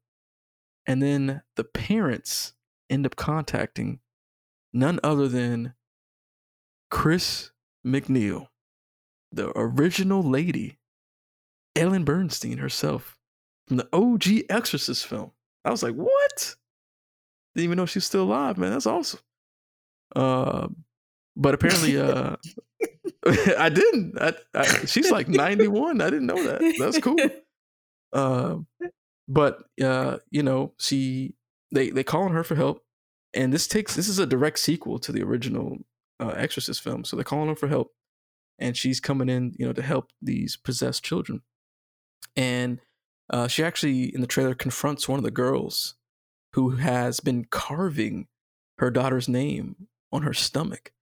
And 0.86 1.03
then 1.03 1.43
the 1.57 1.64
parents 1.64 2.55
end 2.90 3.07
up 3.07 3.16
contacting 3.16 4.01
none 4.72 4.99
other 5.05 5.28
than 5.28 5.74
Chris 6.90 7.53
MacNeil, 7.86 8.49
the 9.30 9.53
original 9.57 10.22
lady, 10.22 10.78
Ellen 11.77 12.05
Burstyn 12.05 12.59
herself, 12.59 13.18
from 13.66 13.79
the 13.79 13.89
OG 13.93 14.45
Exorcist 14.51 15.07
film. 15.07 15.33
I 15.64 15.70
was 15.70 15.83
like, 15.83 15.95
what? 15.95 16.55
Didn't 17.55 17.64
even 17.64 17.77
know 17.77 17.87
she's 17.87 18.07
still 18.07 18.25
alive, 18.25 18.59
man. 18.59 18.73
That's 18.73 18.87
awesome. 18.87 19.20
Uh, 20.14 20.68
but 21.37 21.55
apparently, 21.55 21.99
uh, 21.99 22.37
I 23.59 23.68
didn't. 23.68 24.20
I, 24.20 24.35
I, 24.55 24.64
she's 24.87 25.11
like 25.11 25.29
91. 25.29 26.01
I 26.01 26.11
didn't 26.11 26.27
know 26.27 26.43
that. 26.43 26.77
That's 26.79 26.99
cool. 26.99 27.16
Uh, 28.12 28.59
but 29.29 29.64
uh, 29.83 30.18
you 30.31 30.43
know, 30.43 30.75
she 30.79 31.35
they 31.73 31.91
they 31.91 32.05
call 32.05 32.25
on 32.25 32.33
her 32.33 32.45
for 32.45 32.55
help, 32.55 32.83
and 33.33 33.53
this 33.53 33.66
takes 33.66 33.97
this 33.97 34.09
is 34.09 34.18
a 34.18 34.27
direct 34.27 34.59
sequel 34.59 34.99
to 34.99 35.12
the 35.12 35.23
original 35.23 35.79
uh, 36.20 36.35
Exorcist 36.37 36.83
film. 36.83 37.05
So 37.05 37.16
they're 37.16 37.25
calling 37.25 37.49
her 37.49 37.57
for 37.57 37.68
help, 37.68 37.93
and 38.59 38.77
she's 38.77 39.01
coming 39.01 39.29
in, 39.29 39.55
you 39.59 39.66
know, 39.66 39.73
to 39.73 39.83
help 39.83 40.11
these 40.20 40.57
possessed 40.57 41.05
children. 41.05 41.43
And 42.37 42.80
uh, 43.30 43.49
she 43.49 43.62
actually 43.64 44.14
in 44.14 44.20
the 44.20 44.26
trailer 44.26 44.55
confronts 44.55 45.09
one 45.09 45.18
of 45.18 45.24
the 45.24 45.30
girls 45.30 45.95
who 46.55 46.70
has 46.70 47.20
been 47.20 47.47
carving 47.47 48.26
her 48.78 48.91
daughter's 48.91 49.28
name 49.28 49.89
on 50.12 50.22
her 50.22 50.35
stomach, 50.35 50.93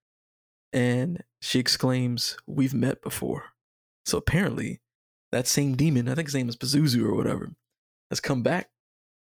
and 0.73 1.25
she 1.41 1.59
exclaims, 1.59 2.37
"We've 2.47 2.75
met 2.75 3.03
before." 3.03 3.45
So 4.07 4.19
apparently, 4.19 4.81
that 5.33 5.47
same 5.47 5.77
demon, 5.77 6.09
I 6.09 6.15
think 6.15 6.29
his 6.29 6.35
name 6.35 6.49
is 6.49 6.57
Pazuzu 6.57 7.05
or 7.05 7.15
whatever, 7.15 7.51
has 8.11 8.21
come 8.21 8.43
back, 8.43 8.71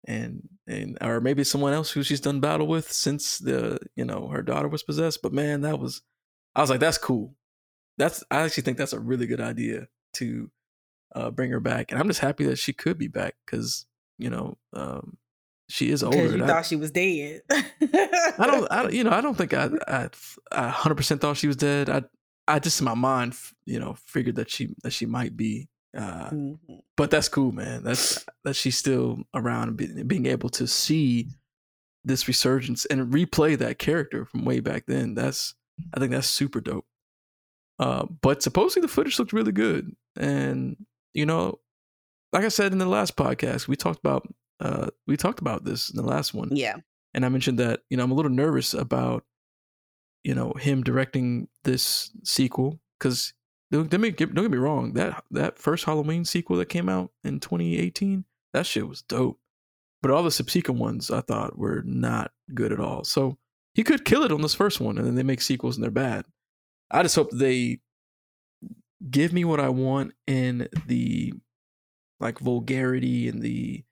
and 0.06 0.48
and 0.68 0.98
or 1.02 1.20
maybe 1.20 1.44
someone 1.44 1.74
else 1.74 1.92
who 1.92 2.04
she's 2.04 2.22
done 2.22 2.40
battle 2.40 2.68
with 2.68 2.92
since 2.92 3.38
the 3.38 3.80
you 3.96 4.06
know 4.06 4.28
her 4.28 4.42
daughter 4.42 4.68
was 4.68 4.84
possessed. 4.84 5.22
But 5.22 5.34
man, 5.34 5.62
that 5.62 5.80
was, 5.80 6.02
I 6.56 6.62
was 6.62 6.70
like, 6.70 6.80
that's 6.80 6.98
cool. 6.98 7.36
That's 7.98 8.24
I 8.32 8.42
actually 8.42 8.64
think 8.64 8.78
that's 8.78 8.94
a 8.94 9.00
really 9.00 9.28
good 9.28 9.42
idea 9.42 9.88
to 10.16 10.50
uh, 11.16 11.32
bring 11.32 11.52
her 11.52 11.60
back, 11.60 11.92
and 11.92 12.00
I'm 12.00 12.08
just 12.08 12.20
happy 12.20 12.46
that 12.46 12.58
she 12.58 12.74
could 12.74 12.98
be 12.98 13.08
back 13.08 13.36
because 13.46 13.86
you 14.18 14.30
know 14.30 14.58
um, 14.74 15.18
she 15.70 15.90
is 15.92 16.04
older. 16.04 16.18
Because 16.18 16.32
you 16.34 16.42
and 16.42 16.44
I- 16.52 16.54
thought 16.56 16.66
she 16.66 16.76
was 16.76 16.92
dead. 16.92 17.42
I 17.52 18.46
don't, 18.48 18.72
I 18.72 18.90
you 18.92 19.04
know, 19.04 19.12
I 19.12 19.22
don't 19.22 19.36
think 19.36 19.54
I, 19.54 19.70
I, 19.88 20.10
I 20.52 20.70
100% 20.72 21.20
thought 21.20 21.38
she 21.38 21.48
was 21.48 21.56
dead. 21.56 21.90
I, 21.90 22.04
I 22.48 22.60
just 22.60 22.80
in 22.82 22.86
my 22.86 22.94
mind, 22.96 23.36
you 23.66 23.80
know, 23.80 23.96
figured 24.06 24.36
that 24.36 24.50
she, 24.52 24.76
that 24.84 24.92
she 24.92 25.06
might 25.06 25.36
be. 25.38 25.70
Uh, 25.96 26.30
Mhm. 26.32 26.58
but 26.98 27.12
that's 27.12 27.30
cool, 27.30 27.52
man. 27.52 27.84
That's 27.84 28.26
that 28.44 28.56
she's 28.56 28.78
still 28.78 29.20
around 29.36 29.68
and 29.70 29.78
be, 29.78 30.04
being 30.04 30.26
able 30.26 30.50
to 30.50 30.66
see 30.68 31.28
this 32.04 32.28
resurgence 32.28 32.86
and 32.86 33.14
replay 33.14 33.58
that 33.60 33.78
character 33.80 34.26
from 34.26 34.44
way 34.44 34.60
back 34.60 34.86
then. 34.88 35.14
That's, 35.14 35.54
I 35.94 36.00
think 36.00 36.12
that's 36.12 36.28
super 36.28 36.60
dope. 36.62 36.86
Uh, 37.80 38.06
but 38.22 38.44
supposedly 38.44 38.82
the 38.82 38.88
footage 38.94 39.18
looked 39.20 39.34
really 39.34 39.52
good, 39.52 39.96
and 40.18 40.78
you 41.14 41.26
know, 41.26 41.60
like 42.32 42.44
I 42.44 42.50
said 42.50 42.72
in 42.72 42.78
the 42.80 42.86
last 42.88 43.16
podcast, 43.16 43.68
we 43.68 43.76
talked 43.76 44.00
about, 44.00 44.28
uh, 44.60 44.88
we 45.08 45.18
talked 45.18 45.40
about 45.40 45.64
this 45.66 45.90
in 45.90 45.98
the 45.98 46.08
last 46.08 46.34
one 46.34 46.50
Yeah. 46.56 46.78
and 47.14 47.26
I 47.26 47.30
mentioned 47.30 47.60
that 47.60 47.82
you 47.90 47.98
know 47.98 48.04
I'm 48.04 48.12
a 48.12 48.16
little 48.16 48.32
nervous 48.32 48.74
about 48.74 49.24
you 50.24 50.34
know 50.34 50.54
him 50.54 50.84
directing 50.84 51.48
this 51.64 52.12
sequel 52.24 52.80
because 52.98 53.34
don't, 53.72 53.90
don't 53.90 54.02
get 54.02 54.18
don't 54.34 54.46
get 54.46 54.52
me 54.52 54.58
wrong 54.58 54.94
that 54.94 55.24
that 55.32 55.60
first 55.60 55.86
Halloween 55.86 56.24
sequel 56.26 56.58
that 56.58 56.70
came 56.70 56.88
out 56.90 57.12
in 57.24 57.40
2018 57.40 58.24
that 58.54 58.66
shit 58.66 58.88
was 58.88 59.02
dope, 59.02 59.40
but 60.02 60.12
all 60.12 60.24
the 60.24 60.32
subsequent 60.32 60.80
ones 60.80 61.10
I 61.12 61.22
thought 61.22 61.58
were 61.58 61.82
not 61.86 62.32
good 62.54 62.72
at 62.72 62.80
all. 62.80 63.04
So 63.04 63.38
he 63.74 63.84
could 63.84 64.06
kill 64.06 64.22
it 64.24 64.32
on 64.32 64.42
this 64.44 64.54
first 64.54 64.80
one, 64.80 64.98
and 65.00 65.08
then 65.08 65.16
they 65.16 65.24
make 65.24 65.42
sequels 65.42 65.76
and 65.76 65.84
they're 65.84 65.90
bad. 65.92 66.26
I 66.92 67.02
just 67.02 67.16
hope 67.16 67.32
they 67.32 67.80
give 69.10 69.34
me 69.34 69.44
what 69.46 69.60
I 69.60 69.70
want 69.70 70.14
in 70.28 70.68
the 70.88 71.34
like 72.20 72.40
vulgarity 72.40 73.28
and 73.28 73.42
the 73.42 73.84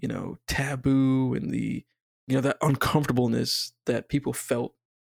you 0.00 0.08
know 0.08 0.38
taboo 0.46 1.34
and 1.34 1.50
the 1.50 1.84
you 2.26 2.34
know 2.34 2.40
that 2.40 2.58
uncomfortableness 2.62 3.72
that 3.86 4.08
people 4.08 4.32
felt. 4.32 4.74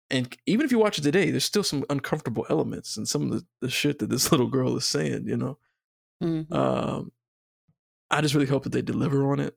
And 0.10 0.36
even 0.46 0.66
if 0.66 0.72
you 0.72 0.80
watch 0.80 0.98
it 1.00 1.04
today 1.04 1.32
there's 1.32 1.46
still 1.46 1.64
some 1.64 1.86
uncomfortable 1.90 2.46
elements 2.50 2.98
and 2.98 3.08
some 3.08 3.24
of 3.24 3.32
the, 3.32 3.46
the 3.62 3.70
shit 3.70 4.00
that 4.00 4.10
this 4.10 4.32
little 4.34 4.48
girl 4.48 4.76
is 4.78 4.86
saying 4.86 5.28
you 5.28 5.38
know? 5.38 5.58
Mhm. 6.22 6.52
um 6.54 7.12
i 8.12 8.22
just 8.22 8.36
really 8.36 8.46
hope 8.48 8.64
that 8.64 8.72
they 8.72 8.82
deliver 8.82 9.32
on 9.32 9.40
it. 9.40 9.56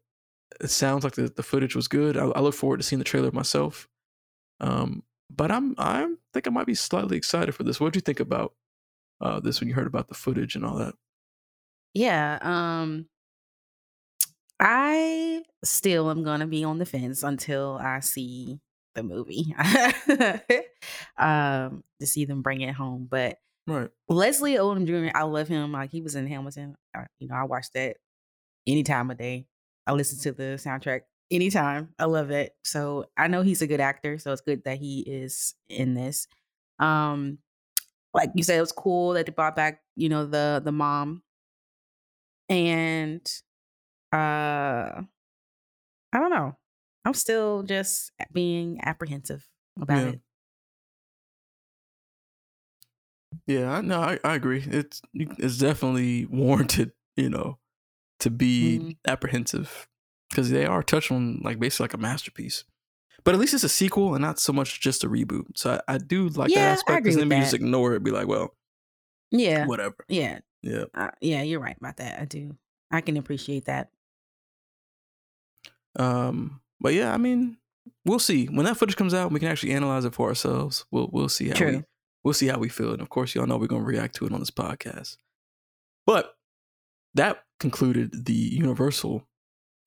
It 0.60 0.70
sounds 0.70 1.02
like 1.04 1.14
the, 1.14 1.28
the 1.28 1.42
footage 1.42 1.74
was 1.74 1.88
good. 1.88 2.16
I, 2.16 2.26
I 2.26 2.40
look 2.40 2.54
forward 2.54 2.76
to 2.78 2.82
seeing 2.84 2.98
the 3.00 3.04
trailer 3.04 3.32
myself. 3.32 3.88
Um 4.60 5.02
but 5.30 5.50
i'm 5.50 5.74
i 5.78 6.06
think 6.32 6.46
i 6.46 6.50
might 6.50 6.66
be 6.66 6.74
slightly 6.74 7.16
excited 7.16 7.54
for 7.54 7.64
this. 7.64 7.80
What 7.80 7.92
do 7.92 7.96
you 7.98 8.02
think 8.02 8.20
about 8.20 8.54
uh 9.20 9.40
this 9.40 9.60
when 9.60 9.68
you 9.68 9.74
heard 9.74 9.86
about 9.86 10.08
the 10.08 10.14
footage 10.14 10.54
and 10.56 10.64
all 10.64 10.76
that 10.76 10.94
Yeah. 11.94 12.38
Um 12.42 13.08
I 14.60 15.42
still 15.64 16.10
am 16.10 16.22
gonna 16.24 16.46
be 16.46 16.64
on 16.64 16.78
the 16.78 16.86
fence 16.86 17.22
until 17.22 17.78
I 17.80 18.00
see 18.00 18.60
the 18.94 19.02
movie. 19.02 19.54
um 21.18 21.82
to 22.00 22.06
see 22.06 22.24
them 22.24 22.42
bring 22.42 22.60
it 22.60 22.74
home. 22.74 23.06
But 23.10 23.38
right 23.66 23.90
Leslie 24.08 24.54
Odom 24.54 24.86
Jr., 24.86 25.16
I 25.16 25.24
love 25.24 25.48
him. 25.48 25.72
Like 25.72 25.90
he 25.90 26.00
was 26.00 26.14
in 26.14 26.26
Hamilton. 26.26 26.76
I, 26.94 27.06
you 27.18 27.28
know, 27.28 27.34
I 27.34 27.44
watch 27.44 27.70
that 27.74 27.96
any 28.66 28.82
time 28.82 29.10
of 29.10 29.18
day. 29.18 29.46
I 29.86 29.92
listen 29.92 30.18
to 30.20 30.32
the 30.32 30.54
soundtrack 30.58 31.02
anytime. 31.30 31.94
I 31.98 32.06
love 32.06 32.30
it. 32.30 32.54
So 32.64 33.06
I 33.16 33.28
know 33.28 33.42
he's 33.42 33.62
a 33.62 33.66
good 33.66 33.80
actor. 33.80 34.18
So 34.18 34.32
it's 34.32 34.42
good 34.42 34.64
that 34.64 34.78
he 34.78 35.00
is 35.00 35.54
in 35.68 35.94
this. 35.94 36.26
Um, 36.78 37.38
like 38.14 38.30
you 38.34 38.42
said, 38.44 38.58
it 38.58 38.60
was 38.62 38.72
cool 38.72 39.12
that 39.14 39.26
they 39.26 39.32
brought 39.32 39.56
back, 39.56 39.82
you 39.96 40.08
know, 40.08 40.26
the 40.26 40.60
the 40.64 40.72
mom. 40.72 41.22
And 42.48 43.26
uh 44.12 45.02
I 46.12 46.18
don't 46.18 46.30
know. 46.30 46.56
I'm 47.04 47.14
still 47.14 47.62
just 47.62 48.12
being 48.32 48.78
apprehensive 48.82 49.48
about 49.80 50.06
Yeah. 50.06 50.14
it. 50.14 50.20
Yeah, 53.46 53.72
I 53.72 53.80
no, 53.80 54.00
I, 54.00 54.18
I 54.24 54.34
agree. 54.34 54.62
It's 54.66 55.02
it's 55.14 55.58
definitely 55.58 56.26
warranted, 56.30 56.92
you 57.16 57.28
know, 57.28 57.58
to 58.20 58.30
be 58.30 58.82
Mhm. 58.82 58.96
apprehensive 59.06 59.88
because 60.30 60.50
they 60.50 60.66
are 60.66 60.82
touched 60.82 61.12
on 61.12 61.40
like 61.42 61.58
basically 61.60 61.84
like 61.84 61.94
a 61.94 61.98
masterpiece. 61.98 62.64
But 63.24 63.34
at 63.34 63.40
least 63.40 63.54
it's 63.54 63.64
a 63.64 63.68
sequel 63.70 64.14
and 64.14 64.22
not 64.22 64.38
so 64.38 64.52
much 64.52 64.80
just 64.80 65.02
a 65.04 65.08
reboot. 65.08 65.46
So 65.56 65.80
I, 65.88 65.94
I 65.94 65.98
do 65.98 66.28
like 66.28 66.50
Yeah, 66.50 66.60
that 66.64 66.72
aspect 66.72 67.04
because 67.04 67.16
then 67.16 67.28
we 67.30 67.36
just 67.36 67.54
ignore 67.54 67.94
it, 67.94 68.02
be 68.04 68.10
like, 68.10 68.26
well, 68.26 68.54
Yeah, 69.30 69.66
whatever. 69.66 69.96
yeah, 70.08 70.40
Yeah. 70.62 70.84
uh, 70.94 71.08
yeah. 71.22 71.40
You're 71.42 71.60
right 71.60 71.76
about 71.78 71.96
that. 71.96 72.20
I 72.20 72.26
do. 72.26 72.56
I 72.90 73.00
can 73.00 73.16
appreciate 73.16 73.64
that. 73.64 73.90
Um, 75.98 76.60
but 76.80 76.92
yeah, 76.94 77.12
I 77.12 77.16
mean, 77.16 77.56
we'll 78.04 78.18
see 78.18 78.46
when 78.46 78.66
that 78.66 78.76
footage 78.76 78.96
comes 78.96 79.14
out. 79.14 79.32
We 79.32 79.40
can 79.40 79.48
actually 79.48 79.72
analyze 79.72 80.04
it 80.04 80.14
for 80.14 80.28
ourselves. 80.28 80.84
We'll 80.90 81.08
we'll 81.12 81.28
see 81.28 81.48
how 81.48 81.54
we 81.64 81.84
we'll 82.24 82.34
see 82.34 82.48
how 82.48 82.58
we 82.58 82.68
feel, 82.68 82.92
and 82.92 83.00
of 83.02 83.08
course, 83.08 83.34
y'all 83.34 83.46
know 83.46 83.56
we're 83.56 83.66
gonna 83.68 83.84
react 83.84 84.16
to 84.16 84.26
it 84.26 84.32
on 84.32 84.40
this 84.40 84.50
podcast. 84.50 85.16
But 86.06 86.34
that 87.14 87.44
concluded 87.60 88.26
the 88.26 88.32
Universal 88.34 89.26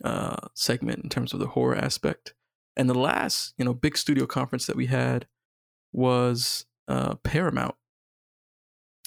uh, 0.04 0.38
segment 0.56 1.04
in 1.04 1.10
terms 1.10 1.34
of 1.34 1.40
the 1.40 1.48
horror 1.48 1.76
aspect, 1.76 2.34
and 2.78 2.90
the 2.90 2.94
last 2.98 3.54
you 3.58 3.66
know 3.66 3.74
big 3.74 3.98
studio 3.98 4.26
conference 4.26 4.66
that 4.68 4.76
we 4.78 4.86
had 4.86 5.28
was 5.92 6.66
uh, 6.88 7.16
Paramount, 7.16 7.76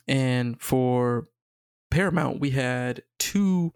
and 0.09 0.61
for 0.61 1.29
Paramount 1.91 2.41
we 2.41 2.51
had 2.51 3.03
two 3.19 3.73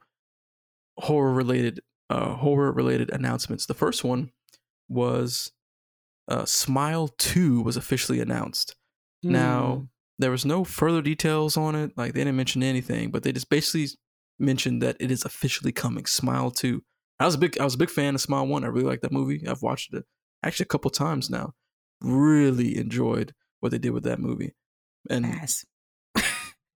horror 0.98 1.32
related 1.32 1.80
uh, 2.10 2.34
horror 2.36 2.72
related 2.72 3.10
announcements. 3.12 3.66
The 3.66 3.74
first 3.74 4.04
one 4.04 4.30
was 4.88 5.52
uh, 6.28 6.44
Smile 6.44 7.08
Two 7.18 7.62
was 7.62 7.76
officially 7.76 8.20
announced. 8.20 8.76
Now, 9.22 9.64
Mm. 9.64 9.88
there 10.18 10.30
was 10.30 10.44
no 10.44 10.64
further 10.64 11.00
details 11.00 11.56
on 11.56 11.74
it. 11.74 11.92
Like 11.96 12.12
they 12.12 12.20
didn't 12.20 12.36
mention 12.36 12.62
anything, 12.62 13.10
but 13.10 13.22
they 13.22 13.32
just 13.32 13.48
basically 13.48 13.88
mentioned 14.38 14.82
that 14.82 14.96
it 15.00 15.10
is 15.10 15.24
officially 15.24 15.72
coming. 15.72 16.04
Smile 16.06 16.50
2. 16.50 16.82
I 17.20 17.26
was 17.26 17.34
a 17.34 17.38
big 17.38 17.58
I 17.58 17.64
was 17.64 17.74
a 17.74 17.78
big 17.78 17.90
fan 17.90 18.14
of 18.14 18.20
Smile 18.20 18.46
1. 18.46 18.64
I 18.64 18.68
really 18.68 18.86
like 18.86 19.00
that 19.02 19.12
movie. 19.12 19.46
I've 19.46 19.62
watched 19.62 19.94
it 19.94 20.04
actually 20.42 20.64
a 20.64 20.68
couple 20.68 20.90
times 20.90 21.30
now. 21.30 21.54
Really 22.00 22.76
enjoyed 22.76 23.34
what 23.60 23.72
they 23.72 23.78
did 23.78 23.90
with 23.90 24.04
that 24.04 24.18
movie. 24.18 24.54
And 25.08 25.26
ass. 25.26 25.64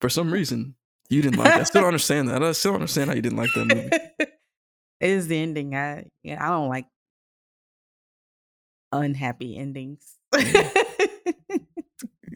for 0.01 0.09
some 0.09 0.31
reason, 0.33 0.75
you 1.09 1.23
didn't 1.23 1.39
like 1.39 1.55
it. 1.55 1.61
I 1.61 1.65
still 1.65 1.83
don't 1.83 1.89
understand 1.95 2.29
that. 2.29 2.43
I 2.43 2.53
still 2.53 2.73
don't 2.73 2.83
understand 2.83 3.11
how 3.11 3.17
you 3.17 3.23
didn't 3.23 3.39
like 3.39 3.51
that 3.55 3.65
movie. 3.65 3.91
it 4.19 4.31
is 5.01 5.29
the 5.29 5.39
ending. 5.39 5.75
I 5.75 6.07
yeah, 6.23 6.45
I 6.45 6.51
don't 6.51 6.69
like 6.69 6.87
unhappy 8.93 9.57
endings. 9.57 10.17
Yeah, 10.37 10.71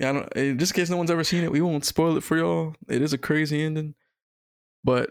I 0.03 0.13
don't, 0.13 0.33
eh, 0.37 0.53
just 0.55 0.73
in 0.73 0.77
case 0.81 0.91
no 0.91 0.97
one's 0.97 1.11
ever 1.11 1.25
seen 1.25 1.45
it, 1.45 1.53
we 1.53 1.61
won't 1.61 1.85
spoil 1.85 2.17
it 2.17 2.25
for 2.25 2.37
y'all. 2.37 2.75
It 2.89 3.03
is 3.03 3.13
a 3.13 3.19
crazy 3.19 3.63
ending, 3.63 3.95
but 4.83 5.11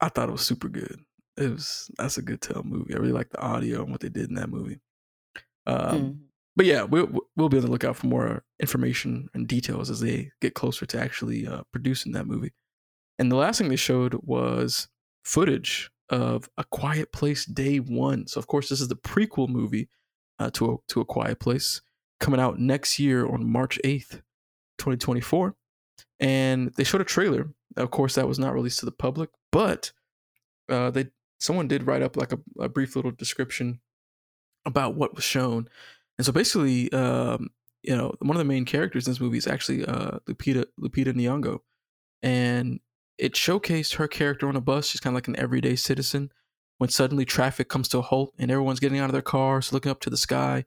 I 0.00 0.08
thought 0.08 0.28
it 0.28 0.32
was 0.32 0.42
super 0.42 0.68
good. 0.68 1.00
It 1.36 1.50
was 1.50 1.90
that's 1.98 2.18
a 2.18 2.22
good 2.22 2.40
tell 2.40 2.62
movie. 2.62 2.94
I 2.94 2.98
really 2.98 3.12
like 3.12 3.30
the 3.30 3.40
audio 3.40 3.82
and 3.82 3.90
what 3.90 4.00
they 4.00 4.08
did 4.08 4.28
in 4.28 4.36
that 4.36 4.50
movie. 4.50 4.80
Um, 5.66 6.00
Mm. 6.00 6.18
But 6.56 6.66
yeah, 6.66 6.82
we'll 6.84 7.08
we'll 7.36 7.48
be 7.48 7.56
on 7.56 7.64
the 7.64 7.70
lookout 7.70 7.96
for 7.96 8.06
more 8.06 8.44
information 8.60 9.28
and 9.34 9.48
details 9.48 9.90
as 9.90 9.98
they 9.98 10.30
get 10.40 10.54
closer 10.54 10.86
to 10.86 11.00
actually 11.00 11.48
uh, 11.48 11.62
producing 11.72 12.12
that 12.12 12.28
movie. 12.28 12.52
And 13.18 13.30
the 13.30 13.36
last 13.36 13.58
thing 13.58 13.68
they 13.68 13.76
showed 13.76 14.14
was 14.22 14.86
footage 15.24 15.90
of 16.10 16.48
A 16.56 16.62
Quiet 16.64 17.10
Place 17.12 17.44
Day 17.44 17.78
One. 17.78 18.28
So 18.28 18.38
of 18.38 18.46
course, 18.46 18.68
this 18.68 18.80
is 18.80 18.86
the 18.86 18.94
prequel 18.94 19.48
movie 19.48 19.88
uh, 20.38 20.50
to 20.50 20.74
a, 20.74 20.76
to 20.92 21.00
A 21.00 21.04
Quiet 21.04 21.40
Place 21.40 21.80
coming 22.20 22.38
out 22.38 22.60
next 22.60 23.00
year 23.00 23.26
on 23.26 23.50
March 23.50 23.80
eighth, 23.82 24.22
twenty 24.78 24.98
twenty 24.98 25.20
four. 25.20 25.56
And 26.20 26.72
they 26.76 26.84
showed 26.84 27.00
a 27.00 27.04
trailer. 27.04 27.48
Of 27.76 27.90
course, 27.90 28.14
that 28.14 28.28
was 28.28 28.38
not 28.38 28.54
released 28.54 28.78
to 28.78 28.86
the 28.86 28.92
public, 28.92 29.30
but 29.50 29.90
uh, 30.68 30.90
they 30.92 31.08
someone 31.44 31.68
did 31.68 31.86
write 31.86 32.02
up 32.02 32.16
like 32.16 32.32
a, 32.32 32.38
a 32.58 32.68
brief 32.68 32.96
little 32.96 33.10
description 33.10 33.80
about 34.64 34.94
what 34.94 35.14
was 35.14 35.24
shown. 35.24 35.68
And 36.16 36.24
so 36.24 36.32
basically, 36.32 36.90
um, 36.92 37.50
you 37.82 37.94
know, 37.94 38.14
one 38.20 38.36
of 38.36 38.38
the 38.38 38.44
main 38.44 38.64
characters 38.64 39.06
in 39.06 39.12
this 39.12 39.20
movie 39.20 39.36
is 39.38 39.46
actually 39.46 39.84
uh, 39.84 40.18
Lupita 40.28 40.64
Lupita 40.80 41.12
Nyong'o, 41.12 41.58
and 42.22 42.80
it 43.18 43.34
showcased 43.34 43.96
her 43.96 44.08
character 44.08 44.48
on 44.48 44.56
a 44.56 44.60
bus. 44.60 44.86
She's 44.86 45.00
kind 45.00 45.12
of 45.12 45.18
like 45.18 45.28
an 45.28 45.38
everyday 45.38 45.76
citizen. 45.76 46.30
When 46.78 46.90
suddenly 46.90 47.24
traffic 47.24 47.68
comes 47.68 47.86
to 47.88 47.98
a 47.98 48.02
halt 48.02 48.34
and 48.36 48.50
everyone's 48.50 48.80
getting 48.80 48.98
out 48.98 49.08
of 49.08 49.12
their 49.12 49.22
cars, 49.22 49.72
looking 49.72 49.92
up 49.92 50.00
to 50.00 50.10
the 50.10 50.16
sky, 50.16 50.64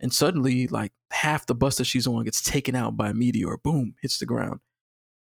and 0.00 0.12
suddenly 0.12 0.66
like 0.68 0.92
half 1.10 1.44
the 1.44 1.54
bus 1.54 1.76
that 1.76 1.84
she's 1.84 2.06
on 2.06 2.24
gets 2.24 2.40
taken 2.40 2.74
out 2.74 2.96
by 2.96 3.10
a 3.10 3.14
meteor. 3.14 3.58
Boom, 3.58 3.94
hits 4.00 4.18
the 4.18 4.26
ground, 4.26 4.60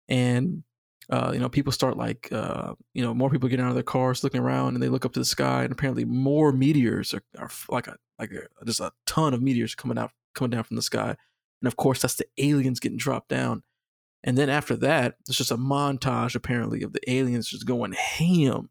and 0.08 0.64
uh, 1.10 1.32
you 1.32 1.40
know 1.40 1.48
people 1.48 1.72
start 1.72 1.96
like 1.96 2.28
uh, 2.32 2.74
you 2.94 3.02
know 3.02 3.12
more 3.12 3.30
people 3.30 3.48
getting 3.48 3.64
out 3.64 3.70
of 3.70 3.74
their 3.74 3.82
cars, 3.82 4.22
looking 4.22 4.40
around, 4.40 4.74
and 4.74 4.82
they 4.82 4.88
look 4.88 5.04
up 5.04 5.12
to 5.12 5.20
the 5.20 5.24
sky, 5.24 5.64
and 5.64 5.72
apparently 5.72 6.04
more 6.04 6.52
meteors 6.52 7.12
are, 7.12 7.22
are 7.38 7.50
like 7.68 7.88
a 7.88 7.96
like 8.18 8.30
a, 8.32 8.64
just 8.64 8.80
a 8.80 8.92
ton 9.06 9.34
of 9.34 9.42
meteors 9.42 9.74
coming 9.74 9.98
out 9.98 10.12
coming 10.34 10.50
down 10.50 10.64
from 10.64 10.76
the 10.76 10.82
sky, 10.82 11.16
and 11.60 11.66
of 11.66 11.76
course 11.76 12.02
that's 12.02 12.14
the 12.14 12.26
aliens 12.38 12.80
getting 12.80 12.98
dropped 12.98 13.28
down. 13.28 13.62
And 14.22 14.36
then 14.36 14.50
after 14.50 14.76
that, 14.76 15.16
it's 15.26 15.38
just 15.38 15.50
a 15.50 15.56
montage 15.56 16.34
apparently 16.34 16.82
of 16.82 16.92
the 16.92 17.10
aliens 17.10 17.48
just 17.48 17.66
going 17.66 17.92
ham 17.92 18.68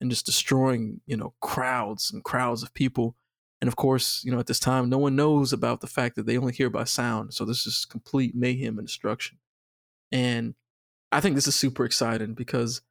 and 0.00 0.10
just 0.10 0.26
destroying, 0.26 1.00
you 1.06 1.16
know, 1.16 1.34
crowds 1.40 2.10
and 2.12 2.24
crowds 2.24 2.62
of 2.62 2.74
people. 2.74 3.16
And 3.60 3.68
of 3.68 3.76
course, 3.76 4.22
you 4.24 4.32
know, 4.32 4.38
at 4.38 4.46
this 4.46 4.60
time, 4.60 4.88
no 4.88 4.98
one 4.98 5.16
knows 5.16 5.52
about 5.52 5.80
the 5.80 5.86
fact 5.86 6.16
that 6.16 6.26
they 6.26 6.36
only 6.36 6.52
hear 6.52 6.68
by 6.68 6.84
sound. 6.84 7.32
So 7.32 7.44
this 7.44 7.66
is 7.66 7.84
complete 7.84 8.34
mayhem 8.34 8.78
and 8.78 8.86
destruction. 8.86 9.38
And 10.10 10.54
I 11.12 11.20
think 11.20 11.34
this 11.34 11.46
is 11.46 11.54
super 11.54 11.84
exciting 11.84 12.34
because, 12.34 12.82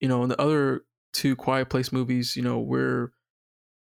you 0.00 0.08
know, 0.08 0.22
in 0.22 0.28
the 0.28 0.40
other 0.40 0.82
two 1.12 1.36
Quiet 1.36 1.68
Place 1.68 1.92
movies, 1.92 2.36
you 2.36 2.42
know, 2.42 2.58
we're, 2.58 3.12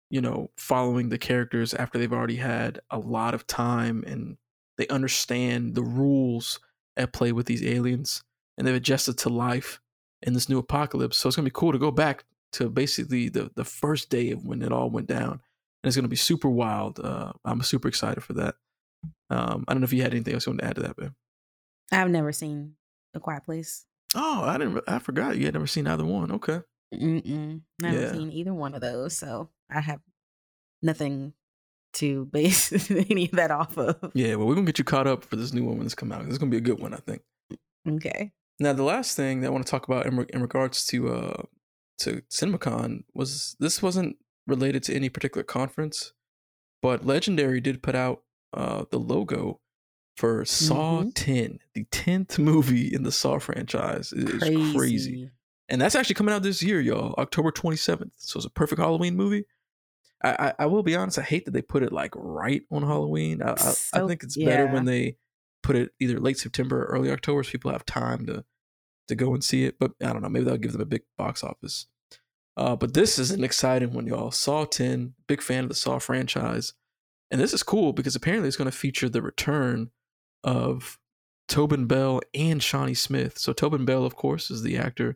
you 0.09 0.21
know, 0.21 0.51
following 0.57 1.09
the 1.09 1.17
characters 1.17 1.73
after 1.73 1.97
they've 1.97 2.13
already 2.13 2.35
had 2.35 2.79
a 2.89 2.99
lot 2.99 3.33
of 3.33 3.47
time 3.47 4.03
and 4.05 4.37
they 4.77 4.87
understand 4.87 5.75
the 5.75 5.83
rules 5.83 6.59
at 6.95 7.13
play 7.13 7.31
with 7.31 7.47
these 7.47 7.63
aliens 7.63 8.23
and 8.57 8.65
they've 8.65 8.75
adjusted 8.75 9.17
to 9.19 9.29
life 9.29 9.79
in 10.21 10.33
this 10.33 10.49
new 10.49 10.57
apocalypse. 10.57 11.17
So 11.17 11.27
it's 11.27 11.35
gonna 11.35 11.45
be 11.45 11.51
cool 11.51 11.71
to 11.71 11.79
go 11.79 11.91
back 11.91 12.25
to 12.53 12.69
basically 12.69 13.29
the 13.29 13.51
the 13.55 13.65
first 13.65 14.09
day 14.09 14.31
of 14.31 14.45
when 14.45 14.61
it 14.61 14.71
all 14.71 14.89
went 14.89 15.07
down, 15.07 15.31
and 15.31 15.41
it's 15.83 15.95
gonna 15.95 16.07
be 16.07 16.15
super 16.15 16.49
wild. 16.49 16.99
Uh, 16.99 17.33
I'm 17.45 17.61
super 17.61 17.87
excited 17.87 18.23
for 18.23 18.33
that. 18.33 18.55
Um, 19.29 19.65
I 19.67 19.73
don't 19.73 19.81
know 19.81 19.85
if 19.85 19.93
you 19.93 20.01
had 20.01 20.13
anything 20.13 20.33
else 20.33 20.45
you 20.45 20.51
want 20.51 20.61
to 20.61 20.67
add 20.67 20.75
to 20.75 20.81
that, 20.83 20.97
man. 20.97 21.15
I've 21.91 22.09
never 22.09 22.31
seen 22.31 22.75
A 23.17 23.19
Quiet 23.19 23.43
Place. 23.43 23.85
Oh, 24.15 24.43
I 24.43 24.57
didn't. 24.57 24.81
I 24.87 24.99
forgot 24.99 25.37
you 25.37 25.45
had 25.45 25.53
never 25.53 25.67
seen 25.67 25.85
either 25.87 26.05
one. 26.05 26.31
Okay. 26.31 26.61
Mm-mm, 26.93 27.61
never 27.81 27.99
Yeah. 28.01 28.11
seen 28.13 28.31
either 28.31 28.53
one 28.53 28.73
of 28.73 28.81
those, 28.81 29.17
so 29.17 29.49
I 29.69 29.81
have 29.81 29.99
nothing 30.81 31.33
to 31.93 32.25
base 32.31 32.89
any 32.91 33.25
of 33.25 33.31
that 33.31 33.51
off 33.51 33.77
of. 33.77 34.11
Yeah. 34.13 34.35
Well, 34.35 34.47
we're 34.47 34.55
gonna 34.55 34.65
get 34.67 34.79
you 34.79 34.85
caught 34.85 35.07
up 35.07 35.25
for 35.25 35.35
this 35.35 35.53
new 35.53 35.65
one 35.65 35.77
when 35.77 35.85
it's 35.85 35.95
come 35.95 36.11
out. 36.11 36.25
It's 36.25 36.37
gonna 36.37 36.51
be 36.51 36.57
a 36.57 36.61
good 36.61 36.79
one, 36.79 36.93
I 36.93 36.97
think. 36.97 37.21
Okay. 37.87 38.31
Now, 38.59 38.73
the 38.73 38.83
last 38.83 39.15
thing 39.15 39.41
that 39.41 39.47
I 39.47 39.51
want 39.51 39.65
to 39.65 39.69
talk 39.71 39.87
about 39.87 40.05
in, 40.07 40.17
re- 40.17 40.25
in 40.33 40.41
regards 40.41 40.85
to 40.87 41.09
uh 41.13 41.41
to 41.99 42.21
CinemaCon 42.31 43.03
was 43.13 43.55
this 43.59 43.81
wasn't 43.81 44.15
related 44.45 44.83
to 44.83 44.93
any 44.95 45.09
particular 45.09 45.43
conference, 45.43 46.13
but 46.81 47.05
Legendary 47.05 47.59
did 47.59 47.83
put 47.83 47.95
out 47.95 48.23
uh 48.53 48.85
the 48.91 48.99
logo 48.99 49.59
for 50.17 50.43
Saw 50.45 51.03
Mhm. 51.03 51.11
10, 51.13 51.59
the 51.73 51.85
10th 51.85 52.39
movie 52.39 52.93
in 52.93 53.03
the 53.03 53.11
Saw 53.11 53.37
franchise. 53.39 54.11
It 54.11 54.27
is 54.29 54.73
crazy. 54.75 55.29
And 55.69 55.79
that's 55.79 55.95
actually 55.95 56.15
coming 56.15 56.33
out 56.33 56.43
this 56.43 56.63
year, 56.63 56.81
y'all, 56.81 57.13
October 57.17 57.51
27th. 57.51 58.13
So 58.17 58.37
it's 58.37 58.45
a 58.45 58.49
perfect 58.49 58.79
Halloween 58.81 59.15
movie. 59.15 59.45
I, 60.23 60.29
I, 60.47 60.53
I 60.59 60.65
will 60.65 60.81
be 60.81 60.95
honest, 60.95 61.19
I 61.19 61.21
hate 61.21 61.45
that 61.45 61.51
they 61.51 61.61
put 61.61 61.83
it 61.83 61.91
like 61.91 62.13
right 62.15 62.63
on 62.71 62.81
Halloween. 62.81 63.41
I, 63.43 63.51
I, 63.51 63.73
I 63.93 64.07
think 64.07 64.23
it's 64.23 64.35
better 64.35 64.65
when 64.67 64.85
they 64.85 65.17
put 65.61 65.75
it 65.75 65.91
either 65.99 66.19
late 66.19 66.39
September 66.39 66.81
or 66.83 66.85
early 66.85 67.11
October 67.11 67.43
so 67.43 67.51
people 67.51 67.71
have 67.71 67.85
time 67.85 68.25
to 68.25 68.43
to 69.09 69.15
go 69.15 69.33
and 69.33 69.43
see 69.43 69.63
it. 69.65 69.77
But 69.79 69.91
I 70.01 70.11
don't 70.13 70.21
know, 70.23 70.29
maybe 70.29 70.45
that'll 70.45 70.57
give 70.57 70.71
them 70.73 70.81
a 70.81 70.85
big 70.85 71.03
box 71.17 71.43
office. 71.43 71.85
Uh, 72.57 72.75
but 72.75 72.93
this 72.95 73.19
is 73.19 73.29
an 73.29 73.43
exciting 73.43 73.93
one, 73.93 74.07
y'all. 74.07 74.31
Saw 74.31 74.65
10, 74.65 75.13
big 75.27 75.41
fan 75.43 75.63
of 75.63 75.69
the 75.69 75.75
Saw 75.75 75.99
franchise. 75.99 76.73
And 77.29 77.39
this 77.39 77.53
is 77.53 77.61
cool 77.61 77.93
because 77.93 78.15
apparently 78.15 78.47
it's 78.47 78.57
going 78.57 78.69
to 78.71 78.75
feature 78.75 79.07
the 79.09 79.21
return 79.21 79.91
of 80.43 80.97
Tobin 81.47 81.85
Bell 81.87 82.21
and 82.33 82.61
Shawnee 82.61 82.93
Smith. 82.93 83.37
So 83.37 83.53
Tobin 83.53 83.85
Bell, 83.85 84.05
of 84.05 84.15
course, 84.15 84.51
is 84.51 84.61
the 84.63 84.77
actor 84.77 85.15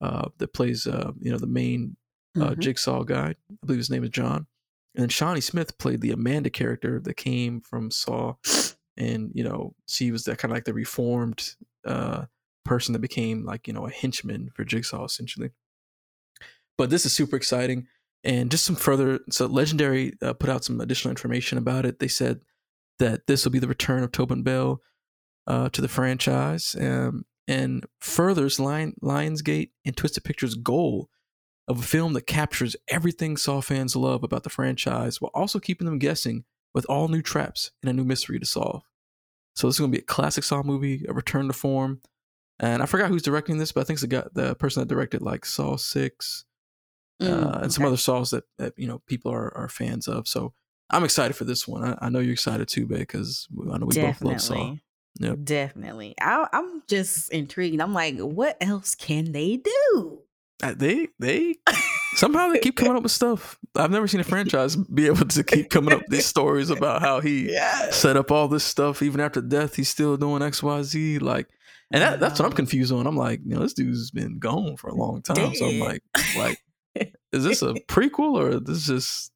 uh, 0.00 0.28
that 0.38 0.52
plays 0.52 0.86
uh, 0.86 1.12
you 1.20 1.30
know 1.30 1.38
the 1.38 1.46
main 1.46 1.96
uh, 2.36 2.50
Mhm. 2.50 2.58
Jigsaw 2.58 3.02
guy. 3.04 3.28
I 3.50 3.54
believe 3.64 3.78
his 3.78 3.90
name 3.90 4.04
is 4.04 4.10
John. 4.10 4.46
And 4.94 5.02
then 5.02 5.08
Shawnee 5.08 5.40
Smith 5.40 5.76
played 5.78 6.00
the 6.00 6.12
Amanda 6.12 6.50
character 6.50 7.00
that 7.00 7.14
came 7.14 7.60
from 7.60 7.90
Saw, 7.90 8.34
and 8.96 9.30
you 9.34 9.44
know 9.44 9.74
she 9.86 10.10
was 10.10 10.24
that 10.24 10.38
kind 10.38 10.52
of 10.52 10.56
like 10.56 10.64
the 10.64 10.74
reformed 10.74 11.54
uh, 11.86 12.24
person 12.64 12.92
that 12.94 12.98
became 13.00 13.44
like 13.44 13.66
you 13.66 13.72
know 13.74 13.86
a 13.86 13.90
henchman 13.90 14.50
for 14.54 14.64
Jigsaw 14.64 15.04
essentially. 15.04 15.50
But 16.78 16.90
this 16.90 17.06
is 17.06 17.12
super 17.12 17.36
exciting, 17.36 17.86
and 18.24 18.50
just 18.50 18.64
some 18.64 18.76
further. 18.76 19.20
So 19.30 19.46
Legendary 19.46 20.14
uh, 20.22 20.34
put 20.34 20.50
out 20.50 20.64
some 20.64 20.80
additional 20.80 21.10
information 21.10 21.56
about 21.58 21.86
it. 21.86 21.98
They 21.98 22.08
said 22.08 22.40
that 22.98 23.26
this 23.26 23.44
will 23.44 23.52
be 23.52 23.58
the 23.58 23.68
return 23.68 24.02
of 24.02 24.12
Tobin 24.12 24.42
Bell 24.42 24.80
uh, 25.46 25.68
to 25.70 25.80
the 25.80 25.88
franchise, 25.88 26.74
um, 26.80 27.24
and 27.48 27.84
furthers 28.00 28.58
Lion, 28.58 28.94
Lionsgate 29.02 29.70
and 29.84 29.96
Twisted 29.96 30.24
Pictures' 30.24 30.54
goal 30.54 31.08
of 31.68 31.80
a 31.80 31.82
film 31.82 32.12
that 32.12 32.26
captures 32.26 32.76
everything 32.88 33.36
Saw 33.36 33.60
fans 33.60 33.96
love 33.96 34.22
about 34.22 34.42
the 34.44 34.50
franchise, 34.50 35.20
while 35.20 35.32
also 35.34 35.58
keeping 35.58 35.86
them 35.86 35.98
guessing 35.98 36.44
with 36.74 36.86
all 36.88 37.08
new 37.08 37.22
traps 37.22 37.70
and 37.82 37.90
a 37.90 37.92
new 37.92 38.04
mystery 38.04 38.38
to 38.38 38.46
solve. 38.46 38.82
So 39.54 39.66
this 39.66 39.76
is 39.76 39.80
going 39.80 39.90
to 39.90 39.98
be 39.98 40.02
a 40.02 40.06
classic 40.06 40.44
Saw 40.44 40.62
movie, 40.62 41.04
a 41.08 41.14
return 41.14 41.46
to 41.46 41.52
form. 41.52 42.00
And 42.58 42.82
I 42.82 42.86
forgot 42.86 43.08
who's 43.08 43.22
directing 43.22 43.58
this, 43.58 43.72
but 43.72 43.80
I 43.80 43.84
think 43.84 43.96
it's 43.96 44.02
the 44.02 44.08
guy, 44.08 44.24
the 44.32 44.54
person 44.54 44.80
that 44.80 44.88
directed 44.88 45.22
like 45.22 45.44
Saw 45.44 45.76
Six, 45.76 46.44
mm, 47.20 47.26
uh, 47.26 47.46
and 47.46 47.56
okay. 47.56 47.68
some 47.68 47.84
other 47.84 47.96
Saws 47.96 48.30
that, 48.30 48.44
that 48.58 48.74
you 48.76 48.86
know 48.86 49.02
people 49.06 49.32
are, 49.32 49.56
are 49.56 49.68
fans 49.68 50.08
of. 50.08 50.26
So 50.28 50.54
I'm 50.90 51.04
excited 51.04 51.34
for 51.34 51.44
this 51.44 51.66
one. 51.66 51.84
I, 51.84 52.06
I 52.06 52.08
know 52.08 52.20
you're 52.20 52.32
excited 52.32 52.68
too, 52.68 52.86
babe, 52.86 53.00
because 53.00 53.48
I 53.72 53.78
know 53.78 53.86
we 53.86 53.94
Definitely. 53.94 54.34
both 54.34 54.50
love 54.50 54.58
Saw. 54.58 54.74
Yep. 55.18 55.38
Definitely. 55.44 56.14
I, 56.20 56.46
I'm 56.52 56.82
just 56.86 57.30
intrigued. 57.30 57.80
I'm 57.80 57.94
like, 57.94 58.18
what 58.18 58.56
else 58.60 58.94
can 58.94 59.32
they 59.32 59.56
do? 59.56 60.20
Uh, 60.62 60.74
they 60.74 61.08
they 61.18 61.54
somehow 62.14 62.48
they 62.48 62.58
keep 62.58 62.76
coming 62.76 62.96
up 62.96 63.02
with 63.02 63.12
stuff. 63.12 63.58
I've 63.74 63.90
never 63.90 64.08
seen 64.08 64.20
a 64.20 64.24
franchise 64.24 64.76
be 64.94 65.06
able 65.06 65.26
to 65.26 65.44
keep 65.44 65.70
coming 65.70 65.92
up 65.92 66.00
with 66.00 66.10
these 66.10 66.26
stories 66.26 66.70
about 66.70 67.02
how 67.02 67.20
he 67.20 67.52
yeah. 67.52 67.90
set 67.90 68.16
up 68.16 68.30
all 68.30 68.48
this 68.48 68.64
stuff 68.64 69.02
even 69.02 69.20
after 69.20 69.42
death. 69.42 69.76
He's 69.76 69.88
still 69.88 70.16
doing 70.16 70.42
X 70.42 70.62
Y 70.62 70.82
Z. 70.82 71.18
Like, 71.18 71.46
and 71.90 72.02
that, 72.02 72.20
that's 72.20 72.40
what 72.40 72.46
I'm 72.46 72.52
confused 72.52 72.92
on. 72.92 73.06
I'm 73.06 73.16
like, 73.16 73.40
you 73.44 73.54
know, 73.54 73.60
this 73.60 73.74
dude's 73.74 74.10
been 74.10 74.38
gone 74.38 74.76
for 74.76 74.88
a 74.88 74.94
long 74.94 75.22
time. 75.22 75.36
Damn. 75.36 75.54
So 75.54 75.66
I'm 75.68 75.78
like, 75.78 76.02
like, 76.36 76.58
is 77.32 77.44
this 77.44 77.62
a 77.62 77.74
prequel 77.88 78.40
or 78.40 78.60
this 78.60 78.86
just 78.86 79.32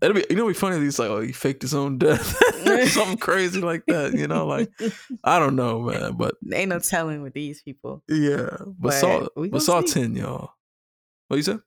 It'll 0.00 0.14
be 0.14 0.24
you 0.30 0.36
know, 0.36 0.46
be 0.46 0.54
funny. 0.54 0.78
He's 0.78 0.98
like, 0.98 1.10
oh, 1.10 1.20
he 1.20 1.32
faked 1.32 1.62
his 1.62 1.74
own 1.74 1.98
death, 1.98 2.40
something 2.88 3.16
crazy 3.16 3.60
like 3.60 3.84
that. 3.86 4.14
You 4.14 4.28
know, 4.28 4.46
like 4.46 4.70
I 5.24 5.38
don't 5.38 5.56
know, 5.56 5.80
man. 5.80 6.14
But 6.14 6.36
ain't 6.52 6.70
no 6.70 6.78
telling 6.78 7.22
with 7.22 7.34
these 7.34 7.62
people. 7.62 8.02
Yeah, 8.08 8.56
but, 8.60 8.74
but 8.78 8.92
saw, 8.92 9.26
but 9.36 9.62
saw 9.62 9.80
see. 9.80 10.00
ten, 10.00 10.14
y'all. 10.14 10.50
What 11.28 11.36
you 11.36 11.42
said? 11.42 11.60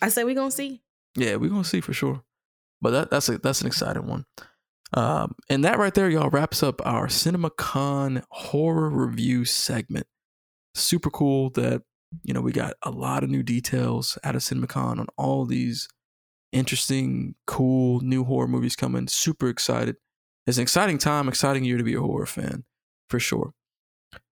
I 0.00 0.08
said 0.08 0.24
we 0.24 0.34
gonna 0.34 0.50
see. 0.50 0.82
Yeah, 1.16 1.36
we 1.36 1.48
gonna 1.48 1.64
see 1.64 1.80
for 1.80 1.92
sure. 1.92 2.22
But 2.80 2.90
that 2.90 3.10
that's 3.10 3.28
a 3.28 3.38
that's 3.38 3.60
an 3.60 3.66
exciting 3.66 4.06
one. 4.06 4.24
Um, 4.94 5.34
and 5.50 5.64
that 5.64 5.78
right 5.78 5.92
there, 5.92 6.08
y'all, 6.08 6.30
wraps 6.30 6.62
up 6.62 6.80
our 6.86 7.08
CinemaCon 7.08 8.22
horror 8.30 8.88
review 8.88 9.44
segment. 9.44 10.06
Super 10.74 11.10
cool 11.10 11.50
that 11.50 11.82
you 12.22 12.32
know 12.32 12.40
we 12.40 12.52
got 12.52 12.74
a 12.82 12.90
lot 12.90 13.24
of 13.24 13.30
new 13.30 13.42
details 13.42 14.16
out 14.22 14.36
of 14.36 14.42
CinemaCon 14.42 15.00
on 15.00 15.06
all 15.16 15.44
these 15.44 15.88
interesting, 16.52 17.34
cool 17.46 18.00
new 18.00 18.24
horror 18.24 18.48
movies 18.48 18.76
coming. 18.76 19.08
Super 19.08 19.48
excited. 19.48 19.96
It's 20.46 20.58
an 20.58 20.62
exciting 20.62 20.98
time, 20.98 21.28
exciting 21.28 21.64
year 21.64 21.76
to 21.76 21.84
be 21.84 21.94
a 21.94 22.00
horror 22.00 22.26
fan, 22.26 22.64
for 23.10 23.20
sure. 23.20 23.52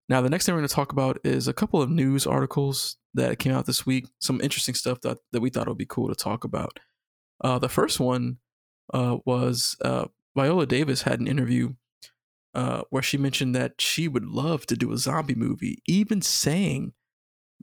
Now, 0.08 0.20
the 0.20 0.30
next 0.30 0.46
thing 0.46 0.54
we're 0.54 0.60
going 0.60 0.68
to 0.68 0.74
talk 0.74 0.92
about 0.92 1.18
is 1.24 1.48
a 1.48 1.52
couple 1.52 1.82
of 1.82 1.90
news 1.90 2.26
articles 2.26 2.96
that 3.14 3.38
came 3.38 3.52
out 3.52 3.66
this 3.66 3.84
week. 3.84 4.06
Some 4.20 4.40
interesting 4.40 4.74
stuff 4.74 5.00
that, 5.00 5.18
that 5.32 5.40
we 5.40 5.50
thought 5.50 5.68
would 5.68 5.78
be 5.78 5.86
cool 5.86 6.08
to 6.08 6.14
talk 6.14 6.44
about. 6.44 6.78
Uh, 7.42 7.58
the 7.58 7.68
first 7.68 7.98
one 7.98 8.38
uh, 8.94 9.18
was 9.24 9.76
uh, 9.84 10.06
Viola 10.36 10.66
Davis 10.66 11.02
had 11.02 11.20
an 11.20 11.26
interview 11.26 11.74
uh, 12.54 12.82
where 12.90 13.02
she 13.02 13.18
mentioned 13.18 13.54
that 13.54 13.80
she 13.80 14.08
would 14.08 14.24
love 14.24 14.64
to 14.66 14.76
do 14.76 14.92
a 14.92 14.98
zombie 14.98 15.34
movie, 15.34 15.82
even 15.86 16.22
saying 16.22 16.92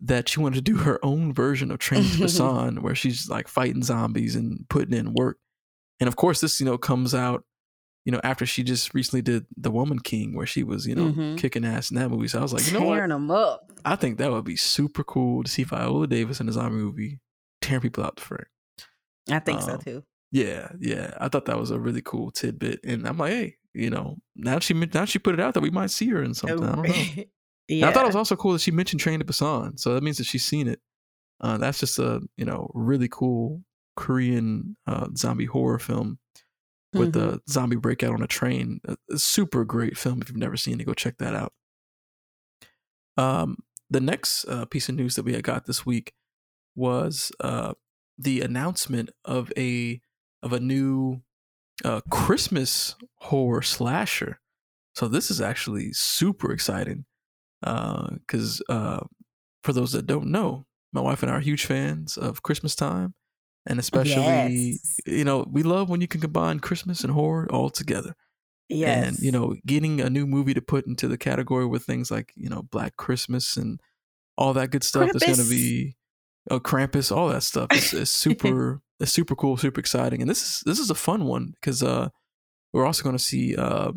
that 0.03 0.27
she 0.27 0.39
wanted 0.39 0.55
to 0.55 0.61
do 0.61 0.77
her 0.77 1.03
own 1.03 1.33
version 1.33 1.71
of 1.71 1.79
Train 1.79 2.03
to 2.03 2.17
Busan, 2.17 2.79
where 2.79 2.95
she's 2.95 3.29
like 3.29 3.47
fighting 3.47 3.83
zombies 3.83 4.35
and 4.35 4.67
putting 4.69 4.93
in 4.93 5.13
work. 5.13 5.37
And 5.99 6.07
of 6.07 6.15
course, 6.15 6.41
this 6.41 6.59
you 6.59 6.65
know 6.65 6.77
comes 6.77 7.15
out, 7.15 7.45
you 8.05 8.11
know, 8.11 8.19
after 8.23 8.45
she 8.45 8.63
just 8.63 8.93
recently 8.93 9.21
did 9.21 9.45
The 9.55 9.71
Woman 9.71 9.99
King, 9.99 10.35
where 10.35 10.45
she 10.45 10.63
was 10.63 10.85
you 10.85 10.95
know 10.95 11.05
mm-hmm. 11.05 11.35
kicking 11.37 11.65
ass 11.65 11.89
in 11.89 11.97
that 11.97 12.09
movie. 12.09 12.27
So 12.27 12.39
I 12.39 12.41
was 12.41 12.53
like, 12.53 12.67
you 12.67 12.73
know 12.73 12.79
tearing 12.79 13.09
what? 13.11 13.15
them 13.15 13.31
up. 13.31 13.71
I 13.85 13.95
think 13.95 14.17
that 14.17 14.31
would 14.31 14.45
be 14.45 14.57
super 14.57 15.03
cool 15.03 15.43
to 15.43 15.49
see 15.49 15.63
Viola 15.63 16.05
Davis 16.07 16.39
in 16.39 16.49
a 16.49 16.51
zombie 16.51 16.75
movie 16.75 17.19
tearing 17.61 17.81
people 17.81 18.03
out 18.03 18.17
the 18.17 18.21
frame. 18.21 18.45
I 19.31 19.39
think 19.39 19.61
um, 19.61 19.65
so 19.65 19.77
too. 19.77 20.03
Yeah, 20.31 20.69
yeah. 20.79 21.13
I 21.19 21.29
thought 21.29 21.45
that 21.45 21.59
was 21.59 21.71
a 21.71 21.79
really 21.79 22.01
cool 22.01 22.31
tidbit, 22.31 22.81
and 22.83 23.07
I'm 23.07 23.17
like, 23.17 23.31
hey, 23.31 23.55
you 23.73 23.89
know, 23.89 24.17
now 24.35 24.59
she 24.59 24.73
now 24.73 25.05
she 25.05 25.19
put 25.19 25.35
it 25.35 25.39
out 25.39 25.53
that 25.53 25.61
we 25.61 25.69
might 25.69 25.91
see 25.91 26.09
her 26.09 26.21
in 26.21 26.33
something. 26.33 26.61
I 26.61 26.75
don't 26.75 27.17
know. 27.17 27.23
Yeah. 27.67 27.87
I 27.87 27.93
thought 27.93 28.03
it 28.03 28.07
was 28.07 28.15
also 28.15 28.35
cool 28.35 28.53
that 28.53 28.61
she 28.61 28.71
mentioned 28.71 28.99
Train 28.99 29.19
to 29.19 29.25
Busan, 29.25 29.79
so 29.79 29.93
that 29.93 30.03
means 30.03 30.17
that 30.17 30.25
she's 30.25 30.43
seen 30.43 30.67
it. 30.67 30.79
Uh, 31.39 31.57
that's 31.57 31.79
just 31.79 31.99
a 31.99 32.21
you 32.37 32.45
know 32.45 32.69
really 32.73 33.07
cool 33.09 33.63
Korean 33.95 34.75
uh, 34.87 35.07
zombie 35.15 35.45
horror 35.45 35.79
film 35.79 36.19
with 36.93 37.15
mm-hmm. 37.15 37.35
a 37.35 37.39
zombie 37.49 37.75
breakout 37.75 38.13
on 38.13 38.21
a 38.21 38.27
train. 38.27 38.79
A, 38.85 38.97
a, 39.11 39.17
super 39.17 39.65
great 39.65 39.97
film. 39.97 40.21
If 40.21 40.29
you've 40.29 40.37
never 40.37 40.57
seen 40.57 40.79
it, 40.79 40.85
go 40.85 40.93
check 40.93 41.17
that 41.17 41.35
out. 41.35 41.53
Um, 43.17 43.57
the 43.89 44.01
next 44.01 44.45
uh, 44.45 44.65
piece 44.65 44.89
of 44.89 44.95
news 44.95 45.15
that 45.15 45.25
we 45.25 45.33
had 45.33 45.43
got 45.43 45.65
this 45.65 45.85
week 45.85 46.13
was 46.75 47.31
uh, 47.39 47.73
the 48.17 48.41
announcement 48.41 49.09
of 49.25 49.51
a 49.57 50.01
of 50.41 50.53
a 50.53 50.59
new 50.59 51.21
uh, 51.83 52.01
Christmas 52.09 52.95
horror 53.15 53.61
slasher. 53.61 54.39
So 54.95 55.07
this 55.07 55.31
is 55.31 55.41
actually 55.41 55.93
super 55.93 56.51
exciting 56.51 57.05
because 57.63 58.61
uh, 58.69 58.73
uh, 58.73 58.99
for 59.63 59.73
those 59.73 59.93
that 59.93 60.07
don't 60.07 60.27
know, 60.27 60.65
my 60.91 61.01
wife 61.01 61.23
and 61.23 61.31
I 61.31 61.35
are 61.35 61.39
huge 61.39 61.65
fans 61.65 62.17
of 62.17 62.43
Christmas 62.43 62.75
time, 62.75 63.13
and 63.65 63.79
especially 63.79 64.21
yes. 64.71 64.97
you 65.05 65.23
know 65.23 65.45
we 65.49 65.63
love 65.63 65.89
when 65.89 66.01
you 66.01 66.07
can 66.07 66.21
combine 66.21 66.59
Christmas 66.59 67.03
and 67.03 67.13
horror 67.13 67.47
all 67.51 67.69
together. 67.69 68.15
Yes. 68.69 69.07
And 69.07 69.19
you 69.19 69.31
know, 69.31 69.55
getting 69.65 70.01
a 70.01 70.09
new 70.09 70.25
movie 70.25 70.53
to 70.53 70.61
put 70.61 70.87
into 70.87 71.07
the 71.07 71.17
category 71.17 71.65
with 71.65 71.83
things 71.83 72.11
like 72.11 72.31
you 72.35 72.49
know 72.49 72.63
Black 72.63 72.95
Christmas 72.97 73.57
and 73.57 73.79
all 74.37 74.53
that 74.53 74.71
good 74.71 74.83
stuff 74.83 75.09
Krampus. 75.09 75.15
is 75.15 75.37
going 75.37 75.47
to 75.47 75.49
be 75.49 75.95
oh 76.49 76.59
Krampus, 76.59 77.15
all 77.15 77.29
that 77.29 77.43
stuff 77.43 77.67
is, 77.71 77.93
is 77.93 78.11
super 78.11 78.81
it's 78.99 79.11
super 79.11 79.35
cool, 79.35 79.57
super 79.57 79.79
exciting, 79.79 80.21
and 80.21 80.29
this 80.29 80.41
is 80.41 80.63
this 80.65 80.79
is 80.79 80.89
a 80.89 80.95
fun 80.95 81.25
one 81.25 81.53
because 81.55 81.83
uh, 81.83 82.09
we're 82.71 82.85
also 82.85 83.03
going 83.03 83.17
to 83.17 83.23
see 83.23 83.55
uh, 83.55 83.91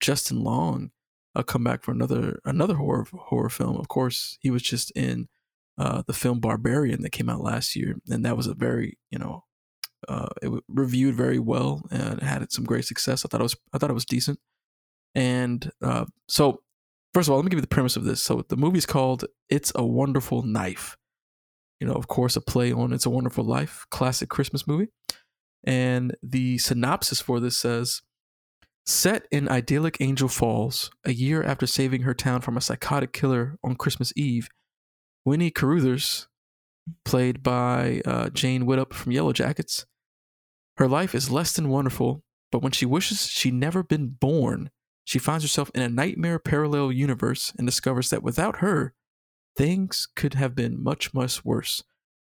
Justin 0.00 0.42
Long 0.42 0.90
uh, 1.34 1.42
come 1.42 1.64
back 1.64 1.82
for 1.82 1.92
another 1.92 2.40
another 2.44 2.74
horror 2.74 3.06
horror 3.12 3.48
film. 3.48 3.76
Of 3.76 3.88
course, 3.88 4.38
he 4.40 4.50
was 4.50 4.62
just 4.62 4.90
in 4.92 5.28
uh, 5.78 6.02
the 6.06 6.12
film 6.12 6.40
Barbarian 6.40 7.02
that 7.02 7.10
came 7.10 7.28
out 7.28 7.40
last 7.40 7.76
year, 7.76 7.96
and 8.08 8.24
that 8.24 8.36
was 8.36 8.46
a 8.46 8.54
very 8.54 8.98
you 9.10 9.18
know 9.18 9.44
uh, 10.08 10.28
it 10.42 10.50
reviewed 10.68 11.14
very 11.14 11.38
well 11.38 11.82
and 11.90 12.22
had 12.22 12.50
some 12.52 12.64
great 12.64 12.84
success. 12.84 13.24
I 13.24 13.28
thought 13.28 13.40
it 13.40 13.44
was 13.44 13.56
I 13.72 13.78
thought 13.78 13.90
it 13.90 13.94
was 13.94 14.04
decent. 14.04 14.38
And 15.14 15.70
uh, 15.82 16.06
so, 16.28 16.62
first 17.12 17.28
of 17.28 17.32
all, 17.32 17.38
let 17.38 17.44
me 17.44 17.50
give 17.50 17.58
you 17.58 17.62
the 17.62 17.68
premise 17.68 17.96
of 17.96 18.04
this. 18.04 18.22
So 18.22 18.44
the 18.48 18.56
movie's 18.56 18.86
called 18.86 19.24
"It's 19.48 19.72
a 19.74 19.84
Wonderful 19.84 20.42
Knife." 20.42 20.96
You 21.80 21.86
know, 21.86 21.94
of 21.94 22.08
course, 22.08 22.36
a 22.36 22.40
play 22.40 22.72
on 22.72 22.92
"It's 22.92 23.06
a 23.06 23.10
Wonderful 23.10 23.44
Life," 23.44 23.86
classic 23.90 24.28
Christmas 24.28 24.66
movie. 24.66 24.88
And 25.64 26.16
the 26.22 26.58
synopsis 26.58 27.20
for 27.20 27.38
this 27.38 27.56
says 27.56 28.00
Set 28.86 29.26
in 29.30 29.48
idyllic 29.48 29.98
Angel 30.00 30.28
Falls, 30.28 30.90
a 31.04 31.12
year 31.12 31.42
after 31.42 31.66
saving 31.66 32.02
her 32.02 32.14
town 32.14 32.40
from 32.40 32.56
a 32.56 32.60
psychotic 32.60 33.12
killer 33.12 33.56
on 33.62 33.76
Christmas 33.76 34.12
Eve, 34.16 34.48
Winnie 35.24 35.50
Carruthers, 35.50 36.28
played 37.04 37.42
by 37.42 38.02
uh, 38.04 38.30
Jane 38.30 38.64
Widdop 38.64 38.92
from 38.92 39.12
Yellowjackets, 39.12 39.84
her 40.80 40.88
life 40.88 41.14
is 41.14 41.30
less 41.30 41.52
than 41.52 41.68
wonderful, 41.68 42.24
but 42.50 42.62
when 42.62 42.72
she 42.72 42.86
wishes 42.86 43.26
she'd 43.26 43.52
never 43.52 43.82
been 43.82 44.08
born, 44.08 44.70
she 45.04 45.18
finds 45.18 45.44
herself 45.44 45.70
in 45.74 45.82
a 45.82 45.90
nightmare 45.90 46.38
parallel 46.38 46.90
universe 46.90 47.52
and 47.58 47.66
discovers 47.66 48.08
that 48.08 48.22
without 48.22 48.56
her, 48.56 48.94
things 49.54 50.08
could 50.16 50.32
have 50.34 50.54
been 50.54 50.82
much, 50.82 51.12
much 51.12 51.44
worse. 51.44 51.84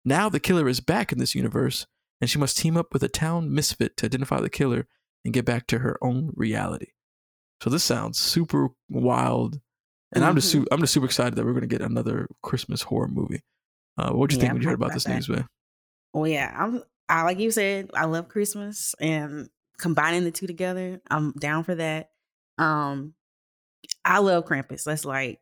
Now 0.05 0.29
the 0.29 0.39
killer 0.39 0.69
is 0.69 0.79
back 0.79 1.11
in 1.11 1.17
this 1.17 1.35
universe, 1.35 1.87
and 2.21 2.29
she 2.29 2.39
must 2.39 2.57
team 2.57 2.77
up 2.77 2.93
with 2.93 3.03
a 3.03 3.09
town 3.09 3.53
misfit 3.53 3.97
to 3.97 4.05
identify 4.05 4.39
the 4.39 4.49
killer 4.49 4.87
and 5.25 5.33
get 5.33 5.45
back 5.45 5.67
to 5.67 5.79
her 5.79 5.97
own 6.01 6.31
reality. 6.35 6.87
So 7.61 7.69
this 7.69 7.83
sounds 7.83 8.19
super 8.19 8.69
wild, 8.89 9.59
and 10.11 10.21
mm-hmm. 10.21 10.29
I'm 10.29 10.35
just 10.35 10.51
su- 10.51 10.67
I'm 10.71 10.79
just 10.79 10.93
super 10.93 11.05
excited 11.05 11.35
that 11.35 11.45
we're 11.45 11.53
going 11.53 11.61
to 11.61 11.67
get 11.67 11.81
another 11.81 12.27
Christmas 12.43 12.83
horror 12.83 13.07
movie. 13.07 13.43
Uh, 13.97 14.11
what 14.11 14.29
do 14.29 14.35
you 14.35 14.39
yeah, 14.39 14.41
think 14.43 14.53
when 14.53 14.61
you 14.61 14.67
heard 14.67 14.75
about, 14.75 14.87
about 14.87 14.93
this 14.93 15.03
that. 15.05 15.15
news, 15.15 15.29
man? 15.29 15.47
Well, 16.13 16.27
yeah, 16.27 16.53
I'm. 16.55 16.83
I 17.09 17.23
like 17.23 17.39
you 17.39 17.51
said, 17.51 17.89
I 17.93 18.05
love 18.05 18.27
Christmas, 18.27 18.93
and 18.99 19.49
combining 19.77 20.23
the 20.23 20.31
two 20.31 20.47
together, 20.47 21.01
I'm 21.09 21.31
down 21.33 21.63
for 21.63 21.75
that. 21.75 22.09
Um, 22.57 23.13
I 24.03 24.19
love 24.19 24.45
Krampus. 24.45 24.83
That's 24.83 25.05
like 25.05 25.39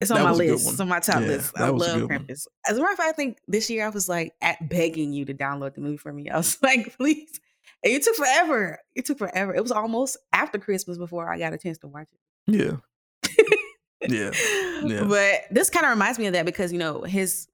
it's 0.00 0.10
on 0.10 0.18
that 0.18 0.24
my 0.24 0.32
list. 0.32 0.70
It's 0.70 0.80
on 0.80 0.88
my 0.88 1.00
top 1.00 1.20
yeah, 1.20 1.26
list. 1.26 1.52
I 1.58 1.68
love 1.68 2.00
Krampus. 2.02 2.46
As 2.66 2.78
a 2.78 2.80
matter 2.80 2.92
of 2.92 2.98
fact, 2.98 3.08
I 3.08 3.12
think 3.12 3.38
this 3.46 3.68
year 3.68 3.84
I 3.84 3.90
was 3.90 4.08
like 4.08 4.34
at 4.40 4.68
begging 4.68 5.12
you 5.12 5.26
to 5.26 5.34
download 5.34 5.74
the 5.74 5.82
movie 5.82 5.98
for 5.98 6.12
me. 6.12 6.30
I 6.30 6.38
was 6.38 6.58
like, 6.62 6.96
please, 6.96 7.40
and 7.82 7.92
it 7.92 8.02
took 8.02 8.16
forever. 8.16 8.78
It 8.94 9.06
took 9.06 9.18
forever. 9.18 9.54
It 9.54 9.62
was 9.62 9.72
almost 9.72 10.16
after 10.32 10.58
Christmas 10.58 10.98
before 10.98 11.32
I 11.32 11.38
got 11.38 11.52
a 11.52 11.58
chance 11.58 11.78
to 11.78 11.88
watch 11.88 12.08
it. 12.12 12.54
Yeah. 12.54 12.76
yeah. 14.08 14.30
Yeah. 14.82 15.04
But 15.04 15.42
this 15.50 15.68
kind 15.68 15.84
of 15.84 15.90
reminds 15.90 16.18
me 16.18 16.24
of 16.24 16.32
that 16.32 16.46
because, 16.46 16.72
you 16.72 16.78
know, 16.78 17.02
his 17.02 17.46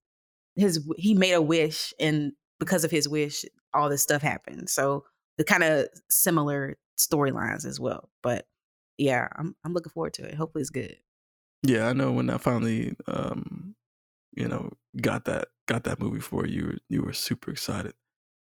his 0.55 0.89
he 0.97 1.13
made 1.13 1.33
a 1.33 1.43
wish 1.43 1.93
and 1.99 2.35
because 2.61 2.85
of 2.85 2.91
his 2.93 3.09
wish, 3.09 3.45
all 3.75 3.89
this 3.89 4.01
stuff 4.01 4.23
happened. 4.23 4.71
So 4.71 5.05
the 5.39 5.45
kind 5.45 5.65
of 5.65 5.89
similar 6.09 6.77
storylines 6.97 7.67
as 7.67 7.81
well. 7.81 8.11
But 8.23 8.47
yeah, 8.97 9.27
I'm 9.35 9.57
I'm 9.65 9.73
looking 9.73 9.91
forward 9.91 10.15
to 10.15 10.25
it. 10.25 10.35
Hopefully 10.35 10.63
it's 10.63 10.71
good. 10.71 10.97
Yeah, 11.65 11.89
I 11.89 11.93
know 11.95 12.13
when 12.13 12.31
I 12.31 12.39
finally 12.39 12.95
um 13.09 13.75
you 14.37 14.47
know 14.47 14.71
got 15.01 15.25
that 15.25 15.49
got 15.67 15.83
that 15.83 16.01
movie 16.01 16.21
for 16.21 16.47
you 16.47 16.79
you 16.89 17.03
were 17.03 17.13
super 17.13 17.51
excited. 17.51 17.95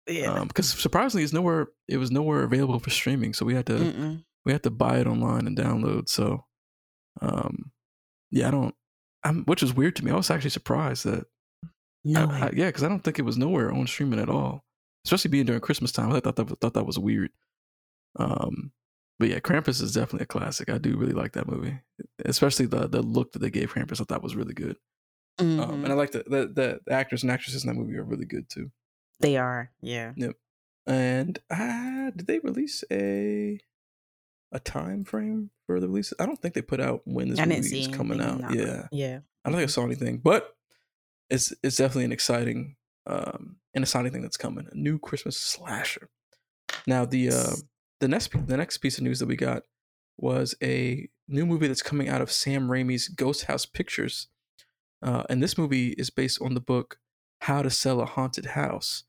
Yeah. 0.07 0.34
Um 0.34 0.48
because 0.48 0.69
surprisingly 0.69 1.23
it's 1.23 1.34
nowhere 1.34 1.68
it 1.88 1.98
was 1.98 2.11
nowhere 2.11 2.44
available 2.44 2.80
for 2.80 2.90
streaming, 2.90 3.34
so 3.34 3.45
we 3.45 3.56
had 3.56 3.65
to 3.68 3.73
Mm-mm. 3.73 4.23
we 4.45 4.52
had 4.52 4.64
to 4.64 4.72
buy 4.72 4.99
it 4.99 5.07
online 5.07 5.48
and 5.48 5.57
download. 5.57 6.10
So 6.10 6.45
um 7.22 7.72
yeah, 8.32 8.48
I 8.48 8.52
don't 8.52 8.76
I'm 9.23 9.44
which 9.45 9.61
was 9.61 9.73
weird 9.73 9.95
to 9.98 10.06
me. 10.06 10.11
I 10.11 10.15
was 10.15 10.30
actually 10.30 10.52
surprised 10.52 11.06
that 11.06 11.26
No 12.03 12.22
I- 12.30 12.48
I- 12.48 12.52
yeah, 12.56 12.68
because 12.68 12.84
I 12.84 12.90
don't 12.90 13.03
think 13.03 13.18
it 13.19 13.26
was 13.26 13.38
nowhere 13.38 13.72
on 13.72 13.88
streaming 13.88 14.19
at 14.19 14.30
all, 14.30 14.64
especially 15.06 15.32
being 15.32 15.45
during 15.45 15.61
Christmas 15.61 15.91
time. 15.91 16.11
I 16.11 16.19
thought 16.19 16.36
that 16.36 16.60
thought 16.61 16.73
that 16.76 16.86
was 16.86 16.99
weird. 16.99 17.32
Um, 18.18 18.72
but 19.18 19.30
yeah, 19.30 19.40
Krampus 19.40 19.82
is 19.82 19.94
definitely 19.94 20.23
a 20.23 20.27
classic. 20.27 20.69
I 20.69 20.77
do 20.77 20.98
really 20.98 21.14
like 21.14 21.34
that 21.34 21.48
movie, 21.49 21.80
especially 22.26 22.65
the 22.68 22.88
the 22.88 23.02
look 23.02 23.32
that 23.32 23.40
they 23.40 23.49
gave 23.49 23.73
Krampus. 23.73 23.99
I 24.02 24.03
thought 24.03 24.22
was 24.23 24.36
really 24.36 24.53
good. 24.53 24.77
Um, 25.40 25.57
Mhm. 25.57 25.84
and 25.84 25.88
I 25.88 25.94
like 25.95 26.11
the, 26.11 26.23
the 26.27 26.48
the 26.48 26.80
the 26.86 26.94
actors 26.94 27.23
and 27.23 27.32
actresses 27.32 27.64
in 27.64 27.68
that 27.69 27.80
movie 27.80 27.98
are 27.98 28.03
really 28.03 28.26
good 28.26 28.48
too. 28.49 28.72
They 29.19 29.37
are. 29.37 29.71
Yeah. 29.81 30.13
Yep. 30.15 30.35
And 30.87 31.39
uh, 31.49 32.11
did 32.15 32.27
they 32.27 32.39
release 32.39 32.83
a 32.91 33.59
a 34.51 34.59
time 34.59 35.03
frame 35.03 35.49
for 35.65 35.79
the 35.79 35.87
release? 35.87 36.13
I 36.19 36.25
don't 36.25 36.41
think 36.41 36.53
they 36.53 36.61
put 36.61 36.79
out 36.79 37.01
when 37.05 37.29
this 37.29 37.39
I 37.39 37.45
movie 37.45 37.81
is 37.81 37.87
coming 37.87 38.21
out. 38.21 38.39
no. 38.39 38.49
Yeah, 38.51 38.87
Yeah. 38.91 39.19
I 39.43 39.49
don't 39.49 39.57
think 39.59 39.69
I 39.69 39.71
saw 39.71 39.83
anything, 39.83 40.17
but 40.17 40.55
it's 41.29 41.53
it's 41.63 41.77
definitely 41.77 42.05
an 42.05 42.11
exciting 42.11 42.75
um 43.07 43.57
an 43.73 43.81
exciting 43.83 44.11
thing 44.11 44.21
that's 44.21 44.37
coming. 44.37 44.67
A 44.71 44.75
new 44.75 44.99
Christmas 44.99 45.37
slasher. 45.37 46.09
Now 46.87 47.05
the 47.05 47.29
uh 47.29 47.53
the 47.99 48.07
next 48.07 48.31
the 48.47 48.57
next 48.57 48.77
piece 48.77 48.97
of 48.97 49.03
news 49.03 49.19
that 49.19 49.27
we 49.27 49.35
got 49.35 49.63
was 50.17 50.55
a 50.63 51.09
new 51.27 51.45
movie 51.45 51.67
that's 51.67 51.81
coming 51.81 52.07
out 52.09 52.21
of 52.21 52.31
Sam 52.31 52.67
Raimi's 52.67 53.07
Ghost 53.07 53.45
House 53.45 53.65
Pictures. 53.65 54.27
Uh, 55.01 55.23
and 55.29 55.41
this 55.43 55.57
movie 55.57 55.89
is 55.89 56.09
based 56.09 56.41
on 56.41 56.53
the 56.53 56.61
book 56.61 56.97
How 57.41 57.62
to 57.62 57.70
Sell 57.70 58.02
a 58.02 58.06
Haunted 58.06 58.48
House. 58.48 59.03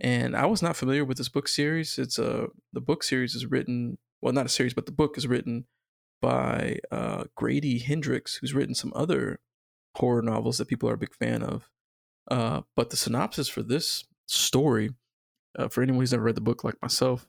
And 0.00 0.36
I 0.36 0.46
was 0.46 0.62
not 0.62 0.76
familiar 0.76 1.04
with 1.04 1.18
this 1.18 1.28
book 1.28 1.48
series. 1.48 1.98
It's 1.98 2.18
a 2.18 2.48
the 2.72 2.80
book 2.80 3.02
series 3.02 3.34
is 3.34 3.46
written 3.46 3.98
well, 4.24 4.32
not 4.32 4.46
a 4.46 4.50
series, 4.50 4.72
but 4.72 4.86
the 4.86 4.92
book 4.92 5.18
is 5.18 5.26
written 5.26 5.66
by 6.22 6.78
uh, 6.90 7.24
Grady 7.36 7.78
Hendrix, 7.78 8.36
who's 8.36 8.54
written 8.54 8.74
some 8.74 8.90
other 8.96 9.40
horror 9.96 10.22
novels 10.22 10.56
that 10.56 10.68
people 10.68 10.88
are 10.88 10.94
a 10.94 10.98
big 10.98 11.14
fan 11.14 11.42
of. 11.42 11.68
Uh, 12.30 12.62
but 12.74 12.88
the 12.88 12.96
synopsis 12.96 13.48
for 13.48 13.62
this 13.62 14.04
story, 14.26 14.90
uh, 15.58 15.68
for 15.68 15.82
anyone 15.82 16.00
who's 16.00 16.12
never 16.12 16.24
read 16.24 16.36
the 16.36 16.40
book 16.40 16.64
like 16.64 16.80
myself, 16.80 17.28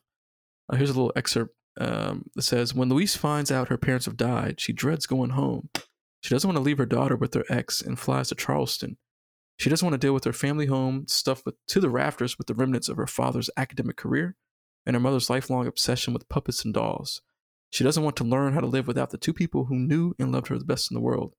uh, 0.70 0.78
here's 0.78 0.90
a 0.90 0.94
little 0.94 1.12
excerpt 1.18 1.54
um, 1.82 2.30
that 2.36 2.44
says 2.44 2.74
When 2.74 2.88
Louise 2.88 3.18
finds 3.18 3.52
out 3.52 3.68
her 3.68 3.78
parents 3.78 4.06
have 4.06 4.16
died, 4.16 4.62
she 4.62 4.72
dreads 4.72 5.06
going 5.06 5.32
home. 5.32 5.70
She 6.22 6.34
doesn't 6.34 6.48
want 6.48 6.58
to 6.58 6.64
leave 6.64 6.78
her 6.78 6.86
daughter 6.86 7.18
with 7.18 7.34
her 7.34 7.44
ex 7.50 7.82
and 7.82 8.00
flies 8.00 8.30
to 8.30 8.36
Charleston. 8.36 8.96
She 9.58 9.70
doesn't 9.70 9.86
want 9.86 9.94
to 10.00 10.06
deal 10.06 10.14
with 10.14 10.26
her 10.26 10.34
family 10.34 10.66
home 10.66 11.06
stuffed 11.08 11.46
with, 11.46 11.56
to 11.68 11.80
the 11.80 11.90
rafters 11.90 12.38
with 12.38 12.48
the 12.48 12.54
remnants 12.54 12.90
of 12.90 12.98
her 12.98 13.08
father's 13.08 13.50
academic 13.56 13.96
career 13.96 14.36
and 14.86 14.96
her 14.96 15.00
mother's 15.00 15.30
lifelong 15.30 15.66
obsession 15.66 16.14
with 16.14 16.30
puppets 16.30 16.66
and 16.66 16.74
dolls. 16.74 17.22
She 17.70 17.84
doesn't 17.84 18.04
want 18.04 18.16
to 18.18 18.24
learn 18.24 18.54
how 18.54 18.60
to 18.60 18.68
live 18.68 18.88
without 18.88 19.10
the 19.10 19.18
two 19.18 19.34
people 19.34 19.66
who 19.66 19.76
knew 19.76 20.14
and 20.20 20.32
loved 20.32 20.48
her 20.48 20.58
the 20.58 20.66
best 20.66 20.92
in 20.92 20.96
the 20.96 21.02
world. 21.02 21.34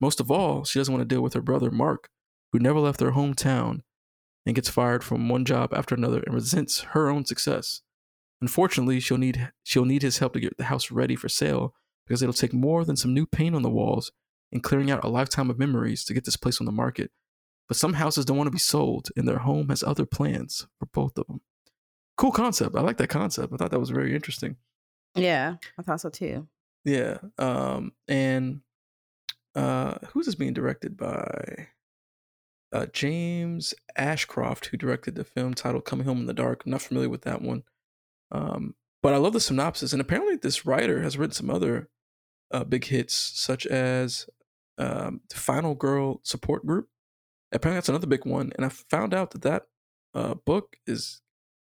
Most 0.00 0.20
of 0.20 0.30
all, 0.30 0.64
she 0.64 0.78
doesn't 0.78 0.92
want 0.92 1.02
to 1.02 1.14
deal 1.14 1.22
with 1.22 1.34
her 1.34 1.40
brother, 1.40 1.70
Mark, 1.70 2.08
who 2.52 2.58
never 2.58 2.80
left 2.80 2.98
their 2.98 3.12
hometown 3.12 3.80
and 4.46 4.54
gets 4.54 4.68
fired 4.68 5.04
from 5.04 5.28
one 5.28 5.44
job 5.44 5.72
after 5.74 5.94
another 5.94 6.20
and 6.20 6.34
resents 6.34 6.80
her 6.80 7.08
own 7.08 7.24
success. 7.24 7.82
Unfortunately, 8.40 9.00
she'll 9.00 9.18
need 9.18 9.52
she'll 9.62 9.84
need 9.84 10.02
his 10.02 10.18
help 10.18 10.32
to 10.32 10.40
get 10.40 10.56
the 10.56 10.64
house 10.64 10.90
ready 10.90 11.14
for 11.14 11.28
sale 11.28 11.74
because 12.06 12.22
it'll 12.22 12.32
take 12.32 12.54
more 12.54 12.84
than 12.84 12.96
some 12.96 13.12
new 13.12 13.26
paint 13.26 13.54
on 13.54 13.62
the 13.62 13.70
walls 13.70 14.10
and 14.50 14.62
clearing 14.62 14.90
out 14.90 15.04
a 15.04 15.08
lifetime 15.08 15.50
of 15.50 15.58
memories 15.58 16.04
to 16.04 16.14
get 16.14 16.24
this 16.24 16.36
place 16.36 16.60
on 16.60 16.64
the 16.64 16.72
market. 16.72 17.10
But 17.70 17.76
some 17.76 17.92
houses 17.92 18.24
don't 18.24 18.36
want 18.36 18.48
to 18.48 18.52
be 18.52 18.58
sold, 18.58 19.10
and 19.16 19.28
their 19.28 19.38
home 19.38 19.68
has 19.68 19.84
other 19.84 20.04
plans 20.04 20.66
for 20.80 20.86
both 20.86 21.16
of 21.16 21.28
them. 21.28 21.40
Cool 22.16 22.32
concept. 22.32 22.74
I 22.74 22.80
like 22.80 22.96
that 22.96 23.10
concept. 23.10 23.52
I 23.52 23.56
thought 23.56 23.70
that 23.70 23.78
was 23.78 23.90
very 23.90 24.12
interesting. 24.12 24.56
Yeah. 25.14 25.54
I 25.78 25.82
thought 25.82 26.00
so 26.00 26.08
too. 26.08 26.48
Yeah. 26.84 27.18
Um, 27.38 27.92
and 28.08 28.62
uh, 29.54 29.98
who's 30.08 30.26
this 30.26 30.34
being 30.34 30.52
directed 30.52 30.96
by? 30.96 31.68
Uh, 32.72 32.86
James 32.86 33.72
Ashcroft, 33.94 34.66
who 34.66 34.76
directed 34.76 35.14
the 35.14 35.22
film 35.22 35.54
titled 35.54 35.84
"Coming 35.84 36.06
Home 36.06 36.18
in 36.18 36.26
the 36.26 36.34
Dark." 36.34 36.64
I'm 36.66 36.72
not 36.72 36.82
familiar 36.82 37.08
with 37.08 37.22
that 37.22 37.40
one, 37.40 37.62
um, 38.32 38.74
but 39.00 39.14
I 39.14 39.18
love 39.18 39.32
the 39.32 39.38
synopsis. 39.38 39.92
And 39.92 40.00
apparently, 40.00 40.34
this 40.34 40.66
writer 40.66 41.02
has 41.02 41.16
written 41.16 41.34
some 41.34 41.50
other 41.50 41.88
uh, 42.50 42.64
big 42.64 42.86
hits, 42.86 43.14
such 43.14 43.64
as 43.64 44.28
um, 44.76 45.20
the 45.28 45.36
Final 45.36 45.76
Girl 45.76 46.18
Support 46.24 46.66
Group. 46.66 46.88
Apparently, 47.52 47.76
that's 47.76 47.88
another 47.88 48.06
big 48.06 48.24
one. 48.24 48.52
And 48.56 48.64
I 48.64 48.68
found 48.68 49.12
out 49.12 49.32
that 49.32 49.42
that 49.42 49.62
uh, 50.14 50.34
book 50.34 50.76
is 50.86 51.20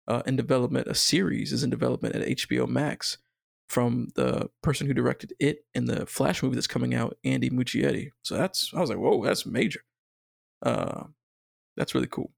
uh, 0.08 0.22
in 0.26 0.36
development. 0.36 0.86
A 0.86 0.94
series 0.94 1.52
is 1.52 1.62
in 1.62 1.70
development 1.70 2.14
at 2.14 2.26
HBO 2.26 2.68
Max 2.68 3.18
from 3.68 4.08
the 4.16 4.50
person 4.62 4.86
who 4.86 4.94
directed 4.94 5.32
it 5.40 5.64
in 5.74 5.86
the 5.86 6.06
Flash 6.06 6.42
movie 6.42 6.54
that's 6.54 6.66
coming 6.66 6.94
out, 6.94 7.16
Andy 7.24 7.50
Muschietti. 7.50 8.10
So 8.22 8.36
that's 8.36 8.70
I 8.74 8.80
was 8.80 8.90
like, 8.90 8.98
whoa, 8.98 9.24
that's 9.24 9.46
major. 9.46 9.80
Uh, 10.60 11.04
that's 11.76 11.94
really 11.94 12.06
cool. 12.06 12.32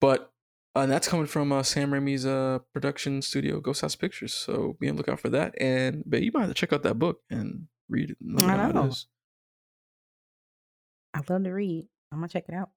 But 0.00 0.30
uh, 0.76 0.80
and 0.80 0.92
that's 0.92 1.08
coming 1.08 1.26
from 1.26 1.52
uh, 1.52 1.62
Sam 1.62 1.90
Raimi's 1.90 2.26
uh, 2.26 2.58
production 2.72 3.22
studio, 3.22 3.60
Ghost 3.60 3.80
House 3.80 3.96
Pictures. 3.96 4.34
So 4.34 4.76
be 4.78 4.88
on 4.88 4.96
the 4.96 5.00
lookout 5.00 5.20
for 5.20 5.30
that. 5.30 5.54
And 5.60 6.02
but 6.06 6.22
you 6.22 6.30
might 6.32 6.42
have 6.42 6.50
to 6.50 6.54
check 6.54 6.72
out 6.72 6.82
that 6.82 6.98
book 6.98 7.20
and 7.30 7.66
read 7.88 8.10
it. 8.10 8.18
And 8.20 8.38
I 8.40 8.56
know 8.56 8.62
how 8.62 8.72
know. 8.72 8.84
it 8.84 8.88
is. 8.88 9.06
I 11.14 11.22
love 11.28 11.44
to 11.44 11.50
read. 11.50 11.88
I'm 12.12 12.18
gonna 12.18 12.28
check 12.28 12.44
it 12.48 12.54
out. 12.54 12.70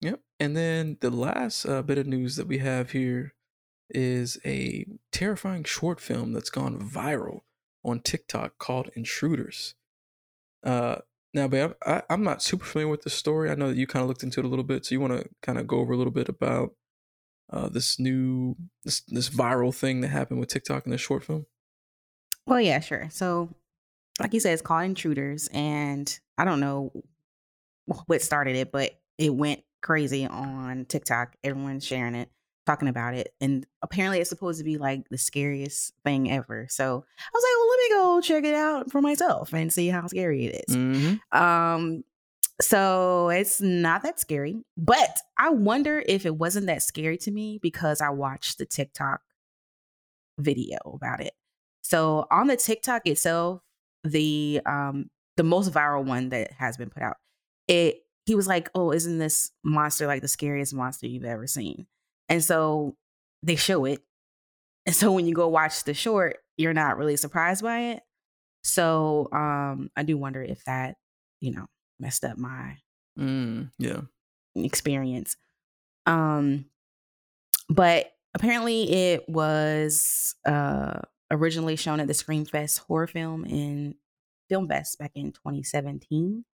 Yep. 0.00 0.20
And 0.40 0.56
then 0.56 0.98
the 1.00 1.10
last 1.10 1.64
uh, 1.64 1.82
bit 1.82 1.98
of 1.98 2.06
news 2.06 2.36
that 2.36 2.48
we 2.48 2.58
have 2.58 2.90
here 2.90 3.34
is 3.90 4.38
a 4.44 4.86
terrifying 5.12 5.64
short 5.64 6.00
film 6.00 6.32
that's 6.32 6.50
gone 6.50 6.78
viral 6.78 7.40
on 7.84 8.00
TikTok 8.00 8.58
called 8.58 8.90
Intruders. 8.94 9.74
Uh, 10.64 10.96
now, 11.34 11.48
babe, 11.48 11.72
I, 11.86 12.02
I'm 12.10 12.24
not 12.24 12.42
super 12.42 12.64
familiar 12.64 12.90
with 12.90 13.02
the 13.02 13.10
story. 13.10 13.50
I 13.50 13.54
know 13.54 13.68
that 13.68 13.76
you 13.76 13.86
kind 13.86 14.02
of 14.02 14.08
looked 14.08 14.22
into 14.22 14.40
it 14.40 14.46
a 14.46 14.48
little 14.48 14.64
bit, 14.64 14.84
so 14.84 14.94
you 14.94 15.00
want 15.00 15.14
to 15.14 15.28
kind 15.40 15.58
of 15.58 15.66
go 15.66 15.78
over 15.78 15.92
a 15.92 15.96
little 15.96 16.12
bit 16.12 16.28
about 16.28 16.72
uh, 17.52 17.68
this 17.68 17.98
new 17.98 18.56
this 18.84 19.02
this 19.08 19.28
viral 19.28 19.74
thing 19.74 20.00
that 20.00 20.08
happened 20.08 20.40
with 20.40 20.48
TikTok 20.48 20.84
in 20.84 20.90
this 20.90 21.00
short 21.00 21.24
film. 21.24 21.46
Well, 22.46 22.60
yeah, 22.60 22.80
sure. 22.80 23.08
So, 23.10 23.54
like 24.20 24.34
you 24.34 24.40
said, 24.40 24.52
it's 24.52 24.62
called 24.62 24.84
Intruders, 24.84 25.48
and 25.52 26.18
I 26.36 26.44
don't 26.44 26.60
know 26.60 26.92
what 28.06 28.22
started 28.22 28.56
it, 28.56 28.72
but 28.72 28.92
it 29.18 29.34
went 29.34 29.62
crazy 29.82 30.26
on 30.26 30.84
TikTok. 30.86 31.36
Everyone's 31.42 31.84
sharing 31.84 32.14
it, 32.14 32.30
talking 32.66 32.88
about 32.88 33.14
it, 33.14 33.34
and 33.40 33.66
apparently 33.82 34.20
it's 34.20 34.30
supposed 34.30 34.58
to 34.58 34.64
be 34.64 34.78
like 34.78 35.08
the 35.08 35.18
scariest 35.18 35.92
thing 36.04 36.30
ever. 36.30 36.66
So 36.70 36.84
I 36.84 37.30
was 37.34 37.44
like, 37.44 37.56
well, 37.58 37.68
let 37.68 37.78
me 37.78 37.88
go 37.90 38.20
check 38.20 38.44
it 38.44 38.54
out 38.54 38.90
for 38.90 39.00
myself 39.00 39.52
and 39.52 39.72
see 39.72 39.88
how 39.88 40.06
scary 40.06 40.46
it 40.46 40.64
is. 40.68 40.76
Mm-hmm. 40.76 41.38
Um, 41.38 42.04
so 42.60 43.28
it's 43.30 43.60
not 43.60 44.02
that 44.04 44.20
scary, 44.20 44.62
but 44.76 45.16
I 45.36 45.50
wonder 45.50 46.02
if 46.06 46.24
it 46.26 46.36
wasn't 46.36 46.66
that 46.66 46.82
scary 46.82 47.18
to 47.18 47.30
me 47.30 47.58
because 47.60 48.00
I 48.00 48.10
watched 48.10 48.58
the 48.58 48.66
TikTok 48.66 49.20
video 50.38 50.78
about 50.94 51.20
it. 51.20 51.32
So 51.82 52.26
on 52.30 52.46
the 52.46 52.56
TikTok 52.56 53.06
itself, 53.06 53.60
the 54.04 54.60
um 54.66 55.10
the 55.36 55.42
most 55.42 55.72
viral 55.72 56.04
one 56.04 56.28
that 56.28 56.52
has 56.52 56.76
been 56.76 56.90
put 56.90 57.02
out, 57.02 57.16
it 57.72 58.02
he 58.26 58.34
was 58.36 58.46
like, 58.46 58.70
"Oh, 58.74 58.92
isn't 58.92 59.18
this 59.18 59.50
monster 59.64 60.06
like 60.06 60.22
the 60.22 60.28
scariest 60.28 60.74
monster 60.74 61.06
you've 61.08 61.24
ever 61.24 61.46
seen?" 61.46 61.86
And 62.28 62.44
so 62.44 62.96
they 63.42 63.56
show 63.56 63.84
it. 63.86 64.00
And 64.86 64.94
so 64.94 65.12
when 65.12 65.26
you 65.26 65.34
go 65.34 65.48
watch 65.48 65.84
the 65.84 65.94
short, 65.94 66.38
you're 66.56 66.74
not 66.74 66.98
really 66.98 67.16
surprised 67.16 67.62
by 67.62 67.80
it. 67.94 68.02
So 68.64 69.28
um 69.32 69.90
I 69.96 70.02
do 70.04 70.16
wonder 70.18 70.42
if 70.42 70.64
that, 70.64 70.96
you 71.40 71.52
know, 71.52 71.66
messed 72.00 72.24
up 72.24 72.38
my 72.38 72.78
Mm, 73.18 73.70
yeah. 73.78 74.02
experience. 74.56 75.36
Um, 76.06 76.66
but 77.68 78.12
apparently 78.34 78.90
it 78.90 79.28
was 79.28 80.34
uh 80.46 81.00
originally 81.30 81.76
shown 81.76 82.00
at 82.00 82.06
the 82.06 82.12
Screamfest 82.14 82.80
horror 82.80 83.06
film 83.06 83.44
in 83.44 83.94
Film 84.48 84.68
Fest 84.68 84.98
back 84.98 85.12
in 85.14 85.32
2017. 85.32 86.44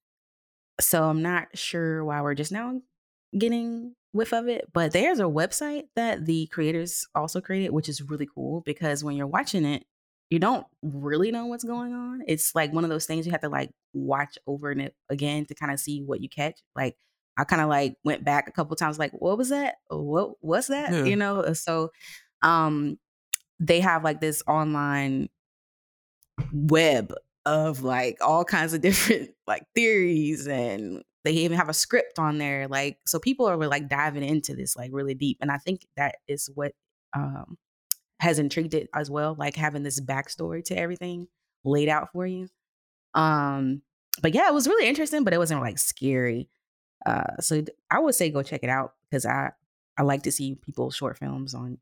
So 0.81 1.05
I'm 1.09 1.23
not 1.23 1.49
sure 1.57 2.05
why 2.05 2.21
we're 2.23 2.35
just 2.35 2.53
now 2.53 2.81
getting 3.37 3.95
whiff 4.13 4.33
of 4.33 4.49
it, 4.49 4.67
but 4.73 4.93
there's 4.93 5.21
a 5.21 5.25
website 5.25 5.85
that 5.97 6.25
the 6.27 6.47
creators 6.49 7.07
also 7.15 7.41
created, 7.41 7.71
which 7.73 7.89
is 7.89 8.03
really 8.03 8.29
cool 8.33 8.63
because 8.63 9.03
when 9.05 9.17
you're 9.17 9.27
watching 9.27 9.65
it, 9.65 9.85
you 10.31 10.39
don't 10.39 10.67
really 10.83 11.31
know 11.31 11.47
what's 11.47 11.65
going 11.65 11.95
on. 11.95 12.23
It's 12.27 12.55
like 12.55 12.73
one 12.73 12.85
of 12.85 12.91
those 12.91 13.07
things 13.07 13.27
you 13.27 13.33
have 13.33 13.41
to 13.43 13.49
like 13.49 13.71
watch 13.95 14.39
over 14.47 14.71
and 14.71 14.81
it 14.83 14.95
again 15.09 15.47
to 15.47 15.55
kind 15.55 15.73
of 15.73 15.81
see 15.81 16.03
what 16.03 16.21
you 16.21 16.29
catch. 16.29 16.61
Like 16.77 16.97
I 17.37 17.45
kind 17.45 17.63
of 17.63 17.69
like 17.69 17.97
went 18.05 18.25
back 18.25 18.49
a 18.49 18.53
couple 18.53 18.77
times, 18.77 18.99
like, 18.99 19.13
what 19.13 19.39
was 19.39 19.49
that? 19.51 19.77
What 19.89 20.33
was 20.43 20.69
that? 20.69 20.93
Yeah. 20.93 21.05
You 21.05 21.17
know. 21.17 21.41
uh, 21.41 21.55
So, 21.55 21.91
um, 22.43 22.99
they 23.61 23.81
have 23.81 24.05
like 24.05 24.21
this 24.21 24.43
online 24.47 25.29
web 26.53 27.13
of 27.49 27.83
like 27.83 28.19
all 28.21 28.45
kinds 28.45 28.73
of 28.73 28.81
different 28.89 29.31
like 29.47 29.65
theories 29.75 30.47
and 30.47 31.03
they 31.25 31.33
even 31.33 31.57
have 31.57 31.69
a 31.69 31.75
script 31.75 32.19
on 32.19 32.39
there 32.39 32.69
like 32.69 32.99
so 33.07 33.19
people 33.19 33.47
are 33.47 33.57
like 33.57 33.89
diving 33.89 34.23
into 34.23 34.55
this 34.55 34.77
like 34.77 34.91
really 34.93 35.15
deep 35.15 35.39
and 35.41 35.51
i 35.51 35.59
think 35.59 35.87
that 35.97 36.17
is 36.29 36.49
what 36.55 36.73
um 37.15 37.57
has 38.21 38.39
intrigued 38.39 38.75
it 38.75 38.89
as 38.95 39.11
well 39.11 39.35
like 39.39 39.57
having 39.57 39.83
this 39.83 40.01
backstory 40.01 40.65
to 40.65 40.77
everything 40.77 41.27
laid 41.65 41.89
out 41.89 42.11
for 42.13 42.27
you. 42.27 42.49
Um 43.15 43.83
but 44.21 44.35
yeah 44.35 44.49
it 44.49 44.55
was 44.55 44.67
really 44.67 44.89
interesting 44.89 45.25
but 45.25 45.33
it 45.33 45.39
wasn't 45.39 45.61
like 45.61 45.79
scary. 45.79 46.49
Uh 47.07 47.37
so 47.41 47.63
i 47.91 47.99
would 47.99 48.15
say 48.15 48.31
go 48.31 48.43
check 48.43 48.61
it 48.63 48.71
out 48.71 48.95
because 49.09 49.25
i 49.25 49.51
i 49.97 50.03
like 50.03 50.23
to 50.25 50.33
see 50.33 50.57
people's 50.57 50.97
short 50.97 51.17
films 51.17 51.55
on 51.55 51.79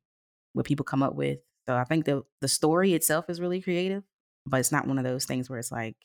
what 0.52 0.66
people 0.66 0.84
come 0.84 1.02
up 1.02 1.14
with 1.14 1.38
so 1.66 1.74
i 1.74 1.84
think 1.84 2.05
the 2.05 2.22
the 2.43 2.48
story 2.48 2.93
itself 2.93 3.30
is 3.30 3.40
really 3.40 3.62
creative 3.62 4.02
but 4.47 4.60
it's 4.60 4.73
not 4.73 4.86
one 4.86 4.98
of 4.98 5.05
those 5.05 5.24
things 5.24 5.51
where 5.51 5.59
it's 5.59 5.73
like 5.73 5.97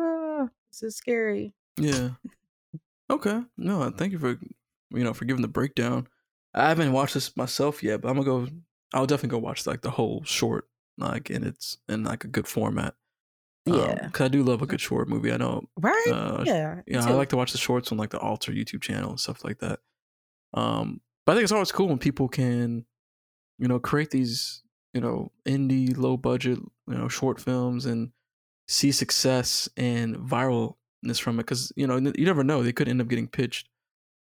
ah, 0.00 0.48
this 0.70 0.82
is 0.82 0.96
scary 0.96 1.54
Yeah. 1.78 2.10
Okay. 3.08 3.40
No, 3.56 3.88
thank 3.90 4.10
you 4.12 4.18
for 4.18 4.30
you 4.90 5.04
know 5.04 5.14
for 5.14 5.26
giving 5.26 5.42
the 5.42 5.46
breakdown. 5.48 6.08
I 6.52 6.68
haven't 6.68 6.92
watched 6.92 7.14
this 7.14 7.36
myself 7.36 7.80
yet, 7.82 8.00
but 8.00 8.08
I'm 8.08 8.16
gonna 8.16 8.26
go. 8.26 8.48
I'll 8.92 9.06
definitely 9.06 9.38
go 9.38 9.44
watch 9.46 9.64
like 9.64 9.82
the 9.82 9.90
whole 9.92 10.24
short, 10.24 10.68
like 10.98 11.30
in 11.30 11.44
its 11.44 11.78
in 11.88 12.02
like 12.02 12.24
a 12.24 12.28
good 12.28 12.48
format. 12.48 12.94
Yeah. 13.64 14.06
because 14.06 14.24
I 14.24 14.28
do 14.28 14.42
love 14.42 14.62
a 14.62 14.66
good 14.66 14.80
short 14.80 15.08
movie. 15.08 15.32
I 15.32 15.36
know. 15.36 15.68
right 15.76 16.06
Uh, 16.10 16.42
yeah 16.46 16.80
Yeah, 16.86 17.06
I 17.06 17.12
like 17.12 17.28
to 17.28 17.36
watch 17.36 17.52
the 17.52 17.58
shorts 17.58 17.92
on 17.92 17.98
like 17.98 18.10
the 18.10 18.18
Alter 18.18 18.52
YouTube 18.52 18.80
channel 18.82 19.10
and 19.10 19.20
stuff 19.20 19.44
like 19.44 19.58
that. 19.58 19.78
Um, 20.54 21.00
but 21.24 21.32
I 21.32 21.34
think 21.36 21.44
it's 21.44 21.52
always 21.52 21.70
cool 21.72 21.88
when 21.88 21.98
people 21.98 22.28
can, 22.28 22.86
you 23.58 23.68
know, 23.68 23.78
create 23.78 24.10
these, 24.10 24.62
you 24.96 25.02
know, 25.02 25.30
indie, 25.44 25.94
low 25.94 26.16
budget, 26.16 26.58
you 26.88 26.94
know, 26.96 27.06
short 27.06 27.38
films 27.38 27.84
and 27.84 28.12
see 28.66 28.90
success 28.90 29.68
and 29.76 30.16
viralness 30.16 31.20
from 31.20 31.34
it. 31.38 31.42
Because 31.42 31.70
you 31.76 31.86
know, 31.86 31.96
you 31.98 32.24
never 32.24 32.42
know; 32.42 32.62
they 32.62 32.72
could 32.72 32.88
end 32.88 33.02
up 33.02 33.08
getting 33.08 33.28
pitched. 33.28 33.68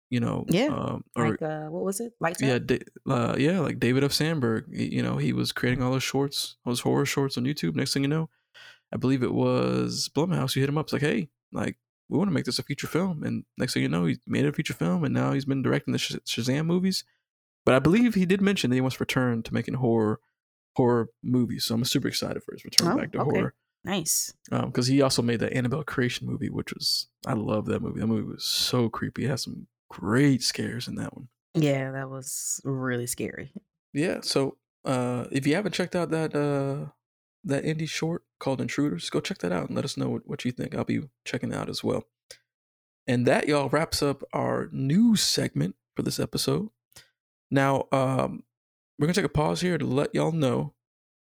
You 0.08 0.20
know, 0.20 0.46
Yeah, 0.48 0.68
um, 0.68 1.04
or 1.14 1.28
like 1.30 1.42
uh 1.42 1.66
what 1.66 1.84
was 1.84 2.00
it 2.00 2.14
lights 2.20 2.40
yeah, 2.40 2.58
da- 2.58 2.84
uh, 3.06 3.34
yeah, 3.38 3.60
like 3.60 3.80
David 3.80 4.02
F. 4.02 4.12
Sandberg. 4.12 4.64
You 4.70 5.02
know, 5.02 5.18
he 5.18 5.34
was 5.34 5.52
creating 5.52 5.82
all 5.82 5.92
those 5.92 6.02
shorts, 6.02 6.56
those 6.64 6.80
horror 6.80 7.06
shorts 7.06 7.36
on 7.36 7.44
YouTube. 7.44 7.74
Next 7.74 7.92
thing 7.92 8.02
you 8.02 8.08
know, 8.08 8.30
I 8.92 8.96
believe 8.96 9.22
it 9.22 9.34
was 9.34 10.08
Blumhouse. 10.14 10.56
You 10.56 10.62
hit 10.62 10.70
him 10.70 10.78
up, 10.78 10.86
it's 10.86 10.92
like, 10.94 11.02
hey, 11.02 11.28
like 11.52 11.76
we 12.08 12.16
want 12.16 12.28
to 12.28 12.34
make 12.34 12.44
this 12.46 12.58
a 12.58 12.62
feature 12.62 12.86
film. 12.86 13.22
And 13.22 13.44
next 13.58 13.74
thing 13.74 13.82
you 13.82 13.88
know, 13.90 14.06
he 14.06 14.18
made 14.26 14.44
it 14.46 14.48
a 14.48 14.52
feature 14.52 14.74
film, 14.74 15.04
and 15.04 15.12
now 15.14 15.32
he's 15.32 15.44
been 15.46 15.62
directing 15.62 15.92
the 15.92 15.98
Sh- 15.98 16.16
Shazam 16.26 16.64
movies. 16.64 17.04
But 17.66 17.74
I 17.74 17.78
believe 17.78 18.14
he 18.14 18.26
did 18.26 18.40
mention 18.40 18.70
that 18.70 18.76
he 18.76 18.80
wants 18.80 18.96
to 18.96 19.02
return 19.02 19.42
to 19.44 19.54
making 19.54 19.74
horror 19.74 20.20
horror 20.74 21.08
movies. 21.22 21.64
So 21.64 21.74
I'm 21.74 21.84
super 21.84 22.08
excited 22.08 22.42
for 22.42 22.52
his 22.52 22.64
return 22.64 22.88
Oh, 22.92 22.96
back 22.96 23.12
to 23.12 23.18
okay. 23.20 23.30
horror 23.38 23.54
nice 23.84 24.32
because 24.48 24.86
he 24.86 25.02
also 25.02 25.22
made 25.22 25.40
the 25.40 25.52
Annabelle 25.52 25.82
Creation 25.82 26.26
movie, 26.26 26.48
which 26.50 26.72
was 26.72 27.08
I 27.26 27.32
love 27.34 27.66
that 27.66 27.82
movie. 27.82 28.00
That 28.00 28.06
movie 28.06 28.26
was 28.28 28.44
so 28.44 28.88
creepy. 28.88 29.24
It 29.24 29.28
has 29.30 29.42
some 29.42 29.66
great 29.90 30.42
scares 30.42 30.86
in 30.88 30.94
that 30.96 31.14
one. 31.16 31.28
yeah 31.54 31.90
that 31.90 32.08
was 32.08 32.60
really 32.64 33.06
scary 33.06 33.52
Yeah. 33.92 34.20
So 34.22 34.56
uh, 34.84 35.26
if 35.30 35.46
you 35.46 35.54
haven't 35.54 35.72
checked 35.74 35.94
out 35.94 36.10
that 36.10 36.34
uh, 36.34 36.90
that 37.44 37.64
indie 37.64 37.88
short 37.88 38.22
called 38.40 38.60
Intruders, 38.60 39.10
go 39.10 39.20
check 39.20 39.38
that 39.38 39.52
out 39.52 39.66
and 39.68 39.76
let 39.76 39.84
us 39.84 39.96
know 39.96 40.08
what, 40.08 40.26
what 40.28 40.44
you 40.44 40.52
think. 40.52 40.74
I'll 40.74 40.84
be 40.84 41.02
checking 41.24 41.52
it 41.52 41.56
out 41.56 41.68
as 41.68 41.82
well. 41.84 42.04
And 43.06 43.26
that 43.26 43.48
y'all 43.48 43.68
wraps 43.68 44.00
up 44.02 44.22
our 44.32 44.68
news 44.72 45.22
segment 45.22 45.74
for 45.96 46.02
this 46.02 46.18
episode. 46.20 46.68
Now, 47.50 47.86
um, 47.92 48.44
we're 49.02 49.06
gonna 49.06 49.14
take 49.14 49.24
a 49.24 49.28
pause 49.28 49.62
here 49.62 49.78
to 49.78 49.84
let 49.84 50.14
y'all 50.14 50.30
know 50.30 50.74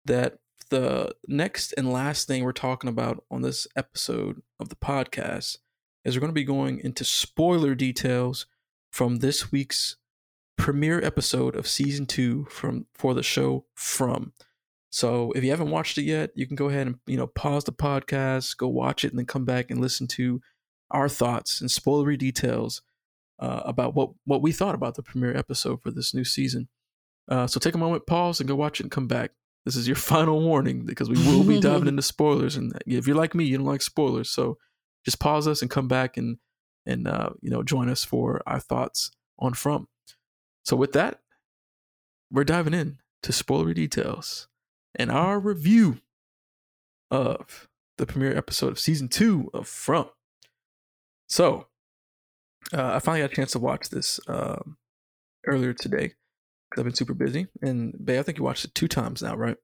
that 0.07 0.39
the 0.70 1.15
next 1.27 1.74
and 1.77 1.93
last 1.93 2.27
thing 2.27 2.43
we're 2.43 2.51
talking 2.51 2.89
about 2.89 3.23
on 3.31 3.43
this 3.43 3.66
episode 3.77 4.40
of 4.59 4.70
the 4.70 4.74
podcast 4.74 5.59
is 6.03 6.16
we're 6.16 6.20
going 6.20 6.31
to 6.31 6.32
be 6.32 6.45
going 6.45 6.81
into 6.81 7.05
spoiler 7.05 7.74
details 7.74 8.47
from 8.90 9.19
this 9.19 9.53
week's 9.53 9.97
premiere 10.57 11.05
episode 11.05 11.55
of 11.55 11.69
season 11.69 12.07
two 12.07 12.47
from 12.47 12.86
for 12.95 13.12
the 13.12 13.23
show 13.23 13.66
from. 13.74 14.32
So 14.89 15.31
if 15.32 15.45
you 15.45 15.51
haven't 15.51 15.70
watched 15.70 15.99
it 15.99 16.05
yet, 16.05 16.31
you 16.35 16.47
can 16.47 16.57
go 16.57 16.70
ahead 16.70 16.86
and 16.86 16.97
you 17.07 17.19
know 17.19 17.27
pause 17.27 17.65
the 17.65 17.73
podcast, 17.73 18.57
go 18.57 18.69
watch 18.69 19.05
it, 19.05 19.11
and 19.11 19.19
then 19.19 19.27
come 19.27 19.45
back 19.45 19.70
and 19.70 19.78
listen 19.78 20.07
to 20.07 20.40
our 20.90 21.11
thoughts 21.11 21.61
and 21.61 21.69
spoilery 21.69 22.16
details 22.16 22.81
uh, 23.39 23.61
about 23.66 23.95
what 23.95 24.12
what 24.24 24.40
we 24.40 24.53
thought 24.53 24.74
about 24.74 24.95
the 24.95 25.03
premiere 25.03 25.36
episode 25.36 25.82
for 25.82 25.90
this 25.90 26.15
new 26.15 26.24
season. 26.24 26.70
Uh, 27.28 27.46
so 27.46 27.60
take 27.60 27.74
a 27.74 27.78
moment, 27.78 28.06
pause, 28.06 28.40
and 28.40 28.48
go 28.48 28.55
watch 28.55 28.80
it 28.80 28.84
and 28.84 28.90
come 28.90 29.06
back. 29.06 29.32
This 29.64 29.76
is 29.76 29.86
your 29.86 29.96
final 30.14 30.40
warning 30.40 30.84
because 30.84 31.10
we 31.10 31.16
will 31.26 31.44
be 31.44 31.60
diving 31.60 31.88
into 31.88 32.02
spoilers, 32.02 32.56
and 32.56 32.72
if 32.86 33.06
you're 33.06 33.16
like 33.16 33.34
me, 33.34 33.44
you 33.44 33.59
don't 33.59 33.66
like 33.66 33.82
spoilers, 33.82 34.30
so 34.30 34.59
just 35.05 35.20
pause 35.20 35.46
us 35.46 35.62
and 35.62 35.70
come 35.70 35.88
back 35.88 36.16
and 36.16 36.38
and 36.86 37.06
uh, 37.06 37.30
you 37.40 37.50
know 37.50 37.62
join 37.62 37.88
us 37.88 38.05
for 38.05 38.42
our 38.46 38.60
thoughts 38.60 39.10
on 39.38 39.55
From. 39.55 39.88
So 40.64 40.76
with 40.76 40.92
that, 40.92 41.20
we're 42.30 42.44
diving 42.44 42.74
in 42.74 42.98
to 43.22 43.32
spoilery 43.32 43.74
details 43.74 44.48
and 44.94 45.10
our 45.10 45.38
review 45.38 45.98
of 47.10 47.68
the 47.96 48.06
premiere 48.06 48.36
episode 48.36 48.72
of 48.72 48.78
season 48.78 49.09
two 49.09 49.50
of 49.52 49.66
From. 49.66 50.09
So 51.28 51.66
uh, 52.72 52.94
I 52.94 52.98
finally 52.98 53.22
got 53.22 53.32
a 53.32 53.34
chance 53.34 53.52
to 53.52 53.59
watch 53.59 53.90
this 53.90 54.20
um, 54.28 54.76
earlier 55.46 55.72
today 55.72 56.14
I've 56.77 56.85
been 56.85 56.95
super 56.95 57.15
busy. 57.15 57.47
And 57.62 57.95
Bay, 58.05 58.19
I 58.19 58.23
think 58.23 58.39
you 58.39 58.45
watched 58.45 58.65
it 58.65 58.74
two 58.74 58.89
times 58.89 59.23
now, 59.23 59.36
right? 59.36 59.57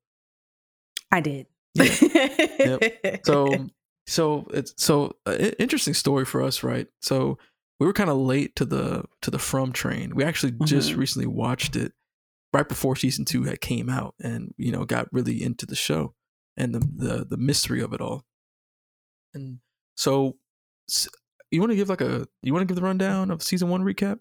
i 1.13 1.21
did 1.21 1.47
Yeah. 1.75 2.79
So 3.25 3.67
so 4.07 4.47
it's 4.53 4.75
so 4.77 5.17
uh, 5.27 5.33
interesting 5.59 5.95
story 5.95 6.25
for 6.25 6.43
us, 6.43 6.63
right? 6.63 6.87
So 7.01 7.39
we 7.81 7.87
were 7.87 7.93
kind 7.93 8.11
of 8.11 8.17
late 8.17 8.55
to 8.57 8.65
the 8.65 9.05
to 9.23 9.31
the 9.31 9.39
From 9.39 9.73
train. 9.73 10.15
We 10.15 10.25
actually 10.25 10.53
just 10.65 10.93
Mhm. 10.93 10.97
recently 10.99 11.27
watched 11.27 11.77
it 11.77 11.93
right 12.53 12.69
before 12.69 12.97
season 12.97 13.25
two 13.25 13.45
had 13.45 13.61
came 13.61 13.89
out, 13.89 14.15
and 14.21 14.55
you 14.57 14.71
know 14.73 14.85
got 14.85 15.13
really 15.13 15.43
into 15.43 15.67
the 15.67 15.75
show 15.77 16.15
and 16.57 16.75
the 16.75 16.81
the, 16.81 17.25
the 17.25 17.37
mystery 17.37 17.81
of 17.83 17.93
it 17.93 18.01
all. 18.01 18.25
And 19.33 19.59
so, 19.97 20.37
you 21.51 21.61
want 21.61 21.71
to 21.73 21.77
give 21.77 21.89
like 21.89 22.01
a 22.01 22.27
you 22.43 22.53
want 22.53 22.63
to 22.63 22.67
give 22.73 22.77
the 22.77 22.87
rundown 22.87 23.31
of 23.31 23.43
season 23.43 23.69
one 23.69 23.83
recap? 23.83 24.19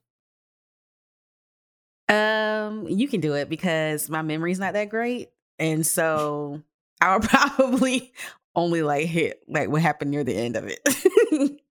Um 2.09 2.87
you 2.87 3.07
can 3.07 3.21
do 3.21 3.33
it 3.33 3.49
because 3.49 4.09
my 4.09 4.21
memory's 4.21 4.59
not 4.59 4.73
that 4.73 4.89
great 4.89 5.29
and 5.59 5.85
so 5.85 6.61
i'll 7.01 7.19
probably 7.21 8.13
only 8.55 8.83
like 8.83 9.07
hit 9.07 9.41
like 9.47 9.69
what 9.69 9.81
happened 9.81 10.11
near 10.11 10.23
the 10.23 10.35
end 10.35 10.55
of 10.55 10.67
it 10.67 11.59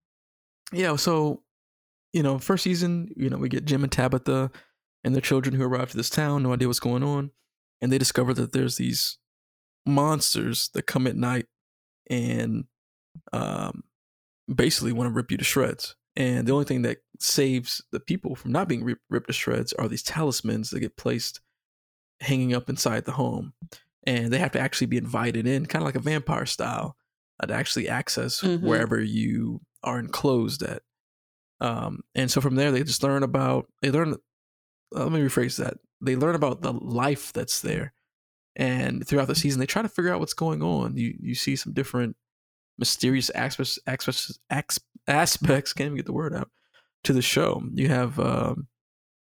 Yeah, 0.73 0.97
so 0.97 1.43
you 2.13 2.23
know, 2.23 2.39
first 2.39 2.65
season, 2.65 3.13
you 3.17 3.31
know, 3.31 3.39
we 3.39 3.49
get 3.49 3.65
Jim 3.65 3.83
and 3.83 3.93
Tabitha 3.93 4.51
and 5.05 5.15
their 5.15 5.23
children 5.23 5.55
who 5.55 5.65
arrive 5.65 5.91
to 5.91 5.97
this 5.97 6.11
town, 6.11 6.43
no 6.43 6.53
idea 6.53 6.69
what's 6.69 6.81
going 6.81 7.03
on, 7.03 7.31
and 7.81 7.93
they 7.93 7.99
discover 7.99 8.35
that 8.35 8.53
there's 8.53 8.77
these 8.77 9.19
monsters 9.87 10.71
that 10.75 10.87
come 10.87 11.07
at 11.07 11.17
night 11.17 11.47
and 12.09 12.65
um 13.33 13.83
basically 14.53 14.93
want 14.93 15.09
to 15.09 15.15
rip 15.15 15.31
you 15.31 15.37
to 15.37 15.45
shreds. 15.45 15.95
And 16.17 16.47
the 16.47 16.53
only 16.53 16.65
thing 16.67 16.83
that 16.83 16.99
saves 17.19 17.83
the 17.91 18.01
people 18.01 18.35
from 18.35 18.53
not 18.53 18.69
being 18.69 18.97
ripped 19.09 19.27
to 19.29 19.33
shreds 19.33 19.73
are 19.73 19.89
these 19.89 20.03
talismans 20.03 20.71
that 20.71 20.81
get 20.81 20.97
placed 20.97 21.41
hanging 22.21 22.53
up 22.55 22.69
inside 22.69 23.05
the 23.05 23.13
home. 23.13 23.55
And 24.07 24.33
they 24.33 24.39
have 24.39 24.53
to 24.53 24.61
actually 24.61 24.89
be 24.89 24.97
invited 24.99 25.47
in, 25.47 25.67
kind 25.67 25.83
of 25.83 25.87
like 25.87 25.95
a 25.95 26.01
vampire 26.01 26.45
style, 26.47 26.97
uh, 27.41 27.47
to 27.47 27.55
actually 27.55 27.89
access 27.89 28.41
Mhm. 28.43 28.61
wherever 28.61 29.01
you 29.01 29.61
are 29.83 29.99
enclosed 29.99 30.63
at. 30.63 30.83
Um, 31.61 32.01
and 32.15 32.31
so 32.31 32.41
from 32.41 32.57
there, 32.57 32.73
they 32.73 32.83
just 32.83 33.03
learn 33.03 33.23
about, 33.23 33.67
they 33.81 33.91
learn, 33.91 34.15
uh, 34.95 35.05
let 35.05 35.13
me 35.13 35.21
rephrase 35.21 35.57
that. 35.59 35.79
They 36.01 36.17
learn 36.17 36.35
about 36.35 36.63
the 36.63 36.73
life 36.73 37.33
that's 37.33 37.61
there. 37.61 37.95
And 38.57 39.07
throughout 39.07 39.29
the 39.29 39.35
season, 39.37 39.61
they 39.61 39.67
try 39.67 39.81
to 39.83 39.89
figure 39.89 40.13
out 40.13 40.21
what's 40.21 40.35
going 40.35 40.63
on. 40.63 40.97
You, 40.97 41.17
you 41.21 41.35
see 41.35 41.57
some 41.57 41.73
different 41.73 42.17
mysterious 42.79 43.31
aspects, 43.31 43.79
aspects, 43.87 44.39
aspects, 45.07 45.73
can't 45.73 45.87
even 45.87 45.97
get 45.97 46.07
the 46.07 46.13
word 46.13 46.35
out, 46.35 46.51
to 47.05 47.13
the 47.13 47.23
show. 47.23 47.63
You 47.73 47.89
have, 47.89 48.19
um, 48.19 48.69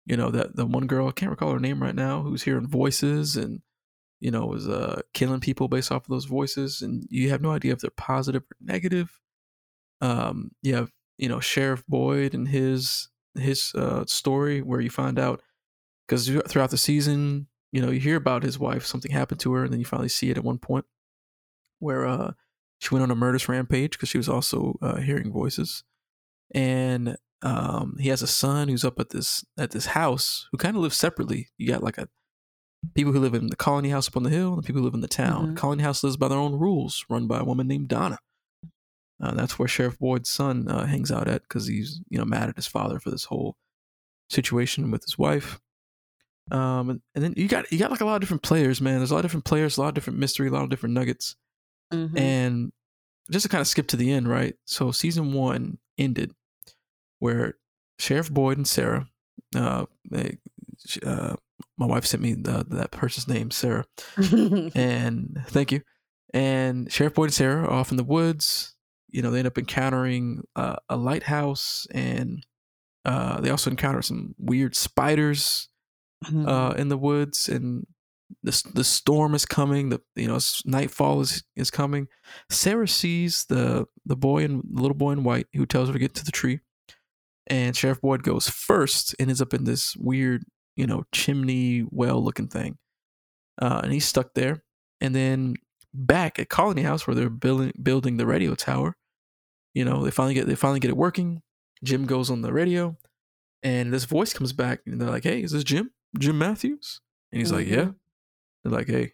you 0.07 0.17
know, 0.17 0.31
that 0.31 0.57
the 0.57 0.67
one 0.67 0.87
girl, 0.87 1.09
I 1.09 1.13
can't 1.13 1.31
recall 1.31 1.53
her 1.53 1.61
name 1.61 1.83
right 1.83 1.95
now, 1.95 2.23
who's 2.23 2.43
hearing 2.43 2.67
voices 2.67 3.37
and, 3.37 3.61
you 4.21 4.31
know, 4.31 4.47
was 4.47 4.69
uh, 4.69 5.03
killing 5.15 5.41
people 5.41 5.69
based 5.69 5.93
off 5.93 6.05
of 6.05 6.09
those 6.09 6.27
voices. 6.27 6.83
And 6.83 7.07
you 7.11 7.31
have 7.31 7.43
no 7.43 7.51
idea 7.51 7.73
if 7.73 7.81
they're 7.81 7.91
positive 7.97 8.43
or 8.43 8.57
negative. 8.61 9.19
Um, 10.01 10.53
you 10.63 10.75
have, 10.75 10.91
you 11.19 11.29
know, 11.29 11.41
Sheriff 11.41 11.85
Boyd 11.87 12.35
and 12.35 12.49
his 12.49 13.09
his 13.39 13.73
uh, 13.75 14.05
story 14.07 14.61
where 14.61 14.81
you 14.81 14.91
find 14.91 15.19
out 15.19 15.43
because 16.07 16.29
throughout 16.49 16.71
the 16.71 16.77
season, 16.77 17.47
you 17.73 17.81
know, 17.81 17.91
you 17.91 18.01
hear 18.01 18.17
about 18.17 18.43
his 18.43 18.59
wife, 18.59 18.85
something 18.85 19.13
happened 19.13 19.41
to 19.41 19.53
her, 19.53 19.63
and 19.63 19.73
then 19.73 19.79
you 19.79 19.87
finally 19.87 20.09
see 20.09 20.31
it 20.31 20.37
at 20.37 20.45
one 20.45 20.59
point 20.59 20.85
where 21.79 22.07
uh, 22.07 22.33
she 22.81 22.93
went 22.93 23.03
on 23.05 23.11
a 23.13 23.15
murderous 23.15 23.49
rampage 23.49 23.93
because 23.93 24.09
she 24.09 24.19
was 24.19 24.29
also 24.29 24.77
uh, 24.83 24.97
hearing 24.97 25.31
voices. 25.33 25.85
and 26.53 27.17
um, 27.43 27.97
he 27.99 28.09
has 28.11 28.21
a 28.21 28.27
son 28.27 28.69
who's 28.69 28.85
up 28.85 29.01
at 29.01 29.11
this 29.11 29.45
at 29.57 29.71
this 29.71 29.87
house 29.87 30.47
who 30.53 30.59
kind 30.59 30.77
of 30.77 30.83
lives 30.83 30.97
separately. 30.97 31.49
You 31.57 31.69
got 31.69 31.83
like 31.83 31.97
a 31.97 32.07
people 32.95 33.13
who 33.13 33.21
live 33.21 33.33
in 33.33 33.47
the 33.47 33.57
colony 33.57 33.89
house 33.91 34.09
up 34.09 34.17
on 34.17 34.25
the 34.25 34.31
hill, 34.31 34.53
and 34.53 34.63
the 34.63 34.67
people 34.67 34.81
who 34.81 34.85
live 34.87 34.95
in 34.95 35.01
the 35.01 35.09
town. 35.09 35.53
Mhm. 35.53 35.57
Colony 35.57 35.83
house 35.83 36.03
lives 36.05 36.19
by 36.19 36.29
their 36.29 36.37
own 36.39 36.59
rules, 36.59 37.05
run 37.09 37.27
by 37.27 37.39
a 37.39 37.45
woman 37.45 37.67
named 37.67 37.89
Donna. 37.89 38.19
Uh, 39.23 39.33
that's 39.33 39.59
where 39.59 39.69
Sheriff 39.69 39.99
Boyd's 39.99 40.29
son 40.31 40.69
uh, 40.69 40.85
hangs 40.87 41.11
out 41.11 41.29
at 41.29 41.43
because 41.43 41.67
he's 41.67 42.01
you 42.11 42.19
know 42.19 42.25
mad 42.27 42.49
at 42.51 42.57
his 42.57 42.67
father 42.67 42.99
for 43.01 43.11
this 43.11 43.25
whole 43.25 43.57
situation 44.29 44.91
with 44.91 45.03
his 45.05 45.17
wife. 45.19 45.61
Um, 46.51 46.91
and, 46.91 47.01
and 47.15 47.25
then 47.25 47.35
you 47.37 47.49
got 47.49 47.71
you 47.73 47.79
got 47.79 47.91
like 47.91 48.01
a 48.01 48.05
lot 48.05 48.17
of 48.17 48.21
different 48.21 48.43
players, 48.43 48.81
man. 48.83 48.99
There's 48.99 49.11
a 49.11 49.15
lot 49.15 49.21
of 49.25 49.31
different 49.31 49.45
players, 49.47 49.77
a 49.79 49.81
lot 49.81 49.89
of 49.89 49.95
different 49.95 50.19
mystery, 50.19 50.49
a 50.49 50.53
lot 50.53 50.65
of 50.65 50.69
different 50.71 50.95
nuggets. 50.95 51.37
Mhm. 51.93 52.19
And 52.19 52.73
just 53.31 53.45
to 53.45 53.49
kind 53.49 53.61
of 53.61 53.69
skip 53.69 53.87
to 53.89 53.97
the 53.97 54.13
end, 54.13 54.29
right? 54.29 54.55
So 54.65 54.91
season 54.91 55.33
one 55.33 55.79
ended 55.99 56.33
where 57.19 57.55
Sheriff 57.99 58.31
Boyd 58.31 58.57
and 58.59 58.67
Sarah, 58.69 59.09
uh, 59.55 59.87
they, 60.11 60.39
uh 61.05 61.37
my 61.77 61.87
wife 61.87 62.05
sent 62.07 62.23
me 62.23 62.35
the, 62.35 62.65
that 62.71 62.91
person's 62.91 63.29
name, 63.29 63.51
Sarah, 63.51 63.85
and 64.75 65.43
thank 65.49 65.73
you. 65.73 65.81
And 66.33 66.91
Sheriff 66.93 67.15
Boyd 67.15 67.27
and 67.27 67.35
Sarah 67.35 67.65
are 67.65 67.71
off 67.71 67.91
in 67.91 67.97
the 67.97 68.05
woods. 68.05 68.75
You 69.11 69.23
know, 69.23 69.31
they 69.31 69.39
end 69.39 69.49
up 69.49 69.59
encountering 69.59 70.43
uh, 70.57 70.77
a 70.89 70.97
lighthouse, 70.97 71.87
and 71.91 72.45
uh, 73.05 73.41
they 73.41 73.51
also 73.51 73.71
encounter 73.71 74.03
some 74.03 74.35
weird 74.39 74.77
spiders 74.77 75.69
Mhm. 76.27 76.47
uh, 76.47 76.75
in 76.77 76.89
the 76.89 76.99
woods, 76.99 77.49
and 77.49 77.87
the 78.43 78.63
the 78.75 78.85
storm 78.85 79.35
is 79.35 79.45
coming. 79.47 79.89
The 79.91 80.01
you 80.17 80.29
know 80.29 80.39
nightfall 80.65 81.21
is 81.21 81.43
is 81.57 81.71
coming. 81.71 82.09
Sarah 82.51 82.89
sees 82.89 83.45
the 83.47 83.87
the 84.07 84.17
boy 84.17 84.45
and 84.45 84.63
the 84.73 84.83
little 84.83 84.97
boy 84.97 85.13
in 85.13 85.25
white 85.25 85.47
who 85.55 85.67
tells 85.67 85.89
her 85.89 85.93
to 85.93 85.99
get 85.99 86.15
to 86.15 86.25
the 86.25 86.33
tree, 86.33 86.61
and 87.47 87.77
Sheriff 87.77 88.01
Boyd 88.01 88.23
goes 88.23 88.49
first 88.49 89.15
and 89.19 89.29
ends 89.29 89.41
up 89.43 89.55
in 89.55 89.65
this 89.65 89.97
weird 89.97 90.45
you 90.77 90.87
know 90.87 91.05
chimney 91.13 91.85
well 91.91 92.23
looking 92.23 92.49
thing, 92.49 92.79
uh, 93.61 93.81
and 93.83 93.93
he's 93.93 94.07
stuck 94.07 94.35
there. 94.35 94.63
And 95.01 95.15
then 95.15 95.55
back 95.95 96.39
at 96.39 96.49
Colony 96.49 96.83
House 96.83 97.07
where 97.07 97.15
they're 97.15 97.31
building 97.31 97.73
building 97.83 98.17
the 98.17 98.27
radio 98.27 98.55
tower, 98.55 98.97
you 99.75 99.85
know 99.85 100.05
they 100.05 100.11
finally 100.11 100.35
get 100.35 100.47
they 100.47 100.55
finally 100.55 100.81
get 100.81 100.91
it 100.91 100.97
working. 100.97 101.43
Jim 101.83 102.07
goes 102.07 102.31
on 102.31 102.43
the 102.43 102.53
radio, 102.53 102.97
and 103.63 103.93
this 103.93 104.05
voice 104.05 104.33
comes 104.33 104.53
back, 104.53 104.81
and 104.87 105.01
they're 105.01 105.11
like, 105.11 105.25
"Hey, 105.25 105.43
is 105.43 105.53
this 105.53 105.65
Jim? 105.65 105.91
Jim 106.19 106.39
Matthews?" 106.39 107.01
And 107.33 107.41
he's 107.41 107.53
like, 107.53 107.67
Mhm. 107.67 107.71
"Yeah." 107.71 107.91
They're 108.63 108.73
like, 108.73 108.89
"Hey, 108.89 109.13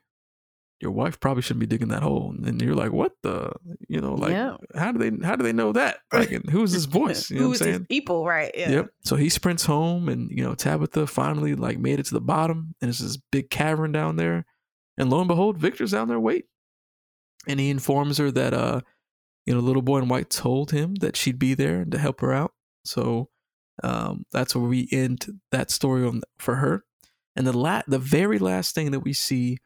your 0.81 0.90
wife 0.90 1.18
probably 1.20 1.43
shouldn't 1.43 1.60
be 1.60 1.66
digging 1.66 1.89
that 1.89 2.02
hole." 2.02 2.35
And 2.44 2.60
you're 2.60 2.74
like, 2.74 2.93
"What 2.93 3.12
the? 3.23 3.52
You 3.89 4.01
know, 4.01 4.14
like, 4.14 4.32
Yeah. 4.32 4.56
how 4.74 4.93
do 4.93 4.98
they 4.98 5.27
how 5.27 5.36
do 5.36 5.43
they 5.43 5.52
know 5.52 5.73
that? 5.73 5.98
Like, 6.12 6.32
and 6.32 6.48
who's 6.51 6.73
this 6.73 6.85
voice? 6.86 7.31
You 7.31 7.36
know 7.36 7.43
Who 7.43 7.48
what 7.51 7.55
is 7.56 7.62
I'm 7.62 7.66
these 7.66 7.74
saying?" 7.77 7.86
people, 7.86 8.24
right? 8.27 8.52
Yeah. 8.56 8.70
Yep. 8.70 8.86
So 9.05 9.16
he 9.16 9.28
sprints 9.28 9.64
home, 9.66 10.09
and 10.09 10.31
you 10.31 10.43
know 10.44 10.55
Tabitha 10.55 11.06
finally 11.06 11.55
like 11.55 11.78
made 11.78 12.01
it 12.01 12.06
to 12.06 12.14
the 12.14 12.20
bottom, 12.20 12.74
and 12.81 12.89
it's 12.89 12.98
this 13.01 13.16
big 13.16 13.51
cavern 13.51 13.93
down 13.93 14.16
there, 14.16 14.44
and 14.98 15.10
lo 15.10 15.18
and 15.20 15.28
behold, 15.28 15.59
Victor's 15.59 15.93
down 15.93 16.09
there 16.09 16.20
waiting, 16.20 16.48
and 17.48 17.60
he 17.60 17.70
informs 17.70 18.18
her 18.18 18.31
that 18.31 18.52
uh, 18.55 18.81
you 19.47 19.55
know, 19.55 19.60
little 19.60 19.82
boy 19.82 19.98
in 19.98 20.09
white 20.09 20.28
told 20.31 20.73
him 20.73 20.97
that 20.97 21.16
she'd 21.16 21.39
be 21.39 21.55
there 21.55 21.82
and 21.82 21.93
to 21.93 21.98
help 21.98 22.20
her 22.20 22.32
out. 22.32 22.52
So 22.85 23.28
um, 23.85 24.24
that's 24.32 24.56
where 24.56 24.68
we 24.68 24.89
end 24.90 25.27
that 25.52 25.70
story 25.70 26.05
on 26.05 26.23
for 26.39 26.56
her. 26.56 26.85
And 27.36 27.46
the 27.46 27.56
la- 27.56 27.82
the 27.86 27.98
very 27.98 28.38
last 28.38 28.74
thing 28.74 28.90
that 28.92 29.00
we 29.00 29.12
see 29.12 29.58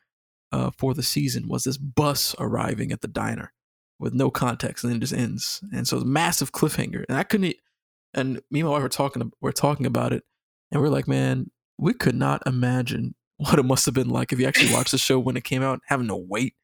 uh, 0.52 0.70
for 0.76 0.92
the 0.94 1.02
season 1.02 1.48
was 1.48 1.64
this 1.64 1.76
bus 1.78 2.34
arriving 2.38 2.90
at 2.92 3.00
the 3.00 3.08
diner 3.08 3.52
with 3.98 4.12
no 4.12 4.30
context, 4.30 4.82
and 4.84 4.90
then 4.90 4.96
it 4.98 5.00
just 5.00 5.12
ends. 5.12 5.62
And 5.72 5.86
so 5.86 5.96
it's 5.96 6.04
a 6.04 6.08
massive 6.08 6.52
cliffhanger. 6.52 7.04
And 7.08 7.16
I 7.16 7.22
couldn't. 7.22 7.56
And 8.12 8.40
me 8.50 8.60
and 8.60 8.68
my 8.68 8.72
wife 8.74 8.82
were 8.82 8.88
talking. 8.88 9.30
We're 9.40 9.52
talking 9.52 9.86
about 9.86 10.12
it, 10.12 10.24
and 10.72 10.82
we're 10.82 10.88
like, 10.88 11.06
man, 11.06 11.50
we 11.78 11.92
could 11.94 12.16
not 12.16 12.42
imagine 12.46 13.14
what 13.36 13.58
it 13.58 13.64
must 13.64 13.86
have 13.86 13.94
been 13.94 14.10
like 14.10 14.32
if 14.32 14.40
you 14.40 14.46
actually 14.46 14.72
watched 14.74 14.90
the 14.90 14.98
show 14.98 15.18
when 15.20 15.36
it 15.36 15.44
came 15.44 15.62
out, 15.62 15.80
having 15.86 16.08
to 16.08 16.16
wait 16.16 16.54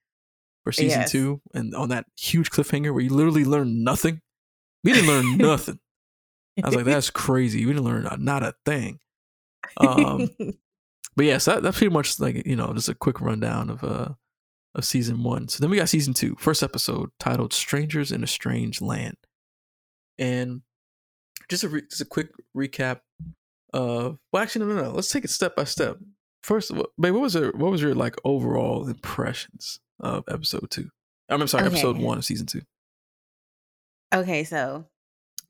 for 0.65 0.73
season 0.73 1.03
Yes. 1.03 1.13
two, 1.13 1.41
and 1.55 1.73
on 1.77 1.91
that 1.91 2.07
huge 2.19 2.51
cliffhanger 2.51 2.93
where 2.93 3.03
you 3.03 3.11
literally 3.11 3.45
learn 3.45 3.85
nothing. 3.85 4.21
We 4.83 4.93
didn't 4.93 5.09
learn 5.09 5.37
nothing. 5.39 5.79
I 6.63 6.67
was 6.69 6.75
like, 6.77 6.85
that's 6.85 7.11
crazy. 7.11 7.65
We 7.67 7.73
didn't 7.73 7.85
learn 7.85 8.09
not 8.19 8.43
a 8.43 8.55
thing. 8.65 8.99
Um, 9.77 10.31
but 11.17 11.25
yes, 11.25 11.47
that, 11.47 11.63
that's 11.63 11.79
pretty 11.79 11.93
much 11.93 12.21
like 12.21 12.47
you 12.47 12.57
know 12.57 12.73
just 12.75 12.89
a 12.89 12.95
quick 12.95 13.21
rundown 13.21 13.71
of 13.71 13.83
uh 13.83 14.11
of 14.75 14.85
season 14.85 15.23
one. 15.23 15.49
So 15.49 15.61
then 15.61 15.71
we 15.71 15.79
got 15.79 15.89
season 15.89 16.15
two, 16.15 16.37
first 16.39 16.63
episode 16.63 17.11
titled 17.19 17.53
"Strangers 17.53 18.13
in 18.13 18.23
a 18.23 18.27
Strange 18.27 18.81
Land," 18.81 19.17
and 20.19 20.63
just 21.49 21.65
a 21.65 21.69
re- 21.69 21.87
just 21.89 22.03
a 22.03 22.07
quick 22.07 22.29
recap 22.57 23.01
of 23.73 24.19
well, 24.33 24.43
actually 24.43 24.67
no 24.67 24.75
no 24.75 24.83
no. 24.83 24.91
Let's 24.91 25.11
take 25.11 25.25
it 25.25 25.31
step 25.31 25.57
by 25.57 25.65
step. 25.65 25.99
First 26.43 26.71
of 26.71 26.79
all, 26.79 26.89
babe, 27.01 27.15
what 27.15 27.23
was 27.23 27.35
your 27.35 27.53
what 27.53 27.71
was 27.71 27.83
your 27.83 27.95
like 27.95 28.17
overall 28.25 28.87
impressions 28.87 29.81
of 30.01 30.25
episode 30.29 30.71
two? 30.71 30.91
I'm 31.29 31.47
sorry, 31.49 31.67
episode 31.67 31.99
one 31.99 32.19
of 32.19 32.25
season 32.25 32.47
two. 32.47 32.63
okay, 34.15 34.45
so 34.45 34.87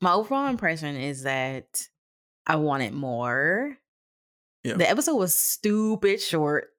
my 0.01 0.13
overall 0.13 0.47
impression 0.47 0.95
is 0.95 1.23
that 1.23 1.87
I 2.45 2.55
wanted 2.55 2.93
more. 2.93 3.77
Yeah. 4.63 4.75
The 4.75 4.89
episode 4.89 5.15
was 5.15 5.33
stupid 5.33 6.21
short. 6.21 6.69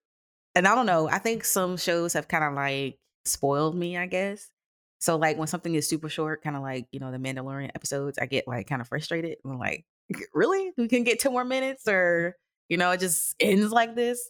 And 0.55 0.67
I 0.67 0.75
don't 0.75 0.87
know, 0.87 1.09
I 1.09 1.19
think 1.19 1.45
some 1.45 1.77
shows 1.77 2.15
have 2.15 2.29
kind 2.29 2.45
of 2.45 2.55
like 2.55 2.99
spoiled 3.25 3.77
me, 3.77 3.97
I 3.97 4.07
guess. 4.07 4.51
So 4.99 5.17
like 5.17 5.39
when 5.39 5.47
something 5.47 5.75
is 5.75 5.89
super 5.89 6.09
short, 6.09 6.43
kind 6.43 6.57
of 6.57 6.63
like, 6.63 6.87
you 6.91 6.99
know, 6.99 7.13
the 7.13 7.19
Mandalorian 7.19 7.71
episodes, 7.75 8.19
I 8.19 8.27
get 8.27 8.49
like 8.49 8.67
kind 8.67 8.81
of 8.81 8.89
frustrated. 8.89 9.39
I'm 9.45 9.59
like, 9.59 9.85
really? 10.35 10.73
We 10.77 10.89
can 10.89 11.05
get 11.05 11.21
two 11.21 11.31
more 11.31 11.45
minutes 11.45 11.87
or, 11.87 12.35
you 12.69 12.77
know, 12.77 12.91
it 12.91 13.01
just 13.01 13.35
ends 13.41 13.71
like 13.71 13.95
this. 13.95 14.29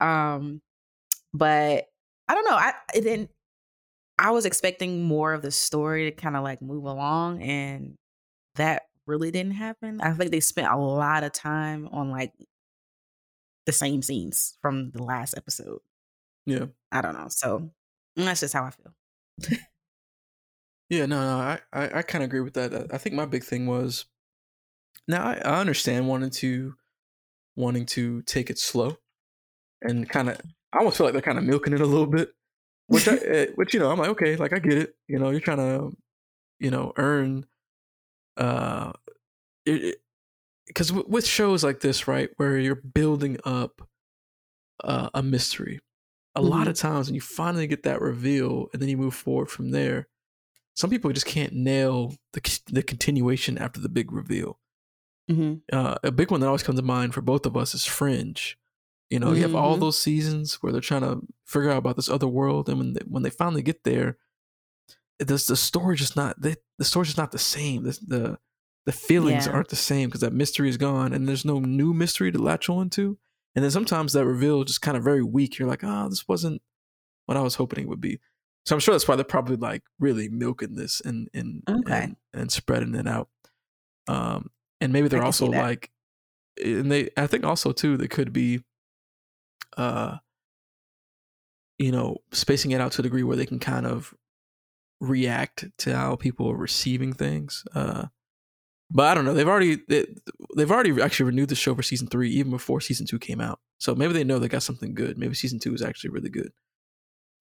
Um, 0.00 0.60
but 1.32 1.84
I 2.28 2.34
don't 2.34 2.44
know. 2.44 2.56
I 2.56 2.72
then 3.00 3.28
I 4.18 4.32
was 4.32 4.44
expecting 4.44 5.04
more 5.04 5.32
of 5.32 5.42
the 5.42 5.50
story 5.50 6.10
to 6.10 6.16
kind 6.16 6.36
of 6.36 6.42
like 6.42 6.60
move 6.60 6.84
along 6.84 7.42
and 7.42 7.94
that 8.56 8.82
really 9.06 9.30
didn't 9.30 9.52
happen. 9.52 10.00
I 10.00 10.12
think 10.12 10.30
they 10.30 10.40
spent 10.40 10.72
a 10.72 10.76
lot 10.76 11.24
of 11.24 11.32
time 11.32 11.88
on 11.92 12.10
like 12.10 12.32
the 13.66 13.72
same 13.72 14.02
scenes 14.02 14.56
from 14.62 14.90
the 14.92 15.02
last 15.02 15.34
episode. 15.36 15.80
Yeah. 16.46 16.66
I 16.92 17.00
don't 17.02 17.14
know. 17.14 17.28
So 17.30 17.70
that's 18.16 18.40
just 18.40 18.54
how 18.54 18.64
I 18.64 18.70
feel. 18.70 19.58
Yeah, 20.88 21.06
no, 21.06 21.20
no, 21.20 21.38
I, 21.40 21.60
I, 21.72 21.98
I 21.98 22.02
kind 22.02 22.24
of 22.24 22.28
agree 22.28 22.40
with 22.40 22.54
that. 22.54 22.92
I- 22.92 22.98
think 22.98 23.14
my 23.14 23.24
big 23.26 23.44
thing 23.44 23.66
was 23.66 24.06
now 25.08 25.24
I, 25.24 25.34
I 25.44 25.60
understand 25.60 26.08
wanting 26.08 26.30
to 26.30 26.74
wanting 27.56 27.86
to 27.86 28.22
take 28.22 28.50
it 28.50 28.58
slow 28.58 28.96
and 29.82 30.08
kind 30.08 30.30
of 30.30 30.38
I 30.72 30.78
almost 30.78 30.98
feel 30.98 31.06
like 31.06 31.14
they're 31.14 31.22
kind 31.22 31.38
of 31.38 31.44
milking 31.44 31.72
it 31.74 31.80
a 31.80 31.86
little 31.86 32.06
bit, 32.06 32.32
which 32.88 33.08
I 33.08 33.16
eh, 33.16 33.46
which 33.56 33.74
you 33.74 33.80
know 33.80 33.90
I'm 33.90 33.98
like 33.98 34.10
okay, 34.10 34.36
like 34.36 34.52
I 34.52 34.58
get 34.60 34.74
it. 34.74 34.96
You 35.08 35.18
know, 35.18 35.30
you're 35.30 35.40
trying 35.40 35.58
to 35.58 35.96
you 36.60 36.70
know 36.70 36.92
earn 36.96 37.46
uh 38.36 38.92
because 40.70 40.92
with 40.92 41.26
shows 41.26 41.64
like 41.64 41.80
this, 41.80 42.06
right, 42.06 42.30
where 42.36 42.56
you're 42.58 42.76
building 42.76 43.38
up 43.44 43.82
uh, 44.84 45.10
a 45.14 45.22
mystery, 45.22 45.80
a 46.34 46.40
lot 46.42 46.68
of 46.68 46.74
times 46.76 47.08
when 47.08 47.14
you 47.16 47.20
finally 47.20 47.66
get 47.66 47.82
that 47.82 48.00
reveal 48.00 48.68
and 48.72 48.80
then 48.80 48.88
you 48.88 48.96
move 48.96 49.14
forward 49.14 49.50
from 49.50 49.70
there, 49.72 50.06
some 50.76 50.90
people 50.90 51.12
just 51.12 51.26
can't 51.26 51.52
nail 51.52 52.14
the 52.32 52.60
the 52.68 52.82
continuation 52.82 53.58
after 53.58 53.80
the 53.80 53.88
big 53.88 54.12
reveal. 54.12 54.58
hmm 55.28 55.54
Uh, 55.72 55.96
a 56.02 56.10
big 56.12 56.30
one 56.30 56.40
that 56.40 56.46
always 56.46 56.62
comes 56.62 56.78
to 56.78 56.84
mind 56.84 57.14
for 57.14 57.20
both 57.22 57.46
of 57.46 57.56
us 57.56 57.74
is 57.74 57.84
Fringe. 57.86 58.56
You 59.10 59.18
know, 59.18 59.32
you 59.32 59.42
have 59.42 59.54
all 59.56 59.76
Mhm. 59.76 59.80
those 59.80 59.98
seasons 59.98 60.54
where 60.62 60.72
they're 60.72 60.80
trying 60.80 61.02
to 61.02 61.20
figure 61.44 61.70
out 61.70 61.78
about 61.78 61.96
this 61.96 62.08
other 62.08 62.28
world, 62.28 62.68
and 62.68 62.78
when 62.78 62.92
they, 62.94 63.02
when 63.06 63.22
they 63.24 63.30
finally 63.30 63.62
get 63.62 63.82
there, 63.84 64.18
it 65.18 65.28
does 65.28 65.46
the 65.46 65.56
story 65.56 65.96
just 65.96 66.16
not 66.16 66.40
the 66.40 66.56
the 66.78 66.84
story's 66.84 67.08
just 67.08 67.18
not 67.18 67.32
the 67.32 67.38
same. 67.38 67.82
The 67.82 67.98
the, 68.06 68.38
the 68.86 68.92
feelings 68.92 69.46
Yeah. 69.46 69.52
aren't 69.52 69.68
the 69.68 69.76
same 69.76 70.08
because 70.08 70.22
that 70.22 70.32
mystery 70.32 70.68
is 70.68 70.76
gone, 70.76 71.12
and 71.12 71.28
there's 71.28 71.44
no 71.44 71.60
new 71.60 71.92
mystery 71.92 72.32
to 72.32 72.38
latch 72.38 72.68
on 72.68 72.90
to. 72.90 73.18
And 73.54 73.64
then 73.64 73.70
sometimes 73.70 74.12
that 74.12 74.24
reveal 74.24 74.60
is 74.62 74.66
just 74.68 74.82
kind 74.82 74.96
of 74.96 75.02
very 75.04 75.22
weak. 75.22 75.58
You're 75.58 75.68
like, 75.68 75.82
oh, 75.84 76.08
this 76.08 76.26
wasn't 76.28 76.62
what 77.26 77.36
I 77.36 77.40
was 77.42 77.56
hoping 77.56 77.84
it 77.84 77.88
would 77.88 78.00
be. 78.00 78.20
So 78.66 78.76
I'm 78.76 78.80
sure 78.80 78.94
that's 78.94 79.08
why 79.08 79.16
they're 79.16 79.24
probably 79.24 79.56
like 79.56 79.82
really 79.98 80.28
milking 80.28 80.74
this 80.76 81.00
and 81.00 81.28
and 81.34 81.62
Okay. 81.68 82.02
and, 82.04 82.16
and 82.32 82.52
spreading 82.52 82.94
it 82.94 83.06
out. 83.08 83.28
Um, 84.06 84.50
and 84.80 84.92
maybe 84.92 85.08
they're 85.08 85.22
also 85.22 85.46
like, 85.46 85.90
and 86.62 86.90
they 86.90 87.10
I 87.16 87.26
think 87.26 87.44
also 87.44 87.72
too 87.72 87.96
they 87.96 88.08
could 88.08 88.32
be, 88.32 88.62
uh, 89.76 90.18
you 91.78 91.90
know, 91.92 92.18
spacing 92.32 92.70
it 92.72 92.80
out 92.80 92.92
to 92.92 93.00
a 93.00 93.02
degree 93.02 93.22
where 93.22 93.36
they 93.36 93.46
can 93.46 93.58
kind 93.58 93.86
of 93.86 94.14
react 95.00 95.66
to 95.78 95.96
how 95.96 96.16
people 96.16 96.50
are 96.50 96.56
receiving 96.56 97.12
things. 97.12 97.64
Uh, 97.74 98.06
but 98.90 99.06
I 99.06 99.14
don't 99.14 99.24
know. 99.24 99.34
They've 99.34 99.48
already 99.48 99.78
they, 99.88 100.06
they've 100.56 100.70
already 100.70 101.00
actually 101.00 101.26
renewed 101.26 101.48
the 101.48 101.54
show 101.54 101.74
for 101.74 101.82
season 101.82 102.08
three 102.08 102.30
even 102.30 102.50
before 102.50 102.80
season 102.80 103.06
two 103.06 103.18
came 103.18 103.40
out. 103.40 103.60
So 103.78 103.94
maybe 103.94 104.12
they 104.12 104.24
know 104.24 104.38
they 104.38 104.48
got 104.48 104.62
something 104.62 104.94
good. 104.94 105.16
Maybe 105.18 105.34
season 105.34 105.58
two 105.58 105.74
is 105.74 105.82
actually 105.82 106.10
really 106.10 106.30
good. 106.30 106.52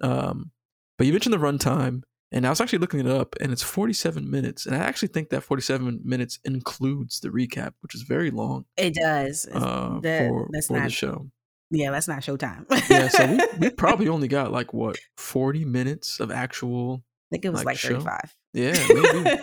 Um, 0.02 0.52
but 0.98 1.08
you 1.08 1.14
mentioned 1.14 1.34
the 1.34 1.38
runtime, 1.38 2.04
And 2.32 2.46
I 2.46 2.50
was 2.50 2.62
actually 2.62 2.80
looking 2.80 3.00
it 3.00 3.08
up, 3.08 3.36
and 3.42 3.52
it's 3.52 3.64
47 3.64 4.30
minutes. 4.30 4.66
And 4.66 4.76
I 4.76 4.80
actually 4.80 5.08
think 5.10 5.30
that 5.30 5.44
47 5.44 6.02
minutes 6.04 6.40
includes 6.46 7.20
the 7.20 7.30
recap, 7.30 7.72
which 7.82 7.96
is 7.96 8.04
very 8.04 8.32
long. 8.32 8.66
It 8.78 8.94
does. 8.94 9.48
Uh, 9.52 10.00
that, 10.02 10.30
for, 10.30 10.48
that's 10.52 10.68
for 10.68 10.78
not, 10.78 10.84
the 10.84 10.90
show. 10.90 11.30
Yeah, 11.72 11.92
that's 11.92 12.08
not 12.08 12.20
Showtime. 12.20 12.66
yeah, 12.90 13.08
so 13.10 13.28
we, 13.28 13.40
we, 13.60 13.70
probably 13.78 14.08
only 14.08 14.28
got 14.28 14.52
like 14.52 14.74
what 14.74 14.98
40 15.18 15.66
minutes 15.66 16.20
of 16.20 16.32
actual. 16.32 17.04
I 17.30 17.36
think 17.36 17.46
it 17.46 17.50
was 17.50 17.64
like, 17.64 17.84
like 17.84 18.04
35. 18.04 18.36
Yeah, 18.54 18.88
maybe. 18.90 19.42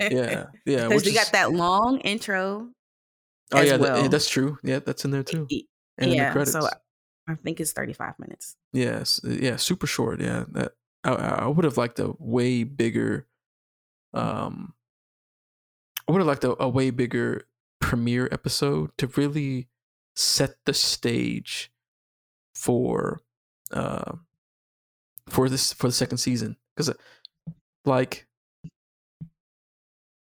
yeah, 0.14 0.46
yeah. 0.66 0.88
Because 0.88 1.04
we 1.06 1.14
got 1.14 1.32
that 1.32 1.52
long 1.52 1.98
intro. 2.00 2.68
Oh 3.52 3.60
yeah, 3.60 3.76
well. 3.76 4.02
that, 4.02 4.10
that's 4.10 4.28
true. 4.28 4.58
Yeah, 4.62 4.80
that's 4.80 5.04
in 5.06 5.12
there 5.12 5.22
too. 5.22 5.48
And 5.96 6.12
yeah, 6.12 6.44
so 6.44 6.68
I 7.28 7.34
think 7.36 7.60
it's 7.60 7.72
35 7.72 8.18
minutes. 8.18 8.56
Yes, 8.72 9.20
yeah, 9.24 9.56
super 9.56 9.86
short. 9.86 10.20
Yeah, 10.20 10.44
that 10.50 10.72
I, 11.04 11.12
I 11.12 11.46
would 11.46 11.64
have 11.64 11.78
liked 11.78 11.98
a 11.98 12.12
way 12.18 12.64
bigger. 12.64 13.26
Um, 14.12 14.74
I 16.06 16.12
would 16.12 16.18
have 16.18 16.28
liked 16.28 16.44
a, 16.44 16.62
a 16.62 16.68
way 16.68 16.90
bigger 16.90 17.46
premiere 17.80 18.28
episode 18.30 18.90
to 18.98 19.06
really 19.06 19.68
set 20.14 20.56
the 20.66 20.74
stage 20.74 21.72
for 22.54 23.22
uh 23.72 24.12
for 25.28 25.48
this 25.48 25.72
for 25.72 25.86
the 25.86 25.92
second 25.92 26.18
season 26.18 26.56
because 26.74 26.90
uh, 26.90 26.94
like 27.84 28.26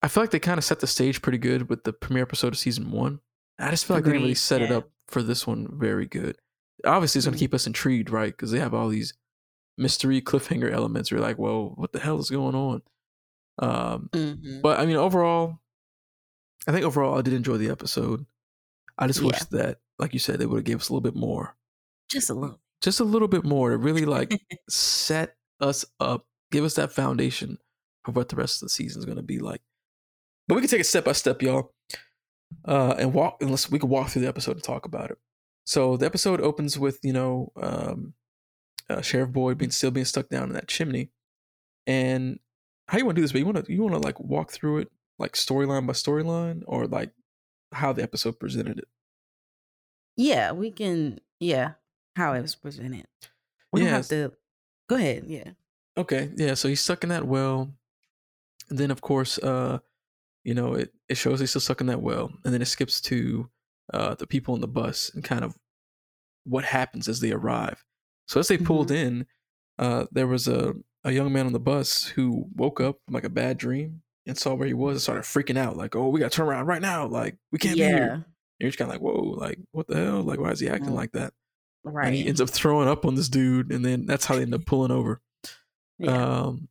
I 0.01 0.07
feel 0.07 0.23
like 0.23 0.31
they 0.31 0.39
kind 0.39 0.57
of 0.57 0.63
set 0.63 0.79
the 0.79 0.87
stage 0.87 1.21
pretty 1.21 1.37
good 1.37 1.69
with 1.69 1.83
the 1.83 1.93
premiere 1.93 2.23
episode 2.23 2.53
of 2.53 2.57
season 2.57 2.91
one. 2.91 3.19
I 3.59 3.71
just 3.71 3.85
feel 3.85 3.97
like 3.97 4.03
they 4.05 4.11
really 4.11 4.35
set 4.35 4.61
yeah. 4.61 4.67
it 4.67 4.71
up 4.71 4.89
for 5.07 5.23
this 5.23 5.47
one 5.47 5.67
very 5.71 6.05
good. 6.05 6.37
Obviously, 6.85 7.19
it's 7.19 7.25
going 7.25 7.33
to 7.33 7.37
mm-hmm. 7.37 7.45
keep 7.45 7.53
us 7.53 7.65
intrigued, 7.65 8.11
right? 8.11 8.31
Because 8.31 8.51
they 8.51 8.59
have 8.59 8.73
all 8.73 8.87
these 8.89 9.13
mystery 9.77 10.21
cliffhanger 10.23 10.71
elements. 10.71 11.09
You're 11.09 11.19
like, 11.19 11.39
well, 11.39 11.73
what 11.75 11.91
the 11.91 11.99
hell 11.99 12.19
is 12.19 12.29
going 12.29 12.55
on? 12.55 12.81
Um, 13.59 14.09
mm-hmm. 14.11 14.61
But 14.61 14.79
I 14.79 14.85
mean, 14.85 14.97
overall, 14.97 15.59
I 16.67 16.71
think 16.71 16.85
overall 16.85 17.17
I 17.17 17.21
did 17.21 17.33
enjoy 17.33 17.57
the 17.57 17.69
episode. 17.69 18.25
I 18.97 19.07
just 19.07 19.21
yeah. 19.21 19.27
wish 19.27 19.39
that, 19.51 19.79
like 19.99 20.13
you 20.13 20.19
said, 20.19 20.39
they 20.39 20.45
would 20.45 20.57
have 20.57 20.65
gave 20.65 20.79
us 20.79 20.89
a 20.89 20.93
little 20.93 21.01
bit 21.01 21.15
more. 21.15 21.55
Just 22.09 22.29
a 22.29 22.33
little. 22.33 22.59
Just 22.81 22.99
a 22.99 23.03
little 23.03 23.27
bit 23.27 23.43
more 23.43 23.71
to 23.71 23.77
really 23.77 24.05
like 24.05 24.39
set 24.69 25.35
us 25.59 25.83
up, 25.99 26.27
give 26.51 26.63
us 26.63 26.75
that 26.75 26.91
foundation 26.91 27.57
of 28.07 28.15
what 28.15 28.29
the 28.29 28.35
rest 28.35 28.61
of 28.61 28.67
the 28.67 28.69
season 28.69 28.99
is 28.99 29.05
going 29.05 29.17
to 29.17 29.23
be 29.23 29.39
like. 29.39 29.61
But 30.47 30.55
we 30.55 30.61
can 30.61 30.69
take 30.69 30.79
it 30.79 30.85
step 30.85 31.05
by 31.05 31.11
step, 31.11 31.41
y'all, 31.41 31.73
uh, 32.65 32.95
and 32.97 33.13
walk. 33.13 33.37
Unless 33.41 33.69
we 33.69 33.79
can 33.79 33.89
walk 33.89 34.09
through 34.09 34.21
the 34.21 34.27
episode 34.27 34.55
and 34.55 34.63
talk 34.63 34.85
about 34.85 35.11
it. 35.11 35.17
So 35.65 35.97
the 35.97 36.05
episode 36.05 36.39
opens 36.39 36.79
with 36.79 36.99
you 37.03 37.13
know 37.13 37.51
um, 37.61 38.13
uh, 38.89 39.01
Sheriff 39.01 39.31
Boyd 39.31 39.57
being 39.57 39.71
still 39.71 39.91
being 39.91 40.05
stuck 40.05 40.29
down 40.29 40.47
in 40.47 40.53
that 40.53 40.67
chimney, 40.67 41.11
and 41.85 42.39
how 42.87 42.97
you 42.97 43.05
want 43.05 43.15
to 43.15 43.19
do 43.19 43.23
this? 43.23 43.33
But 43.33 43.39
you 43.39 43.45
want 43.45 43.65
to 43.65 43.73
you 43.73 43.81
want 43.81 43.95
to 43.95 43.99
like 43.99 44.19
walk 44.19 44.51
through 44.51 44.79
it 44.79 44.91
like 45.19 45.33
storyline 45.33 45.85
by 45.85 45.93
storyline, 45.93 46.63
or 46.65 46.87
like 46.87 47.11
how 47.73 47.91
the 47.91 48.03
episode 48.03 48.39
presented 48.39 48.79
it. 48.79 48.87
Yeah, 50.15 50.53
we 50.53 50.71
can. 50.71 51.19
Yeah, 51.39 51.73
how 52.15 52.33
it 52.33 52.41
was 52.41 52.55
presented. 52.55 53.05
We 53.73 53.81
yeah, 53.81 53.87
don't 53.87 53.95
have 53.95 54.07
to. 54.07 54.31
Go 54.87 54.95
ahead. 54.95 55.25
Yeah. 55.27 55.51
Okay. 55.97 56.29
Yeah. 56.35 56.53
So 56.53 56.67
he's 56.67 56.81
stuck 56.81 57.03
in 57.03 57.09
that 57.09 57.25
well, 57.27 57.71
and 58.69 58.77
then 58.77 58.91
of 58.91 59.01
course, 59.01 59.37
uh, 59.39 59.79
you 60.43 60.53
know, 60.53 60.73
it 60.73 60.93
it 61.09 61.15
shows 61.15 61.39
he's 61.39 61.49
still 61.49 61.61
stuck 61.61 61.81
in 61.81 61.87
that 61.87 62.01
well, 62.01 62.31
and 62.45 62.53
then 62.53 62.61
it 62.61 62.67
skips 62.67 63.01
to 63.01 63.49
uh 63.93 64.15
the 64.15 64.27
people 64.27 64.53
on 64.53 64.61
the 64.61 64.67
bus 64.67 65.11
and 65.13 65.23
kind 65.23 65.43
of 65.43 65.57
what 66.47 66.63
happens 66.63 67.07
as 67.07 67.19
they 67.19 67.31
arrive. 67.31 67.83
So 68.27 68.39
as 68.39 68.47
they 68.47 68.57
pulled 68.57 68.87
mm-hmm. 68.87 69.07
in, 69.07 69.25
uh, 69.79 70.05
there 70.11 70.27
was 70.27 70.47
a, 70.47 70.73
a 71.03 71.11
young 71.11 71.31
man 71.31 71.45
on 71.45 71.53
the 71.53 71.59
bus 71.59 72.05
who 72.05 72.47
woke 72.55 72.81
up 72.81 72.97
from 73.05 73.13
like 73.13 73.23
a 73.23 73.29
bad 73.29 73.57
dream 73.57 74.01
and 74.25 74.37
saw 74.37 74.53
where 74.53 74.67
he 74.67 74.73
was 74.73 74.95
and 74.95 75.01
started 75.01 75.23
freaking 75.23 75.57
out, 75.57 75.77
like, 75.77 75.95
"Oh, 75.95 76.09
we 76.09 76.19
got 76.19 76.31
to 76.31 76.35
turn 76.35 76.47
around 76.47 76.65
right 76.65 76.81
now! 76.81 77.05
Like, 77.05 77.37
we 77.51 77.59
can't 77.59 77.77
yeah. 77.77 77.87
be 77.87 77.93
here." 77.93 78.13
And 78.13 78.25
you're 78.59 78.69
just 78.69 78.79
kind 78.79 78.89
of 78.91 78.95
like, 78.95 79.01
"Whoa! 79.01 79.35
Like, 79.37 79.59
what 79.71 79.87
the 79.87 79.95
hell? 79.95 80.23
Like, 80.23 80.39
why 80.39 80.51
is 80.51 80.59
he 80.59 80.69
acting 80.69 80.91
mm. 80.91 80.95
like 80.95 81.13
that?" 81.13 81.33
Right. 81.83 82.07
And 82.07 82.15
he 82.15 82.27
ends 82.27 82.41
up 82.41 82.49
throwing 82.49 82.89
up 82.89 83.05
on 83.05 83.15
this 83.15 83.29
dude, 83.29 83.71
and 83.71 83.85
then 83.85 84.05
that's 84.05 84.25
how 84.25 84.35
they 84.35 84.41
end 84.41 84.53
up 84.53 84.65
pulling 84.65 84.91
over. 84.91 85.21
Um, 86.05 86.67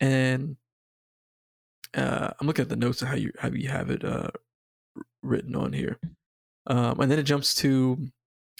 and 0.00 0.56
uh, 1.94 2.30
I'm 2.38 2.46
looking 2.46 2.62
at 2.62 2.68
the 2.68 2.76
notes 2.76 3.02
and 3.02 3.08
how 3.08 3.16
you 3.16 3.32
how 3.38 3.48
you 3.48 3.68
have 3.68 3.90
it 3.90 4.04
uh, 4.04 4.30
written 5.22 5.56
on 5.56 5.72
here. 5.72 5.98
Um, 6.66 7.00
and 7.00 7.10
then 7.10 7.18
it 7.18 7.24
jumps 7.24 7.54
to 7.56 8.08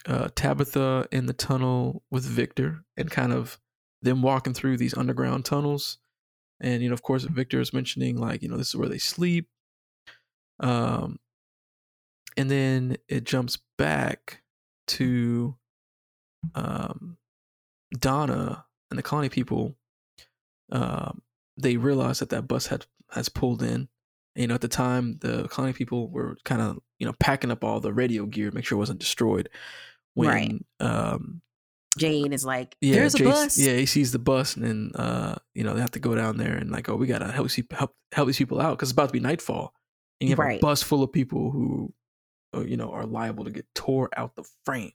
uh, 0.07 0.29
Tabitha 0.35 1.07
in 1.11 1.27
the 1.27 1.33
tunnel 1.33 2.03
with 2.09 2.25
Victor 2.25 2.83
and 2.97 3.09
kind 3.09 3.31
of 3.31 3.59
them 4.01 4.21
walking 4.21 4.53
through 4.53 4.77
these 4.77 4.97
underground 4.97 5.45
tunnels. 5.45 5.99
And, 6.61 6.81
you 6.81 6.89
know, 6.89 6.93
of 6.93 7.03
course, 7.03 7.23
Victor 7.23 7.61
is 7.61 7.73
mentioning, 7.73 8.17
like, 8.17 8.41
you 8.41 8.49
know, 8.49 8.57
this 8.57 8.69
is 8.69 8.75
where 8.75 8.89
they 8.89 8.97
sleep. 8.97 9.47
Um, 10.59 11.19
and 12.35 12.49
then 12.49 12.97
it 13.07 13.23
jumps 13.23 13.59
back 13.77 14.41
to 14.87 15.55
um, 16.55 17.17
Donna 17.97 18.65
and 18.89 18.97
the 18.97 19.03
colony 19.03 19.29
people. 19.29 19.75
Um, 20.71 21.21
they 21.57 21.77
realize 21.77 22.19
that 22.19 22.29
that 22.29 22.47
bus 22.47 22.67
had 22.67 22.85
has 23.11 23.27
pulled 23.27 23.61
in. 23.61 23.89
And, 24.35 24.41
you 24.43 24.47
know, 24.47 24.53
at 24.53 24.61
the 24.61 24.67
time, 24.67 25.17
the 25.19 25.47
colony 25.47 25.73
people 25.73 26.09
were 26.09 26.37
kind 26.45 26.61
of, 26.61 26.79
you 26.99 27.05
know, 27.05 27.13
packing 27.19 27.51
up 27.51 27.63
all 27.63 27.79
the 27.79 27.91
radio 27.91 28.25
gear, 28.25 28.49
to 28.49 28.55
make 28.55 28.65
sure 28.65 28.77
it 28.77 28.79
wasn't 28.79 28.99
destroyed 28.99 29.49
when 30.13 30.29
right. 30.79 30.87
um 30.87 31.41
Jane 31.97 32.33
is 32.33 32.45
like, 32.45 32.75
yeah, 32.81 32.95
"There's 32.95 33.19
a 33.19 33.23
bus." 33.23 33.57
Yeah, 33.57 33.73
he 33.73 33.85
sees 33.85 34.11
the 34.11 34.19
bus, 34.19 34.55
and 34.55 34.65
then 34.65 34.91
uh, 34.95 35.35
you 35.53 35.63
know 35.63 35.73
they 35.73 35.81
have 35.81 35.91
to 35.91 35.99
go 35.99 36.15
down 36.15 36.37
there 36.37 36.55
and 36.55 36.71
like, 36.71 36.87
oh, 36.87 36.95
we 36.95 37.07
gotta 37.07 37.31
help 37.31 37.49
help 37.71 37.95
help 38.11 38.27
these 38.27 38.37
people 38.37 38.61
out 38.61 38.77
because 38.77 38.89
it's 38.89 38.93
about 38.93 39.09
to 39.09 39.13
be 39.13 39.19
nightfall, 39.19 39.73
and 40.21 40.29
you 40.29 40.33
have 40.33 40.39
right. 40.39 40.59
a 40.59 40.61
bus 40.61 40.83
full 40.83 41.03
of 41.03 41.11
people 41.11 41.51
who, 41.51 41.91
uh, 42.55 42.61
you 42.61 42.77
know, 42.77 42.91
are 42.91 43.05
liable 43.05 43.43
to 43.43 43.51
get 43.51 43.65
tore 43.73 44.09
out 44.15 44.35
the 44.35 44.43
frame. 44.65 44.91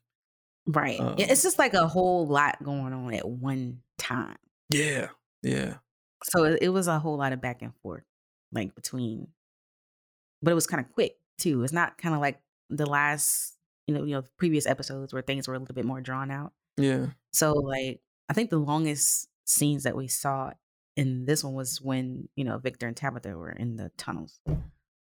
Right. 0.67 0.99
Um, 1.01 1.17
it's 1.19 1.43
just 1.43 1.59
like 1.59 1.75
a 1.75 1.87
whole 1.87 2.27
lot 2.27 2.63
going 2.63 2.93
on 2.93 3.13
at 3.15 3.29
one 3.29 3.81
time. 3.99 4.37
Yeah. 4.71 5.09
Yeah. 5.43 5.75
So 6.25 6.45
it, 6.45 6.59
it 6.63 6.69
was 6.71 6.89
a 6.89 6.99
whole 6.99 7.19
lot 7.19 7.33
of 7.33 7.41
back 7.41 7.61
and 7.63 7.73
forth, 7.83 8.05
like 8.53 8.75
between, 8.75 9.29
but 10.43 10.53
it 10.53 10.55
was 10.55 10.67
kind 10.67 10.85
of 10.85 10.91
quick 10.93 11.17
too. 11.39 11.63
It's 11.65 11.73
not 11.73 11.99
kind 11.99 12.15
of 12.15 12.21
like 12.21 12.41
the 12.71 12.87
last 12.87 13.55
you 13.87 13.95
know, 13.95 14.05
you 14.05 14.15
know, 14.15 14.23
previous 14.39 14.67
episodes 14.67 15.13
where 15.13 15.23
things 15.23 15.47
were 15.47 15.55
a 15.55 15.59
little 15.59 15.75
bit 15.75 15.85
more 15.85 16.01
drawn 16.01 16.31
out. 16.31 16.53
Yeah. 16.77 17.07
So 17.33 17.53
like 17.53 18.01
I 18.29 18.33
think 18.33 18.51
the 18.51 18.59
longest 18.59 19.29
scenes 19.45 19.83
that 19.83 19.97
we 19.97 20.09
saw 20.09 20.53
in 20.97 21.27
this 21.27 21.45
one 21.45 21.55
was 21.55 21.83
when, 21.83 22.29
you 22.37 22.45
know, 22.45 22.59
Victor 22.59 22.87
and 22.87 22.97
Tabitha 22.97 23.37
were 23.37 23.51
in 23.51 23.77
the 23.77 23.91
tunnels. 23.99 24.41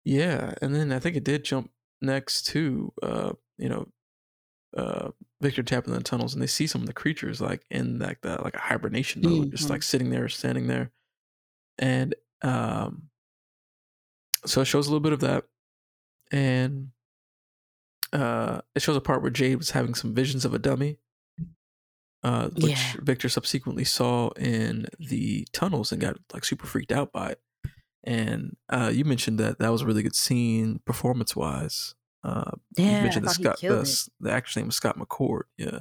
Yeah. 0.04 0.54
And 0.62 0.76
then 0.76 0.92
I 0.92 1.00
think 1.00 1.16
it 1.16 1.24
did 1.24 1.46
jump 1.46 1.72
next 2.02 2.48
to 2.48 2.94
uh, 3.02 3.32
you 3.58 3.70
know, 3.70 3.88
uh 4.76 5.10
Victor 5.42 5.64
Tabitha 5.64 5.92
in 5.92 5.98
the 5.98 6.04
tunnels 6.04 6.34
and 6.34 6.42
they 6.42 6.48
see 6.48 6.68
some 6.68 6.82
of 6.82 6.88
the 6.88 6.94
creatures 6.94 7.40
like 7.40 7.64
in 7.70 8.00
like 8.00 8.22
the 8.22 8.42
like 8.44 8.56
a 8.56 8.60
hibernation 8.60 9.22
mode, 9.22 9.34
mm-hmm. 9.34 9.52
just 9.52 9.70
like 9.70 9.84
sitting 9.84 10.10
there, 10.10 10.28
standing 10.28 10.68
there. 10.68 10.92
And 11.80 12.16
um 12.42 13.10
so 14.46 14.62
it 14.62 14.66
shows 14.66 14.88
a 14.88 14.90
little 14.90 15.02
bit 15.02 15.14
of 15.14 15.20
that. 15.22 15.46
And 16.32 16.90
uh, 18.14 18.62
it 18.76 18.82
shows 18.82 18.96
a 18.96 19.02
part 19.02 19.22
where 19.22 19.32
Jade 19.32 19.58
was 19.58 19.72
having 19.72 19.94
some 19.94 20.14
visions 20.14 20.46
of 20.46 20.54
a 20.54 20.60
dummy, 20.60 20.98
uh, 22.24 22.50
which 22.50 22.72
yeah. 22.72 22.94
Victor 23.00 23.30
subsequently 23.30 23.84
saw 23.84 24.30
in 24.32 24.88
the 25.00 25.48
tunnels 25.54 25.92
and 25.92 26.02
got 26.02 26.18
like 26.34 26.46
super 26.46 26.66
freaked 26.66 26.92
out 26.92 27.12
by 27.12 27.32
it. 27.32 27.42
And 28.04 28.56
uh, 28.70 28.92
you 28.94 29.04
mentioned 29.04 29.38
that 29.40 29.60
that 29.60 29.72
was 29.72 29.82
a 29.82 29.86
really 29.86 30.04
good 30.04 30.16
scene 30.16 30.80
performance 30.86 31.36
wise. 31.36 31.96
Uh, 32.28 32.52
yeah, 32.76 32.98
you 32.98 33.04
mentioned 33.04 33.26
the 33.26 33.30
Scott, 33.30 33.62
the, 33.62 34.10
the 34.20 34.32
actor's 34.32 34.58
name 34.58 34.66
was 34.66 34.76
Scott 34.76 35.00
McCord. 35.00 35.44
Yeah. 35.58 35.80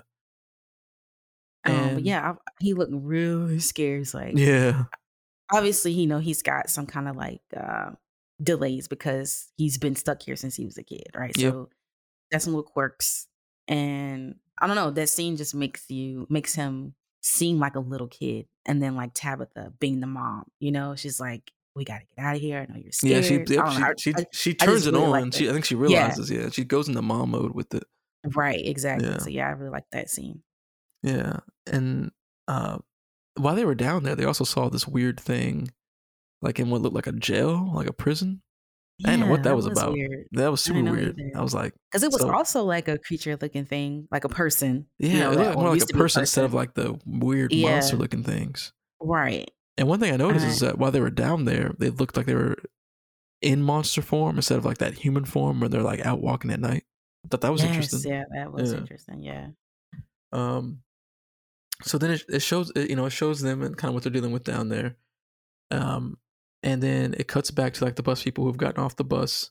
Um, 1.64 1.98
yeah, 1.98 2.30
I, 2.30 2.34
he 2.60 2.72
looked 2.72 2.92
really 2.94 3.58
scared. 3.58 4.02
It's 4.02 4.14
like, 4.14 4.34
yeah, 4.36 4.84
obviously, 5.52 5.90
you 5.90 6.06
know, 6.06 6.20
he's 6.20 6.42
got 6.42 6.70
some 6.70 6.86
kind 6.86 7.08
of 7.08 7.16
like 7.16 7.40
uh, 7.56 7.90
delays 8.40 8.86
because 8.86 9.48
he's 9.56 9.76
been 9.76 9.96
stuck 9.96 10.22
here 10.22 10.36
since 10.36 10.54
he 10.54 10.64
was 10.64 10.78
a 10.78 10.84
kid, 10.84 11.08
right? 11.16 11.36
Yep. 11.36 11.52
So 11.52 11.68
that's 12.30 12.44
some 12.44 12.54
little 12.54 12.70
quirks. 12.70 13.26
And 13.66 14.36
I 14.60 14.68
don't 14.68 14.76
know, 14.76 14.92
that 14.92 15.08
scene 15.08 15.36
just 15.36 15.52
makes 15.52 15.90
you 15.90 16.28
makes 16.30 16.54
him 16.54 16.94
seem 17.22 17.58
like 17.58 17.74
a 17.74 17.80
little 17.80 18.06
kid. 18.06 18.46
And 18.64 18.80
then 18.80 18.94
like 18.94 19.14
Tabitha 19.14 19.72
being 19.80 19.98
the 19.98 20.06
mom, 20.06 20.44
you 20.60 20.70
know, 20.70 20.94
she's 20.94 21.18
like, 21.18 21.50
We 21.76 21.84
gotta 21.84 22.04
get 22.16 22.24
out 22.24 22.36
of 22.36 22.40
here. 22.40 22.66
I 22.66 22.72
know 22.72 22.80
you're 22.80 22.90
scared. 22.90 23.22
Yeah, 23.22 23.28
she 23.28 23.54
yep, 23.54 23.98
she, 23.98 24.12
she, 24.12 24.24
she, 24.32 24.54
turns 24.54 24.86
it 24.86 24.94
really 24.94 25.04
on. 25.04 25.10
Like 25.10 25.34
she 25.34 25.50
I 25.50 25.52
think 25.52 25.66
she 25.66 25.74
realizes, 25.74 26.30
yeah. 26.30 26.40
yeah, 26.40 26.48
she 26.48 26.64
goes 26.64 26.88
into 26.88 27.02
mom 27.02 27.32
mode 27.32 27.54
with 27.54 27.74
it. 27.74 27.84
Right, 28.34 28.64
exactly. 28.64 29.08
Yeah. 29.08 29.18
So 29.18 29.28
yeah, 29.28 29.46
I 29.46 29.50
really 29.50 29.70
like 29.70 29.84
that 29.92 30.08
scene. 30.08 30.42
Yeah. 31.02 31.40
And 31.70 32.12
uh 32.48 32.78
while 33.36 33.54
they 33.54 33.66
were 33.66 33.74
down 33.74 34.04
there, 34.04 34.16
they 34.16 34.24
also 34.24 34.44
saw 34.44 34.70
this 34.70 34.88
weird 34.88 35.20
thing, 35.20 35.70
like 36.40 36.58
in 36.58 36.70
what 36.70 36.80
looked 36.80 36.96
like 36.96 37.06
a 37.06 37.12
jail, 37.12 37.70
like 37.74 37.88
a 37.88 37.92
prison. 37.92 38.40
I 39.04 39.10
didn't 39.10 39.26
know 39.26 39.30
what 39.30 39.42
that, 39.42 39.50
that 39.50 39.56
was, 39.56 39.68
was, 39.68 39.78
about. 39.78 39.92
Weird. 39.92 40.26
That 40.32 40.50
was 40.50 40.62
super 40.62 40.82
weird. 40.82 41.20
Either. 41.20 41.38
I 41.38 41.42
was 41.42 41.52
like, 41.52 41.74
because 41.92 42.02
it 42.02 42.10
was 42.10 42.22
so, 42.22 42.32
also 42.32 42.64
like 42.64 42.88
a 42.88 42.96
creature 42.96 43.36
looking 43.38 43.66
thing, 43.66 44.08
like 44.10 44.24
a 44.24 44.30
person. 44.30 44.86
Yeah, 44.98 45.10
you 45.10 45.20
know, 45.20 45.32
it 45.32 45.38
looked 45.38 45.58
more 45.58 45.68
like 45.68 45.82
a 45.82 45.86
person 45.88 46.20
instead 46.20 46.46
of 46.46 46.54
like 46.54 46.72
the 46.72 46.98
weird 47.04 47.52
yeah. 47.52 47.72
monster 47.72 47.96
looking 47.96 48.22
things. 48.22 48.72
Right. 48.98 49.50
And 49.78 49.88
one 49.88 50.00
thing 50.00 50.12
I 50.12 50.16
noticed 50.16 50.46
Uh, 50.46 50.48
is 50.48 50.60
that 50.60 50.78
while 50.78 50.90
they 50.90 51.00
were 51.00 51.10
down 51.10 51.44
there, 51.44 51.74
they 51.78 51.90
looked 51.90 52.16
like 52.16 52.26
they 52.26 52.34
were 52.34 52.56
in 53.42 53.62
monster 53.62 54.02
form 54.02 54.36
instead 54.36 54.58
of 54.58 54.64
like 54.64 54.78
that 54.78 54.94
human 54.94 55.24
form 55.24 55.60
where 55.60 55.68
they're 55.68 55.82
like 55.82 56.00
out 56.06 56.20
walking 56.22 56.50
at 56.50 56.60
night. 56.60 56.84
I 57.24 57.28
thought 57.28 57.42
that 57.42 57.52
was 57.52 57.62
yes, 57.62 57.70
interesting. 57.70 58.10
yeah, 58.12 58.24
that 58.32 58.52
was 58.52 58.72
Yeah. 58.72 58.78
interesting. 58.78 59.22
Yeah. 59.22 59.48
Um, 60.32 60.82
so 61.82 61.98
then 61.98 62.12
it, 62.12 62.24
it 62.28 62.40
shows, 62.40 62.72
it, 62.74 62.88
you 62.90 62.96
know, 62.96 63.06
it 63.06 63.10
shows 63.10 63.40
them 63.40 63.62
and 63.62 63.76
kind 63.76 63.90
of 63.90 63.94
what 63.94 64.02
they're 64.02 64.12
dealing 64.12 64.32
with 64.32 64.44
down 64.44 64.68
there. 64.70 64.96
Um, 65.70 66.18
and 66.62 66.82
then 66.82 67.14
it 67.18 67.28
cuts 67.28 67.50
back 67.50 67.74
to 67.74 67.84
like 67.84 67.96
the 67.96 68.02
bus 68.02 68.22
people 68.22 68.44
who've 68.44 68.56
gotten 68.56 68.82
off 68.82 68.96
the 68.96 69.04
bus. 69.04 69.50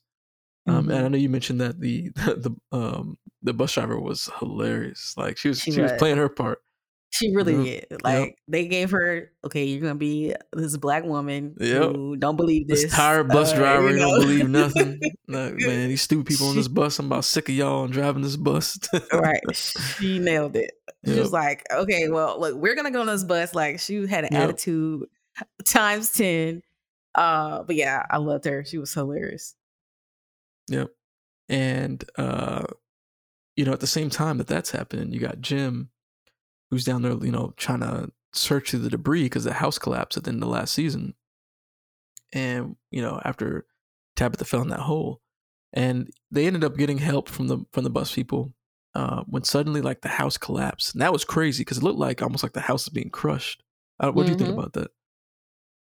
Um, 0.68 0.88
Mhm. 0.88 0.95
and 0.97 1.06
I 1.06 1.10
know 1.10 1.18
you 1.18 1.30
mentioned 1.30 1.61
that 1.61 1.80
the 1.80 2.10
the 2.15 2.56
um 2.72 3.19
the 3.43 3.53
bus 3.53 3.73
driver 3.73 3.99
was 3.99 4.30
hilarious. 4.39 5.15
Like 5.18 5.38
she 5.38 5.49
was 5.49 5.61
She 5.61 5.72
she, 5.72 5.81
was 5.81 5.91
was. 5.93 5.99
playing 5.99 6.18
her 6.18 6.30
part. 6.30 6.64
She 7.15 7.33
really 7.33 7.55
Yep. 7.55 7.89
did. 7.89 8.03
Like 8.03 8.37
they 8.47 8.67
gave 8.67 8.91
her, 8.91 9.31
okay, 9.45 9.63
you're 9.63 9.81
gonna 9.81 9.95
be 9.95 10.35
this 10.53 10.75
black 10.77 11.03
woman 11.05 11.55
Yep. 11.59 11.81
who 11.95 12.17
don't 12.17 12.35
believe 12.35 12.67
this. 12.67 12.83
This 12.83 12.93
tired 12.93 13.29
bus 13.29 13.53
uh, 13.53 13.55
driver 13.55 13.87
you 13.87 13.93
who 13.93 13.99
don't 13.99 14.19
believe 14.19 14.49
nothing. 14.49 14.99
Like, 15.27 15.55
man, 15.55 15.89
these 15.89 16.03
stupid 16.03 16.27
people 16.27 16.49
on 16.49 16.55
this 16.55 16.67
bus. 16.67 16.99
I'm 16.99 17.07
about 17.07 17.25
sick 17.25 17.49
of 17.49 17.55
y'all 17.55 17.83
and 17.85 17.91
driving 17.91 18.21
this 18.21 18.35
bus. 18.37 18.77
right. 19.11 19.41
She 19.53 20.19
nailed 20.19 20.55
it. 20.55 20.71
She 21.05 21.11
Yep. 21.11 21.19
was 21.19 21.31
like, 21.33 21.63
okay, 21.71 22.09
well, 22.09 22.39
look, 22.39 22.55
we're 22.55 22.75
gonna 22.75 22.91
go 22.91 23.01
on 23.01 23.07
this 23.07 23.23
bus. 23.23 23.55
Like 23.55 23.79
she 23.79 24.05
had 24.07 24.25
an 24.25 24.33
Yep. 24.33 24.43
attitude 24.43 25.03
times 25.65 26.11
10. 26.11 26.61
Uh, 27.15 27.63
but 27.63 27.75
yeah, 27.75 28.03
I 28.09 28.17
loved 28.17 28.45
her. 28.45 28.63
She 28.65 28.77
was 28.77 28.93
hilarious. 28.93 29.55
Yep. 30.67 30.91
And 31.49 32.03
uh, 32.17 32.65
you 33.55 33.63
know, 33.65 33.73
at 33.73 33.79
the 33.79 33.87
same 33.87 34.09
time 34.09 34.37
that 34.39 34.47
that's 34.47 34.71
happening, 34.71 35.11
you 35.11 35.19
got 35.19 35.39
Jim, 35.41 35.89
who's 36.76 36.84
down 36.84 37.02
there, 37.03 37.14
you 37.14 37.31
know, 37.31 37.53
trying 37.56 37.80
to 37.80 38.11
search 38.34 38.69
through 38.72 38.80
the 38.80 38.89
debris 38.89 39.23
because 39.23 39.45
the 39.45 39.53
house 39.53 39.80
collapsed 39.80 40.18
at 40.18 40.26
the 40.26 40.30
end 40.30 40.43
of 40.43 40.49
the 40.49 40.53
last 40.53 40.73
season. 40.73 41.14
And 42.34 42.76
you 42.91 43.02
know, 43.02 43.22
after 43.23 43.65
Tabitha 44.18 44.43
fell 44.43 44.61
in 44.61 44.68
that 44.69 44.81
hole, 44.81 45.22
and 45.72 46.10
they 46.31 46.47
ended 46.47 46.65
up 46.65 46.76
getting 46.76 46.97
help 46.97 47.30
from 47.30 47.47
the 47.47 47.60
from 47.72 47.84
the 47.85 47.89
bus 47.89 48.14
people. 48.14 48.53
Uh, 48.93 49.23
when 49.27 49.43
suddenly, 49.43 49.81
like 49.81 50.02
the 50.02 50.07
house 50.07 50.38
collapsed, 50.38 50.93
and 50.95 51.02
that 51.02 51.11
was 51.14 51.26
crazy 51.26 51.61
because 51.61 51.77
it 51.77 51.84
looked 51.84 51.99
like 51.99 52.22
almost 52.22 52.43
like 52.43 52.53
the 52.53 52.61
house 52.61 52.84
is 52.84 52.89
being 52.89 53.10
crushed. 53.10 53.61
Uh, 53.99 54.11
what 54.11 54.26
do 54.26 54.31
you 54.31 54.35
think 54.38 54.49
Mhm. 54.49 54.53
about 54.53 54.73
that? 54.73 54.91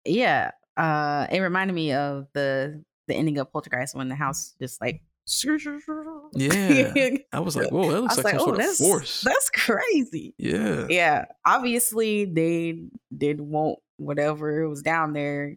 Yeah. 0.05 0.53
Uh 0.77 1.27
it 1.31 1.41
reminded 1.41 1.75
me 1.75 1.93
of 1.93 2.29
the 2.35 2.85
the 3.09 3.15
ending 3.15 3.39
of 3.39 3.53
Poltergeist 3.53 3.95
when 3.97 4.09
the 4.09 4.15
house 4.15 4.55
just 4.61 4.81
like 4.81 5.03
Yeah, 6.35 7.17
I 7.33 7.41
was 7.41 7.57
like, 7.57 7.71
whoa, 7.71 7.91
that 7.91 8.01
looks 8.01 8.17
like, 8.17 8.25
like, 8.25 8.35
some 8.35 8.41
oh, 8.41 8.45
sort 8.45 8.61
of 8.61 8.67
that's 8.67 8.79
force. 8.79 9.21
that's 9.23 9.51
crazy. 9.51 10.35
yeah, 10.39 10.87
Yeah, 10.89 11.25
obviously 11.45 12.25
they 12.25 12.83
didn't 13.17 13.49
want 13.49 13.79
whatever 13.97 14.69
was 14.69 14.83
down 14.83 15.13
there 15.13 15.55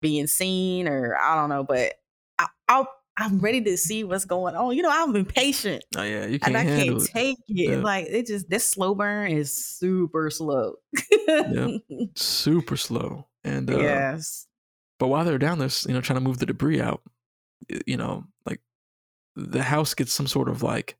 being 0.00 0.26
seen, 0.26 0.86
or 0.88 1.16
I 1.16 1.34
don't 1.34 1.48
know, 1.48 1.64
but 1.64 1.94
I, 2.38 2.46
I'll, 2.68 2.88
I'm 3.16 3.38
ready 3.38 3.62
to 3.62 3.76
see 3.76 4.04
what's 4.04 4.24
going 4.24 4.56
on. 4.56 4.76
You 4.76 4.82
know, 4.82 4.90
I'm 4.92 5.14
impatient 5.14 5.84
oh 5.96 6.02
yeah, 6.02 6.26
you 6.26 6.38
can't 6.38 6.56
and 6.56 6.56
I 6.56 6.64
can't 6.64 7.02
it. 7.02 7.10
take 7.10 7.38
it. 7.48 7.70
Yeah. 7.70 7.76
Like 7.76 8.06
it 8.08 8.26
just 8.26 8.50
this 8.50 8.68
slow 8.68 8.94
burn 8.94 9.30
is 9.30 9.52
super 9.52 10.30
slow. 10.30 10.74
super 12.16 12.76
slow. 12.76 13.28
And 13.44 13.70
uh, 13.70 13.78
yes. 13.78 14.46
but 14.98 15.08
while 15.08 15.24
they're 15.24 15.38
down 15.38 15.58
there, 15.58 15.70
you 15.86 15.94
know, 15.94 16.00
trying 16.00 16.18
to 16.18 16.24
move 16.24 16.38
the 16.38 16.46
debris 16.46 16.80
out, 16.80 17.02
you 17.86 17.96
know, 17.96 18.24
like 18.46 18.60
the 19.36 19.62
house 19.62 19.94
gets 19.94 20.12
some 20.12 20.26
sort 20.26 20.48
of 20.48 20.62
like 20.62 20.96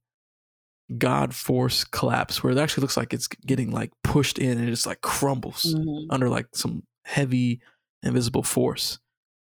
God 0.99 1.35
force 1.35 1.85
collapse 1.85 2.43
where 2.43 2.53
it 2.53 2.59
actually 2.59 2.83
looks 2.83 2.97
like 2.97 3.15
it's 3.15 3.27
getting 3.29 3.71
like 3.71 3.91
pushed 4.03 4.39
in 4.39 4.59
and 4.59 4.69
it 4.69 4.71
just 4.73 4.87
like 4.87 5.01
crumbles 5.01 5.75
Mhm. 5.75 6.07
under 6.11 6.29
like 6.29 6.47
some 6.55 6.83
heavy 7.05 7.61
invisible 8.03 8.43
force. 8.43 8.99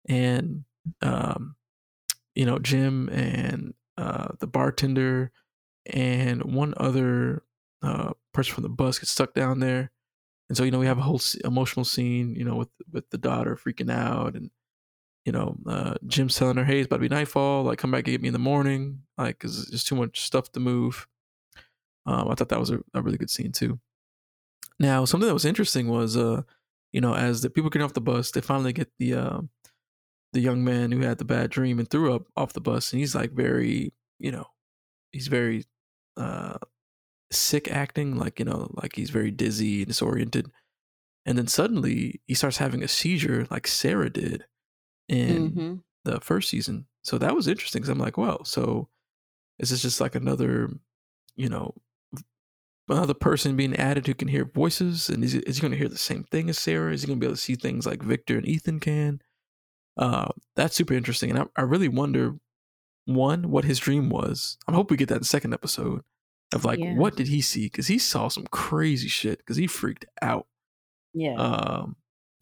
And 0.07 0.65
um, 1.01 1.55
you 2.35 2.45
know, 2.45 2.59
Jim 2.59 3.09
and 3.09 3.73
uh 3.97 4.29
the 4.39 4.47
bartender 4.47 5.31
and 5.87 6.43
one 6.43 6.73
other 6.77 7.43
uh 7.81 8.11
person 8.33 8.53
from 8.55 8.63
the 8.63 8.69
bus 8.69 8.99
gets 8.99 9.11
stuck 9.11 9.33
down 9.33 9.59
there. 9.59 9.91
And 10.49 10.57
so, 10.57 10.63
you 10.63 10.71
know, 10.71 10.79
we 10.79 10.85
have 10.85 10.99
a 10.99 11.01
whole 11.03 11.21
emotional 11.43 11.85
scene, 11.85 12.35
you 12.35 12.43
know, 12.45 12.55
with 12.55 12.69
with 12.91 13.09
the 13.09 13.17
daughter 13.17 13.55
freaking 13.55 13.91
out 13.91 14.35
and 14.35 14.51
you 15.25 15.31
know, 15.31 15.57
uh 15.67 15.95
Jim's 16.07 16.35
telling 16.37 16.57
her, 16.57 16.65
"Hey, 16.65 16.79
it's 16.79 16.85
about 16.85 16.97
to 16.97 17.01
be 17.01 17.09
nightfall. 17.09 17.63
Like, 17.63 17.79
come 17.79 17.91
back 17.91 18.07
and 18.07 18.13
get 18.13 18.21
me 18.21 18.29
in 18.29 18.33
the 18.33 18.39
morning." 18.39 19.01
Like, 19.17 19.39
cause 19.39 19.65
there's 19.65 19.83
too 19.83 19.95
much 19.95 20.21
stuff 20.21 20.51
to 20.53 20.59
move. 20.59 21.07
Um, 22.05 22.29
I 22.29 22.35
thought 22.35 22.49
that 22.49 22.59
was 22.59 22.69
a, 22.69 22.79
a 22.93 23.01
really 23.01 23.17
good 23.17 23.31
scene 23.31 23.51
too. 23.51 23.79
Now, 24.79 25.05
something 25.05 25.27
that 25.27 25.33
was 25.33 25.45
interesting 25.45 25.87
was, 25.87 26.17
uh, 26.17 26.43
you 26.91 27.01
know, 27.01 27.15
as 27.15 27.41
the 27.41 27.49
people 27.49 27.69
get 27.69 27.81
off 27.81 27.93
the 27.93 28.01
bus, 28.01 28.31
they 28.31 28.41
finally 28.41 28.73
get 28.73 28.91
the 28.99 29.15
uh, 29.15 29.41
the 30.33 30.41
young 30.41 30.63
man 30.63 30.91
who 30.91 30.99
had 30.99 31.17
the 31.17 31.25
bad 31.25 31.49
dream 31.49 31.79
and 31.79 31.89
threw 31.89 32.13
up 32.13 32.23
off 32.35 32.53
the 32.53 32.61
bus, 32.61 32.91
and 32.91 32.99
he's 32.99 33.15
like 33.15 33.31
very, 33.31 33.93
you 34.19 34.31
know, 34.31 34.45
he's 35.11 35.27
very 35.27 35.65
uh, 36.17 36.57
sick 37.31 37.71
acting, 37.71 38.17
like 38.17 38.39
you 38.39 38.45
know, 38.45 38.69
like 38.73 38.95
he's 38.95 39.09
very 39.09 39.31
dizzy 39.31 39.79
and 39.79 39.87
disoriented, 39.87 40.51
and 41.25 41.37
then 41.37 41.47
suddenly 41.47 42.21
he 42.27 42.33
starts 42.33 42.57
having 42.57 42.83
a 42.83 42.87
seizure, 42.87 43.47
like 43.49 43.67
Sarah 43.67 44.09
did 44.09 44.45
in 45.07 45.51
Mhm. 45.51 45.83
the 46.03 46.19
first 46.19 46.49
season. 46.49 46.87
So 47.03 47.17
that 47.17 47.35
was 47.35 47.47
interesting 47.47 47.81
because 47.81 47.89
I'm 47.89 47.99
like, 47.99 48.17
well, 48.17 48.43
so 48.45 48.89
is 49.59 49.69
this 49.69 49.81
just 49.81 50.01
like 50.01 50.15
another, 50.15 50.69
you 51.35 51.49
know, 51.49 51.73
another 52.89 53.13
person 53.13 53.55
being 53.55 53.75
added 53.75 54.05
who 54.07 54.13
can 54.13 54.27
hear 54.27 54.45
voices? 54.45 55.09
And 55.09 55.23
is 55.23 55.33
he, 55.33 55.39
is 55.39 55.57
he 55.57 55.61
going 55.61 55.71
to 55.71 55.77
hear 55.77 55.87
the 55.89 55.97
same 55.97 56.23
thing 56.25 56.49
as 56.49 56.57
Sarah? 56.57 56.93
Is 56.93 57.01
he 57.01 57.07
going 57.07 57.19
to 57.19 57.21
be 57.23 57.27
able 57.27 57.35
to 57.35 57.41
see 57.41 57.55
things 57.55 57.85
like 57.85 58.01
Victor 58.03 58.37
and 58.37 58.47
Ethan 58.47 58.79
can? 58.79 59.21
Uh, 59.97 60.29
that's 60.55 60.75
super 60.75 60.93
interesting. 60.93 61.29
And 61.31 61.39
I, 61.39 61.45
I 61.55 61.61
really 61.61 61.87
wonder, 61.87 62.35
one, 63.05 63.49
what 63.49 63.65
his 63.65 63.79
dream 63.79 64.09
was. 64.09 64.57
I 64.67 64.73
hope 64.73 64.89
we 64.91 64.97
get 64.97 65.09
that 65.09 65.15
in 65.15 65.21
the 65.21 65.25
second 65.25 65.53
episode 65.53 66.01
of 66.53 66.65
like, 66.65 66.79
Yeah. 66.79 66.95
what 66.95 67.15
did 67.15 67.27
he 67.27 67.41
see? 67.41 67.65
Because 67.67 67.87
he 67.87 67.97
saw 67.99 68.27
some 68.27 68.45
crazy 68.47 69.07
shit 69.07 69.37
because 69.39 69.57
he 69.57 69.67
freaked 69.67 70.05
out. 70.21 70.47
Yeah. 71.13 71.35
Um, 71.35 71.95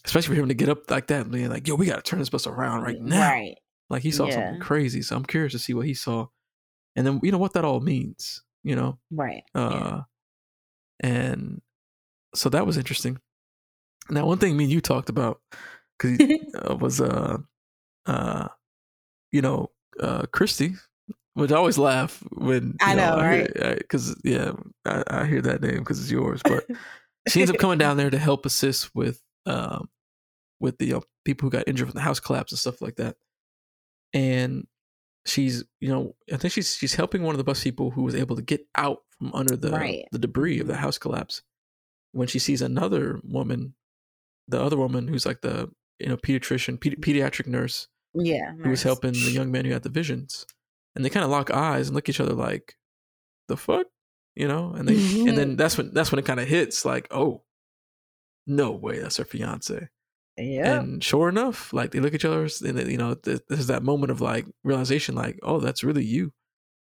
especially 0.05 0.35
for 0.35 0.41
him 0.41 0.47
to 0.49 0.53
get 0.53 0.69
up 0.69 0.89
like 0.91 1.07
that 1.07 1.21
and 1.21 1.31
being 1.31 1.49
like, 1.49 1.67
yo, 1.67 1.75
we 1.75 1.85
got 1.85 1.95
to 1.95 2.01
turn 2.01 2.19
this 2.19 2.29
bus 2.29 2.45
around 2.47 2.81
right 2.83 2.99
now. 3.01 3.31
Right. 3.31 3.55
Like 3.89 4.01
he 4.03 4.11
saw 4.11 4.27
Yeah. 4.27 4.33
something 4.35 4.59
crazy. 4.61 5.01
So 5.01 5.15
I'm 5.15 5.25
curious 5.25 5.53
to 5.53 5.59
see 5.59 5.73
what 5.73 5.85
he 5.85 5.93
saw. 5.93 6.27
And 6.95 7.05
then 7.07 7.19
you 7.23 7.31
know 7.31 7.37
what 7.37 7.53
that 7.53 7.65
all 7.65 7.79
means, 7.79 8.43
you 8.63 8.75
know? 8.75 8.99
Right. 9.11 9.43
Uh 9.55 10.01
and 10.99 11.61
so 12.35 12.49
that 12.49 12.65
was 12.65 12.77
interesting. 12.77 13.19
Now 14.09 14.25
one 14.25 14.37
thing 14.37 14.57
me 14.57 14.65
and 14.65 14.73
you 14.73 14.81
talked 14.81 15.09
about 15.09 15.41
yeah. 16.03 16.37
uh, 16.69 16.75
was 16.75 16.99
uh 17.01 17.37
uh 18.05 18.47
you 19.31 19.41
know, 19.41 19.71
uh 19.99 20.23
Christy, 20.31 20.73
which 21.33 21.51
I 21.51 21.55
always 21.55 21.77
laugh 21.77 22.21
when 22.31 22.75
I 22.81 22.91
you 22.91 22.97
know, 22.97 23.17
right? 23.17 23.89
Cuz 23.89 24.15
yeah, 24.23 24.51
I, 24.85 25.03
I 25.07 25.25
hear 25.25 25.41
that 25.41 25.61
name 25.61 25.83
cuz 25.85 25.99
it's 26.01 26.11
yours, 26.11 26.41
but 26.43 26.65
she 27.29 27.39
ends 27.41 27.51
up 27.51 27.57
coming 27.57 27.77
down 27.85 27.97
there 27.97 28.09
to 28.09 28.17
help 28.17 28.45
assist 28.45 28.93
with 28.95 29.21
um 29.45 29.89
with 30.59 30.77
the 30.77 30.93
uh, 30.93 31.01
people 31.25 31.45
who 31.47 31.51
got 31.51 31.67
injured 31.67 31.89
from 31.89 31.95
the 31.95 32.01
house 32.01 32.19
collapse 32.19 32.51
and 32.51 32.59
stuff 32.59 32.81
like 32.81 32.95
that. 32.95 33.17
And 34.13 34.65
she's, 35.25 35.63
you 35.81 35.89
know, 35.89 36.15
I 36.31 36.37
think 36.37 36.53
she's 36.53 36.75
she's 36.75 36.95
helping 36.95 37.23
one 37.23 37.33
of 37.33 37.37
the 37.37 37.43
bus 37.43 37.63
people 37.63 37.91
who 37.91 38.03
was 38.03 38.15
able 38.15 38.35
to 38.35 38.41
get 38.41 38.65
out 38.75 39.03
from 39.17 39.33
under 39.33 39.55
the 39.55 39.71
Right. 39.71 40.05
the 40.11 40.19
debris 40.19 40.59
of 40.59 40.67
the 40.67 40.77
house 40.77 40.97
collapse. 40.97 41.41
When 42.11 42.27
she 42.27 42.39
sees 42.39 42.61
another 42.61 43.19
woman, 43.23 43.73
the 44.47 44.61
other 44.61 44.77
woman 44.77 45.07
who's 45.07 45.25
like 45.25 45.41
the 45.41 45.69
you 45.99 46.07
know 46.07 46.17
pediatrician, 46.17 46.77
pedi- 46.77 46.99
pediatric 46.99 47.47
nurse 47.47 47.87
yeah. 48.13 48.53
who 48.63 48.69
was 48.69 48.83
helping 48.83 49.13
the 49.13 49.31
young 49.31 49.51
man 49.51 49.65
who 49.65 49.71
had 49.71 49.83
the 49.83 49.89
visions, 49.89 50.45
and 50.95 51.03
they 51.03 51.09
kind 51.09 51.23
of 51.23 51.31
lock 51.31 51.51
eyes 51.51 51.87
and 51.87 51.95
look 51.95 52.05
at 52.07 52.15
each 52.15 52.19
other 52.19 52.33
like, 52.33 52.75
the 53.47 53.57
fuck, 53.57 53.87
you 54.35 54.47
know, 54.47 54.73
and 54.73 54.87
they 54.87 54.95
and 55.27 55.37
then 55.37 55.55
that's 55.55 55.77
when 55.77 55.91
that's 55.93 56.11
when 56.11 56.19
it 56.19 56.25
kind 56.25 56.39
of 56.39 56.47
hits 56.47 56.85
like, 56.85 57.07
oh, 57.11 57.41
no 58.47 58.71
way, 58.71 58.99
that's 58.99 59.17
her 59.17 59.25
fiance. 59.25 59.89
Yeah. 60.37 60.79
And 60.79 61.03
sure 61.03 61.29
enough, 61.29 61.71
like 61.73 61.91
they 61.91 61.99
look 61.99 62.13
at 62.13 62.21
each 62.21 62.25
other, 62.25 62.47
and 62.65 62.91
you 62.91 62.97
know, 62.97 63.13
th- 63.15 63.41
this 63.47 63.59
is 63.59 63.67
that 63.67 63.83
moment 63.83 64.11
of 64.11 64.19
like 64.21 64.45
realization, 64.63 65.13
like, 65.15 65.39
oh, 65.43 65.59
that's 65.59 65.83
really 65.83 66.03
you. 66.03 66.33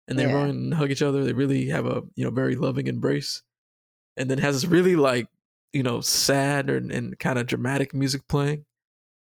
And 0.06 0.18
they 0.18 0.26
Yeah. 0.26 0.34
run 0.34 0.50
and 0.50 0.74
hug 0.74 0.90
each 0.90 1.02
other. 1.02 1.24
They 1.24 1.32
really 1.32 1.68
have 1.68 1.86
a 1.86 2.02
you 2.14 2.24
know 2.24 2.30
very 2.30 2.56
loving 2.56 2.86
embrace, 2.86 3.42
and 4.16 4.30
then 4.30 4.38
has 4.38 4.54
this 4.62 4.70
really 4.70 4.96
like 4.96 5.28
you 5.72 5.82
know 5.82 6.00
sad 6.00 6.68
and, 6.70 6.90
and 6.92 7.18
kind 7.18 7.38
of 7.38 7.46
dramatic 7.46 7.94
music 7.94 8.26
playing. 8.28 8.64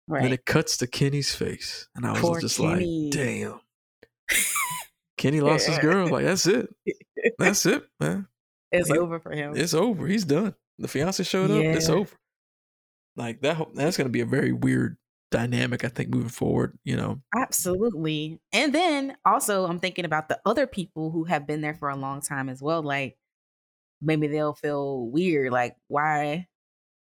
right. 0.07 0.23
And 0.25 0.33
it 0.33 0.45
cuts 0.45 0.77
to 0.77 0.87
Kenny's 0.87 1.33
face, 1.35 1.87
and 1.95 2.05
I 2.05 2.11
was 2.11 2.21
Poor 2.21 2.39
just 2.41 2.57
Kenny. 2.57 3.03
like, 3.05 3.13
damn. 3.13 3.59
Kenny 5.17 5.41
lost 5.41 5.67
his 5.67 5.77
girl. 5.79 6.07
Like 6.09 6.25
that's 6.25 6.45
it. 6.47 6.73
That's 7.39 7.65
it, 7.65 7.83
man. 7.99 8.27
it's 8.71 8.89
he- 8.89 8.97
over 8.97 9.19
for 9.19 9.31
him. 9.31 9.53
It's 9.55 9.73
over. 9.73 10.05
He's 10.07 10.25
done. 10.25 10.55
The 10.79 10.87
fiance 10.87 11.23
showed 11.23 11.49
up. 11.49 11.61
It's 11.63 11.89
over. 11.89 12.15
Like 13.17 13.41
that 13.41 13.57
that's 13.73 13.97
gonna 13.97 14.09
be 14.09 14.21
a 14.21 14.25
very 14.25 14.53
weird 14.53 14.97
dynamic. 15.31 15.83
I 15.83 15.89
think 15.89 16.09
moving 16.09 16.29
forward. 16.29 16.77
You 16.83 16.95
know. 16.95 17.21
Absolutely. 17.35 18.39
And 18.53 18.73
then 18.73 19.17
also, 19.25 19.65
I'm 19.65 19.79
thinking 19.79 20.05
about 20.05 20.29
the 20.29 20.39
other 20.45 20.67
people 20.67 21.11
who 21.11 21.25
have 21.25 21.45
been 21.45 21.61
there 21.61 21.73
for 21.73 21.89
a 21.89 21.95
long 21.97 22.21
time 22.21 22.47
as 22.47 22.61
well. 22.61 22.81
Like 22.81 23.17
maybe 24.01 24.27
they'll 24.27 24.53
feel 24.53 25.05
weird. 25.07 25.51
Like, 25.51 25.75
why 25.87 26.47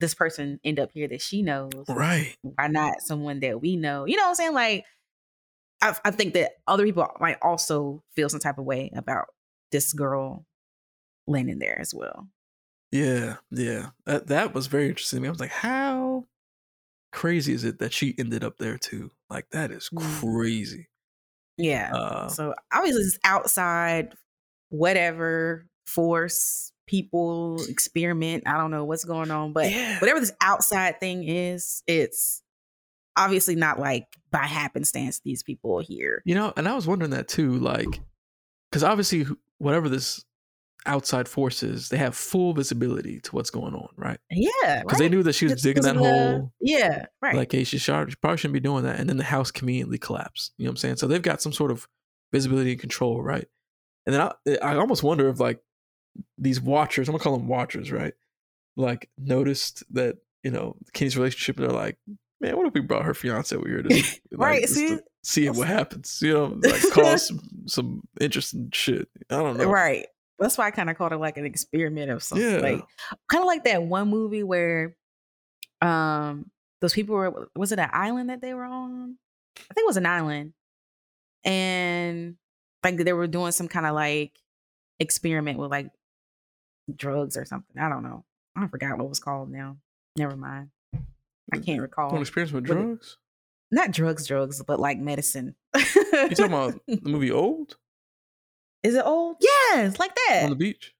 this 0.00 0.14
person 0.14 0.60
end 0.64 0.78
up 0.78 0.90
here 0.92 1.08
that 1.08 1.22
she 1.22 1.42
knows? 1.42 1.72
Right. 1.88 2.36
Why 2.42 2.68
not 2.68 3.00
someone 3.00 3.40
that 3.40 3.60
we 3.60 3.76
know? 3.76 4.06
You 4.06 4.16
know 4.16 4.24
what 4.24 4.30
I'm 4.30 4.34
saying? 4.34 4.54
Like, 4.54 4.84
I, 5.80 5.96
I 6.04 6.10
think 6.10 6.34
that 6.34 6.52
other 6.66 6.84
people 6.84 7.06
might 7.20 7.38
also 7.42 8.02
feel 8.14 8.28
some 8.28 8.40
type 8.40 8.58
of 8.58 8.64
way 8.64 8.90
about 8.94 9.26
this 9.72 9.92
girl 9.92 10.46
landing 11.26 11.58
there 11.58 11.78
as 11.80 11.94
well. 11.94 12.28
Yeah, 12.94 13.38
yeah. 13.50 13.88
That 14.06 14.28
that 14.28 14.54
was 14.54 14.68
very 14.68 14.88
interesting. 14.88 15.16
to 15.16 15.22
me. 15.22 15.26
I 15.26 15.30
was 15.32 15.40
like, 15.40 15.50
how 15.50 16.26
crazy 17.10 17.52
is 17.52 17.64
it 17.64 17.80
that 17.80 17.92
she 17.92 18.14
ended 18.16 18.44
up 18.44 18.58
there 18.58 18.78
too? 18.78 19.10
Like 19.28 19.50
that 19.50 19.72
is 19.72 19.90
Mm. 19.92 20.20
crazy. 20.20 20.88
Yeah. 21.56 21.92
Uh, 21.92 22.28
so 22.28 22.54
obviously, 22.72 23.02
it's 23.02 23.18
outside, 23.24 24.14
whatever 24.68 25.66
force, 25.86 26.70
people, 26.86 27.60
experiment. 27.68 28.44
I 28.46 28.58
don't 28.58 28.70
know 28.70 28.84
what's 28.84 29.04
going 29.04 29.32
on, 29.32 29.52
but 29.52 29.72
yeah. 29.72 29.98
whatever 29.98 30.20
this 30.20 30.32
outside 30.40 31.00
thing 31.00 31.28
is, 31.28 31.82
it's 31.88 32.42
obviously 33.16 33.56
not 33.56 33.80
like 33.80 34.06
by 34.30 34.46
happenstance 34.46 35.20
these 35.24 35.42
people 35.42 35.80
are 35.80 35.82
here. 35.82 36.22
You 36.24 36.36
know, 36.36 36.52
and 36.56 36.68
I 36.68 36.76
was 36.76 36.86
wondering 36.86 37.10
that 37.10 37.26
too, 37.26 37.58
like, 37.58 38.00
because 38.70 38.84
obviously, 38.84 39.26
whatever 39.58 39.88
this 39.88 40.24
outside 40.86 41.28
forces 41.28 41.88
they 41.88 41.96
have 41.96 42.14
full 42.14 42.52
visibility 42.52 43.20
to 43.20 43.34
what's 43.34 43.50
going 43.50 43.74
on, 43.74 43.88
right? 43.96 44.18
Yeah, 44.30 44.82
Because 44.82 44.98
they 44.98 45.08
knew 45.08 45.22
that 45.22 45.34
she 45.34 45.46
was 45.46 45.62
digging 45.62 45.82
that 45.82 45.94
the- 45.94 45.98
hole. 46.00 46.52
Yeah, 46.60 47.06
right. 47.22 47.34
Like, 47.36 47.52
hey, 47.52 47.64
she, 47.64 47.78
shot, 47.78 48.10
she 48.10 48.16
probably 48.16 48.36
shouldn't 48.38 48.54
be 48.54 48.60
doing 48.60 48.84
that. 48.84 48.98
And 49.00 49.08
then 49.08 49.16
the 49.16 49.24
house 49.24 49.50
conveniently 49.50 49.98
collapsed. 49.98 50.52
You 50.58 50.64
know 50.64 50.70
what 50.70 50.72
I'm 50.72 50.76
saying? 50.78 50.96
So 50.96 51.06
they've 51.06 51.22
got 51.22 51.40
some 51.40 51.52
sort 51.52 51.70
of 51.70 51.88
visibility 52.32 52.72
and 52.72 52.80
control, 52.80 53.22
right? 53.22 53.46
And 54.06 54.14
then 54.14 54.20
I, 54.20 54.32
I 54.62 54.76
almost 54.76 55.02
wonder 55.02 55.28
if, 55.28 55.40
like, 55.40 55.60
these 56.38 56.60
watchers, 56.60 57.08
I'm 57.08 57.12
going 57.12 57.20
to 57.20 57.24
call 57.24 57.36
them 57.38 57.48
watchers, 57.48 57.90
right? 57.90 58.12
Like, 58.76 59.08
noticed 59.18 59.82
that, 59.94 60.16
you 60.42 60.50
know, 60.50 60.76
Kenny's 60.92 61.16
relationship, 61.16 61.58
and 61.58 61.66
they're 61.68 61.74
like, 61.76 61.96
man, 62.40 62.56
what 62.56 62.66
if 62.66 62.74
we 62.74 62.80
brought 62.80 63.04
her 63.04 63.14
fiance 63.14 63.56
over 63.56 63.66
here 63.66 63.82
to, 63.82 63.88
like, 63.94 64.20
Right, 64.32 64.68
see? 64.68 64.88
to 64.88 65.02
see 65.22 65.48
what 65.48 65.68
happens? 65.68 66.18
You 66.20 66.34
know, 66.34 66.58
like, 66.62 66.82
cause 66.92 67.28
some, 67.28 67.40
some 67.66 68.02
interesting 68.20 68.68
shit. 68.74 69.08
I 69.30 69.36
don't 69.36 69.56
know. 69.56 69.64
Right. 69.70 70.06
That's 70.38 70.58
why 70.58 70.66
I 70.66 70.70
kind 70.70 70.90
of 70.90 70.96
called 70.96 71.12
it 71.12 71.18
like 71.18 71.36
an 71.36 71.44
experiment 71.44 72.10
of 72.10 72.22
something. 72.22 72.46
Yeah. 72.46 72.58
Like 72.58 72.84
kind 73.28 73.42
of 73.42 73.46
like 73.46 73.64
that 73.64 73.82
one 73.82 74.08
movie 74.08 74.42
where 74.42 74.96
um 75.80 76.50
those 76.80 76.92
people 76.92 77.14
were 77.14 77.48
was 77.54 77.72
it 77.72 77.78
an 77.78 77.90
island 77.92 78.30
that 78.30 78.40
they 78.40 78.54
were 78.54 78.64
on? 78.64 79.16
I 79.58 79.74
think 79.74 79.84
it 79.84 79.86
was 79.86 79.96
an 79.96 80.06
island. 80.06 80.52
And 81.44 82.36
like 82.82 82.96
they 82.96 83.12
were 83.12 83.26
doing 83.26 83.52
some 83.52 83.68
kind 83.68 83.86
of 83.86 83.94
like 83.94 84.32
experiment 84.98 85.58
with 85.58 85.70
like 85.70 85.90
drugs 86.94 87.36
or 87.36 87.44
something. 87.44 87.80
I 87.80 87.88
don't 87.88 88.02
know. 88.02 88.24
I 88.56 88.66
forgot 88.68 88.98
what 88.98 89.04
it 89.04 89.08
was 89.08 89.20
called 89.20 89.50
now. 89.50 89.76
Never 90.16 90.36
mind. 90.36 90.70
I 91.52 91.58
can't 91.58 91.80
recall. 91.80 92.10
One 92.10 92.20
experience 92.20 92.52
with 92.52 92.64
drugs? 92.64 93.18
Not 93.70 93.90
drugs, 93.90 94.26
drugs, 94.26 94.62
but 94.62 94.78
like 94.78 94.98
medicine. 94.98 95.54
You 95.74 96.30
talking 96.30 96.44
about 96.46 96.80
the 96.86 97.00
movie 97.10 97.30
Old 97.30 97.76
Is 98.84 98.94
it 98.94 99.04
old? 99.04 99.36
Yes, 99.40 99.98
like 99.98 100.14
that. 100.14 100.42
on 100.44 100.50
the 100.50 100.56
beach? 100.56 100.94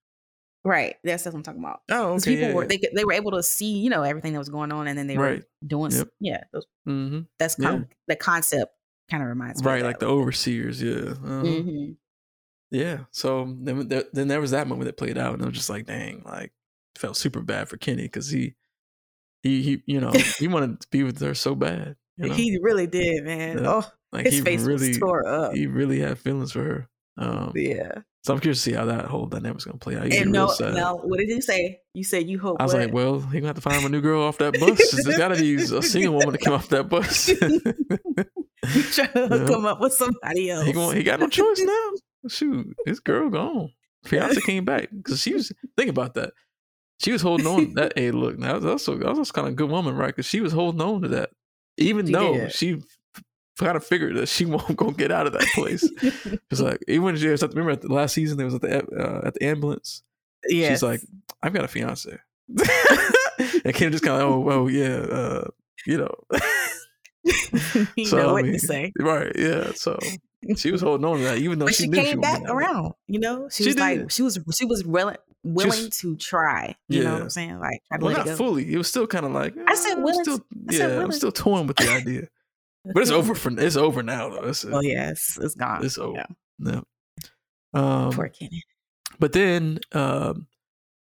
Right. 0.64 0.96
That's 1.04 1.26
what 1.26 1.34
I'm 1.34 1.42
talking 1.42 1.60
about. 1.60 1.82
Oh, 1.90 2.14
okay. 2.14 2.34
people 2.34 2.48
yeah, 2.48 2.54
were 2.54 2.66
they 2.66 2.80
they 2.94 3.04
were 3.04 3.12
able 3.12 3.32
to 3.32 3.42
see 3.42 3.78
you 3.78 3.90
know 3.90 4.02
everything 4.02 4.32
that 4.32 4.38
was 4.38 4.48
going 4.48 4.72
on, 4.72 4.88
and 4.88 4.98
then 4.98 5.06
they 5.06 5.18
Right. 5.18 5.40
were 5.40 5.68
doing 5.68 5.92
Yep. 5.92 6.08
yeah. 6.20 6.44
Those, 6.52 6.66
hmm 6.86 7.20
that's 7.38 7.56
kind 7.56 7.82
of 7.82 7.88
the 8.08 8.16
concept. 8.16 8.72
Kind 9.10 9.22
of 9.22 9.28
reminds 9.28 9.62
me. 9.62 9.68
Right, 9.68 9.80
of 9.82 9.86
like 9.86 9.98
the 9.98 10.06
overseers. 10.06 10.82
Yeah. 10.82 11.10
Uh-huh. 11.10 11.42
hmm 11.42 11.90
Yeah. 12.70 13.00
So 13.10 13.54
then, 13.60 13.88
there, 13.88 14.04
then 14.14 14.28
there 14.28 14.40
was 14.40 14.52
that 14.52 14.66
moment 14.66 14.86
that 14.86 14.96
played 14.96 15.18
out, 15.18 15.34
and 15.34 15.42
I 15.42 15.46
was 15.46 15.54
just 15.54 15.68
like, 15.68 15.84
dang, 15.84 16.22
like 16.24 16.52
felt 16.96 17.18
super 17.18 17.42
bad 17.42 17.68
for 17.68 17.76
Kenny 17.76 18.04
because 18.04 18.30
he, 18.30 18.54
he, 19.42 19.60
he, 19.62 19.82
you 19.84 20.00
know, 20.00 20.12
he 20.38 20.48
wanted 20.48 20.80
to 20.80 20.88
be 20.90 21.02
with 21.02 21.20
her 21.20 21.34
so 21.34 21.54
bad. 21.54 21.96
You 22.16 22.28
know, 22.28 22.34
He 22.34 22.58
really 22.62 22.86
did, 22.86 23.24
man. 23.24 23.58
Yeah. 23.58 23.68
Oh, 23.68 23.92
like 24.12 24.24
his 24.24 24.36
he 24.36 24.40
face 24.40 24.62
really, 24.62 24.88
was 24.88 24.98
tore 24.98 25.26
up. 25.28 25.52
he 25.52 25.66
really 25.66 26.00
had 26.00 26.18
feelings 26.18 26.52
for 26.52 26.62
her. 26.64 26.88
Um, 27.16 27.52
yeah. 27.54 27.92
so 28.24 28.34
I'm 28.34 28.40
curious 28.40 28.58
to 28.64 28.70
see 28.70 28.72
how 28.76 28.86
that 28.86 29.04
whole 29.04 29.26
dynamic's 29.26 29.64
gonna 29.64 29.78
play 29.78 29.96
out. 29.96 30.10
He 30.12 30.18
And 30.18 30.32
no, 30.32 30.52
no. 30.60 30.96
What 30.96 31.18
did 31.18 31.28
you 31.28 31.40
say? 31.40 31.78
You 31.94 32.02
said 32.04 32.28
you 32.28 32.38
hope. 32.40 32.56
I 32.60 32.64
was 32.64 32.72
what? 32.74 32.82
like, 32.86 32.92
well, 32.92 33.20
he 33.20 33.38
gonna 33.38 33.46
have 33.48 33.56
to 33.56 33.62
find 33.62 33.76
him 33.76 33.86
a 33.86 33.88
new 33.88 34.00
girl 34.00 34.22
off 34.22 34.38
that 34.38 34.58
bus. 34.58 34.90
There's 35.04 35.16
got 35.18 35.28
to 35.28 35.36
be 35.36 35.54
a 35.54 35.82
single 35.82 36.14
woman 36.14 36.32
to 36.32 36.38
come 36.38 36.54
off 36.54 36.68
that 36.70 36.88
bus. 36.88 37.28
you 37.28 38.82
trying 38.82 39.12
to 39.12 39.28
hook 39.28 39.48
Yeah. 39.48 39.56
him 39.56 39.66
up 39.66 39.80
with 39.80 39.92
somebody 39.92 40.50
else. 40.50 40.64
he, 40.66 40.72
going, 40.72 40.96
he 40.96 41.02
got 41.02 41.20
no 41.20 41.28
choice 41.28 41.60
now. 41.64 41.90
Shoot, 42.28 42.74
his 42.86 43.00
girl 43.00 43.28
gone. 43.30 43.70
Fiance 44.04 44.40
came 44.42 44.64
back 44.64 44.88
because 44.90 45.20
she 45.20 45.34
was 45.34 45.52
think 45.76 45.90
about 45.90 46.14
that. 46.14 46.32
She 47.02 47.12
was 47.12 47.22
holding 47.22 47.46
on. 47.46 47.74
That 47.74 47.92
hey, 47.96 48.10
look, 48.10 48.38
that 48.38 48.54
was 48.56 48.64
also 48.64 48.96
that 48.96 49.14
was 49.14 49.30
kind 49.32 49.46
of 49.46 49.52
a 49.52 49.56
good 49.56 49.70
woman, 49.70 49.94
right? 49.94 50.08
Because 50.08 50.26
she 50.26 50.40
was 50.40 50.52
holding 50.52 50.80
on 50.80 51.02
to 51.02 51.08
that, 51.08 51.30
even 51.76 52.06
She 52.06 52.12
though 52.12 52.34
did. 52.34 52.52
she 52.52 52.82
kind 53.58 53.76
of 53.76 53.84
figured 53.84 54.16
that 54.16 54.28
she 54.28 54.44
won't 54.54 54.76
go 54.76 54.90
get 54.90 55.10
out 55.12 55.26
of 55.26 55.32
that 55.34 55.46
place. 55.54 55.88
It's 56.50 56.60
like 56.60 56.78
even 56.88 57.02
when 57.04 57.16
she 57.16 57.28
was 57.28 57.42
at 57.42 57.50
the, 57.50 57.56
remember 57.56 57.72
at 57.72 57.82
the 57.82 57.92
last 57.92 58.14
season, 58.14 58.38
they 58.38 58.44
was 58.44 58.54
at 58.54 58.60
the 58.60 58.78
uh, 58.78 59.26
at 59.26 59.34
the 59.34 59.44
ambulance. 59.44 60.02
yes. 60.48 60.70
She's 60.72 60.82
like, 60.82 61.00
I've 61.42 61.52
got 61.52 61.64
a 61.64 61.68
fiance, 61.68 62.16
and 63.64 63.74
Kim 63.74 63.90
just 63.92 64.04
kind 64.04 64.22
of, 64.22 64.28
oh, 64.30 64.50
oh 64.50 64.68
yeah, 64.68 64.96
uh, 64.96 65.48
you 65.86 65.98
know, 65.98 66.14
you 67.96 68.04
so, 68.06 68.16
know 68.18 68.28
I 68.30 68.32
what 68.32 68.44
mean, 68.44 68.52
to 68.52 68.58
say. 68.58 68.92
right? 68.98 69.32
Yeah, 69.36 69.72
so 69.74 69.98
she 70.56 70.70
was 70.70 70.80
holding 70.80 71.04
on 71.06 71.18
to 71.18 71.24
that, 71.24 71.38
even 71.38 71.58
though 71.58 71.66
she, 71.68 71.84
she, 71.84 71.88
knew 71.88 71.96
came 71.96 72.20
wasn't 72.20 72.44
back 72.44 72.54
around. 72.54 72.94
You 73.08 73.20
know, 73.20 73.48
she, 73.50 73.64
She 73.64 73.68
was 73.70 73.78
like 73.78 74.10
she 74.10 74.22
was 74.22 74.38
she 74.54 74.64
was 74.64 74.84
willing 74.84 75.16
willing 75.42 75.90
to 75.90 76.16
try. 76.16 76.74
You 76.88 77.02
know 77.04 77.12
what 77.12 77.16
Yeah. 77.16 77.22
I'm 77.24 77.30
saying? 77.30 77.58
Like 77.60 77.80
Well, 78.00 78.12
not 78.16 78.28
fully. 78.36 78.72
It 78.72 78.78
was 78.78 78.88
still 78.88 79.06
kind 79.06 79.26
of 79.26 79.32
like 79.32 79.54
I 79.66 79.74
said 79.74 79.98
eh, 79.98 80.02
willing 80.02 80.24
Still, 80.24 80.44
I 80.68 80.74
said 80.74 80.90
yeah, 80.96 81.02
I'm 81.02 81.12
still 81.12 81.32
toying 81.32 81.66
with 81.66 81.76
the 81.78 81.90
idea, 81.90 82.28
but 82.92 83.02
it's 83.02 83.10
over 83.10 83.34
for 83.34 83.50
it's 83.58 83.76
over 83.76 84.02
now 84.02 84.28
though. 84.30 84.48
It's, 84.48 84.64
Oh 84.64 84.80
yes, 84.80 85.38
it's 85.40 85.54
gone. 85.54 85.84
it's 85.84 85.98
over. 85.98 86.24
Yeah. 86.58 86.80
Um, 87.72 88.12
Poor 88.12 88.28
Kenny. 88.28 88.62
but 89.18 89.32
then, 89.32 89.80
um, 89.92 90.46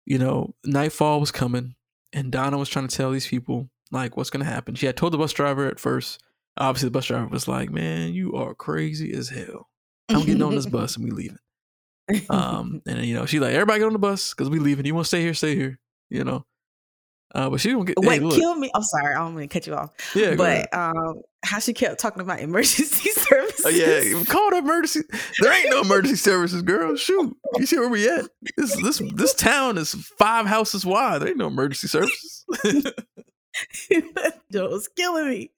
you 0.06 0.18
know, 0.18 0.56
nightfall 0.66 1.20
was 1.20 1.32
coming, 1.32 1.76
and 2.12 2.32
Donna 2.32 2.58
was 2.58 2.70
trying 2.70 2.88
to 2.88 2.96
tell 2.96 3.12
these 3.12 3.28
people 3.28 3.70
like 3.92 4.18
what's 4.18 4.30
gonna 4.30 4.46
happen. 4.46 4.76
She 4.76 4.86
had 4.88 4.98
told 4.98 5.14
the 5.14 5.18
bus 5.18 5.34
driver 5.34 5.68
at 5.68 5.80
first. 5.80 6.22
Obviously, 6.58 6.88
the 6.88 6.92
bus 6.92 7.06
driver 7.06 7.28
was 7.28 7.48
like, 7.48 7.70
"Man, 7.70 8.14
you 8.14 8.34
are 8.36 8.54
crazy 8.56 9.14
as 9.14 9.30
hell. 9.30 9.70
I'm 10.10 10.26
getting 10.26 10.42
on 10.42 10.56
this 10.56 10.66
bus 10.66 10.96
and 10.98 11.06
we 11.06 11.12
leaving." 11.12 11.38
Um, 12.30 12.82
and 12.86 12.98
then, 12.98 13.06
you 13.06 13.16
know, 13.16 13.26
she's 13.26 13.40
like, 13.42 13.54
"Everybody 13.54 13.80
get 13.80 13.86
on 13.88 13.94
the 13.94 14.00
bus 14.00 14.34
because 14.34 14.50
we 14.50 14.60
leaving. 14.60 14.86
You 14.86 14.94
want 14.96 15.06
to 15.06 15.10
stay 15.10 15.22
here? 15.22 15.34
Stay 15.34 15.56
here." 15.56 15.80
You 16.10 16.24
know. 16.24 16.46
Uh, 17.34 17.50
but 17.50 17.60
she 17.60 17.72
don't 17.72 17.86
get. 17.86 17.98
what 17.98 18.14
hey, 18.14 18.20
killed 18.20 18.60
me? 18.60 18.70
I'm 18.76 18.84
sorry, 18.84 19.16
I 19.16 19.20
don't 19.20 19.36
mean 19.36 19.50
to 19.50 19.54
cut 19.54 19.66
you 19.66 19.74
off. 19.74 19.92
yeah, 20.16 20.36
but 20.36 20.72
um, 20.74 21.22
how 21.44 21.58
she 21.60 21.74
kept 21.74 22.00
talking 22.00 22.22
about 22.22 22.40
emergency 22.40 23.10
services. 23.10 23.54
Oh 23.66 23.70
yeah, 23.70 24.24
call 24.26 24.50
the 24.50 24.58
emergency. 24.58 25.02
There 25.40 25.54
ain't 25.54 25.70
no 25.70 25.82
emergency 25.82 26.18
services, 26.18 26.62
girl. 26.64 26.98
Shoot, 26.98 27.36
you 27.56 27.66
see 27.66 27.80
where 27.80 27.88
we 27.88 28.10
at? 28.10 28.26
This 28.58 28.76
this 28.82 29.02
this 29.16 29.34
town 29.34 29.78
is 29.78 29.94
five 30.18 30.46
houses 30.48 30.86
wide. 30.86 31.22
There 31.22 31.30
ain't 31.30 31.38
no 31.38 31.48
emergency 31.48 31.88
services. 31.88 32.46
Joe 34.52 34.68
was 34.70 34.90
killing 34.90 35.30
me. 35.30 35.52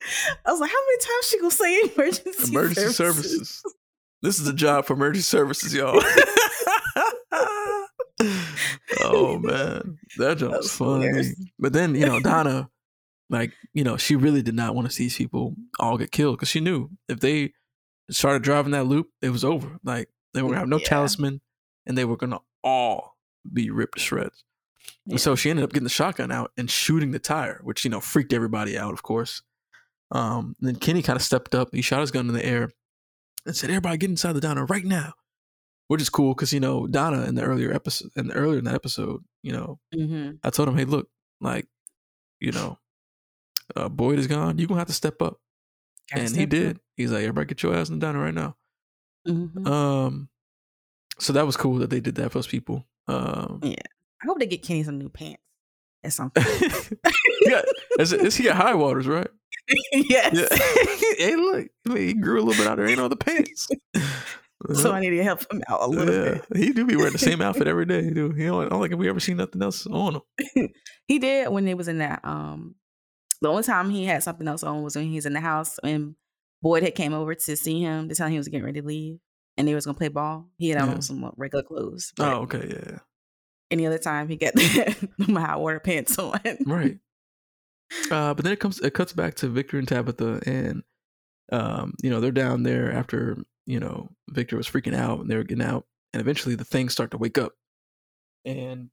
I 0.46 0.52
was 0.52 0.60
like, 0.60 0.70
how 0.70 0.78
many 0.86 0.98
times 1.00 1.28
she 1.28 1.40
gonna 1.40 1.52
say 1.52 1.82
emergency 1.82 2.22
services? 2.24 2.50
emergency 2.50 2.82
services? 2.82 2.96
services. 2.96 3.64
This 4.22 4.40
is 4.40 4.48
a 4.48 4.54
job 4.54 4.86
for 4.86 4.94
emergency 4.94 5.24
services, 5.24 5.74
y'all. 5.74 6.00
oh 9.02 9.38
man, 9.44 9.98
that 10.18 10.38
joke 10.38 10.52
was 10.52 10.72
funny. 10.72 11.34
But 11.60 11.74
then 11.74 11.96
you 11.96 12.06
know 12.06 12.20
Donna, 12.22 12.70
like 13.30 13.54
you 13.74 13.84
know, 13.84 13.98
she 13.98 14.16
really 14.16 14.42
did 14.42 14.56
not 14.56 14.76
want 14.76 14.88
to 14.88 14.94
see 14.94 15.04
these 15.06 15.18
people 15.18 15.56
all 15.80 15.98
get 15.98 16.12
killed 16.12 16.38
because 16.38 16.50
she 16.50 16.60
knew 16.60 16.90
if 17.10 17.20
they 17.20 17.54
started 18.10 18.44
driving 18.44 18.72
that 18.72 18.86
loop, 18.86 19.10
it 19.22 19.30
was 19.30 19.44
over. 19.44 19.78
Like 19.84 20.10
they 20.34 20.42
were 20.42 20.50
gonna 20.50 20.60
have 20.60 20.70
no 20.70 20.78
Yeah. 20.80 20.88
talisman, 20.88 21.42
and 21.86 21.98
they 21.98 22.06
were 22.06 22.18
gonna 22.18 22.40
all 22.64 23.18
be 23.52 23.70
ripped 23.70 23.96
to 23.98 24.04
shreds. 24.04 24.44
Yeah. 25.06 25.18
So 25.18 25.36
she 25.36 25.50
ended 25.50 25.64
up 25.64 25.72
getting 25.72 25.84
the 25.84 25.90
shotgun 25.90 26.32
out 26.32 26.52
and 26.58 26.70
shooting 26.70 27.12
the 27.12 27.20
tire, 27.20 27.60
which 27.64 27.84
you 27.84 27.90
know 27.90 28.00
freaked 28.00 28.34
everybody 28.34 28.78
out, 28.78 28.94
of 28.94 29.04
course. 29.04 29.42
Um, 30.12 30.56
and 30.60 30.68
then 30.70 30.76
Kenny 30.76 31.02
kind 31.02 31.18
of 31.18 31.24
stepped 31.24 31.56
up. 31.56 31.70
He 31.74 31.82
shot 31.82 32.02
his 32.02 32.12
gun 32.12 32.28
in 32.28 32.34
the 32.34 32.46
air 32.46 32.70
and 33.46 33.56
said, 33.56 33.70
"Everybody, 33.72 33.98
get 33.98 34.10
inside 34.12 34.34
the 34.34 34.42
diner 34.42 34.66
right 34.66 34.86
now," 34.86 35.14
which 35.88 36.02
is 36.02 36.10
cool 36.10 36.34
because 36.34 36.52
you 36.54 36.60
know 36.60 36.88
Donna 36.88 37.24
in 37.26 37.36
the 37.36 37.44
earlier 37.44 37.74
episode, 37.74 38.10
and 38.16 38.32
earlier 38.36 38.60
in 38.60 38.66
that 38.66 38.76
episode, 38.76 39.24
you 39.44 39.52
know, 39.54 39.80
Mhm. 39.94 40.40
I 40.44 40.50
told 40.50 40.70
him, 40.70 40.78
"Hey, 40.78 40.86
look, 40.86 41.10
like, 41.42 41.68
you 42.40 42.52
know, 42.52 42.78
uh, 43.76 43.90
Boyd 43.90 44.20
is 44.20 44.28
gone. 44.28 44.58
You 44.58 44.66
are 44.66 44.68
gonna 44.68 44.82
have 44.82 44.88
to 44.88 44.94
step 44.94 45.22
up," 45.22 45.40
Gotta 46.12 46.24
and 46.26 46.36
he 46.36 46.46
did. 46.46 46.76
up. 46.78 46.82
He's 46.98 47.12
like, 47.12 47.22
"Everybody, 47.22 47.48
get 47.48 47.64
your 47.64 47.76
ass 47.76 47.90
in 47.90 48.00
the 48.00 48.06
diner 48.06 48.22
right 48.22 48.34
now." 48.34 48.56
Mhm. 49.28 49.68
Um, 49.68 50.30
so 51.20 51.34
that 51.34 51.46
was 51.46 51.58
cool 51.58 51.78
that 51.80 51.90
they 51.90 52.00
did 52.00 52.16
that 52.16 52.32
for 52.32 52.38
those 52.40 52.48
people. 52.48 52.86
Um, 53.08 53.60
I 53.64 53.76
hope 54.26 54.40
they 54.40 54.46
get 54.48 54.64
Kenny 54.64 54.84
some 54.84 54.98
new 54.98 55.10
pants 55.10 55.42
at 56.04 56.14
some 56.14 56.30
point. 56.36 57.00
got, 57.50 57.66
is, 58.00 58.36
he 58.36 58.44
got 58.44 58.56
high 58.56 58.74
waters, 58.76 59.08
right? 59.08 59.28
yes. 59.94 60.34
Yeah. 60.34 60.48
hey, 61.18 61.36
look, 61.36 61.68
I 61.88 61.94
mean, 61.94 62.08
he 62.08 62.14
grew 62.14 62.40
a 62.40 62.44
little 62.44 62.64
bit 62.64 62.70
out 62.70 62.78
there. 62.78 62.88
Ain't 62.88 62.98
no 62.98 63.06
other 63.06 63.16
pants. 63.16 63.68
So 64.74 64.92
I 64.92 65.00
need 65.00 65.12
to 65.12 65.24
help 65.24 65.42
him 65.52 65.62
out 65.70 65.82
a 65.82 65.88
little 65.88 66.14
yeah, 66.14 66.42
bit. 66.50 66.58
he 66.58 66.74
do 66.74 66.86
be 66.86 66.96
wearing 66.96 67.14
the 67.14 67.20
same 67.20 67.42
outfit 67.42 67.68
every 67.68 67.86
day, 67.86 68.10
dude. 68.10 68.38
He 68.38 68.46
don't, 68.46 68.66
I 68.66 68.70
don't 68.70 68.82
think 68.82 69.00
we 69.00 69.10
ever 69.10 69.20
seen 69.20 69.38
nothing 69.38 69.62
else 69.62 69.86
on 69.88 70.16
him. 70.56 70.70
he 71.08 71.20
did 71.20 71.50
when 71.50 71.68
he 71.68 71.74
was 71.74 71.88
in 71.88 72.00
that. 72.00 72.22
Um, 72.24 72.76
the 73.42 73.50
only 73.50 73.64
time 73.64 73.90
he 73.90 74.06
had 74.06 74.24
something 74.24 74.48
else 74.48 74.64
on 74.64 74.82
was 74.84 74.96
when 74.96 75.06
he 75.10 75.16
was 75.16 75.26
in 75.26 75.34
the 75.34 75.42
house 75.42 75.78
and 75.84 76.16
Boyd 76.62 76.84
had 76.84 76.96
came 76.96 77.14
over 77.14 77.36
to 77.36 77.56
see 77.56 77.82
him 77.82 78.10
to 78.10 78.16
tell 78.16 78.28
him 78.28 78.32
he 78.32 78.38
was 78.40 78.48
getting 78.48 78.66
ready 78.66 78.82
to 78.82 78.88
leave 78.88 79.20
and 79.58 79.68
they 79.68 79.76
was 79.76 79.86
gonna 79.86 79.98
play 79.98 80.08
ball. 80.08 80.50
He 80.58 80.70
had 80.70 80.80
Yeah. 80.80 80.88
on 80.94 81.02
some 81.02 81.32
regular 81.38 81.64
clothes. 81.64 82.12
Oh, 82.20 82.42
okay, 82.44 82.68
yeah, 82.70 83.00
Any 83.70 83.86
other 83.86 83.98
time 84.00 84.30
he 84.30 84.36
got 84.38 84.54
the 84.56 85.08
hot 85.30 85.60
water 85.62 85.80
pants 85.80 86.18
on. 86.18 86.40
right. 86.66 86.98
Uh, 88.10 88.34
but 88.34 88.44
then 88.44 88.52
it 88.52 88.60
comes, 88.60 88.80
it 88.80 88.96
cuts 88.96 89.14
back 89.14 89.36
to 89.36 89.48
Victor 89.48 89.78
and 89.78 89.88
Tabitha, 89.88 90.42
and 90.48 90.82
um, 91.52 91.94
you 92.02 92.10
know 92.10 92.20
they're 92.20 92.32
down 92.32 92.64
there 92.64 92.92
after 92.92 93.38
you 93.66 93.80
know 93.80 94.10
Victor 94.30 94.58
was 94.58 94.68
freaking 94.70 94.96
out 94.96 95.20
and 95.22 95.30
they 95.30 95.36
were 95.36 95.44
getting 95.44 95.66
out, 95.66 95.86
and 96.14 96.22
eventually 96.22 96.56
the 96.56 96.66
things 96.66 96.92
start 96.94 97.12
to 97.12 97.18
wake 97.18 97.38
up, 97.38 97.54
and 98.46 98.90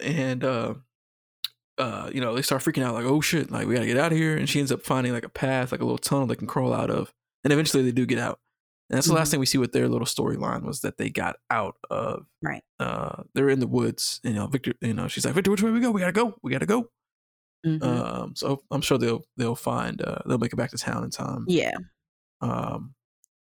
and 0.00 0.44
uh, 0.44 0.74
uh, 1.78 2.10
you 2.12 2.20
know 2.20 2.34
they 2.34 2.42
start 2.42 2.62
freaking 2.62 2.82
out 2.82 2.94
like 2.94 3.04
oh 3.04 3.20
shit, 3.20 3.50
like 3.50 3.66
we 3.66 3.74
gotta 3.74 3.86
get 3.86 3.98
out 3.98 4.12
of 4.12 4.18
here, 4.18 4.36
and 4.36 4.48
she 4.48 4.58
ends 4.60 4.72
up 4.72 4.82
finding 4.84 5.12
like 5.12 5.24
a 5.24 5.28
path, 5.28 5.72
like 5.72 5.80
a 5.80 5.84
little 5.84 5.98
tunnel 5.98 6.26
they 6.26 6.36
can 6.36 6.46
crawl 6.46 6.72
out 6.72 6.90
of, 6.90 7.12
and 7.44 7.52
eventually 7.52 7.82
they 7.82 7.92
do 7.92 8.06
get 8.06 8.18
out. 8.18 8.40
And 8.90 8.98
that's 8.98 9.06
the 9.06 9.14
last 9.14 9.28
Mhm. 9.28 9.30
thing 9.32 9.40
we 9.40 9.46
see 9.46 9.58
with 9.58 9.72
their 9.72 9.88
little 9.88 10.06
storyline 10.06 10.62
was 10.62 10.82
that 10.82 10.98
they 10.98 11.08
got 11.08 11.36
out 11.50 11.76
of 11.90 12.26
Right. 12.42 12.62
uh 12.78 13.22
they're 13.34 13.48
in 13.48 13.58
the 13.60 13.66
woods 13.66 14.20
and 14.24 14.34
you 14.34 14.38
know 14.40 14.46
Victor 14.46 14.74
you 14.82 14.92
know 14.92 15.08
she's 15.08 15.24
like 15.24 15.34
Victor 15.34 15.50
which 15.50 15.62
way 15.62 15.70
we 15.70 15.80
go 15.80 15.90
we 15.90 16.00
gotta 16.00 16.12
go 16.12 16.34
we 16.42 16.52
gotta 16.52 16.66
go 16.66 16.90
Mhm. 17.66 17.82
um, 17.82 18.36
so 18.36 18.62
I'm 18.70 18.82
sure 18.82 18.98
they'll 18.98 19.24
they'll 19.38 19.54
find 19.56 20.02
uh, 20.02 20.18
they'll 20.26 20.36
make 20.38 20.52
it 20.52 20.56
back 20.56 20.70
to 20.72 20.76
town 20.78 21.02
in 21.02 21.10
time. 21.10 21.46
yeah, 21.48 21.72
Um, 22.42 22.93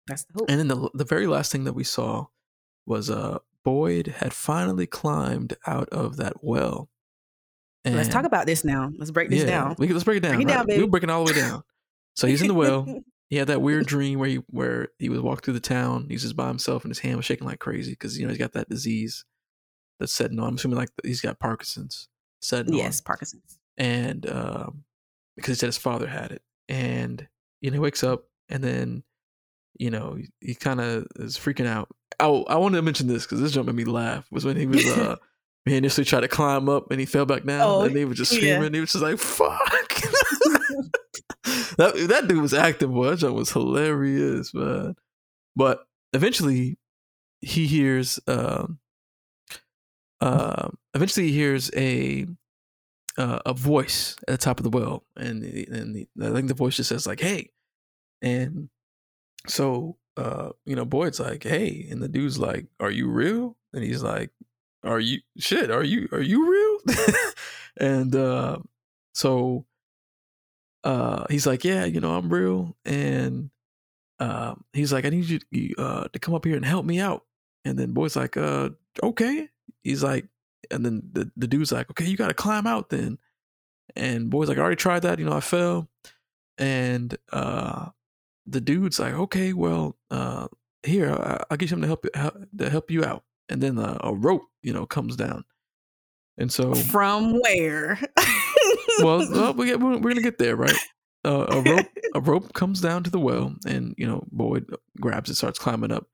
that's 0.10 0.24
the 0.26 0.34
hope. 0.34 0.50
and 0.50 0.60
then 0.60 0.68
the 0.68 0.90
the 0.94 1.06
very 1.06 1.28
last 1.28 1.52
thing 1.52 1.64
that 1.64 1.74
we 1.74 1.84
saw 1.84 2.26
was 2.86 3.10
uh 3.10 3.40
Boyd 3.64 4.08
had 4.20 4.34
finally 4.34 4.88
climbed 4.88 5.56
out 5.68 5.90
of 5.90 6.18
that 6.18 6.44
well. 6.44 6.90
Let's 7.86 8.10
talk 8.10 8.26
about 8.26 8.46
this 8.46 8.64
now. 8.64 8.92
Let's 8.98 9.12
break 9.12 9.30
this 9.30 9.40
yeah, 9.42 9.46
down. 9.48 9.76
We, 9.78 9.88
let's 9.88 10.04
break 10.04 10.18
it 10.18 10.20
down. 10.22 10.36
Break 10.36 10.48
it 10.48 10.52
right? 10.52 10.58
down, 10.58 10.66
We'll 10.68 10.78
baby. 10.78 10.90
break 10.90 11.04
it 11.04 11.10
all 11.10 11.24
the 11.26 11.34
way 11.34 11.40
down. 11.40 11.64
So 12.16 12.28
he's 12.28 12.42
in 12.42 12.48
the 12.48 12.54
well. 12.54 12.86
He 13.30 13.36
had 13.36 13.48
that 13.50 13.62
weird 13.62 13.86
dream 13.86 14.18
where 14.18 14.28
he 14.28 14.36
where 14.48 14.88
he 14.98 15.08
was 15.08 15.22
walking 15.22 15.42
through 15.44 15.54
the 15.54 15.60
town. 15.60 16.08
He's 16.10 16.24
just 16.24 16.36
by 16.36 16.48
himself, 16.48 16.84
and 16.84 16.90
his 16.90 16.98
hand 16.98 17.16
was 17.16 17.26
shaking 17.26 17.46
like 17.46 17.60
crazy 17.60 17.92
because 17.92 18.18
you 18.18 18.26
know 18.26 18.32
he's 18.32 18.40
got 18.40 18.54
that 18.54 18.70
disease 18.70 19.24
that's 20.00 20.12
setting 20.12 20.40
on. 20.40 20.48
I'm 20.48 20.56
assuming 20.56 20.80
like 20.80 20.90
he's 21.04 21.22
got 21.22 21.38
Parkinson's 21.38 22.08
setting 22.42 22.74
on 22.74 22.80
yes, 22.80 23.02
Parkinson's. 23.02 23.60
and 23.78 24.28
um, 24.28 24.84
because 25.36 25.58
he 25.58 25.60
said 25.60 25.68
his 25.68 25.78
father 25.78 26.08
had 26.08 26.32
it, 26.32 26.42
and 26.68 27.28
you 27.62 27.70
know 27.70 27.76
he 27.76 27.80
wakes 27.80 28.04
up, 28.04 28.24
and 28.50 28.64
then 28.64 29.04
you 29.80 29.90
know 29.90 30.16
he, 30.16 30.28
he 30.40 30.56
kind 30.56 30.80
of 30.80 31.08
is 31.16 31.38
freaking 31.38 31.66
out. 31.66 31.90
Oh, 32.20 32.44
I 32.44 32.58
wanted 32.58 32.76
to 32.78 32.82
mention 32.84 33.08
this 33.08 33.24
because 33.24 33.42
this 33.42 33.52
jump 33.54 33.68
made 33.68 33.76
me 33.76 33.86
laugh. 33.86 34.28
Was 34.32 34.46
when 34.46 34.58
he 34.58 34.68
was 34.68 34.86
uh, 34.98 35.16
he 35.66 35.76
initially 35.76 36.06
tried 36.06 36.22
to 36.22 36.28
climb 36.28 36.70
up 36.70 36.92
and 36.92 37.00
he 37.00 37.06
fell 37.06 37.26
back 37.26 37.44
down, 37.46 37.62
Oh, 37.62 37.82
and 37.82 37.96
they 37.96 38.06
were 38.06 38.14
just 38.14 38.32
yeah. 38.34 38.40
screaming. 38.56 38.74
He 38.74 38.80
was 38.82 38.92
just 38.92 39.04
like 39.04 39.18
"fuck." 39.18 39.50
that 41.78 41.94
that 42.10 42.26
dude 42.28 42.42
was 42.42 42.54
acting, 42.54 42.92
boy. 42.94 43.10
That 43.10 43.20
jump 43.20 43.36
was 43.36 43.52
hilarious, 43.52 44.54
man. 44.54 44.96
But 45.56 45.86
eventually, 46.14 46.78
he 47.42 47.66
hears. 47.68 48.20
Um, 48.28 48.80
uh, 50.22 50.70
eventually, 50.94 51.28
he 51.28 51.34
hears 51.34 51.72
a 51.76 52.28
uh, 53.18 53.40
a 53.46 53.54
voice 53.54 54.16
at 54.28 54.32
the 54.32 54.38
top 54.38 54.60
of 54.60 54.64
the 54.64 54.70
well, 54.70 55.04
and 55.16 55.44
and 55.44 55.96
the, 55.96 56.08
I 56.22 56.32
think 56.32 56.48
the 56.50 56.54
voice 56.54 56.76
just 56.76 56.90
says 56.90 57.08
like, 57.08 57.20
"Hey," 57.22 57.52
and 58.22 58.70
so 59.50 59.98
uh, 60.18 60.50
you 60.66 60.76
know, 60.76 60.86
Boyd's 60.86 61.20
like, 61.20 61.44
"Hey," 61.44 61.88
and 61.90 62.02
the 62.02 62.08
dude's 62.08 62.38
like, 62.38 62.68
"Are 62.80 62.92
you 62.92 63.10
real?" 63.10 63.56
And 63.74 63.84
he's 63.84 64.04
like, 64.04 64.32
"Are 64.84 65.00
you 65.00 65.20
shit? 65.38 65.72
Are 65.72 65.84
you 65.84 66.10
are 66.12 66.22
you 66.22 66.50
real?" 66.50 66.96
and 67.78 68.16
uh, 68.16 68.60
so 69.14 69.66
uh, 70.84 71.26
he's 71.30 71.48
like, 71.48 71.64
"Yeah, 71.64 71.86
you 71.86 72.02
know, 72.02 72.16
I'm 72.16 72.30
real," 72.30 72.76
and 72.86 73.50
um, 74.20 74.66
he's 74.74 74.92
like, 74.92 75.06
"I 75.06 75.10
need 75.10 75.26
you 75.26 75.40
you, 75.52 75.76
uh, 75.78 76.08
to 76.10 76.20
come 76.20 76.36
up 76.36 76.46
here 76.46 76.56
and 76.56 76.66
help 76.66 76.86
me 76.86 77.00
out." 77.00 77.26
And 77.66 77.78
then 77.78 77.94
Boyd's 77.94 78.16
like, 78.16 78.38
"Uh, 78.38 78.72
okay." 79.02 79.50
He's 79.84 80.04
like, 80.04 80.26
and 80.72 80.86
then 80.86 81.02
the, 81.12 81.32
the 81.36 81.48
dude's 81.48 81.72
like, 81.72 81.90
okay, 81.90 82.06
you 82.06 82.18
got 82.18 82.28
to 82.28 82.34
climb 82.34 82.68
out 82.68 82.90
then. 82.90 83.18
And 83.96 84.30
Boyd's 84.30 84.50
like, 84.50 84.58
I 84.58 84.62
already 84.62 84.76
tried 84.76 85.02
that. 85.04 85.20
You 85.20 85.26
know, 85.26 85.34
I 85.34 85.40
fell. 85.40 85.88
And 86.58 87.18
uh, 87.32 87.88
the 88.50 88.62
dude's 88.62 89.00
like, 89.00 89.14
okay, 89.14 89.54
well, 89.54 89.98
uh, 90.12 90.48
here, 90.84 91.12
I, 91.12 91.44
I'll 91.50 91.58
get 91.58 91.64
you 91.64 91.68
something 91.70 91.84
to 91.84 91.88
help, 91.88 92.06
you- 92.06 92.48
to 92.58 92.70
help 92.70 92.90
you 92.92 93.04
out. 93.06 93.24
And 93.50 93.62
then 93.62 93.78
uh, 93.80 93.98
a 94.02 94.14
rope, 94.14 94.44
you 94.62 94.74
know, 94.74 94.86
comes 94.86 95.16
down. 95.16 95.44
And 96.38 96.52
so, 96.52 96.74
From 96.74 97.40
where? 97.42 98.00
well, 99.00 99.28
well 99.32 99.54
we 99.58 99.66
get, 99.66 99.80
we're, 99.80 99.98
we're 99.98 100.10
gonna 100.12 100.22
get 100.22 100.38
there, 100.38 100.56
right? 100.56 100.76
Uh, 101.26 101.46
a 101.50 101.62
rope, 101.62 101.88
a 102.16 102.22
rope 102.22 102.54
comes 102.54 102.80
down 102.80 103.04
to 103.04 103.10
the 103.10 103.20
well, 103.20 103.54
and 103.68 103.94
you 103.98 104.08
know, 104.08 104.24
Boyd 104.32 104.74
grabs 105.02 105.30
it, 105.30 105.36
starts 105.36 105.60
climbing 105.60 105.92
up. 105.92 106.08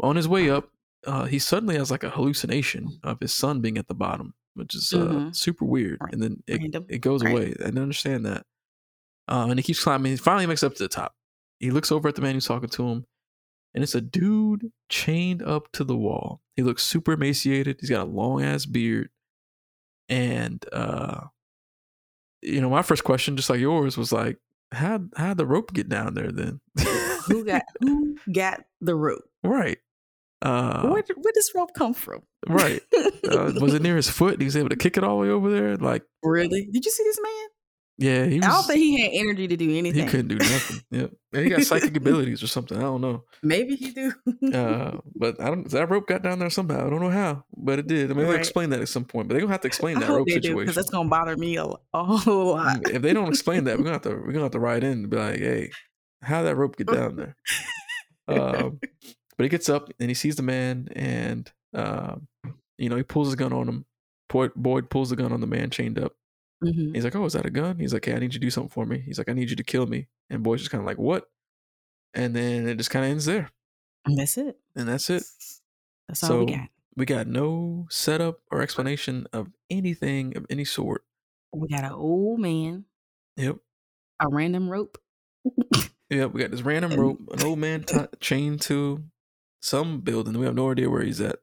On 0.00 0.14
his 0.14 0.28
way 0.28 0.48
up, 0.50 0.70
uh, 1.06 1.24
he 1.24 1.38
suddenly 1.40 1.76
has 1.76 1.90
like 1.90 2.04
a 2.04 2.10
hallucination 2.10 3.00
of 3.02 3.18
his 3.20 3.32
son 3.32 3.60
being 3.60 3.78
at 3.78 3.88
the 3.88 3.94
bottom, 3.94 4.34
which 4.54 4.74
is 4.76 4.92
uh, 4.92 4.98
Mhm. 4.98 5.34
super 5.36 5.64
weird. 5.64 5.98
Right. 6.00 6.12
And 6.12 6.22
then 6.22 6.42
it, 6.46 6.60
Random. 6.60 6.86
it 6.88 6.98
goes 6.98 7.24
Right. 7.24 7.32
away. 7.32 7.46
I 7.58 7.64
didn't 7.64 7.78
understand 7.82 8.26
that. 8.26 8.46
Um, 9.26 9.50
and 9.50 9.58
he 9.58 9.64
keeps 9.64 9.82
climbing. 9.82 10.12
He 10.12 10.16
finally 10.18 10.46
makes 10.46 10.62
it 10.62 10.66
up 10.66 10.74
to 10.74 10.82
the 10.84 10.88
top. 10.88 11.13
He 11.58 11.70
looks 11.70 11.92
over 11.92 12.08
at 12.08 12.14
the 12.14 12.22
man 12.22 12.34
who's 12.34 12.46
talking 12.46 12.68
to 12.68 12.88
him, 12.88 13.06
and 13.74 13.82
it's 13.82 13.94
a 13.94 14.00
dude 14.00 14.70
chained 14.88 15.42
up 15.42 15.70
to 15.72 15.84
the 15.84 15.96
wall. 15.96 16.40
He 16.56 16.62
looks 16.62 16.82
super 16.82 17.12
emaciated. 17.12 17.78
He's 17.80 17.90
got 17.90 18.06
a 18.06 18.10
long 18.10 18.42
ass 18.42 18.66
beard, 18.66 19.10
and 20.08 20.64
uh, 20.72 21.20
you 22.42 22.60
know, 22.60 22.70
my 22.70 22.82
first 22.82 23.04
question, 23.04 23.36
just 23.36 23.50
like 23.50 23.60
yours, 23.60 23.96
was 23.96 24.12
like, 24.12 24.38
how 24.72 25.00
how'd 25.16 25.38
the 25.38 25.46
rope 25.46 25.72
get 25.72 25.88
down 25.88 26.14
there 26.14 26.30
then? 26.30 26.60
who 27.26 27.44
got 27.44 27.62
who 27.80 28.16
got 28.32 28.64
the 28.80 28.94
rope? 28.94 29.24
right? 29.42 29.78
Uh, 30.42 30.82
where, 30.82 31.02
where 31.16 31.32
does 31.34 31.52
rope 31.54 31.70
come 31.74 31.94
from? 31.94 32.22
right. 32.46 32.82
Uh, 33.26 33.52
was 33.58 33.72
it 33.72 33.80
near 33.80 33.96
his 33.96 34.10
foot? 34.10 34.38
He 34.40 34.44
was 34.44 34.56
able 34.56 34.68
to 34.68 34.76
kick 34.76 34.98
it 34.98 35.04
all 35.04 35.16
the 35.18 35.22
way 35.26 35.30
over 35.30 35.50
there. 35.50 35.76
Like, 35.76 36.02
really? 36.22 36.68
Did 36.70 36.84
you 36.84 36.90
see 36.90 37.02
this 37.02 37.18
man? 37.22 37.46
Yeah, 37.96 38.26
he 38.26 38.36
was. 38.38 38.46
I 38.46 38.50
don't 38.50 38.64
think 38.64 38.78
he 38.80 39.00
had 39.02 39.10
energy 39.12 39.46
to 39.46 39.56
do 39.56 39.70
anything. 39.76 40.04
he 40.04 40.08
couldn't 40.10 40.28
do 40.28 40.38
nothing. 40.38 40.80
Yeah, 40.90 41.40
he 41.42 41.48
got 41.50 41.62
psychic 41.62 41.96
abilities 41.96 42.42
or 42.42 42.46
something. 42.46 42.78
I 42.78 42.82
don't 42.82 43.00
know. 43.00 43.24
Maybe 43.42 43.74
he 43.74 43.90
do. 43.90 44.12
Uh, 44.52 44.98
but 45.16 45.40
I 45.40 45.46
don't. 45.46 45.68
That 45.70 45.90
rope 45.90 46.06
got 46.06 46.22
down 46.22 46.38
there 46.38 46.50
somehow. 46.50 46.86
I 46.86 46.90
don't 46.90 47.00
know 47.00 47.10
how, 47.10 47.44
but 47.56 47.80
it 47.80 47.88
did. 47.88 48.10
I 48.10 48.14
mean, 48.14 48.26
they'll 48.26 48.36
explain 48.36 48.70
that 48.70 48.80
at 48.80 48.88
some 48.88 49.04
point. 49.04 49.26
But 49.28 49.34
they're 49.34 49.40
gonna 49.40 49.52
have 49.52 49.62
to 49.62 49.66
explain 49.66 49.98
that 49.98 50.08
rope 50.08 50.28
situation. 50.28 50.58
because 50.58 50.76
that's 50.76 50.90
gonna 50.90 51.08
bother 51.08 51.36
me 51.36 51.56
a, 51.56 51.64
a 51.64 52.04
whole 52.04 52.52
lot. 52.54 52.88
if 52.88 53.02
they 53.02 53.12
don't 53.12 53.28
explain 53.28 53.64
that, 53.64 53.78
we're 53.78 53.84
gonna 53.84 53.94
have 53.94 54.02
to 54.02 54.10
we're 54.10 54.32
gonna 54.32 54.44
have 54.44 54.52
to 54.52 54.60
write 54.60 54.84
in 54.84 54.92
and 54.92 55.10
be 55.10 55.16
like, 55.16 55.38
hey, 55.40 55.70
how 56.22 56.42
did 56.42 56.48
that 56.48 56.56
rope 56.56 56.76
get 56.76 56.86
down 56.86 57.16
there? 57.16 57.36
um, 58.28 58.78
but 59.36 59.42
he 59.44 59.48
gets 59.48 59.68
up 59.68 59.92
and 59.98 60.08
he 60.08 60.14
sees 60.14 60.36
the 60.36 60.42
man, 60.42 60.88
and 60.94 61.50
um, 61.74 62.28
you 62.78 62.88
know 62.88 62.96
he 62.96 63.02
pulls 63.02 63.28
his 63.28 63.34
gun 63.34 63.52
on 63.52 63.68
him. 63.68 63.84
Boyd, 64.28 64.52
Boyd 64.56 64.90
pulls 64.90 65.10
the 65.10 65.16
gun 65.16 65.32
on 65.32 65.40
the 65.40 65.46
man 65.46 65.70
chained 65.70 65.98
up. 65.98 66.12
Mhm. 66.62 66.94
He's 66.94 67.04
like, 67.04 67.14
"Oh, 67.16 67.24
is 67.26 67.32
that 67.34 67.46
a 67.46 67.50
gun?" 67.50 67.78
He's 67.78 67.92
like, 67.92 68.04
"Hey, 68.04 68.12
I 68.14 68.18
need 68.18 68.32
you 68.34 68.38
to 68.40 68.46
do 68.46 68.50
something 68.50 68.70
for 68.70 68.86
me." 68.86 69.00
He's 69.00 69.18
like, 69.18 69.28
"I 69.28 69.32
need 69.32 69.50
you 69.50 69.56
to 69.56 69.64
kill 69.64 69.86
me." 69.86 70.08
And 70.30 70.42
Boyd's 70.42 70.62
just 70.62 70.70
kind 70.70 70.80
of 70.80 70.86
like, 70.86 70.98
"What?" 70.98 71.30
And 72.14 72.34
then 72.34 72.68
it 72.68 72.76
just 72.76 72.90
kind 72.90 73.04
of 73.04 73.10
ends 73.10 73.24
there, 73.26 73.50
And 74.06 74.18
that's 74.18 74.38
it. 74.38 74.58
and 74.76 74.88
that's 74.88 75.10
it. 75.10 75.24
That's 76.08 76.22
all 76.24 76.44
we 76.44 76.52
got. 76.52 76.68
We 76.96 77.06
got 77.06 77.26
no 77.26 77.86
setup 77.90 78.40
or 78.52 78.62
explanation 78.62 79.26
of 79.32 79.50
anything 79.68 80.36
of 80.36 80.46
any 80.48 80.64
sort. 80.64 81.04
We 81.52 81.68
got 81.68 81.84
an 81.84 81.92
old 81.92 82.38
man, 82.40 82.84
Yep. 83.36 83.56
a 84.20 84.28
random 84.28 84.68
rope. 84.70 84.98
Yep. 86.10 86.32
We 86.32 86.40
got 86.42 86.50
this 86.52 86.62
random 86.62 86.92
rope, 87.00 87.18
an 87.32 87.42
old 87.42 87.58
man 87.58 87.82
t- 87.84 87.98
chained 88.20 88.60
to 88.62 89.02
some 89.60 90.00
building. 90.02 90.38
We 90.38 90.46
have 90.46 90.54
no 90.54 90.70
idea 90.70 90.88
where 90.90 91.02
he's 91.02 91.20
at. 91.20 91.40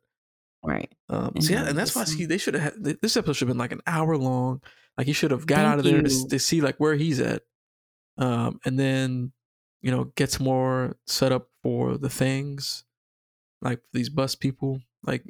Right. 0.63 0.93
Um, 1.09 1.31
And 1.35 1.43
so 1.43 1.53
yeah, 1.53 1.67
and 1.67 1.77
that's 1.77 1.95
why 1.95 2.03
see, 2.05 2.25
they 2.25 2.38
should 2.38 2.53
have 2.53 2.75
this 2.81 3.17
episode 3.17 3.33
should 3.33 3.47
have 3.47 3.53
been 3.55 3.57
like 3.57 3.71
an 3.73 3.81
hour 3.88 4.15
long. 4.17 4.61
Like 4.97 5.07
he 5.07 5.13
should 5.13 5.31
have 5.31 5.45
got 5.45 5.57
Thank 5.57 5.68
out 5.68 5.80
of 5.80 5.85
there 5.85 6.01
to, 6.01 6.27
to 6.30 6.39
see 6.39 6.61
like 6.61 6.77
where 6.77 6.95
he's 6.95 7.19
at, 7.19 7.43
um, 8.18 8.59
and 8.65 8.80
then 8.80 9.31
you 9.81 9.91
know 9.91 10.05
gets 10.15 10.39
more 10.39 10.97
set 11.07 11.31
up 11.31 11.47
for 11.63 11.97
the 11.97 12.09
things, 12.09 12.84
like 13.61 13.80
these 13.93 14.09
bus 14.09 14.35
people. 14.35 14.80
Like 15.03 15.23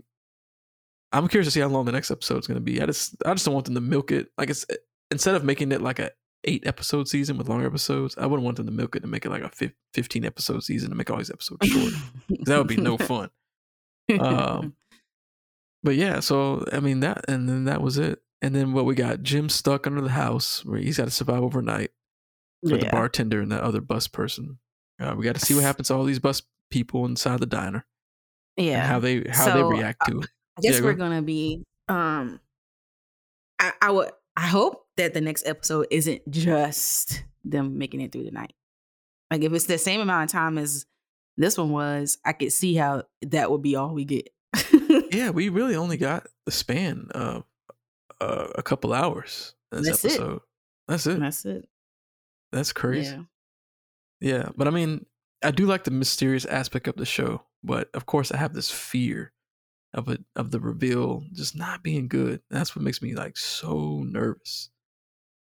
I'm 1.13 1.27
curious 1.27 1.47
to 1.47 1.51
see 1.51 1.59
how 1.59 1.67
long 1.67 1.85
the 1.85 1.91
next 1.91 2.11
episode 2.11 2.39
is 2.39 2.47
going 2.47 2.55
to 2.55 2.61
be. 2.61 2.81
I 2.81 2.85
just 2.85 3.15
I 3.25 3.33
just 3.33 3.45
don't 3.45 3.53
want 3.53 3.65
them 3.65 3.75
to 3.75 3.81
milk 3.81 4.11
it. 4.11 4.29
Like 4.37 4.49
it's 4.49 4.65
instead 5.09 5.35
of 5.35 5.43
making 5.43 5.71
it 5.71 5.81
like 5.81 5.99
a 5.99 6.11
eight 6.45 6.65
episode 6.65 7.07
season 7.07 7.37
with 7.37 7.47
longer 7.49 7.67
episodes, 7.67 8.17
I 8.17 8.25
wouldn't 8.25 8.43
want 8.43 8.57
them 8.57 8.65
to 8.65 8.71
milk 8.71 8.95
it 8.95 9.03
and 9.03 9.11
make 9.11 9.25
it 9.25 9.29
like 9.29 9.43
a 9.43 9.71
15 9.93 10.25
episode 10.25 10.63
season 10.63 10.89
to 10.89 10.95
make 10.95 11.11
all 11.11 11.17
these 11.17 11.29
episodes 11.29 11.67
short. 11.67 11.93
that 12.45 12.57
would 12.57 12.67
be 12.67 12.77
no 12.77 12.97
fun. 12.97 13.29
Um, 14.19 14.75
But 15.83 15.95
yeah, 15.95 16.19
so 16.19 16.65
I 16.73 16.79
mean 16.81 16.99
that, 16.99 17.23
and 17.29 17.47
then 17.47 17.63
that 17.65 17.81
was 17.81 17.97
it. 17.97 18.19
And 18.41 18.55
then 18.55 18.73
what 18.73 18.85
we 18.85 18.95
got? 18.95 19.21
Jim 19.23 19.49
stuck 19.49 19.85
under 19.85 20.01
the 20.01 20.09
house 20.09 20.65
where 20.65 20.79
he's 20.79 20.97
got 20.97 21.05
to 21.05 21.11
survive 21.11 21.43
overnight 21.43 21.91
for 22.67 22.77
the 22.77 22.87
bartender 22.91 23.41
and 23.41 23.51
that 23.51 23.61
other 23.61 23.81
bus 23.81 24.07
person. 24.07 24.57
Uh, 24.99 25.13
we 25.17 25.23
got 25.23 25.35
to 25.35 25.41
see 25.45 25.53
what 25.53 25.63
happens 25.63 25.87
to 25.89 25.95
all 25.95 26.03
these 26.03 26.19
bus 26.19 26.41
people 26.71 27.05
inside 27.05 27.39
the 27.39 27.45
diner 27.45 27.85
Yeah. 28.57 28.79
and 28.79 28.87
how 28.87 28.99
they 28.99 29.23
how 29.29 29.53
they 29.55 29.63
react 29.63 30.07
to 30.07 30.19
it. 30.19 30.27
I 30.57 30.61
guess 30.61 30.75
Yeah, 30.75 30.81
we're 30.81 30.89
ahead. 30.89 30.99
gonna 30.99 31.21
be 31.21 31.63
um 31.89 32.39
I, 33.59 33.73
I 33.81 33.91
would 33.91 34.11
I 34.37 34.47
hope 34.47 34.85
that 34.97 35.13
the 35.13 35.21
next 35.21 35.45
episode 35.47 35.87
isn't 35.91 36.29
just 36.29 37.23
them 37.43 37.77
making 37.77 38.01
it 38.01 38.11
through 38.11 38.23
the 38.25 38.31
night. 38.31 38.53
Like 39.29 39.43
if 39.43 39.51
it's 39.53 39.65
the 39.65 39.77
same 39.77 40.01
amount 40.01 40.29
of 40.29 40.31
time 40.31 40.57
as 40.57 40.85
this 41.37 41.57
one 41.57 41.71
was, 41.71 42.17
I 42.25 42.33
could 42.33 42.53
see 42.53 42.75
how 42.75 43.03
that 43.23 43.49
would 43.51 43.61
be 43.61 43.75
all 43.75 43.93
we 43.93 44.05
get. 44.05 44.29
Yeah, 45.11 45.29
we 45.31 45.49
really 45.49 45.75
only 45.75 45.97
got 45.97 46.27
the 46.45 46.51
span 46.51 47.07
of 47.11 47.43
uh, 48.21 48.47
a 48.55 48.63
couple 48.63 48.93
hours 48.93 49.55
this 49.71 50.01
That's 50.01 50.05
it. 50.17 50.39
That's 50.87 51.07
it. 51.07 51.19
That's 51.19 51.45
it. 51.45 51.69
That's 52.51 52.73
crazy. 52.73 53.15
Yeah. 53.15 53.23
Yeah, 54.19 54.49
but 54.55 54.67
I 54.67 54.71
mean, 54.71 55.05
I 55.43 55.51
do 55.51 55.65
like 55.65 55.83
the 55.83 55.91
mysterious 55.91 56.45
aspect 56.45 56.87
of 56.87 56.95
the 56.95 57.05
show, 57.05 57.41
but 57.63 57.89
of 57.93 58.05
course, 58.05 58.31
I 58.31 58.37
have 58.37 58.53
this 58.53 58.69
fear 58.69 59.31
of 59.93 60.07
it 60.09 60.23
of 60.35 60.51
the 60.51 60.59
reveal 60.59 61.23
just 61.33 61.55
not 61.55 61.81
being 61.83 62.07
good. 62.07 62.41
That's 62.49 62.75
what 62.75 62.83
makes 62.83 63.01
me 63.01 63.15
like 63.15 63.37
so 63.37 64.03
nervous. 64.05 64.69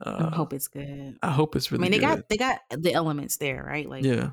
I 0.04 0.10
Uh, 0.10 0.30
hope 0.32 0.52
it's 0.52 0.68
good. 0.68 1.18
I 1.24 1.32
hope 1.32 1.56
it's 1.56 1.72
really. 1.72 1.84
I 1.84 1.90
mean, 1.90 1.92
they 1.92 2.06
good. 2.06 2.18
got 2.18 2.30
they 2.30 2.38
got 2.38 2.60
the 2.70 2.94
elements 2.94 3.38
there, 3.38 3.64
right? 3.64 3.88
Like 3.90 4.04
yeah, 4.04 4.32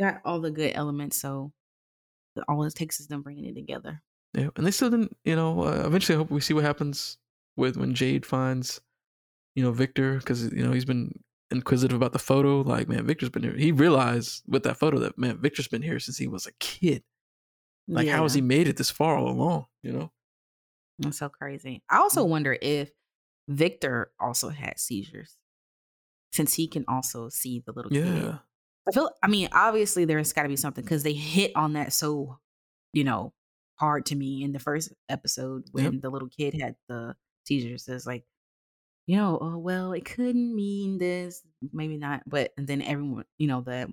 got 0.00 0.20
all 0.24 0.40
the 0.40 0.50
good 0.50 0.72
elements. 0.74 1.16
So 1.16 1.52
all 2.48 2.64
it 2.64 2.74
takes 2.74 2.98
is 2.98 3.06
them 3.06 3.22
bringing 3.22 3.44
it 3.44 3.54
together. 3.54 4.02
yeah, 4.36 4.48
and 4.56 4.66
they 4.66 4.72
still 4.72 4.90
didn't. 4.90 5.16
You 5.24 5.36
know, 5.36 5.62
uh, 5.64 5.84
eventually, 5.86 6.16
I 6.16 6.18
hope 6.18 6.30
we 6.30 6.40
see 6.40 6.54
what 6.54 6.64
happens 6.64 7.18
with 7.56 7.76
when 7.76 7.94
Jade 7.94 8.26
finds, 8.26 8.80
you 9.54 9.62
know, 9.62 9.72
Victor 9.72 10.16
because 10.18 10.44
you 10.52 10.64
know 10.64 10.72
he's 10.72 10.84
been 10.84 11.12
inquisitive 11.50 11.96
about 11.96 12.12
the 12.12 12.18
photo. 12.18 12.60
Like, 12.62 12.88
man, 12.88 13.06
Victor's 13.06 13.30
been 13.30 13.42
here. 13.42 13.56
He 13.56 13.72
realized 13.72 14.42
with 14.46 14.62
that 14.64 14.76
photo 14.78 14.98
that 15.00 15.18
man, 15.18 15.38
Victor's 15.40 15.68
been 15.68 15.82
here 15.82 16.00
since 16.00 16.16
he 16.18 16.26
was 16.26 16.46
a 16.46 16.52
kid. 16.60 17.02
Like, 17.86 18.08
how 18.08 18.22
has 18.22 18.32
he 18.34 18.40
made 18.40 18.66
it 18.66 18.76
this 18.78 18.90
far 18.90 19.16
all 19.18 19.28
along? 19.28 19.66
You 19.82 19.92
know. 19.92 20.12
That's 20.98 21.18
so 21.18 21.28
crazy. 21.28 21.82
I 21.90 21.96
Mm. 21.96 22.00
also 22.00 22.24
wonder 22.24 22.56
if 22.62 22.90
Victor 23.48 24.12
also 24.18 24.48
had 24.48 24.78
seizures, 24.78 25.36
since 26.32 26.54
he 26.54 26.66
can 26.66 26.84
also 26.88 27.28
see 27.28 27.62
the 27.66 27.72
little 27.72 27.90
kid. 27.90 28.06
Yeah. 28.06 28.38
I 28.88 28.92
feel. 28.92 29.10
I 29.22 29.28
mean, 29.28 29.48
obviously 29.52 30.04
there's 30.04 30.32
got 30.32 30.44
to 30.44 30.48
be 30.48 30.56
something 30.56 30.84
because 30.84 31.02
they 31.02 31.12
hit 31.12 31.52
on 31.54 31.72
that 31.74 31.92
so, 31.92 32.38
you 32.92 33.04
know, 33.04 33.32
hard 33.76 34.06
to 34.06 34.14
me 34.14 34.42
in 34.42 34.52
the 34.52 34.58
first 34.58 34.92
episode 35.08 35.64
when 35.72 36.00
the 36.00 36.10
little 36.10 36.28
kid 36.28 36.54
had 36.60 36.76
the 36.88 37.16
seizures. 37.44 37.88
It's 37.88 38.06
like, 38.06 38.24
you 39.06 39.16
know, 39.16 39.38
oh 39.40 39.58
well, 39.58 39.92
it 39.92 40.04
couldn't 40.04 40.54
mean 40.54 40.98
this, 40.98 41.42
maybe 41.72 41.96
not, 41.98 42.22
but 42.26 42.52
and 42.56 42.66
then 42.66 42.82
everyone, 42.82 43.24
you 43.38 43.46
know, 43.46 43.60
the 43.60 43.92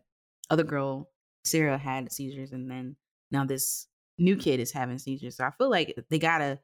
other 0.49 0.64
girl 0.64 1.10
Sarah 1.44 1.78
had 1.78 2.11
seizures, 2.11 2.52
and 2.52 2.69
then 2.69 2.95
now 3.32 3.45
this 3.45 3.88
new 4.18 4.36
kid 4.38 4.60
is 4.60 4.72
having 4.72 4.98
seizures. 4.99 5.38
So 5.38 5.45
I 5.45 5.52
feel 5.52 5.69
like 5.69 5.95
they 6.10 6.19
gotta 6.19 6.60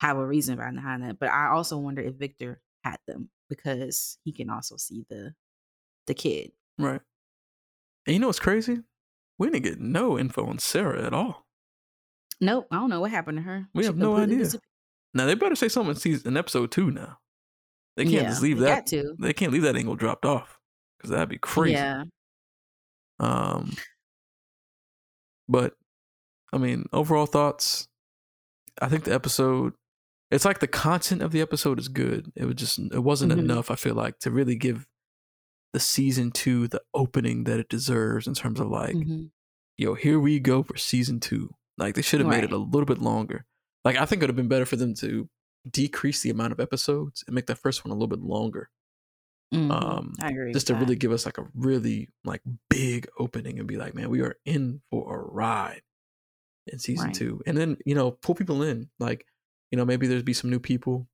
have 0.00 0.16
a 0.16 0.26
reason 0.26 0.56
behind 0.56 1.02
that. 1.02 1.18
But 1.18 1.30
I 1.30 1.48
also 1.48 1.76
wonder 1.78 2.00
if 2.02 2.14
Victor 2.14 2.62
had 2.84 2.98
them 3.06 3.28
because 3.48 4.18
he 4.24 4.32
can 4.32 4.48
also 4.50 4.76
see 4.76 5.04
the 5.10 5.34
the 6.06 6.14
kid. 6.14 6.52
Right. 6.78 7.00
And 8.06 8.14
you 8.14 8.20
know 8.20 8.28
what's 8.28 8.40
crazy? 8.40 8.78
We 9.38 9.48
didn't 9.50 9.64
get 9.64 9.80
no 9.80 10.18
info 10.18 10.46
on 10.46 10.58
Sarah 10.58 11.04
at 11.04 11.12
all. 11.12 11.46
Nope, 12.40 12.68
I 12.70 12.76
don't 12.76 12.88
know 12.90 13.00
what 13.00 13.10
happened 13.10 13.38
to 13.38 13.42
her. 13.42 13.68
We 13.74 13.82
She 13.82 13.86
have 13.86 13.96
no 13.96 14.16
idea. 14.16 14.38
disappeared. 14.38 14.62
Now 15.14 15.26
they 15.26 15.34
better 15.34 15.56
say 15.56 15.68
something 15.68 15.90
in 15.90 15.96
season 15.96 16.28
in 16.28 16.36
episode 16.36 16.70
two 16.70 16.90
now. 16.90 17.18
They 17.96 18.04
can't 18.04 18.14
Yeah, 18.14 18.28
just 18.28 18.42
leave 18.42 18.58
that. 18.60 18.86
to. 18.88 19.14
They 19.18 19.32
can't 19.32 19.52
leave 19.52 19.62
that 19.62 19.76
angle 19.76 19.96
dropped 19.96 20.24
off 20.24 20.58
because 20.98 21.10
that'd 21.10 21.28
be 21.28 21.38
crazy. 21.38 21.72
Yeah, 21.74 22.04
Um. 23.18 23.72
But, 25.48 25.74
I 26.52 26.58
mean, 26.58 26.86
overall 26.92 27.26
thoughts. 27.26 27.88
I 28.80 28.88
think 28.88 29.04
the 29.04 29.12
episode. 29.14 29.74
It's 30.30 30.44
like 30.44 30.60
the 30.60 30.68
content 30.68 31.22
of 31.22 31.32
the 31.32 31.40
episode 31.40 31.80
is 31.80 31.88
good. 31.88 32.30
It 32.36 32.44
was 32.44 32.54
just 32.54 32.78
it 32.78 33.00
wasn't 33.02 33.32
Mhm. 33.32 33.38
enough. 33.40 33.68
I 33.70 33.74
feel 33.74 33.94
like 33.96 34.20
to 34.20 34.30
really 34.30 34.54
give 34.54 34.86
the 35.72 35.80
season 35.80 36.30
two 36.30 36.68
the 36.68 36.80
opening 36.94 37.44
that 37.44 37.58
it 37.58 37.68
deserves 37.68 38.28
in 38.28 38.34
terms 38.34 38.60
of 38.60 38.68
like 38.68 38.94
Mhm. 38.94 39.32
yo, 39.76 39.94
here 39.94 40.20
we 40.20 40.38
go 40.38 40.62
for 40.62 40.76
season 40.76 41.18
two. 41.18 41.54
Like 41.76 41.96
they 41.96 42.02
should 42.02 42.20
have 42.20 42.28
made 42.28 42.44
it 42.44 42.52
a 42.52 42.56
little 42.58 42.86
bit 42.86 42.98
longer. 42.98 43.44
Like 43.84 43.96
I 43.96 44.04
think 44.06 44.20
it 44.20 44.24
would 44.24 44.30
have 44.30 44.36
been 44.36 44.48
better 44.48 44.66
for 44.66 44.76
them 44.76 44.94
to 44.96 45.28
decrease 45.70 46.22
the 46.22 46.30
amount 46.30 46.52
of 46.52 46.60
episodes 46.60 47.24
and 47.26 47.34
make 47.34 47.46
that 47.46 47.58
first 47.58 47.84
one 47.84 47.90
a 47.90 47.94
little 47.94 48.08
bit 48.08 48.20
longer. 48.20 48.70
Mhm. 49.54 49.70
Um, 49.70 50.14
I 50.22 50.28
agree. 50.28 50.52
just 50.52 50.68
to 50.68 50.74
really 50.74 50.96
give 50.96 51.12
us 51.12 51.26
like 51.26 51.38
a 51.38 51.48
really 51.54 52.08
like 52.24 52.42
big 52.68 53.08
opening 53.18 53.58
and 53.58 53.66
be 53.68 53.76
like, 53.76 53.94
man, 53.94 54.08
we 54.10 54.20
are 54.22 54.36
in 54.44 54.80
for 54.90 55.14
a 55.14 55.18
ride 55.18 55.82
in 56.66 56.78
season 56.78 57.06
Right. 57.06 57.14
two. 57.14 57.42
And 57.46 57.56
then, 57.56 57.76
you 57.86 57.94
know, 57.94 58.12
pull 58.12 58.34
people 58.36 58.62
in. 58.62 58.90
Like, 59.00 59.26
you 59.70 59.76
know, 59.76 59.84
maybe 59.84 60.06
there's 60.06 60.22
be 60.22 60.34
some 60.34 60.50
new 60.50 60.60
people 60.60 61.08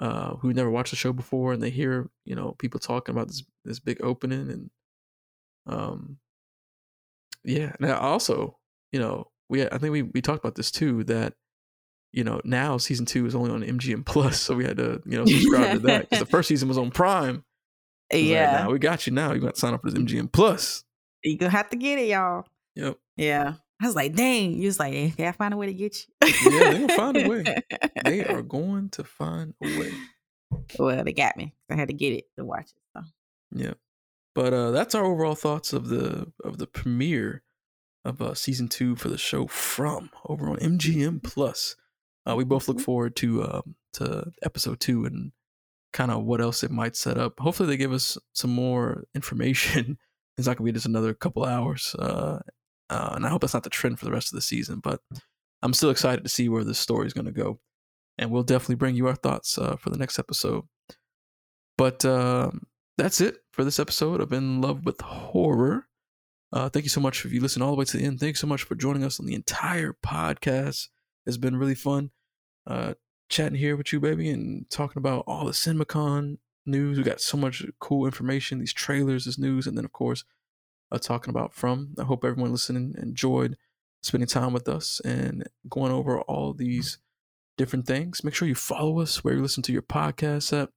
uh 0.00 0.36
who 0.36 0.52
never 0.52 0.70
watched 0.70 0.90
the 0.90 0.96
show 0.96 1.12
before 1.12 1.54
and 1.54 1.62
they 1.62 1.70
hear, 1.70 2.10
you 2.26 2.34
know, 2.36 2.52
people 2.58 2.80
talking 2.80 3.14
about 3.14 3.28
this 3.28 3.42
this 3.64 3.80
big 3.80 4.02
opening 4.02 4.50
and 4.50 4.70
um 5.66 6.18
yeah. 7.44 7.72
Now 7.80 7.98
also, 7.98 8.58
you 8.92 9.00
know, 9.00 9.30
we 9.48 9.64
I 9.66 9.78
think 9.78 9.92
we 9.92 10.02
we 10.02 10.20
talked 10.22 10.42
about 10.44 10.54
this 10.56 10.70
too, 10.70 11.04
that 11.04 11.34
you 12.12 12.24
know, 12.24 12.40
now 12.44 12.78
season 12.78 13.06
two 13.06 13.26
is 13.26 13.34
only 13.34 13.50
on 13.50 13.62
MGM 13.62 14.04
Plus, 14.04 14.40
so 14.40 14.54
we 14.54 14.64
had 14.64 14.76
to, 14.78 15.02
you 15.04 15.18
know, 15.18 15.24
subscribe 15.26 15.72
to 15.72 15.78
that. 15.80 16.10
Because 16.10 16.20
the 16.20 16.26
first 16.26 16.48
season 16.48 16.68
was 16.68 16.78
on 16.78 16.90
Prime. 16.90 17.44
Like, 18.12 18.22
yeah, 18.24 18.64
nah, 18.64 18.70
we 18.70 18.78
got 18.78 19.06
you 19.06 19.12
now. 19.12 19.32
You 19.32 19.40
got 19.40 19.54
to 19.54 19.60
sign 19.60 19.74
up 19.74 19.82
for 19.82 19.90
this 19.90 19.98
MGM 19.98 20.32
Plus. 20.32 20.84
you 21.24 21.36
gonna 21.36 21.50
have 21.50 21.70
to 21.70 21.76
get 21.76 21.98
it, 21.98 22.08
y'all. 22.08 22.44
Yep. 22.76 22.98
Yeah, 23.16 23.54
I 23.82 23.86
was 23.86 23.96
like, 23.96 24.14
dang. 24.14 24.54
You 24.54 24.66
was 24.66 24.78
like, 24.78 24.92
hey, 24.92 25.12
can 25.16 25.26
I 25.26 25.32
find 25.32 25.52
a 25.52 25.56
way 25.56 25.66
to 25.66 25.74
get 25.74 25.96
you? 25.96 26.50
Yeah, 26.50 26.70
they 26.70 26.80
gonna 26.80 26.96
find 26.96 27.16
a 27.16 27.28
way. 27.28 27.44
They 28.04 28.24
are 28.26 28.42
going 28.42 28.90
to 28.90 29.04
find 29.04 29.54
a 29.62 29.78
way. 29.80 29.92
Well, 30.78 31.04
they 31.04 31.12
got 31.12 31.36
me. 31.36 31.54
I 31.70 31.74
had 31.74 31.88
to 31.88 31.94
get 31.94 32.12
it 32.12 32.24
to 32.36 32.44
watch 32.44 32.66
it. 32.66 32.82
So. 32.96 33.02
Yeah. 33.54 33.74
But 34.34 34.52
uh 34.52 34.70
that's 34.70 34.94
our 34.94 35.04
overall 35.04 35.34
thoughts 35.34 35.72
of 35.72 35.88
the 35.88 36.30
of 36.44 36.58
the 36.58 36.66
premiere 36.66 37.42
of 38.04 38.20
uh 38.20 38.34
season 38.34 38.68
two 38.68 38.94
for 38.94 39.08
the 39.08 39.18
show 39.18 39.46
from 39.46 40.10
over 40.26 40.48
on 40.48 40.58
MGM 40.58 41.22
Plus. 41.22 41.76
Uh 42.26 42.34
we 42.36 42.44
both 42.44 42.68
look 42.68 42.78
Mhm. 42.78 42.84
forward 42.84 43.16
to 43.16 43.44
um 43.44 43.74
to 43.94 44.30
episode 44.42 44.80
two 44.80 45.04
and 45.06 45.32
kind 45.92 46.10
of 46.10 46.24
what 46.24 46.40
else 46.40 46.62
it 46.62 46.70
might 46.70 46.96
set 46.96 47.16
up. 47.16 47.38
Hopefully 47.40 47.68
they 47.68 47.76
give 47.76 47.92
us 47.92 48.18
some 48.34 48.50
more 48.50 49.04
information. 49.14 49.98
It's 50.38 50.46
not 50.46 50.58
gonna 50.58 50.66
be 50.66 50.72
just 50.72 50.84
another 50.84 51.14
couple 51.14 51.46
hours. 51.46 51.94
Uh, 51.98 52.40
uh 52.90 53.12
and 53.14 53.24
I 53.24 53.30
hope 53.30 53.40
that's 53.40 53.54
not 53.54 53.62
the 53.62 53.70
trend 53.70 53.98
for 53.98 54.04
the 54.04 54.12
rest 54.12 54.30
of 54.32 54.36
the 54.36 54.42
season, 54.42 54.80
but 54.80 55.00
I'm 55.62 55.72
still 55.72 55.88
excited 55.88 56.24
to 56.24 56.28
see 56.28 56.50
where 56.50 56.62
this 56.62 56.78
story 56.78 57.06
is 57.06 57.14
gonna 57.14 57.32
go. 57.32 57.58
And 58.18 58.30
we'll 58.30 58.42
definitely 58.42 58.74
bring 58.74 58.96
you 58.96 59.06
our 59.06 59.14
thoughts 59.14 59.56
uh, 59.56 59.76
for 59.76 59.88
the 59.88 59.96
next 59.96 60.18
episode. 60.18 60.64
But 61.78 62.04
um, 62.04 62.66
that's 62.98 63.20
it 63.20 63.38
for 63.52 63.64
this 63.64 63.78
episode 63.78 64.20
of 64.20 64.32
In 64.32 64.60
Love 64.60 64.84
with 64.84 65.00
Horror. 65.00 65.88
Uh, 66.52 66.68
thank 66.68 66.84
you 66.84 66.90
so 66.90 67.00
much 67.00 67.24
if 67.24 67.32
you 67.32 67.40
listen 67.40 67.62
all 67.62 67.70
the 67.72 67.76
way 67.76 67.84
to 67.84 67.96
the 67.96 68.04
end. 68.04 68.20
Thanks 68.20 68.40
so 68.40 68.46
much 68.46 68.62
for 68.62 68.74
joining 68.74 69.04
us 69.04 69.18
on 69.20 69.26
the 69.26 69.34
entire 69.34 69.96
podcast. 70.04 70.88
It's 71.26 71.36
been 71.36 71.56
really 71.56 71.74
fun 71.74 72.10
uh, 72.66 72.94
chatting 73.28 73.58
here 73.58 73.76
with 73.76 73.92
you, 73.92 74.00
baby, 74.00 74.30
and 74.30 74.68
talking 74.70 74.98
about 74.98 75.24
all 75.26 75.44
the 75.44 75.52
CinemaCon 75.52 76.38
news. 76.64 76.98
We 76.98 77.04
got 77.04 77.20
so 77.20 77.36
much 77.36 77.64
cool 77.78 78.06
information, 78.06 78.58
these 78.58 78.72
trailers, 78.72 79.24
this 79.24 79.38
news, 79.38 79.66
and 79.66 79.76
then 79.76 79.84
of 79.84 79.92
course, 79.92 80.24
uh, 80.90 80.98
talking 80.98 81.30
about 81.30 81.54
From. 81.54 81.94
I 81.98 82.04
hope 82.04 82.24
everyone 82.24 82.52
listening 82.52 82.94
enjoyed 82.98 83.56
spending 84.02 84.28
time 84.28 84.52
with 84.52 84.68
us 84.68 85.00
and 85.00 85.48
going 85.68 85.92
over 85.92 86.20
all 86.22 86.52
these 86.52 86.98
different 87.56 87.86
things. 87.86 88.22
Make 88.22 88.34
sure 88.34 88.46
you 88.46 88.54
follow 88.54 89.00
us 89.00 89.24
where 89.24 89.34
you 89.34 89.42
listen 89.42 89.62
to 89.64 89.72
your 89.72 89.82
podcast 89.82 90.52
at, 90.52 90.70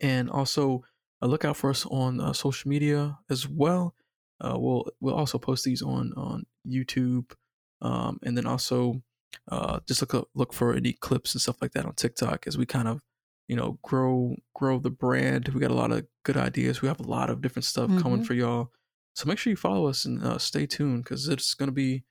and 0.00 0.30
also 0.30 0.84
uh, 1.22 1.26
look 1.26 1.44
out 1.44 1.56
for 1.56 1.70
us 1.70 1.86
on 1.86 2.20
uh, 2.20 2.32
social 2.32 2.68
media 2.68 3.18
as 3.30 3.48
well. 3.48 3.94
Uh, 4.40 4.56
we'll 4.58 4.86
we'll 5.00 5.14
also 5.14 5.38
post 5.38 5.64
these 5.64 5.82
on 5.82 6.12
on 6.16 6.44
YouTube, 6.66 7.32
um, 7.80 8.18
and 8.24 8.36
then 8.36 8.46
also 8.46 9.02
uh, 9.50 9.80
just 9.88 10.00
look 10.02 10.14
up, 10.14 10.28
look 10.34 10.52
for 10.52 10.74
any 10.74 10.92
clips 10.94 11.34
and 11.34 11.40
stuff 11.40 11.56
like 11.62 11.72
that 11.72 11.84
on 11.86 11.94
TikTok 11.94 12.46
as 12.46 12.56
we 12.58 12.66
kind 12.66 12.88
of 12.88 13.00
you 13.48 13.56
know 13.56 13.78
grow 13.82 14.36
grow 14.54 14.78
the 14.78 14.90
brand. 14.90 15.48
We 15.48 15.60
got 15.60 15.70
a 15.70 15.74
lot 15.74 15.90
of 15.92 16.06
good 16.24 16.36
ideas. 16.36 16.80
We 16.82 16.88
have 16.88 17.00
a 17.00 17.04
lot 17.04 17.30
of 17.30 17.40
different 17.40 17.64
stuff 17.64 17.90
coming 18.00 18.20
Mhm. 18.22 18.26
for 18.26 18.34
y'all. 18.34 18.70
So 19.14 19.28
make 19.28 19.38
sure 19.38 19.50
you 19.50 19.56
follow 19.56 19.86
us 19.88 20.04
and 20.04 20.22
uh, 20.22 20.38
stay 20.38 20.66
tuned 20.66 21.04
because 21.04 21.28
it's 21.28 21.54
gonna 21.54 21.72
be 21.72 22.04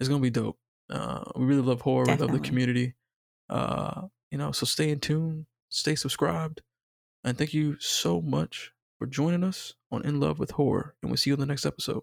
it's 0.00 0.08
gonna 0.08 0.20
be 0.22 0.30
dope. 0.30 0.58
Uh, 0.88 1.24
we 1.34 1.44
really 1.44 1.62
love 1.62 1.80
horror. 1.82 2.04
We 2.06 2.12
love 2.16 2.30
the 2.32 2.38
community. 2.48 2.94
Uh, 3.50 4.02
you 4.30 4.38
know, 4.38 4.52
so 4.52 4.64
stay 4.66 4.90
in 4.90 5.00
tune, 5.00 5.46
stay 5.68 5.94
subscribed, 5.96 6.62
and 7.24 7.36
thank 7.36 7.52
you 7.54 7.78
so 7.80 8.20
much 8.22 8.72
for 8.98 9.06
joining 9.06 9.44
us 9.44 9.74
on 9.90 10.04
In 10.04 10.18
Love 10.20 10.38
with 10.38 10.52
Horror. 10.52 10.94
And 11.02 11.10
we'll 11.10 11.16
see 11.16 11.30
you 11.30 11.34
in 11.34 11.40
the 11.40 11.46
next 11.46 11.66
episode. 11.66 12.02